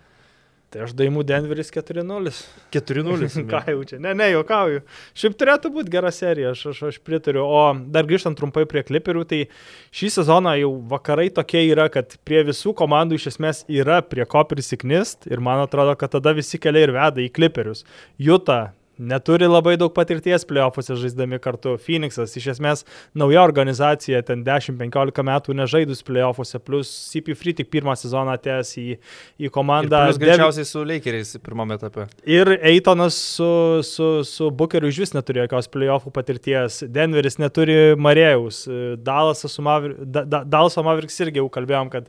Tai 0.75 0.89
aš 0.89 0.95
daimų 0.99 1.23
Denveris 1.23 1.69
4-0. 1.71 2.33
4-0. 2.75 3.29
Ką 3.53 3.61
jau 3.71 3.85
čia? 3.87 4.01
Ne, 4.03 4.11
ne, 4.19 4.27
juokauju. 4.33 4.81
Šiaip 5.15 5.37
turėtų 5.39 5.71
būti 5.77 5.93
gera 5.93 6.11
serija, 6.11 6.51
aš, 6.51 6.65
aš, 6.73 6.81
aš 6.89 6.99
pritariu. 7.07 7.45
O 7.47 7.61
dar 7.95 8.09
grįžtant 8.09 8.35
trumpai 8.41 8.65
prie 8.67 8.83
kliperių, 8.83 9.23
tai 9.31 9.41
šį 9.95 10.11
sezoną 10.17 10.57
jau 10.59 10.73
vakarai 10.91 11.29
tokie 11.37 11.63
yra, 11.69 11.87
kad 11.95 12.17
prie 12.27 12.43
visų 12.51 12.75
komandų 12.81 13.21
iš 13.21 13.29
esmės 13.37 13.63
yra 13.71 14.01
prie 14.03 14.27
ko 14.27 14.43
prisiknist 14.51 15.31
ir 15.31 15.45
man 15.45 15.63
atrodo, 15.63 15.95
kad 16.01 16.17
tada 16.17 16.35
visi 16.35 16.59
keliai 16.59 16.89
ir 16.89 16.97
veda 16.99 17.23
į 17.23 17.31
kliperius. 17.39 17.87
Juta 18.19 18.65
neturi 18.99 19.49
labai 19.49 19.75
daug 19.81 19.93
patirties 19.95 20.45
playoffuose 20.49 20.97
žaisdami 21.01 21.39
kartu. 21.43 21.75
Phoenixas 21.83 22.37
iš 22.39 22.51
esmės 22.55 22.85
nauja 23.17 23.43
organizacija, 23.47 24.23
ten 24.27 24.45
10-15 24.47 25.25
metų 25.27 25.57
nežaidus 25.59 26.05
playoffuose, 26.07 26.61
plus 26.65 26.93
CP 27.11 27.37
Free 27.39 27.57
tik 27.59 27.71
pirmą 27.73 27.97
sezoną 27.99 28.37
atėjęs 28.39 28.73
į, 28.81 28.87
į 29.47 29.53
komandą. 29.55 30.05
Ir 30.13 30.21
greičiausiai 30.23 30.69
su 30.69 30.85
Lakeriais 30.87 31.35
pirmame 31.45 31.79
etape. 31.79 32.07
Ir 32.29 32.55
Eitonas 32.61 33.19
su, 33.37 33.51
su, 33.87 34.11
su 34.29 34.51
Bookeriu 34.55 34.93
iš 34.93 35.03
vis 35.05 35.17
neturi 35.17 35.43
jokios 35.45 35.71
playoffų 35.73 36.15
patirties. 36.15 36.83
Denveris 36.95 37.41
neturi 37.43 37.79
Marėjaus. 37.99 38.65
Dalasas 39.05 39.57
su 39.57 39.65
Mavericks, 39.65 40.07
da, 40.15 40.25
da, 40.25 40.65
irgi 41.25 41.41
jau 41.41 41.51
kalbėjom, 41.53 41.91
kad 41.93 42.09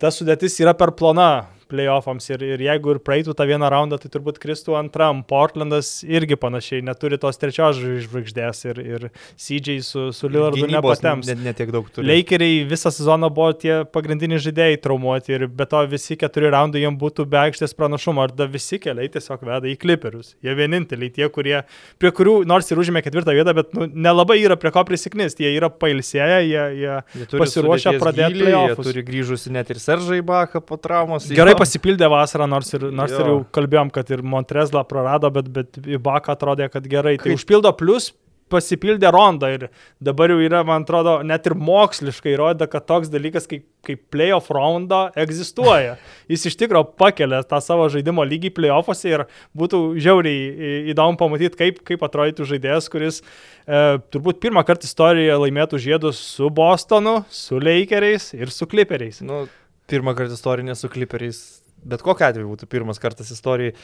ta 0.00 0.10
sudėtis 0.12 0.56
yra 0.62 0.74
per 0.76 0.92
plona 0.98 1.46
playoffams 1.74 2.28
ir, 2.32 2.44
ir 2.54 2.62
jeigu 2.64 2.94
ir 2.94 3.00
praeitų 3.04 3.34
tą 3.36 3.46
vieną 3.48 3.68
raundą, 3.72 3.98
tai 4.00 4.10
turbūt 4.12 4.38
kristų 4.42 4.76
antram. 4.78 5.22
Portlandas 5.28 6.02
irgi 6.06 6.38
panašiai 6.40 6.84
neturi 6.84 7.18
tos 7.20 7.38
trečios 7.40 7.78
žvaigždės 7.78 8.64
ir, 8.70 8.80
ir 8.80 9.06
CJ 9.40 9.78
su, 9.84 10.06
su 10.16 10.30
Lillardu 10.30 10.68
nepatems. 10.70 11.28
Net, 11.30 11.42
net 11.44 11.58
tiek 11.60 11.72
daug 11.74 11.88
turi. 11.92 12.06
Lakeriai 12.08 12.62
visą 12.68 12.92
sezoną 12.94 13.30
buvo 13.34 13.52
tie 13.58 13.82
pagrindiniai 13.90 14.42
žaidėjai 14.42 14.80
traumuoti 14.84 15.36
ir 15.36 15.46
be 15.48 15.66
to 15.68 15.82
visi 15.90 16.18
keturi 16.20 16.52
raundai 16.54 16.84
jiems 16.84 17.00
būtų 17.00 17.26
be 17.30 17.40
aikštės 17.44 17.76
pranašumo. 17.78 18.24
Ar 18.24 18.32
da 18.34 18.46
visi 18.50 18.78
keliai 18.82 19.10
tiesiog 19.12 19.42
veda 19.44 19.68
į 19.70 19.76
kliperius. 19.80 20.34
Jie 20.44 20.54
vieninteliai 20.56 21.12
tie, 21.14 21.28
kurie, 21.32 21.58
prie 22.00 22.12
kurių 22.14 22.36
nors 22.48 22.70
ir 22.70 22.80
užėmė 22.80 23.04
ketvirtą 23.04 23.34
vietą, 23.36 23.54
bet 23.56 23.74
nu, 23.76 23.88
nelabai 23.90 24.38
yra 24.42 24.56
prie 24.60 24.72
ko 24.74 24.84
prisiknisti. 24.88 25.44
Jie 25.44 25.54
yra 25.58 25.70
pailsėję, 25.72 26.40
jie, 26.48 26.64
jie, 26.80 26.96
jie 27.20 27.28
pasiruošę 27.34 27.96
pradėti. 28.00 28.46
Jie 28.48 28.76
turi 28.78 29.04
grįžusi 29.06 29.52
net 29.54 29.72
ir 29.74 29.80
Seržai 29.82 30.20
Baką 30.24 30.62
po 30.64 30.78
traumos. 30.80 31.28
Gerai 31.34 31.56
pasipildė 31.64 32.10
vasarą, 32.12 32.48
nors 32.50 32.74
ir, 32.76 32.90
nors 32.92 33.14
jo. 33.14 33.22
ir 33.22 33.32
jau 33.32 33.38
kalbėjom, 33.56 33.92
kad 33.94 34.12
ir 34.14 34.22
Montrezla 34.34 34.84
prarado, 34.88 35.32
bet, 35.34 35.48
bet 35.54 35.80
Baką 36.04 36.36
atrodė, 36.36 36.68
kad 36.72 36.86
gerai. 36.90 37.16
Tai 37.18 37.32
Kaip... 37.32 37.40
užpildo 37.40 37.72
plus 37.80 38.12
pasipildė 38.52 39.10
rondą 39.14 39.50
ir 39.54 39.62
dabar 40.04 40.32
jau 40.32 40.40
yra, 40.44 40.62
man 40.66 40.84
atrodo, 40.84 41.16
net 41.26 41.46
ir 41.48 41.56
moksliškai 41.58 42.34
įrodyta, 42.34 42.68
kad 42.70 42.86
toks 42.88 43.10
dalykas 43.12 43.48
kaip, 43.50 43.64
kaip 43.86 44.02
playoff 44.12 44.52
ronda 44.54 45.06
egzistuoja. 45.18 45.96
Jis 46.32 46.46
iš 46.50 46.58
tikrųjų 46.60 46.92
pakelia 47.00 47.42
tą 47.48 47.60
savo 47.64 47.88
žaidimo 47.92 48.24
lygį 48.28 48.52
playoffuose 48.58 49.10
ir 49.10 49.26
būtų 49.56 49.82
žiauriai 50.04 50.84
įdomu 50.92 51.18
pamatyti, 51.20 51.58
kaip, 51.60 51.82
kaip 51.88 52.04
atrodytų 52.06 52.48
žaidėjas, 52.52 52.90
kuris 52.92 53.20
e, 53.22 53.82
turbūt 54.12 54.42
pirmą 54.44 54.64
kartą 54.68 54.88
istorijoje 54.90 55.40
laimėtų 55.46 55.80
žiedus 55.88 56.20
su 56.36 56.52
Bostonu, 56.52 57.22
su 57.32 57.60
Lakeriais 57.60 58.32
ir 58.36 58.52
su 58.54 58.68
Clipperiais. 58.70 59.22
Nu, 59.24 59.44
pirmą 59.90 60.14
kartą 60.18 60.38
istorinė 60.38 60.76
su 60.78 60.90
Clipperiais. 60.92 61.42
Bet 61.84 62.04
kokia 62.04 62.30
atveju 62.32 62.52
būtų 62.54 62.68
pirmas 62.72 63.00
kartas 63.02 63.32
istorijai 63.34 63.74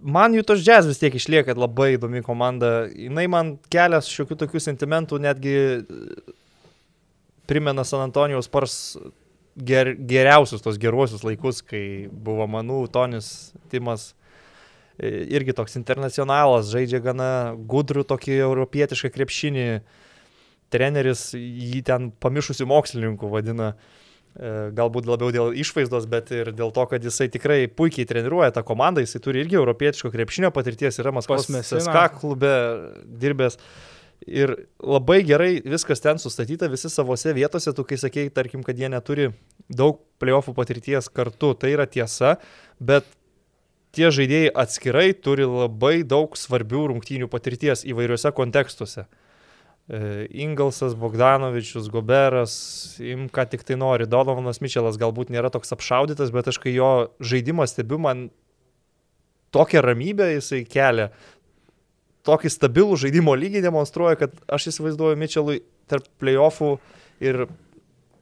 man 0.00 0.34
jų 0.34 0.44
tos 0.46 0.62
jazz 0.64 0.88
vis 0.88 1.00
tiek 1.00 1.14
išlieka 1.14 1.56
labai 1.58 1.94
įdomi 1.96 2.22
komanda. 2.26 2.88
Jis 2.92 3.30
man 3.30 3.56
kelias 3.72 4.10
šiokių 4.10 4.38
tokių 4.42 4.62
sentimentų, 4.62 5.20
netgi 5.22 5.56
primena 7.48 7.84
San 7.88 8.04
Antonijaus 8.06 8.50
pars 8.52 8.96
ger, 9.56 9.94
geriausius 9.96 10.62
tos 10.64 10.78
geruosius 10.80 11.24
laikus, 11.26 11.62
kai 11.64 12.08
buvo 12.12 12.46
Manų, 12.50 12.86
Tonis, 12.92 13.52
Timas. 13.72 14.12
Irgi 14.98 15.54
toks 15.54 15.78
internacionalas, 15.78 16.72
žaidžia 16.72 16.98
gana 16.98 17.30
gudrų 17.70 18.02
tokį 18.08 18.40
europietišką 18.42 19.12
krepšinį. 19.14 19.68
Treneris 20.74 21.30
jį 21.38 21.84
ten 21.86 22.10
pamišusių 22.20 22.66
mokslininkų 22.68 23.30
vadina. 23.30 23.70
Uh, 23.78 23.97
E, 23.97 23.97
galbūt 24.38 25.08
labiau 25.10 25.32
dėl 25.34 25.56
išvaizdos, 25.58 26.06
bet 26.10 26.30
ir 26.34 26.52
dėl 26.54 26.70
to, 26.74 26.84
kad 26.90 27.02
jisai 27.02 27.26
tikrai 27.32 27.64
puikiai 27.66 28.06
treniruoja 28.06 28.52
tą 28.54 28.62
komandą, 28.66 29.02
jisai 29.02 29.20
turi 29.24 29.42
irgi 29.42 29.58
europietiško 29.58 30.12
krepšinio 30.14 30.52
patirties, 30.54 31.00
yra 31.02 31.12
Maskvos 31.14 31.50
SK 31.50 32.04
klube 32.20 32.54
dirbęs. 33.18 33.58
Ir 34.26 34.54
labai 34.82 35.20
gerai 35.26 35.60
viskas 35.62 36.02
ten 36.02 36.18
sustatyta, 36.18 36.66
visi 36.70 36.90
savose 36.90 37.32
vietose, 37.36 37.70
tu 37.74 37.84
kai 37.86 37.98
sakėjai, 37.98 38.32
tarkim, 38.34 38.64
kad 38.66 38.78
jie 38.78 38.90
neturi 38.90 39.28
daug 39.70 40.00
playoffų 40.22 40.54
patirties 40.56 41.10
kartu, 41.10 41.52
tai 41.54 41.70
yra 41.76 41.86
tiesa, 41.86 42.36
bet 42.82 43.06
tie 43.94 44.10
žaidėjai 44.14 44.50
atskirai 44.62 45.08
turi 45.14 45.46
labai 45.48 46.02
daug 46.06 46.34
svarbių 46.38 46.88
rungtynių 46.92 47.30
patirties 47.30 47.86
įvairiuose 47.88 48.34
kontekstuose. 48.36 49.06
E, 49.88 50.28
Ingalsas, 50.30 50.92
Bogdanovičius, 50.94 51.88
Goberas, 51.88 52.54
im 53.00 53.28
ką 53.32 53.46
tik 53.48 53.64
tai 53.64 53.78
nori. 53.80 54.04
Donovanas 54.04 54.60
Mičelas 54.60 55.00
galbūt 55.00 55.32
nėra 55.32 55.48
toks 55.52 55.72
apšaudytas, 55.72 56.32
bet 56.34 56.50
aš 56.52 56.60
kai 56.60 56.74
jo 56.76 56.90
žaidimą 57.24 57.64
stebiu, 57.70 57.96
man 58.04 58.28
tokią 59.56 59.80
ramybę 59.80 60.28
jisai 60.34 60.66
kelia, 60.68 61.08
tokį 62.28 62.52
stabilų 62.52 62.98
žaidimo 63.00 63.32
lygį 63.32 63.64
demonstruoja, 63.64 64.18
kad 64.20 64.36
aš 64.52 64.68
įsivaizduoju 64.74 65.16
Mičelui 65.16 65.62
tarp 65.88 66.04
playoffų 66.20 66.74
ir 67.24 67.46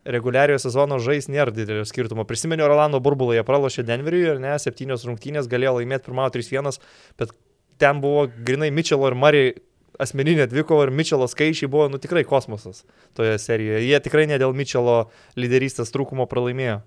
reguliariojo 0.07 0.63
sezono 0.63 1.01
žais 1.03 1.27
nėra 1.27 1.51
didelio 1.51 1.83
skirtumo. 1.89 2.23
Prisimenu, 2.29 2.69
Rolando 2.71 3.01
burbulą 3.03 3.35
jie 3.35 3.43
pralošė 3.47 3.83
Denveriui 3.89 4.29
ir 4.37 4.43
ne, 4.43 4.55
septynios 4.63 5.03
rungtynės 5.09 5.51
galėjo 5.51 5.81
laimėti 5.81 6.07
pirmą 6.07 6.29
3-1, 6.31 6.79
bet 7.19 7.35
ten 7.83 7.99
buvo 8.05 8.29
grinai 8.47 8.71
Mičelo 8.71 9.11
ir 9.11 9.19
Marijai 9.19 9.57
asmeninė 10.03 10.47
dvikova 10.51 10.87
ir 10.87 10.93
Mitčelo 10.95 11.29
skaičiai 11.31 11.71
buvo 11.71 11.89
nu, 11.93 12.01
tikrai 12.03 12.25
kosmosas 12.29 12.85
toje 13.17 13.37
serijoje. 13.43 13.85
Jie 13.87 14.01
tikrai 14.05 14.27
ne 14.31 14.39
dėl 14.41 14.55
Mitčelo 14.57 15.07
lyderystės 15.39 15.93
trūkumo 15.95 16.29
pralaimėjo. 16.31 16.81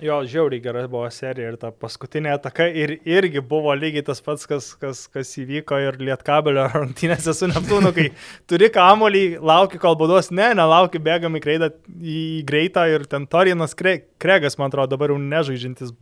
Jo, 0.00 0.20
žiauriai 0.24 0.62
gera 0.62 0.82
buvo 0.88 1.08
serija 1.12 1.50
ir 1.50 1.56
ta 1.60 1.70
paskutinė 1.74 2.32
ataka 2.36 2.66
ir 2.68 2.92
irgi 3.08 3.42
buvo 3.44 3.72
lygiai 3.76 4.04
tas 4.06 4.22
pats, 4.24 4.46
kas, 4.48 4.70
kas, 4.80 5.02
kas 5.12 5.32
įvyko 5.42 5.78
ir 5.82 5.98
Lietkabelio 6.00 6.66
rungtynėse 6.76 7.34
su 7.36 7.48
Neptūnu, 7.50 7.90
kai 7.96 8.06
turi 8.50 8.70
kamolį, 8.72 9.24
lauki 9.44 9.80
kol 9.82 9.98
baudos, 10.00 10.30
ne, 10.32 10.52
nelauki, 10.56 11.02
bėgam 11.02 11.36
į, 11.36 11.42
kreidą, 11.44 11.70
į 12.00 12.20
greitą 12.48 12.86
ir 12.92 13.04
ten 13.10 13.26
Torinas 13.30 13.76
Kre, 13.76 13.98
Kregas, 14.20 14.56
man 14.60 14.70
atrodo, 14.70 14.94
dabar 14.94 15.12
jau 15.12 15.18
nežaidžiantis 15.20 15.92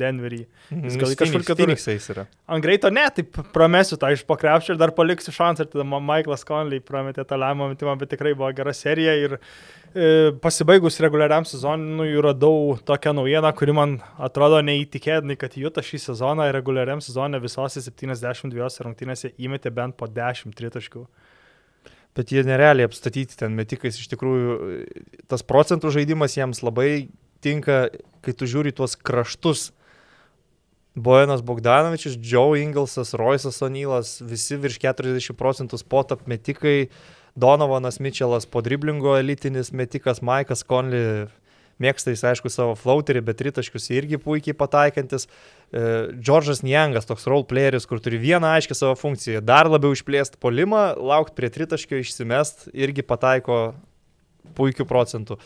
Denverį. 0.00 0.44
Jis 0.74 1.00
gal 1.00 1.16
kažkur 1.18 1.46
kitur. 1.46 2.24
Ant 2.50 2.64
greito 2.64 2.90
ne, 2.92 3.06
taip 3.14 3.40
pramesiu 3.54 3.98
tą 4.00 4.12
iš 4.14 4.24
pakrepščio 4.28 4.76
ir 4.76 4.80
dar 4.80 4.94
paliksiu 4.96 5.34
šansą 5.34 5.66
ir 5.66 5.72
tada 5.72 5.86
Michaelas 5.86 6.46
Conley 6.46 6.82
prametė 6.84 7.26
tą 7.26 7.38
lemą 7.40 7.70
metimą, 7.72 7.96
bet 8.00 8.12
tikrai 8.14 8.34
buvo 8.36 8.50
gera 8.56 8.74
serija 8.76 9.16
ir 9.18 9.38
pasibaigus 10.40 11.00
reguliariam 11.02 11.44
sezonui 11.44 12.12
radau 12.22 12.76
tokią 12.86 13.12
naujieną, 13.16 13.50
kuri 13.58 13.72
man 13.74 13.96
atrodo 14.22 14.60
neįtikėtinai, 14.62 15.34
kad 15.40 15.56
Jūta 15.58 15.82
šį 15.82 15.98
sezoną 16.04 16.46
reguliariam 16.54 17.02
sezonė 17.02 17.40
visose 17.42 17.82
72 17.82 18.86
rungtynėse 18.86 19.32
įmetė 19.34 19.72
bent 19.74 19.96
po 19.98 20.06
10 20.06 20.54
tritaškių. 20.54 21.02
Bet 22.14 22.30
jie 22.30 22.42
nerealiai 22.46 22.86
apstatyti 22.86 23.38
ten 23.38 23.54
metikais, 23.58 23.98
iš 23.98 24.06
tikrųjų 24.14 24.54
tas 25.30 25.42
procentų 25.46 25.90
žaidimas 25.94 26.38
jiems 26.38 26.62
labai 26.62 27.10
tinka, 27.42 27.88
kai 28.22 28.34
tu 28.34 28.46
žiūri 28.50 28.74
tuos 28.74 28.94
kraštus. 28.94 29.70
Bojanas 30.94 31.44
Bogdanovičius, 31.46 32.18
Joe 32.18 32.60
Inglesas, 32.60 33.14
Roisas 33.14 33.62
Onylas, 33.62 34.18
visi 34.20 34.58
virš 34.58 34.80
40 34.82 35.36
procentų 35.38 35.78
spot 35.78 36.16
apmetikai. 36.16 36.88
metikai 36.90 37.18
Donovanas 37.34 38.00
Mitčelas 38.00 38.46
po 38.46 38.62
driblingo 38.62 39.14
elitinis 39.18 39.72
metikas, 39.72 40.22
Maikas 40.22 40.64
Konli 40.66 41.28
mėgsta 41.80 42.12
jis 42.12 42.24
aišku 42.32 42.50
savo 42.52 42.74
flauterį, 42.76 43.22
bet 43.24 43.38
tritaškius 43.40 43.88
irgi 43.94 44.18
puikiai 44.20 44.56
pataikantis. 44.56 45.24
E, 45.72 45.82
Džordžas 46.12 46.60
Niangas, 46.66 47.08
toks 47.08 47.24
role 47.30 47.46
playeris, 47.48 47.86
kur 47.88 48.02
turi 48.04 48.20
vieną 48.20 48.50
aiškę 48.58 48.76
savo 48.76 48.98
funkciją, 49.00 49.40
dar 49.40 49.70
labiau 49.70 49.94
išplėsti 49.96 50.40
polimą, 50.42 50.90
laukti 50.98 51.38
prie 51.38 51.48
tritaškio, 51.54 52.02
išsimest, 52.02 52.68
irgi 52.76 53.06
pataiko 53.06 53.62
puikių 54.58 54.84
procentų. 54.90 55.38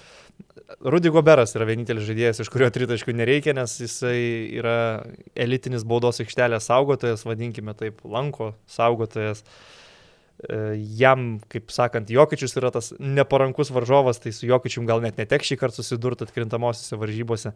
Rudy 0.84 1.10
Goberas 1.12 1.54
yra 1.54 1.66
vienintelis 1.68 2.06
žaidėjas, 2.08 2.40
iš 2.42 2.50
kurio 2.52 2.70
tritaškių 2.72 3.14
nereikia, 3.14 3.52
nes 3.56 3.76
jisai 3.82 4.18
yra 4.58 4.76
elitinis 5.36 5.84
baudos 5.86 6.22
aikštelės 6.24 6.70
saugotojas, 6.70 7.26
vadinkime 7.28 7.76
taip, 7.78 8.00
lanko 8.08 8.54
saugotojas. 8.70 9.44
Uh, 9.44 9.84
E, 10.42 10.56
jam, 10.98 11.38
kaip 11.48 11.70
sakant, 11.72 12.10
Jokičius 12.10 12.56
yra 12.58 12.72
tas 12.74 12.90
neparankus 12.98 13.70
varžovas, 13.72 14.18
tai 14.20 14.32
su 14.34 14.48
Jokičium 14.48 14.86
gal 14.88 15.02
net 15.04 15.20
netek 15.20 15.46
šį 15.46 15.58
kartą 15.60 15.80
susidurti 15.80 16.26
atkrintamosiose 16.26 16.98
varžybose. 16.98 17.54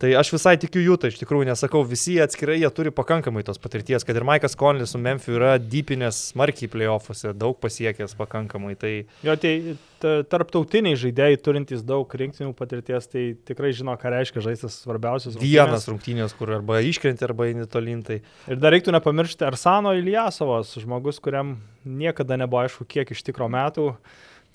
Tai 0.00 0.08
aš 0.18 0.32
visai 0.34 0.56
tikiu 0.58 0.80
jų, 0.82 0.96
tai 0.98 1.12
iš 1.12 1.20
tikrųjų 1.20 1.46
nesakau, 1.46 1.84
visi 1.86 2.16
atskirai 2.22 2.56
jie 2.58 2.68
turi 2.74 2.90
pakankamai 2.90 3.44
tos 3.46 3.60
patirties, 3.62 4.02
kad 4.02 4.16
ir 4.18 4.24
Maikas 4.26 4.56
Konlis 4.58 4.90
su 4.94 4.98
Memphis 4.98 5.36
yra 5.36 5.52
dypinės 5.62 6.18
smarkiai 6.32 6.70
playoffuose, 6.72 7.30
daug 7.38 7.54
pasiekęs 7.62 8.16
pakankamai. 8.18 8.74
Tai... 8.80 8.90
Jo, 9.22 9.36
tai 9.38 9.76
tarptautiniai 10.02 10.98
žaidėjai 10.98 11.38
turintys 11.44 11.84
daug 11.86 12.10
rinktinių 12.18 12.50
patirties, 12.58 13.06
tai 13.12 13.24
tikrai 13.46 13.70
žino, 13.78 13.94
ką 14.00 14.10
reiškia 14.16 14.42
žaistas 14.48 14.80
svarbiausias 14.82 15.36
rungtynės. 15.36 15.54
Vienas 15.54 15.86
rungtynės, 15.92 16.34
kur 16.34 16.50
arba 16.58 16.82
iškrenti, 16.82 17.22
arba 17.28 17.46
eini 17.52 17.68
tolintai. 17.70 18.18
Ir 18.50 18.58
dar 18.58 18.74
reiktų 18.74 18.96
nepamiršti 18.96 19.46
Arsano 19.46 19.94
Iljasovas, 20.00 20.74
žmogus, 20.82 21.22
kuriam 21.22 21.60
niekada 21.86 22.40
nebuvo 22.42 22.64
aišku, 22.64 22.90
kiek 22.90 23.14
iš 23.14 23.22
tikro 23.30 23.46
metų 23.52 23.92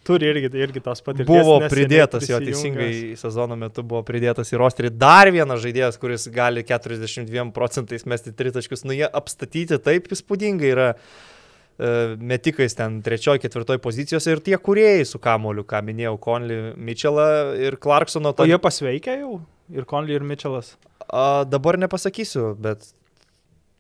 turi 0.08 0.30
irgi, 0.32 0.50
irgi 0.58 0.82
tas 0.84 1.04
patirties. 1.04 1.30
Buvo 1.30 1.58
pridėtas 1.72 2.28
jo 2.30 2.40
teisingai 2.44 2.92
sezono 3.20 3.58
metu, 3.60 3.84
buvo 3.88 4.04
pridėtas 4.08 4.54
į 4.54 4.60
rosterį 4.62 4.92
dar 4.96 5.32
vienas 5.36 5.62
žaidėjas, 5.64 6.00
kuris 6.02 6.28
gali 6.34 6.64
42 6.68 7.48
procentais 7.56 8.08
mesti 8.10 8.34
tritaškius. 8.38 8.86
Nu, 8.88 8.96
jie 8.96 9.08
apstatyti 9.08 9.80
taip 9.84 10.10
įspūdingai 10.14 10.72
yra 10.72 10.88
e, 10.94 11.92
metikais 12.18 12.78
ten 12.78 13.02
trečioje, 13.06 13.44
ketvirtoje 13.46 13.84
pozicijose 13.84 14.36
ir 14.36 14.44
tie 14.46 14.60
kuriejai 14.70 15.04
su 15.10 15.22
kamoliu, 15.24 15.68
ką 15.68 15.84
minėjau, 15.90 16.16
Conley, 16.24 16.72
Mitchellą 16.90 17.30
ir 17.68 17.80
Clarksono. 17.84 18.34
Ta... 18.34 18.48
O 18.48 18.50
jie 18.50 18.62
pasveikia 18.64 19.20
jau? 19.22 19.42
Ir 19.74 19.90
Conley, 19.90 20.16
ir 20.16 20.28
Mitchellas? 20.28 20.76
A, 21.08 21.44
dabar 21.48 21.80
nepasakysiu, 21.80 22.54
bet 22.64 22.90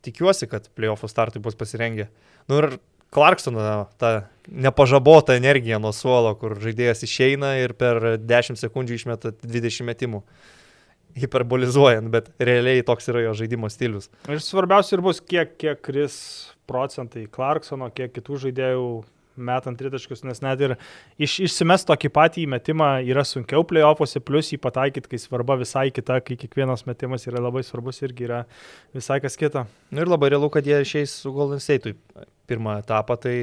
tikiuosi, 0.07 0.47
kad 0.51 0.67
playoffų 0.77 1.09
startui 1.11 1.41
bus 1.43 1.57
pasirengę. 1.59 2.07
Nu 2.47 2.61
ir 2.61 2.77
Clarksono 3.13 3.87
ta 3.97 4.27
nepažabota 4.47 5.35
energija 5.35 5.79
nuo 5.79 5.93
suolo, 5.95 6.33
kur 6.39 6.57
žaidėjas 6.59 7.03
išeina 7.07 7.55
ir 7.61 7.73
per 7.77 8.17
10 8.19 8.59
sekundžių 8.59 9.01
išmeta 9.01 9.33
20 9.43 9.87
metimų. 9.87 10.23
hiperbolizuojant, 11.17 12.11
bet 12.13 12.29
realiai 12.37 12.83
toks 12.85 13.09
yra 13.09 13.23
jo 13.25 13.33
žaidimo 13.39 13.69
stilius. 13.73 14.05
Ir 14.29 14.41
svarbiausia 14.43 14.97
ir 14.97 15.01
bus, 15.01 15.17
kiek, 15.17 15.55
kiek 15.57 15.79
kris 15.81 16.17
procentai 16.69 17.25
Clarksono, 17.33 17.89
kiek 17.89 18.13
kitų 18.13 18.37
žaidėjų 18.43 18.89
metant 19.37 19.77
tritaškius, 19.77 20.23
nes 20.25 20.41
net 20.41 20.61
ir 20.65 20.75
iš, 21.21 21.39
išsimes 21.45 21.85
tokį 21.89 22.09
patį 22.13 22.45
įmetimą 22.47 22.89
yra 23.09 23.25
sunkiau 23.27 23.65
playoffuose, 23.69 24.21
plus 24.25 24.49
jį 24.53 24.61
pataikyti, 24.61 25.11
kai 25.13 25.21
svarba 25.21 25.57
visai 25.59 25.87
kita, 25.93 26.19
kai 26.25 26.37
kiekvienas 26.41 26.87
metimas 26.89 27.27
yra 27.29 27.43
labai 27.45 27.61
svarbus 27.65 28.01
irgi 28.05 28.29
yra 28.29 28.43
visai 28.97 29.19
kas 29.23 29.37
kita. 29.37 29.67
Na 29.89 30.05
ir 30.05 30.09
labai 30.09 30.33
realu, 30.33 30.49
kad 30.53 30.65
jie 30.65 30.81
išeis 30.85 31.13
su 31.21 31.33
Golden 31.35 31.61
State'ui 31.61 31.97
pirmą 32.49 32.79
etapą, 32.81 33.17
tai 33.21 33.37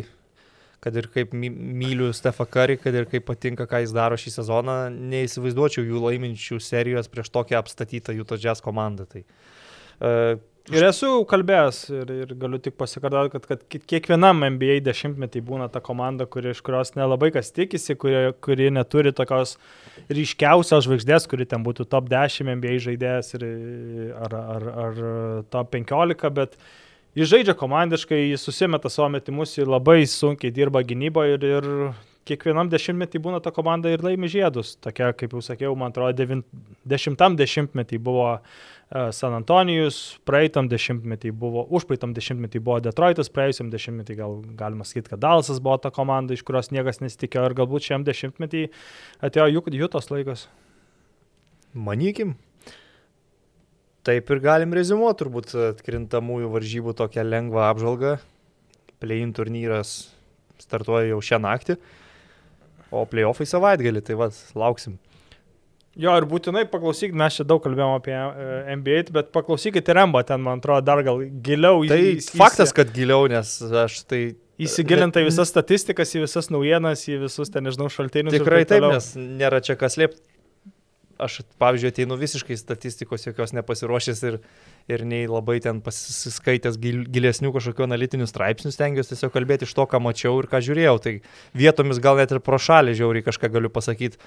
kad 0.85 0.97
ir 1.01 1.09
kaip 1.13 1.33
myliu 1.33 2.11
Stefą 2.13 2.45
Curry, 2.45 2.77
kad 2.77 2.97
ir 2.97 3.07
kaip 3.09 3.25
patinka, 3.31 3.65
ką 3.69 3.81
jis 3.85 3.93
daro 3.97 4.19
šį 4.21 4.35
sezoną, 4.35 4.79
neįsivaizduočiau 4.93 5.87
jų 5.87 6.03
laiminčių 6.03 6.59
serijos 6.61 7.09
prieš 7.09 7.31
tokią 7.33 7.57
apstatytą 7.63 8.13
Jūto 8.13 8.37
Jazz 8.41 8.61
komandą. 8.65 9.07
Tai, 9.09 9.23
uh, 9.25 10.43
Ir 10.73 10.81
esu 10.81 11.09
kalbėjęs 11.29 11.79
ir, 11.93 12.11
ir 12.25 12.31
galiu 12.41 12.57
tik 12.63 12.79
pasikartoti, 12.81 13.35
kad, 13.35 13.65
kad 13.69 13.83
kiekvienam 13.85 14.39
NBA 14.55 14.79
dešimtmetį 14.87 15.43
būna 15.45 15.67
ta 15.69 15.83
komanda, 15.85 16.25
kuri, 16.25 16.55
iš 16.55 16.63
kurios 16.65 16.95
nelabai 16.97 17.29
kas 17.35 17.53
tikisi, 17.53 17.93
kuri, 18.01 18.31
kuri 18.41 18.71
neturi 18.73 19.13
tokios 19.13 19.59
ryškiausios 20.09 20.87
žvaigždės, 20.87 21.29
kuri 21.29 21.45
ten 21.51 21.67
būtų 21.67 21.85
top 21.93 22.09
10 22.09 22.49
NBA 22.57 22.79
žaidėjas 22.87 23.37
ir, 23.37 23.45
ar, 24.17 24.39
ar, 24.41 24.67
ar 24.87 25.05
top 25.53 25.69
15, 25.77 26.33
bet 26.41 26.57
jis 27.19 27.31
žaidžia 27.31 27.55
komandiškai, 27.59 28.21
jis 28.31 28.45
susimeta 28.47 28.91
savo 28.93 29.11
metimus, 29.15 29.57
jis 29.59 29.69
labai 29.69 30.03
sunkiai 30.11 30.55
dirba 30.55 30.83
gynyboje 30.87 31.39
ir, 31.39 31.49
ir 31.59 31.71
kiekvienam 32.29 32.71
dešimtmetį 32.73 33.21
būna 33.25 33.41
ta 33.45 33.53
komanda 33.53 33.93
ir 33.93 34.05
laimi 34.05 34.31
žiedus. 34.33 34.77
Tokia, 34.83 35.13
kaip 35.17 35.37
jau 35.37 35.43
sakiau, 35.45 35.75
man 35.77 35.93
atrodo, 35.93 36.41
dešimtam 36.89 37.37
dešimtmetį 37.41 38.01
buvo 38.03 38.31
E, 38.95 39.13
San 39.13 39.33
Antonijus, 39.35 40.19
praeitam 40.29 40.69
dešimtmetį 40.69 41.33
buvo, 41.41 41.65
užpraeitam 41.75 42.13
dešimtmetį 42.15 42.61
buvo 42.63 42.79
Detroitas, 42.85 43.31
praėjusiam 43.33 43.71
dešimtmetį 43.73 44.17
gal 44.19 44.37
galima 44.59 44.85
sakyti, 44.87 45.15
kad 45.15 45.23
Dalsas 45.25 45.59
buvo 45.65 45.79
ta 45.83 45.91
komanda, 45.95 46.37
iš 46.37 46.45
kurios 46.47 46.71
niekas 46.75 47.01
nesitikėjo 47.01 47.49
ir 47.49 47.57
galbūt 47.59 47.89
šiam 47.89 48.05
dešimtmetį 48.07 48.67
atėjo 49.25 49.65
Jutos 49.81 50.11
laikas. 50.13 50.47
Manykim. 51.75 52.37
Taip 54.05 54.29
ir 54.35 54.41
galim 54.45 54.75
rezumuoti 54.77 55.23
turbūt 55.23 55.55
atkrintamųjų 55.71 56.51
varžybų 56.53 56.93
tokią 56.99 57.25
lengvą 57.25 57.65
apžvalgą. 57.71 58.19
Play-in 59.01 59.33
turnyras 59.37 59.95
startuoja 60.61 61.09
jau 61.09 61.23
šią 61.25 61.41
naktį, 61.45 61.79
o 62.95 63.03
play-offai 63.09 63.47
savaitgalį, 63.49 64.03
tai 64.05 64.17
vad, 64.21 64.37
lauksim. 64.59 64.99
Jo, 65.95 66.17
ir 66.19 66.27
būtinai 66.27 66.65
paklausykit, 66.71 67.15
mes 67.15 67.37
čia 67.39 67.45
daug 67.47 67.61
kalbėjome 67.63 68.01
apie 68.01 68.15
e, 68.15 68.77
NBA, 68.81 69.05
bet 69.15 69.29
paklausykit 69.35 69.89
Rembo, 69.95 70.23
ten, 70.27 70.43
man 70.43 70.59
atrodo, 70.59 70.83
dar 70.89 71.05
gal 71.07 71.23
giliau. 71.47 71.85
Tai 71.87 72.01
į, 72.01 72.17
faktas, 72.35 72.75
kad 72.75 72.91
giliau, 72.95 73.29
nes 73.31 73.61
aš 73.85 74.01
tai... 74.11 74.23
Įsigilinta 74.65 75.23
į 75.23 75.29
visas 75.29 75.51
statistikas, 75.51 76.13
į 76.15 76.25
visas 76.27 76.51
naujienas, 76.51 77.07
į 77.11 77.21
visus 77.25 77.51
ten, 77.51 77.67
nežinau, 77.67 77.89
šaltinius. 77.91 78.35
Tikrai 78.35 78.63
taip, 78.67 78.85
taip, 78.85 78.91
nes 78.95 79.09
nėra 79.39 79.63
čia 79.65 79.79
kas 79.79 79.99
liepti. 79.99 80.23
Aš, 81.23 81.41
pavyzdžiui, 81.63 81.91
ateinu 81.93 82.17
visiškai 82.19 82.57
statistikos 82.59 83.27
jokios 83.27 83.55
nepasiruošęs 83.55 84.23
ir, 84.29 84.39
ir 84.91 85.05
nei 85.07 85.29
labai 85.31 85.61
ten 85.65 85.79
pasiskaitęs 85.85 86.79
gil, 86.83 87.05
gilesnių 87.15 87.53
kažkokių 87.55 87.87
analitinių 87.87 88.27
straipsnių, 88.31 88.73
stengiuosi 88.75 89.15
tiesiog 89.15 89.35
kalbėti 89.35 89.69
iš 89.69 89.77
to, 89.77 89.87
ką 89.91 90.01
mačiau 90.03 90.41
ir 90.43 90.51
ką 90.51 90.63
žiūrėjau. 90.67 90.97
Tai 91.05 91.15
vietomis 91.55 92.03
gal 92.03 92.19
net 92.19 92.35
ir 92.35 92.43
pro 92.45 92.59
šalį 92.59 92.97
žiauriai 92.99 93.27
kažką 93.27 93.53
galiu 93.55 93.71
pasakyti 93.75 94.19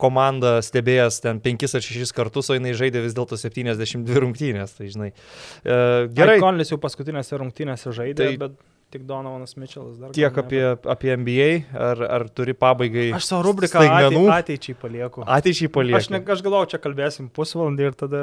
komandą 0.00 0.56
stebėjęs 0.64 1.20
ten 1.24 1.40
5 1.44 1.76
ar 1.76 1.84
6 1.84 2.16
kartus, 2.16 2.48
o 2.50 2.56
jinai 2.56 2.72
žaidė 2.78 3.02
vis 3.04 3.16
dėlto 3.16 3.36
72 3.40 4.24
rungtynės. 4.24 4.78
Tai 4.78 4.88
žinai. 4.92 5.10
E, 5.12 5.78
gerai. 6.16 6.38
Konlis 6.42 6.72
jau 6.72 6.80
paskutinėse 6.80 7.40
rungtynėse 7.40 7.92
žaidė, 7.96 8.30
tai, 8.30 8.36
bet 8.40 8.56
tik 8.90 9.04
Donovanas 9.06 9.54
Mitchellas 9.54 9.98
dar. 9.98 10.12
Tiek 10.14 10.38
apie, 10.42 10.62
apie 10.94 11.16
NBA, 11.16 11.50
ar, 11.78 12.02
ar 12.18 12.24
turi 12.34 12.54
pabaigai? 12.58 13.10
Aš 13.16 13.28
savo 13.30 13.44
rubriką 13.46 13.82
atei, 13.84 14.22
ateičiai 14.34 14.78
palieku. 14.78 15.24
Ateičiai 15.26 15.70
palieku. 15.72 16.00
Aš, 16.00 16.08
ne, 16.10 16.22
aš 16.34 16.42
galvoju, 16.46 16.70
čia 16.74 16.80
kalbėsim 16.82 17.28
pusvalandį 17.34 17.86
ir 17.86 17.98
tada 17.98 18.22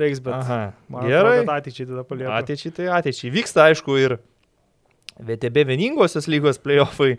reiks, 0.00 0.22
bet 0.24 0.38
Aha, 0.38 0.60
gerai. 0.94 1.40
Atrodo, 1.42 1.56
ateičiai 1.60 1.88
tada 1.90 2.04
palieku. 2.08 2.32
Ateičiai 2.38 2.76
tai 2.78 2.86
ateičiai. 3.00 3.32
Vyksta, 3.34 3.66
aišku, 3.70 3.98
ir 4.00 4.16
VTB 5.20 5.66
vieningosios 5.68 6.28
lygos 6.32 6.60
playoffai 6.64 7.16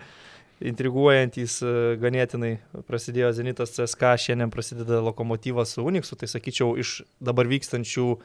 intriguojantis 0.66 1.60
e, 1.62 1.74
ganėtinai. 2.02 2.56
Prasidėjo 2.90 3.30
Zenitas 3.38 3.76
CSK, 3.76 4.16
šiandien 4.24 4.54
prasideda 4.54 5.04
Lokomotyvas 5.06 5.76
su 5.76 5.86
Uniksu, 5.86 6.18
tai 6.18 6.30
sakyčiau, 6.32 6.74
iš 6.82 7.04
dabar 7.22 7.50
vykstančių 7.50 8.08
e, 8.16 8.18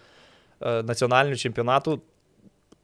nacionalinių 0.89 1.37
čempionatų 1.45 1.99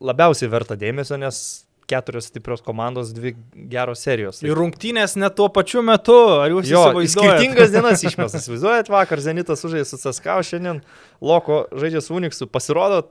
labiausiai 0.04 0.50
verta 0.52 0.76
dėmesio, 0.78 1.16
nes 1.20 1.40
keturios 1.88 2.28
stiprios 2.28 2.62
komandos, 2.64 3.12
dvi 3.16 3.34
geros 3.72 4.02
serijos. 4.04 4.42
Ir 4.44 4.56
rungtynės 4.58 5.16
net 5.20 5.36
tuo 5.38 5.48
pačiu 5.52 5.82
metu, 5.86 6.16
ar 6.42 6.52
jūs 6.52 6.68
jo, 6.68 6.82
skirtingas 7.14 7.72
dienas 7.72 8.04
išmestas. 8.04 8.44
Įsivaizduojat, 8.44 8.90
vakar 8.92 9.22
Zenitas 9.24 9.64
sužaidė 9.64 9.86
su 9.88 10.00
CSK, 10.02 10.40
šiandien 10.50 10.82
Loko 11.24 11.62
žaidžia 11.72 12.02
su 12.04 12.16
Uniksu. 12.18 12.48
Pasirodo, 12.52 13.06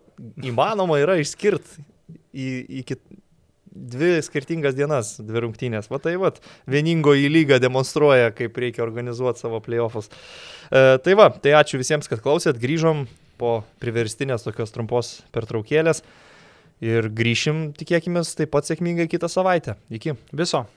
įmanoma 0.46 1.00
yra 1.02 1.18
išskirti 1.22 1.82
į, 2.32 2.50
į, 2.80 2.84
kit, 2.92 3.02
dvi 3.66 4.18
skirtingas 4.26 4.78
dienas, 4.78 5.16
dvi 5.26 5.48
rungtynės. 5.48 5.90
Va 5.90 6.02
tai 6.04 6.14
va, 6.22 6.32
vieningo 6.70 7.16
į 7.18 7.32
lygą 7.34 7.62
demonstruoja, 7.64 8.30
kaip 8.38 8.58
reikia 8.62 8.86
organizuoti 8.86 9.42
savo 9.42 9.62
playoffus. 9.66 10.12
E, 10.70 10.86
tai 11.02 11.18
va, 11.18 11.32
tai 11.34 11.58
ačiū 11.58 11.82
visiems, 11.82 12.10
kad 12.10 12.22
klausėt, 12.22 12.62
grįžom 12.62 13.08
po 13.42 13.60
priverstinės 13.82 14.46
tokios 14.46 14.74
trumpos 14.74 15.18
pertraukėlės 15.34 16.02
ir 16.84 17.10
grįšim, 17.18 17.72
tikėkime, 17.78 18.22
taip 18.38 18.54
pat 18.54 18.70
sėkmingai 18.70 19.10
kitą 19.10 19.30
savaitę. 19.32 19.78
Iki. 19.90 20.18
Viso. 20.38 20.68